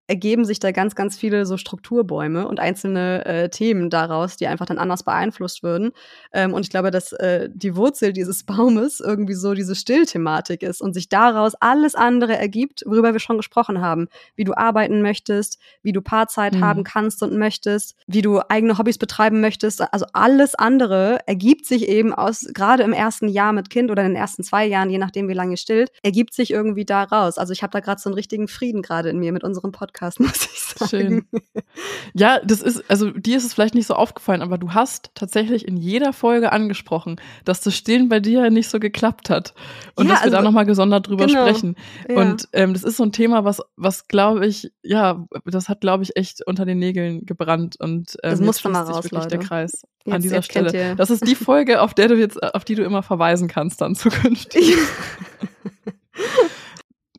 ergeben 0.06 0.44
sich 0.44 0.60
da 0.60 0.70
ganz, 0.72 0.94
ganz 0.94 1.16
viele 1.16 1.46
so 1.46 1.56
Strukturbäume 1.56 2.46
und 2.46 2.60
einzelne 2.60 3.24
äh, 3.24 3.48
Themen 3.48 3.90
daraus, 3.90 4.36
die 4.36 4.46
einfach 4.46 4.66
dann 4.66 4.78
anders 4.78 5.02
beeinflusst 5.02 5.62
würden. 5.62 5.92
Ähm, 6.32 6.52
und 6.52 6.62
ich 6.62 6.70
glaube, 6.70 6.90
dass 6.90 7.12
äh, 7.12 7.48
die 7.52 7.76
Wurzel 7.76 8.12
dieses 8.12 8.44
Baumes 8.44 9.00
irgendwie 9.00 9.34
so 9.34 9.54
diese 9.54 9.74
Stillthematik 9.74 10.62
ist 10.62 10.80
und 10.80 10.92
sich 10.94 11.08
daraus 11.08 11.54
alles 11.56 11.94
andere 11.94 12.36
ergibt, 12.36 12.82
worüber 12.86 13.12
wir 13.12 13.20
schon 13.20 13.36
gesprochen 13.36 13.80
haben. 13.80 14.08
Wie 14.36 14.44
du 14.44 14.54
arbeiten 14.54 15.02
möchtest, 15.02 15.58
wie 15.82 15.92
du 15.92 16.02
Paarzeit 16.02 16.54
Mhm. 16.54 16.60
haben 16.64 16.84
kannst 16.84 17.22
und 17.22 17.36
möchtest, 17.36 17.96
wie 18.06 18.22
du 18.22 18.40
eigene 18.48 18.76
Hobbys 18.78 18.98
betreiben 18.98 19.40
möchtest. 19.40 19.80
Also 19.92 20.06
alles 20.12 20.54
andere 20.54 21.20
ergibt 21.26 21.64
sich 21.66 21.88
eben 21.88 22.12
aus, 22.12 22.46
gerade 22.52 22.82
im 22.82 22.92
ersten 22.92 23.28
Jahr 23.28 23.52
mit 23.52 23.70
Kind 23.70 23.90
oder 23.90 24.02
in 24.02 24.10
den 24.10 24.16
ersten 24.16 24.42
zwei 24.42 24.66
Jahren, 24.66 24.90
je 24.90 24.98
nachdem, 24.98 25.28
wie 25.28 25.34
lange 25.34 25.52
ihr 25.52 25.56
stillt, 25.56 25.90
ergibt 26.02 26.34
sich 26.34 26.50
irgendwie 26.50 26.84
daraus. 26.84 27.38
Also 27.38 27.52
ich 27.52 27.62
habe 27.62 27.70
da 27.72 27.80
gerade 27.80 28.00
so 28.00 28.10
einen 28.10 28.14
richtigen 28.14 28.48
Frieden 28.48 28.82
gerade 28.82 29.08
in 29.08 29.18
mir 29.18 29.32
mit 29.32 29.44
unserem 29.44 29.72
Podcast, 29.72 29.93
muss 30.18 30.46
ich 30.52 30.60
sagen. 30.60 30.88
Schön. 30.88 31.24
Ja, 32.14 32.40
das 32.44 32.60
ist, 32.62 32.82
also 32.90 33.10
dir 33.10 33.36
ist 33.36 33.44
es 33.44 33.54
vielleicht 33.54 33.74
nicht 33.74 33.86
so 33.86 33.94
aufgefallen, 33.94 34.42
aber 34.42 34.58
du 34.58 34.72
hast 34.74 35.10
tatsächlich 35.14 35.66
in 35.68 35.76
jeder 35.76 36.12
Folge 36.12 36.52
angesprochen, 36.52 37.20
dass 37.44 37.60
das 37.60 37.76
Stillen 37.76 38.08
bei 38.08 38.20
dir 38.20 38.50
nicht 38.50 38.68
so 38.68 38.80
geklappt 38.80 39.30
hat. 39.30 39.54
Und 39.94 40.08
Ja, 40.08 40.14
dass 40.14 40.24
wir 40.24 40.30
da 40.30 40.38
also- 40.38 40.48
nochmal 40.48 40.66
gesondert 40.66 41.06
drüber 41.08 41.26
genau. 41.26 41.46
sprechen. 41.46 41.76
Ja. 42.08 42.16
Und 42.16 42.48
ähm, 42.52 42.72
das 42.72 42.82
ist 42.82 42.96
so 42.96 43.04
ein 43.04 43.12
Thema, 43.12 43.44
was, 43.44 43.60
was 43.76 44.08
glaube 44.08 44.46
ich, 44.46 44.72
ja, 44.82 45.24
das 45.44 45.68
hat, 45.68 45.80
glaube 45.80 46.02
ich, 46.02 46.16
echt 46.16 46.44
unter 46.46 46.64
den 46.66 46.78
Nägeln 46.78 47.24
gebrannt. 47.24 47.76
Und 47.78 48.16
ähm, 48.22 48.30
Das 48.30 48.40
jetzt 48.40 48.46
musste 48.46 48.68
mal 48.68 48.82
raus, 48.82 49.04
wirklich 49.04 49.26
der 49.26 49.38
Leute. 49.38 49.48
Kreis 49.48 49.82
an 50.06 50.12
Jetzt- 50.14 50.22
dieser 50.24 50.36
jetzt 50.36 50.48
kennt 50.50 50.68
Stelle. 50.70 50.96
Das 50.96 51.10
ist 51.10 51.26
die 51.26 51.34
Folge, 51.36 51.80
auf 51.80 51.94
der 51.94 52.08
du 52.08 52.14
jetzt, 52.16 52.42
auf 52.42 52.64
die 52.64 52.74
du 52.74 52.82
immer 52.84 53.02
verweisen 53.02 53.48
kannst 53.48 53.80
dann 53.80 53.94
zukünftig. 53.94 54.74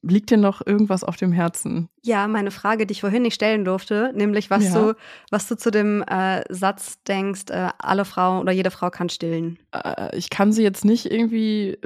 Liegt 0.08 0.30
dir 0.30 0.38
noch 0.38 0.62
irgendwas 0.66 1.04
auf 1.04 1.16
dem 1.16 1.32
Herzen? 1.32 1.90
Ja, 2.04 2.28
meine 2.28 2.52
Frage, 2.52 2.86
die 2.86 2.92
ich 2.92 3.02
vorhin 3.02 3.24
nicht 3.24 3.34
stellen 3.34 3.66
durfte, 3.66 4.12
nämlich 4.16 4.52
was 4.52 4.66
Ja. 4.66 4.74
du, 4.92 4.96
was 5.32 5.48
du 5.48 5.58
zu 5.58 5.72
dem 5.72 6.04
äh, 6.04 6.44
Satz 6.54 7.02
denkst, 7.04 7.46
äh, 7.50 7.70
alle 7.80 8.06
Frauen 8.06 8.40
oder 8.42 8.52
jede 8.52 8.70
Frau 8.70 8.92
kann 8.92 9.10
stillen. 9.10 9.58
äh, 9.72 10.16
ich 10.16 10.30
kann 10.30 10.52
sie 10.54 10.62
jetzt 10.62 10.86
nicht 10.86 11.12
irgendwie 11.12 11.80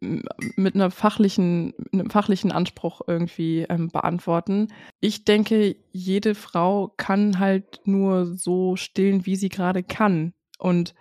m- 0.00 0.22
mit 0.56 0.74
einer 0.74 0.90
fachlichen, 0.90 1.74
einem 1.92 2.08
fachlichen 2.08 2.50
Anspruch 2.50 3.02
irgendwie 3.06 3.66
ähm, 3.68 3.88
beantworten. 3.88 4.68
Ich 5.00 5.26
denke, 5.26 5.76
jede 5.92 6.34
Frau 6.34 6.94
kann 6.96 7.38
halt 7.38 7.80
nur 7.84 8.24
so 8.24 8.76
stillen, 8.76 9.26
wie 9.26 9.36
sie 9.36 9.50
gerade 9.50 9.82
kann. 9.82 10.32
Und 10.58 10.94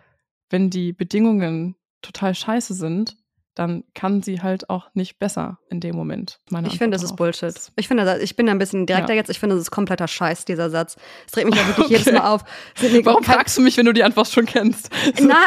wenn 0.50 0.70
die 0.70 0.92
Bedingungen 0.92 1.76
total 2.02 2.36
scheiße 2.36 2.74
sind, 2.74 3.16
dann 3.56 3.84
kann 3.94 4.22
sie 4.22 4.42
halt 4.42 4.70
auch 4.70 4.88
nicht 4.94 5.18
besser 5.18 5.60
in 5.70 5.80
dem 5.80 5.96
Moment. 5.96 6.40
Meine 6.50 6.68
Ich 6.68 6.78
finde, 6.78 6.96
das 6.96 7.04
ist. 7.04 7.16
Bullshit. 7.16 7.56
Ich 7.78 7.88
finde, 7.88 8.20
ich 8.22 8.36
bin 8.36 8.46
da 8.46 8.52
ein 8.52 8.60
bisschen 8.60 8.86
direkter 8.86 9.14
Ja. 9.14 9.18
jetzt. 9.18 9.30
Ich 9.30 9.40
finde, 9.40 9.56
das 9.56 9.64
ist 9.64 9.72
kompletter 9.72 10.08
Scheiß, 10.08 10.46
dieser 10.46 10.70
Satz. 10.70 10.98
Es 11.26 11.32
dreht 11.32 11.46
mich 11.46 11.56
ja 11.56 11.66
wirklich 11.68 11.86
Okay. 11.86 11.98
jedes 11.98 12.14
Mal 12.14 12.28
auf. 12.28 12.44
Warum 13.04 13.24
fragst 13.24 13.58
du 13.58 13.62
mich, 13.62 13.78
wenn 13.78 13.86
du 13.86 13.94
die 13.94 14.04
Antwort 14.04 14.28
schon 14.28 14.46
kennst? 14.46 14.90
Na, 15.22 15.38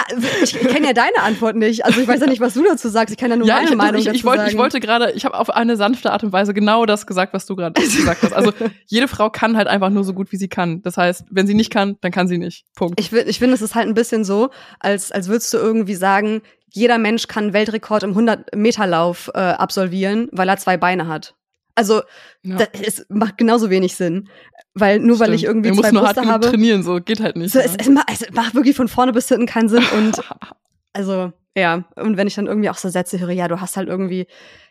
ich 0.42 0.58
kenne 0.58 0.86
ja 0.88 0.92
deine 0.94 1.22
Antwort 1.22 1.56
nicht. 1.56 1.84
Also 1.84 2.00
ich 2.00 2.08
weiß 2.08 2.20
ja 2.20 2.26
nicht, 2.26 2.40
was 2.40 2.54
du 2.54 2.64
dazu 2.64 2.88
sagst. 2.88 3.12
Ich 3.12 3.18
kann 3.18 3.30
ja 3.30 3.36
nur 3.36 3.46
ja, 3.46 3.56
meine 3.56 3.70
ich, 3.70 3.76
Meinung 3.76 3.98
ich, 4.00 4.04
dazu 4.06 4.16
ich, 4.16 4.24
wollte, 4.24 4.38
sagen. 4.40 4.50
ich 4.52 4.58
wollte 4.58 4.80
gerade, 4.80 5.12
ich 5.12 5.24
habe 5.24 5.38
auf 5.38 5.50
eine 5.50 5.76
sanfte 5.76 6.10
Art 6.12 6.24
und 6.24 6.32
Weise 6.32 6.54
genau 6.54 6.86
das 6.86 7.06
gesagt, 7.06 7.34
was 7.34 7.46
du 7.46 7.56
gerade 7.56 7.80
gesagt 7.80 8.22
hast. 8.22 8.32
Also 8.32 8.52
jede 8.86 9.08
Frau 9.08 9.28
kann 9.30 9.56
halt 9.56 9.68
einfach 9.68 9.90
nur 9.90 10.04
so 10.04 10.14
gut, 10.14 10.32
wie 10.32 10.36
sie 10.36 10.48
kann. 10.48 10.82
Das 10.82 10.96
heißt, 10.96 11.24
wenn 11.30 11.46
sie 11.46 11.54
nicht 11.54 11.70
kann, 11.70 11.96
dann 12.00 12.12
kann 12.12 12.28
sie 12.28 12.38
nicht. 12.38 12.64
Punkt. 12.74 12.98
Ich, 12.98 13.12
ich 13.12 13.38
finde, 13.38 13.54
es 13.54 13.62
ist 13.62 13.74
halt 13.74 13.86
ein 13.88 13.94
bisschen 13.94 14.24
so, 14.24 14.48
als, 14.80 15.12
als 15.12 15.28
würdest 15.28 15.52
du 15.52 15.58
irgendwie 15.58 15.94
sagen, 15.94 16.40
jeder 16.72 16.98
Mensch 16.98 17.26
kann 17.28 17.44
einen 17.44 17.52
Weltrekord 17.52 18.02
im 18.02 18.14
100-Meter-Lauf 18.16 19.30
äh, 19.34 19.38
absolvieren, 19.38 20.28
weil 20.32 20.48
er 20.48 20.56
zwei 20.56 20.76
Beine 20.76 21.06
hat. 21.08 21.34
Also, 21.74 22.02
Ja. 22.42 22.56
das, 22.56 22.68
es 22.82 23.06
macht 23.08 23.38
genauso 23.38 23.70
wenig 23.70 23.94
Sinn. 23.96 24.28
Weil 24.74 24.98
nur 24.98 25.18
weil 25.20 25.32
ich 25.34 25.42
Stimmt. 25.42 25.66
irgendwie 25.66 25.80
zwei 25.80 25.92
nur 25.92 26.02
hart 26.06 26.16
Brüste 26.16 26.30
habe. 26.32 26.48
trainieren, 26.50 26.82
so 26.82 27.00
geht 27.00 27.20
halt 27.20 27.36
nicht. 27.36 27.52
So, 27.52 27.58
ja. 27.60 27.64
es, 27.64 27.76
es, 27.78 27.88
macht, 27.88 28.10
es 28.10 28.30
macht 28.32 28.54
wirklich 28.54 28.76
von 28.76 28.88
vorne 28.88 29.12
bis 29.12 29.28
hinten 29.28 29.46
keinen 29.46 29.68
Sinn. 29.68 29.84
Und 29.96 30.20
also, 30.92 31.32
ja, 31.56 31.84
und 31.96 32.16
wenn 32.16 32.26
ich 32.26 32.34
dann 32.34 32.46
irgendwie 32.46 32.70
auch 32.70 32.76
so 32.76 32.88
Sätze 32.88 33.18
höre, 33.20 33.30
ja, 33.30 33.48
du 33.48 33.60
hast 33.60 33.76
halt 33.76 33.88
irgendwie 33.88 34.26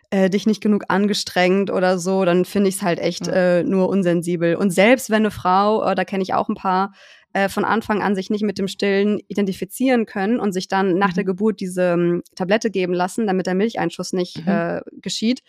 äh, 0.10 0.30
dich 0.30 0.46
nicht 0.48 0.62
genug 0.62 0.86
angestrengt 0.90 1.70
oder 1.70 1.98
so, 2.00 2.24
dann 2.26 2.46
finde 2.46 2.70
ich 2.70 2.76
es 2.76 2.82
halt 2.82 3.00
echt 3.00 3.28
Ja. 3.28 3.34
äh, 3.60 3.64
nur 3.64 3.90
unsensibel. 3.90 4.56
Und 4.56 4.72
selbst 4.72 5.10
wenn 5.10 5.18
eine 5.24 5.32
Frau, 5.32 5.84
äh, 5.84 5.96
da 5.96 6.06
kenne 6.06 6.24
ich 6.24 6.34
auch 6.34 6.48
ein 6.50 6.56
paar, 6.56 6.94
äh, 7.38 7.50
von 7.50 7.64
Anfang 7.66 8.02
an 8.02 8.16
sich 8.16 8.30
nicht 8.30 8.44
mit 8.44 8.58
dem 8.58 8.68
Stillen 8.68 9.20
identifizieren 9.28 10.06
können 10.06 10.40
und 10.40 10.52
sich 10.54 10.68
dann 10.68 10.98
nach 10.98 11.10
Mhm. 11.10 11.14
der 11.16 11.24
Geburt 11.26 11.60
diese 11.60 11.84
ähm, 11.94 12.24
Tablette 12.36 12.72
geben 12.72 12.94
lassen, 12.94 13.28
damit 13.28 13.46
der 13.46 13.56
Milcheinschuss 13.56 14.14
nicht 14.14 14.38
Mhm. 14.46 14.48
äh, 14.52 14.82
geschieht, 15.02 15.42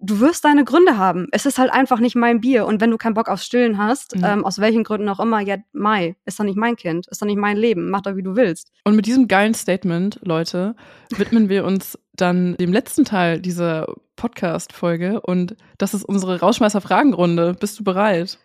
du 0.00 0.18
wirst 0.20 0.44
deine 0.44 0.64
Gründe 0.64 0.98
haben. 0.98 1.28
Es 1.30 1.46
ist 1.46 1.58
halt 1.58 1.72
einfach 1.72 2.00
nicht 2.00 2.16
mein 2.16 2.40
Bier. 2.40 2.66
Und 2.66 2.80
wenn 2.80 2.90
du 2.90 2.96
keinen 2.98 3.14
Bock 3.14 3.28
aufs 3.28 3.44
Stillen 3.46 3.78
hast, 3.78 4.16
Mhm. 4.16 4.24
ähm, 4.24 4.44
aus 4.44 4.58
welchen 4.58 4.82
Gründen 4.84 5.08
auch 5.08 5.20
immer, 5.20 5.40
ja, 5.40 5.56
Mai, 5.72 6.16
ist 6.24 6.38
doch 6.40 6.44
nicht 6.44 6.56
mein 6.58 6.74
Kind, 6.76 7.06
ist 7.06 7.22
doch 7.22 7.26
nicht 7.26 7.38
mein 7.38 7.56
Leben, 7.56 7.90
mach 7.90 8.00
doch 8.02 8.16
wie 8.16 8.22
du 8.24 8.34
willst. 8.36 8.72
Und 8.84 8.96
mit 8.96 9.06
diesem 9.06 9.28
geilen 9.28 9.54
Statement, 9.54 10.18
Leute, 10.24 10.74
widmen 11.16 11.48
wir 11.48 11.64
uns 11.64 11.96
dann 12.16 12.56
dem 12.56 12.72
letzten 12.72 13.04
Teil 13.04 13.40
dieser 13.40 13.86
Podcast-Folge 14.16 15.20
und 15.20 15.56
das 15.78 15.94
ist 15.94 16.04
unsere 16.04 16.40
Rauschmeißer-Fragenrunde. 16.40 17.54
Bist 17.58 17.78
du 17.78 17.84
bereit? 17.84 18.38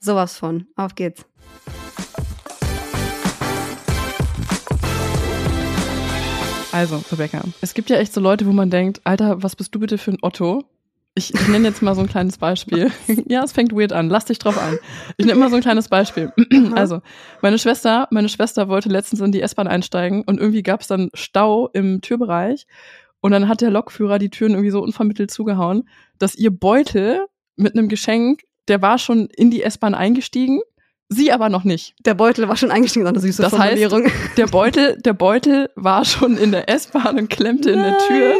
Sowas 0.00 0.36
von. 0.38 0.66
Auf 0.76 0.94
geht's. 0.94 1.24
Also, 6.76 7.02
Rebecca, 7.10 7.42
es 7.62 7.72
gibt 7.72 7.88
ja 7.88 7.96
echt 7.96 8.12
so 8.12 8.20
Leute, 8.20 8.44
wo 8.44 8.52
man 8.52 8.68
denkt, 8.68 9.00
Alter, 9.04 9.42
was 9.42 9.56
bist 9.56 9.74
du 9.74 9.80
bitte 9.80 9.96
für 9.96 10.10
ein 10.10 10.18
Otto? 10.20 10.62
Ich, 11.14 11.32
ich 11.32 11.48
nenne 11.48 11.66
jetzt 11.66 11.80
mal 11.80 11.94
so 11.94 12.02
ein 12.02 12.06
kleines 12.06 12.36
Beispiel. 12.36 12.92
ja, 13.28 13.42
es 13.42 13.52
fängt 13.52 13.72
weird 13.72 13.94
an. 13.94 14.10
Lass 14.10 14.26
dich 14.26 14.38
drauf 14.38 14.58
ein. 14.58 14.76
Ich 15.16 15.24
nenne 15.24 15.40
mal 15.40 15.48
so 15.48 15.56
ein 15.56 15.62
kleines 15.62 15.88
Beispiel. 15.88 16.34
also, 16.74 17.00
meine 17.40 17.58
Schwester, 17.58 18.08
meine 18.10 18.28
Schwester 18.28 18.68
wollte 18.68 18.90
letztens 18.90 19.22
in 19.22 19.32
die 19.32 19.40
S-Bahn 19.40 19.68
einsteigen 19.68 20.22
und 20.26 20.38
irgendwie 20.38 20.62
gab 20.62 20.82
es 20.82 20.86
dann 20.86 21.08
Stau 21.14 21.70
im 21.72 22.02
Türbereich 22.02 22.66
und 23.22 23.30
dann 23.30 23.48
hat 23.48 23.62
der 23.62 23.70
Lokführer 23.70 24.18
die 24.18 24.28
Türen 24.28 24.52
irgendwie 24.52 24.70
so 24.70 24.82
unvermittelt 24.82 25.30
zugehauen, 25.30 25.88
dass 26.18 26.34
ihr 26.34 26.50
Beutel 26.50 27.24
mit 27.56 27.72
einem 27.72 27.88
Geschenk, 27.88 28.42
der 28.68 28.82
war 28.82 28.98
schon 28.98 29.28
in 29.34 29.50
die 29.50 29.62
S-Bahn 29.62 29.94
eingestiegen, 29.94 30.60
sie 31.08 31.32
aber 31.32 31.48
noch 31.48 31.64
nicht. 31.64 31.94
Der 32.04 32.14
Beutel 32.14 32.48
war 32.48 32.56
schon 32.56 32.70
eingestiegen, 32.70 33.06
eine 33.06 33.20
süße 33.20 33.42
Das 33.42 33.52
heißt, 33.52 33.80
Formulierung. 33.82 34.10
Der 34.36 34.46
Beutel, 34.46 34.98
der 35.02 35.12
Beutel 35.12 35.70
war 35.76 36.04
schon 36.04 36.36
in 36.36 36.52
der 36.52 36.68
S-Bahn 36.68 37.18
und 37.18 37.30
klemmte 37.30 37.70
in 37.70 37.82
der 37.82 37.98
Tür. 37.98 38.34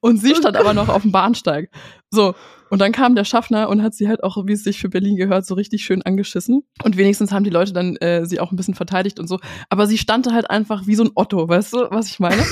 Und 0.00 0.18
sie 0.18 0.32
Oh 0.32 0.36
stand 0.36 0.56
aber 0.56 0.74
noch 0.74 0.88
auf 0.88 1.02
dem 1.02 1.12
Bahnsteig. 1.12 1.70
So. 2.10 2.34
Und 2.70 2.78
dann 2.78 2.92
kam 2.92 3.14
der 3.14 3.24
Schaffner 3.24 3.68
und 3.68 3.82
hat 3.82 3.94
sie 3.94 4.08
halt 4.08 4.22
auch, 4.24 4.46
wie 4.46 4.52
es 4.52 4.64
sich 4.64 4.80
für 4.80 4.88
Berlin 4.88 5.16
gehört, 5.16 5.44
so 5.44 5.54
richtig 5.54 5.84
schön 5.84 6.00
angeschissen. 6.02 6.62
Und 6.82 6.96
wenigstens 6.96 7.30
haben 7.30 7.44
die 7.44 7.50
Leute 7.50 7.74
dann 7.74 7.96
äh, 7.96 8.24
sie 8.24 8.40
auch 8.40 8.50
ein 8.50 8.56
bisschen 8.56 8.74
verteidigt 8.74 9.20
und 9.20 9.28
so. 9.28 9.40
Aber 9.68 9.86
sie 9.86 9.98
stand 9.98 10.24
da 10.26 10.32
halt 10.32 10.48
einfach 10.48 10.86
wie 10.86 10.94
so 10.94 11.04
ein 11.04 11.10
Otto, 11.14 11.46
weißt 11.48 11.72
du, 11.74 11.78
was 11.90 12.06
ich 12.08 12.18
meine? 12.18 12.42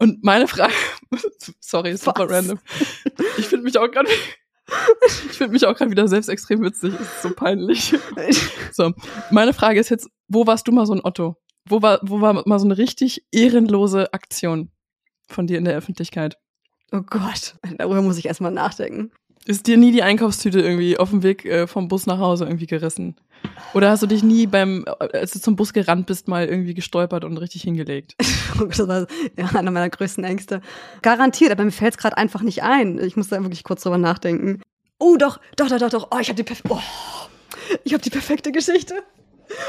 Und 0.00 0.24
meine 0.24 0.48
Frage, 0.48 0.72
sorry, 1.60 1.96
super 1.96 2.24
Was? 2.28 2.32
random. 2.32 2.58
Ich 3.38 3.46
finde 3.46 3.64
mich 3.64 3.78
auch 3.78 3.88
gerade, 3.88 4.08
ich 5.06 5.36
finde 5.38 5.52
mich 5.52 5.66
auch 5.66 5.76
gerade 5.76 5.90
wieder 5.90 6.08
selbst 6.08 6.28
extrem 6.28 6.62
witzig. 6.62 6.94
Es 6.94 7.00
ist 7.00 7.22
so 7.22 7.30
peinlich. 7.34 7.94
So, 8.72 8.92
meine 9.30 9.52
Frage 9.52 9.78
ist 9.78 9.90
jetzt, 9.90 10.08
wo 10.28 10.46
warst 10.46 10.66
du 10.66 10.72
mal 10.72 10.86
so 10.86 10.94
ein 10.94 11.04
Otto? 11.04 11.36
Wo 11.68 11.82
war, 11.82 12.00
wo 12.02 12.22
war 12.22 12.46
mal 12.46 12.58
so 12.58 12.64
eine 12.64 12.78
richtig 12.78 13.22
ehrenlose 13.30 14.14
Aktion 14.14 14.70
von 15.28 15.46
dir 15.46 15.58
in 15.58 15.66
der 15.66 15.76
Öffentlichkeit? 15.76 16.38
Oh 16.90 17.02
Gott, 17.02 17.56
darüber 17.76 18.00
muss 18.00 18.16
ich 18.16 18.24
erstmal 18.24 18.50
nachdenken. 18.50 19.12
Ist 19.44 19.66
dir 19.66 19.76
nie 19.76 19.92
die 19.92 20.02
Einkaufstüte 20.02 20.60
irgendwie 20.60 20.96
auf 20.96 21.10
dem 21.10 21.22
Weg 21.22 21.44
äh, 21.44 21.66
vom 21.66 21.88
Bus 21.88 22.06
nach 22.06 22.18
Hause 22.18 22.44
irgendwie 22.44 22.66
gerissen? 22.66 23.16
Oder 23.74 23.90
hast 23.90 24.02
du 24.02 24.06
dich 24.06 24.22
nie 24.22 24.46
beim, 24.46 24.84
als 24.98 25.32
du 25.32 25.40
zum 25.40 25.56
Bus 25.56 25.72
gerannt 25.72 26.06
bist, 26.06 26.28
mal 26.28 26.46
irgendwie 26.46 26.74
gestolpert 26.74 27.24
und 27.24 27.36
richtig 27.38 27.62
hingelegt? 27.62 28.14
Das 28.68 28.86
war 28.86 29.06
ja, 29.36 29.46
einer 29.54 29.70
meiner 29.70 29.88
größten 29.88 30.22
Ängste. 30.24 30.60
Garantiert, 31.00 31.50
aber 31.50 31.64
mir 31.64 31.72
fällt 31.72 31.94
es 31.94 31.98
gerade 31.98 32.18
einfach 32.18 32.42
nicht 32.42 32.62
ein. 32.62 32.98
Ich 32.98 33.16
muss 33.16 33.28
da 33.28 33.40
wirklich 33.42 33.64
kurz 33.64 33.82
drüber 33.82 33.96
nachdenken. 33.96 34.60
Oh, 34.98 35.16
doch, 35.16 35.40
doch, 35.56 35.68
doch, 35.68 35.78
doch, 35.78 35.90
doch. 35.90 36.08
Oh, 36.10 36.18
ich 36.20 36.28
habe 36.28 36.36
die, 36.36 36.42
perf 36.42 36.62
oh, 36.68 36.78
ich 37.82 37.94
hab 37.94 38.02
die 38.02 38.10
perfekte 38.10 38.52
Geschichte. 38.52 38.94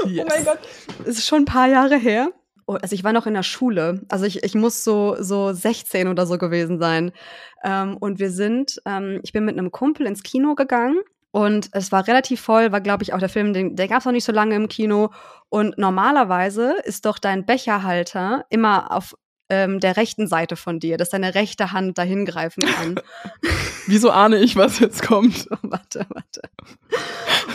Oh 0.04 0.08
mein 0.08 0.46
Gott. 0.46 0.60
Es 1.06 1.18
ist 1.18 1.28
schon 1.28 1.44
ein 1.44 1.46
paar 1.46 1.68
Jahre 1.68 1.98
her. 1.98 2.30
Oh, 2.68 2.74
also 2.74 2.94
ich 2.94 3.04
war 3.04 3.14
noch 3.14 3.26
in 3.26 3.34
der 3.34 3.44
Schule. 3.44 4.02
Also 4.10 4.26
ich, 4.26 4.44
ich 4.44 4.56
muss 4.56 4.84
so, 4.84 5.16
so 5.20 5.52
16 5.52 6.08
oder 6.08 6.26
so 6.26 6.38
gewesen 6.38 6.80
sein. 6.80 7.12
Ähm, 7.64 7.98
und 7.98 8.20
wir 8.20 8.32
sind, 8.32 8.82
ähm, 8.86 9.20
ich 9.24 9.34
bin 9.34 9.46
mit 9.46 9.58
einem 9.58 9.72
Kumpel 9.72 10.06
ins 10.06 10.24
Kino 10.24 10.56
gegangen. 10.56 10.98
Und 11.34 11.70
es 11.72 11.92
war 11.92 12.08
relativ 12.08 12.42
voll, 12.42 12.72
war, 12.72 12.80
glaube 12.80 13.02
ich, 13.02 13.12
auch 13.12 13.18
der 13.18 13.28
Film, 13.28 13.54
den, 13.54 13.76
der 13.76 13.88
gab 13.88 14.00
es 14.00 14.06
noch 14.06 14.12
nicht 14.12 14.24
so 14.24 14.32
lange 14.32 14.56
im 14.56 14.68
Kino. 14.68 15.10
Und 15.50 15.80
normalerweise 15.80 16.76
ist 16.84 17.08
doch 17.08 17.18
dein 17.18 17.44
Becherhalter 17.44 18.46
immer 18.52 18.92
auf 18.92 19.16
ähm, 19.50 19.80
der 19.80 19.98
rechten 19.98 20.28
Seite 20.28 20.56
von 20.56 20.80
dir, 20.80 20.96
dass 20.96 21.10
deine 21.10 21.34
rechte 21.34 21.72
Hand 21.72 21.98
dahin 21.98 22.26
greifen 22.26 22.62
kann. 22.62 23.00
Wieso 23.88 24.12
ahne 24.12 24.38
ich, 24.38 24.56
was 24.56 24.78
jetzt 24.78 25.02
kommt? 25.02 25.48
warte, 25.64 26.06
warte. 26.10 26.42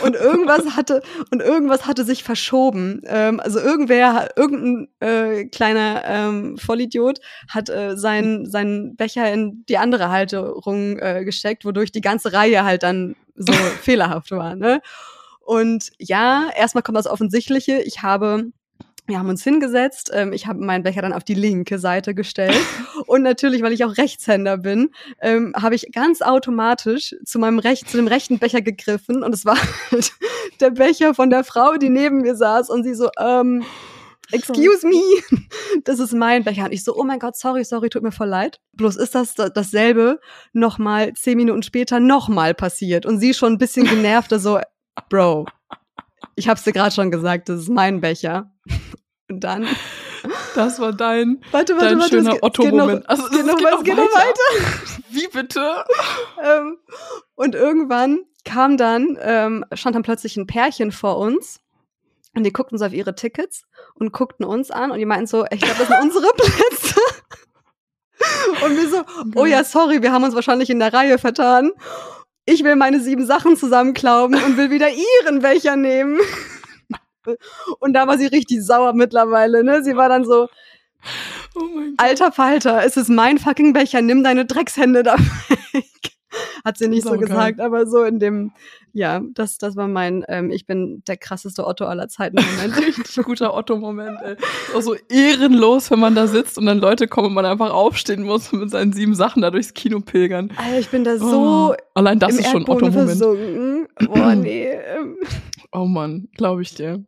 Und 0.03 0.13
irgendwas 0.13 0.75
hatte 0.75 1.01
und 1.31 1.41
irgendwas 1.41 1.87
hatte 1.87 2.03
sich 2.03 2.21
verschoben. 2.21 3.01
Ähm, 3.05 3.39
also 3.39 3.59
irgendwer, 3.59 4.29
irgendein 4.35 4.89
äh, 4.99 5.45
kleiner 5.45 6.03
ähm, 6.05 6.57
Vollidiot 6.57 7.21
hat 7.47 7.69
äh, 7.69 7.95
seinen 7.95 8.45
seinen 8.45 8.97
Becher 8.97 9.31
in 9.31 9.63
die 9.69 9.77
andere 9.77 10.09
Halterung 10.09 10.99
äh, 10.99 11.23
gesteckt, 11.23 11.63
wodurch 11.63 11.93
die 11.93 12.01
ganze 12.01 12.33
Reihe 12.33 12.65
halt 12.65 12.83
dann 12.83 13.15
so 13.39 13.53
fehlerhaft 13.81 14.29
war. 14.31 14.55
Ne? 14.55 14.81
Und 15.39 15.89
ja, 15.97 16.49
erstmal 16.55 16.83
kommt 16.83 16.97
das 16.97 17.07
Offensichtliche. 17.07 17.81
Ich 17.81 18.03
habe 18.03 18.51
wir 19.09 19.17
haben 19.17 19.29
uns 19.29 19.43
hingesetzt. 19.43 20.11
Ähm, 20.13 20.33
ich 20.33 20.45
habe 20.45 20.63
meinen 20.63 20.83
Becher 20.83 21.01
dann 21.01 21.13
auf 21.13 21.23
die 21.23 21.33
linke 21.33 21.79
Seite 21.79 22.13
gestellt. 22.13 22.55
Und 23.07 23.23
natürlich, 23.23 23.63
weil 23.63 23.73
ich 23.73 23.83
auch 23.83 23.97
Rechtshänder 23.97 24.57
bin, 24.57 24.91
ähm, 25.19 25.53
habe 25.59 25.73
ich 25.73 25.91
ganz 25.91 26.21
automatisch 26.21 27.15
zu 27.25 27.39
meinem 27.39 27.57
Recht, 27.57 27.89
zu 27.89 27.97
dem 27.97 28.07
rechten 28.07 28.37
Becher 28.37 28.61
gegriffen. 28.61 29.23
Und 29.23 29.33
es 29.33 29.45
war 29.45 29.57
halt 29.91 30.11
der 30.59 30.69
Becher 30.69 31.15
von 31.15 31.31
der 31.31 31.43
Frau, 31.43 31.77
die 31.77 31.89
neben 31.89 32.21
mir 32.21 32.35
saß. 32.35 32.69
Und 32.69 32.83
sie 32.83 32.93
so, 32.93 33.09
ähm, 33.19 33.63
excuse 34.55 34.85
me, 34.87 35.01
das 35.83 35.99
ist 35.99 36.13
mein 36.13 36.43
Becher. 36.43 36.65
Und 36.65 36.71
ich 36.71 36.83
so, 36.83 36.95
oh 36.95 37.03
mein 37.03 37.19
Gott, 37.19 37.35
sorry, 37.37 37.63
sorry, 37.63 37.89
tut 37.89 38.03
mir 38.03 38.11
voll 38.11 38.27
leid. 38.27 38.59
Bloß 38.73 38.95
ist 38.97 39.15
das 39.15 39.35
da- 39.35 39.49
dasselbe 39.49 40.19
nochmal 40.53 41.13
zehn 41.13 41.37
Minuten 41.37 41.63
später 41.63 41.99
nochmal 41.99 42.53
passiert. 42.53 43.05
Und 43.05 43.19
sie 43.19 43.33
schon 43.33 43.53
ein 43.53 43.57
bisschen 43.57 43.85
genervter 43.89 44.39
so, 44.39 44.59
Bro, 45.09 45.45
ich 46.35 46.47
hab's 46.49 46.63
dir 46.63 46.73
gerade 46.73 46.93
schon 46.93 47.11
gesagt, 47.11 47.49
das 47.49 47.61
ist 47.61 47.69
mein 47.69 48.01
Becher. 48.01 48.51
Und 49.29 49.41
dann, 49.43 49.67
Das 50.55 50.79
war 50.79 50.91
dein, 50.91 51.41
warte, 51.51 51.73
warte, 51.75 51.85
dein 51.85 51.99
warte, 51.99 52.09
schöner 52.09 52.31
geht- 52.33 52.43
Otto-Moment. 52.43 53.05
Es 53.07 53.29
geht 53.31 53.45
noch, 53.45 53.53
Also, 53.53 53.53
es 53.53 53.55
geht 53.55 53.61
noch, 53.63 53.77
es 53.79 53.83
geht 53.83 53.95
noch 53.97 54.13
weiter. 54.15 55.03
Wie 55.09 55.27
bitte? 55.27 55.83
Ähm, 56.43 56.77
und 57.35 57.55
irgendwann 57.55 58.19
kam 58.45 58.77
dann, 58.77 59.17
ähm, 59.21 59.65
stand 59.73 59.95
dann 59.95 60.03
plötzlich 60.03 60.35
ein 60.37 60.47
Pärchen 60.47 60.91
vor 60.91 61.17
uns. 61.17 61.59
Und 62.39 62.45
die 62.45 62.53
guckten 62.53 62.77
so 62.77 62.85
auf 62.85 62.93
ihre 62.93 63.15
Tickets 63.15 63.63
und 63.95 64.13
guckten 64.13 64.45
uns 64.45 64.71
an 64.71 64.91
und 64.91 64.99
die 64.99 65.05
meinten 65.05 65.27
so, 65.27 65.45
ich 65.51 65.59
glaube, 65.59 65.75
das 65.77 65.89
sind 65.89 65.99
unsere 65.99 66.31
Plätze. 66.37 67.01
Und 68.63 68.77
wir 68.77 68.89
so, 68.89 69.03
oh 69.35 69.45
ja, 69.45 69.65
sorry, 69.65 70.01
wir 70.01 70.13
haben 70.13 70.23
uns 70.23 70.35
wahrscheinlich 70.35 70.69
in 70.69 70.79
der 70.79 70.93
Reihe 70.93 71.17
vertan. 71.17 71.73
Ich 72.45 72.63
will 72.63 72.77
meine 72.77 73.01
sieben 73.01 73.25
Sachen 73.25 73.57
zusammenklauben 73.57 74.41
und 74.41 74.55
will 74.55 74.71
wieder 74.71 74.87
ihren 74.89 75.41
Becher 75.41 75.75
nehmen. 75.75 76.17
Und 77.81 77.91
da 77.91 78.07
war 78.07 78.17
sie 78.17 78.27
richtig 78.27 78.65
sauer 78.65 78.93
mittlerweile, 78.93 79.65
ne? 79.65 79.83
Sie 79.83 79.97
war 79.97 80.07
dann 80.07 80.23
so, 80.23 80.47
Oh 81.55 81.61
alter 81.97 82.31
Falter, 82.31 82.85
es 82.85 82.95
ist 82.95 83.09
mein 83.09 83.37
fucking 83.37 83.73
Becher, 83.73 84.01
nimm 84.01 84.23
deine 84.23 84.45
Dreckshände 84.45 85.03
da 85.03 85.17
weg. 85.73 86.13
Hat 86.65 86.77
sie 86.77 86.87
nicht 86.87 87.03
so 87.03 87.09
Saugeil. 87.09 87.27
gesagt, 87.27 87.59
aber 87.59 87.85
so 87.87 88.03
in 88.03 88.19
dem, 88.19 88.51
ja, 88.93 89.21
das, 89.33 89.57
das 89.57 89.75
war 89.75 89.87
mein, 89.87 90.25
ähm, 90.27 90.51
ich 90.51 90.65
bin 90.65 91.03
der 91.07 91.17
krasseste 91.17 91.65
Otto 91.65 91.85
aller 91.85 92.07
Zeiten 92.07 92.37
Moment. 92.37 92.77
Richtig 92.97 93.23
guter 93.25 93.53
Otto-Moment, 93.53 94.19
ey. 94.23 94.33
Ist 94.33 94.75
Auch 94.75 94.81
so 94.81 94.95
ehrenlos, 95.09 95.89
wenn 95.91 95.99
man 95.99 96.15
da 96.15 96.27
sitzt 96.27 96.57
und 96.57 96.65
dann 96.65 96.79
Leute 96.79 97.07
kommen 97.07 97.27
und 97.27 97.33
man 97.33 97.45
einfach 97.45 97.71
aufstehen 97.71 98.23
muss 98.23 98.51
und 98.53 98.59
mit 98.59 98.71
seinen 98.71 98.93
sieben 98.93 99.15
Sachen 99.15 99.41
da 99.41 99.51
durchs 99.51 99.73
Kino 99.73 99.99
pilgern. 100.01 100.51
Alter, 100.57 100.79
ich 100.79 100.89
bin 100.89 101.03
da 101.03 101.17
so 101.17 101.71
Oh, 101.71 101.75
allein 101.93 102.19
das 102.19 102.33
im 102.33 102.39
ist 102.39 102.51
schon 102.51 102.67
Otto-Moment. 102.67 103.21
Oh 104.09 104.15
nee. 104.35 104.67
ähm, 104.69 105.17
Oh 105.71 105.85
Mann, 105.85 106.27
glaube 106.35 106.61
ich 106.61 106.73
dir. 106.75 107.03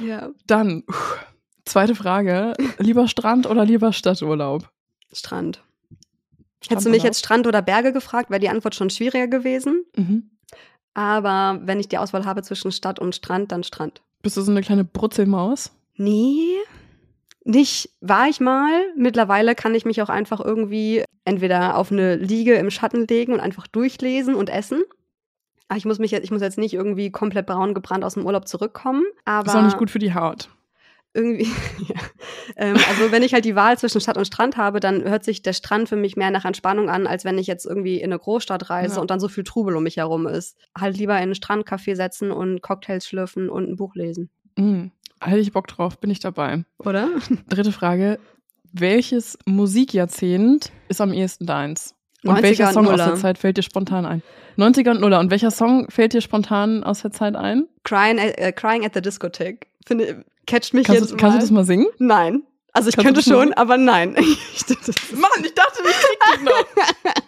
Ja, 0.00 0.30
Dann, 0.46 0.82
uff, 0.88 1.24
zweite 1.64 1.94
Frage. 1.94 2.54
Lieber 2.78 3.06
Strand 3.08 3.46
oder 3.46 3.64
lieber 3.64 3.92
Stadturlaub? 3.92 4.68
Strand. 5.12 5.62
Hättest 6.66 6.86
du 6.86 6.90
mich 6.90 7.02
jetzt 7.02 7.20
Strand 7.20 7.46
oder 7.46 7.62
Berge 7.62 7.92
gefragt, 7.92 8.30
wäre 8.30 8.40
die 8.40 8.48
Antwort 8.48 8.74
schon 8.74 8.90
schwieriger 8.90 9.28
gewesen. 9.28 9.84
Mhm. 9.96 10.30
Aber 10.94 11.60
wenn 11.62 11.78
ich 11.78 11.88
die 11.88 11.98
Auswahl 11.98 12.24
habe 12.24 12.42
zwischen 12.42 12.72
Stadt 12.72 12.98
und 12.98 13.14
Strand, 13.14 13.52
dann 13.52 13.62
Strand. 13.62 14.02
Bist 14.22 14.36
du 14.36 14.42
so 14.42 14.50
eine 14.50 14.62
kleine 14.62 14.84
Brutzelmaus? 14.84 15.70
Nee, 15.94 16.56
nicht 17.44 17.90
war 18.00 18.28
ich 18.28 18.40
mal. 18.40 18.68
Mittlerweile 18.96 19.54
kann 19.54 19.74
ich 19.74 19.84
mich 19.84 20.02
auch 20.02 20.08
einfach 20.08 20.40
irgendwie 20.40 21.04
entweder 21.24 21.76
auf 21.76 21.92
eine 21.92 22.16
Liege 22.16 22.54
im 22.54 22.70
Schatten 22.70 23.06
legen 23.06 23.32
und 23.32 23.40
einfach 23.40 23.66
durchlesen 23.66 24.34
und 24.34 24.50
essen. 24.50 24.82
Aber 25.68 25.78
ich 25.78 25.84
muss 25.84 25.98
mich 25.98 26.10
jetzt, 26.10 26.24
ich 26.24 26.30
muss 26.30 26.42
jetzt 26.42 26.58
nicht 26.58 26.74
irgendwie 26.74 27.10
komplett 27.10 27.46
braun 27.46 27.74
gebrannt 27.74 28.04
aus 28.04 28.14
dem 28.14 28.26
Urlaub 28.26 28.48
zurückkommen. 28.48 29.04
Aber 29.24 29.46
Ist 29.46 29.56
auch 29.56 29.62
nicht 29.62 29.78
gut 29.78 29.90
für 29.90 29.98
die 29.98 30.14
Haut. 30.14 30.50
Irgendwie, 31.14 31.44
ja. 31.88 31.94
ähm, 32.56 32.76
also 32.88 33.10
wenn 33.10 33.22
ich 33.22 33.34
halt 33.34 33.44
die 33.44 33.54
Wahl 33.56 33.76
zwischen 33.78 34.00
Stadt 34.00 34.16
und 34.16 34.26
Strand 34.26 34.56
habe, 34.56 34.80
dann 34.80 35.02
hört 35.04 35.24
sich 35.24 35.42
der 35.42 35.52
Strand 35.52 35.88
für 35.88 35.96
mich 35.96 36.16
mehr 36.16 36.30
nach 36.30 36.44
Entspannung 36.44 36.88
an, 36.90 37.06
als 37.06 37.24
wenn 37.24 37.38
ich 37.38 37.46
jetzt 37.46 37.64
irgendwie 37.66 37.96
in 37.98 38.04
eine 38.12 38.18
Großstadt 38.18 38.70
reise 38.70 38.96
Ja. 38.96 39.00
und 39.00 39.10
dann 39.10 39.20
so 39.20 39.28
viel 39.28 39.44
Trubel 39.44 39.76
um 39.76 39.82
mich 39.82 39.96
herum 39.96 40.26
ist. 40.26 40.56
Halt 40.78 40.96
lieber 40.96 41.14
in 41.16 41.22
einen 41.22 41.32
Strandcafé 41.34 41.94
setzen 41.96 42.30
und 42.30 42.62
Cocktails 42.62 43.06
schlürfen 43.06 43.48
und 43.50 43.68
ein 43.68 43.76
Buch 43.76 43.94
lesen. 43.94 44.30
Mhm. 44.56 44.90
Hätte 45.20 45.38
ich 45.38 45.52
Bock 45.52 45.66
drauf, 45.66 45.98
bin 45.98 46.10
ich 46.10 46.20
dabei. 46.20 46.64
Oder? 46.78 47.08
Dritte 47.48 47.72
Frage. 47.72 48.18
Welches 48.72 49.38
Musikjahrzehnt 49.46 50.70
ist 50.88 51.00
am 51.00 51.12
ehesten 51.12 51.46
deins? 51.46 51.94
Und 52.24 52.42
welcher 52.42 52.72
Song 52.72 52.84
Nuller. 52.84 53.04
aus 53.04 53.10
der 53.12 53.14
Zeit 53.20 53.38
fällt 53.38 53.56
dir 53.56 53.62
spontan 53.62 54.04
ein? 54.04 54.22
90er 54.56 54.90
und 54.90 55.00
Nuller. 55.00 55.20
Und 55.20 55.30
welcher 55.30 55.50
Song 55.52 55.88
fällt 55.88 56.12
dir 56.12 56.20
spontan 56.20 56.82
aus 56.84 57.02
der 57.02 57.12
Zeit 57.12 57.36
ein? 57.36 57.66
Crying, 57.84 58.18
äh, 58.18 58.52
Crying 58.52 58.84
at 58.84 58.92
the 58.94 59.00
Discotheque. 59.00 59.66
Finde, 59.86 60.24
catcht 60.48 60.74
mich 60.74 60.86
Kannst, 60.86 61.02
jetzt 61.02 61.12
du, 61.12 61.16
kannst 61.16 61.36
du 61.36 61.40
das 61.40 61.50
mal 61.52 61.64
singen? 61.64 61.86
Nein. 61.98 62.42
Also 62.72 62.88
ich 62.88 62.96
Kannst 62.96 63.06
könnte 63.06 63.22
schon, 63.22 63.52
aber 63.52 63.76
nein. 63.76 64.16
Ich- 64.18 65.16
Mann, 65.16 65.30
ich 65.44 65.54
dachte, 65.54 65.80
ich 65.84 65.96
krieg 65.96 66.18
dich 66.34 66.42
noch. 66.44 66.64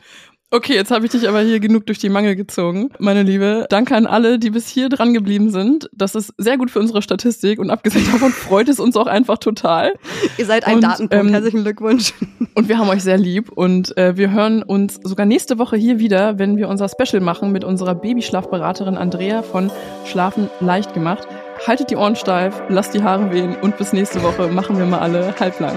Okay, 0.53 0.75
jetzt 0.75 0.91
habe 0.91 1.07
ich 1.07 1.13
dich 1.13 1.29
aber 1.29 1.43
hier 1.43 1.61
genug 1.61 1.87
durch 1.87 1.99
die 2.01 2.09
Mangel 2.09 2.35
gezogen, 2.35 2.91
meine 2.99 3.23
Liebe. 3.23 3.67
Danke 3.71 3.95
an 3.95 4.05
alle, 4.05 4.41
die 4.41 4.51
bis 4.51 4.67
hier 4.67 4.89
dran 4.89 5.15
geblieben 5.15 5.53
sind. 5.53 5.89
Das 5.93 6.17
ist 6.17 6.35
sehr 6.39 6.59
gut 6.59 6.73
für 6.73 6.81
unsere 6.81 7.03
Statistik 7.03 7.61
und 7.61 7.71
abgesehen 7.71 8.05
davon 8.13 8.33
freut 8.33 8.69
es 8.69 8.81
uns 8.81 8.97
auch 8.97 9.07
einfach 9.07 9.39
total. 9.39 9.95
Ihr 10.39 10.47
seid 10.47 10.67
ein 10.67 10.75
Und, 10.75 10.81
Datenpunkt. 10.83 11.25
ähm, 11.25 11.31
Herzlichen 11.31 11.63
Glückwunsch. 11.63 12.15
Und 12.57 12.69
wir 12.69 12.79
haben 12.79 12.89
euch 12.89 13.05
sehr 13.05 13.17
lieb 13.17 13.53
und 13.53 13.97
äh, 13.97 14.17
wir 14.17 14.33
hören 14.33 14.65
uns 14.65 14.99
sogar 15.05 15.25
nächste 15.25 15.59
Woche 15.59 15.77
hier 15.77 16.01
wieder, 16.01 16.41
wenn 16.41 16.57
wir 16.57 16.69
unser 16.69 16.89
Special 16.89 17.23
machen 17.23 17.53
mit 17.53 17.63
unserer 17.63 17.95
Babyschlafberaterin 17.95 18.97
Andrea 18.97 19.43
von 19.43 19.71
Schlafen 20.05 20.51
leicht 20.59 20.95
gemacht. 20.95 21.29
Haltet 21.67 21.91
die 21.91 21.97
Ohren 21.97 22.17
steif, 22.17 22.63
lasst 22.69 22.95
die 22.95 23.03
Haare 23.03 23.31
wehen 23.31 23.55
und 23.55 23.77
bis 23.77 23.93
nächste 23.93 24.23
Woche 24.23 24.49
machen 24.49 24.79
wir 24.79 24.87
mal 24.87 25.01
alle 25.01 25.35
halblang. 25.39 25.77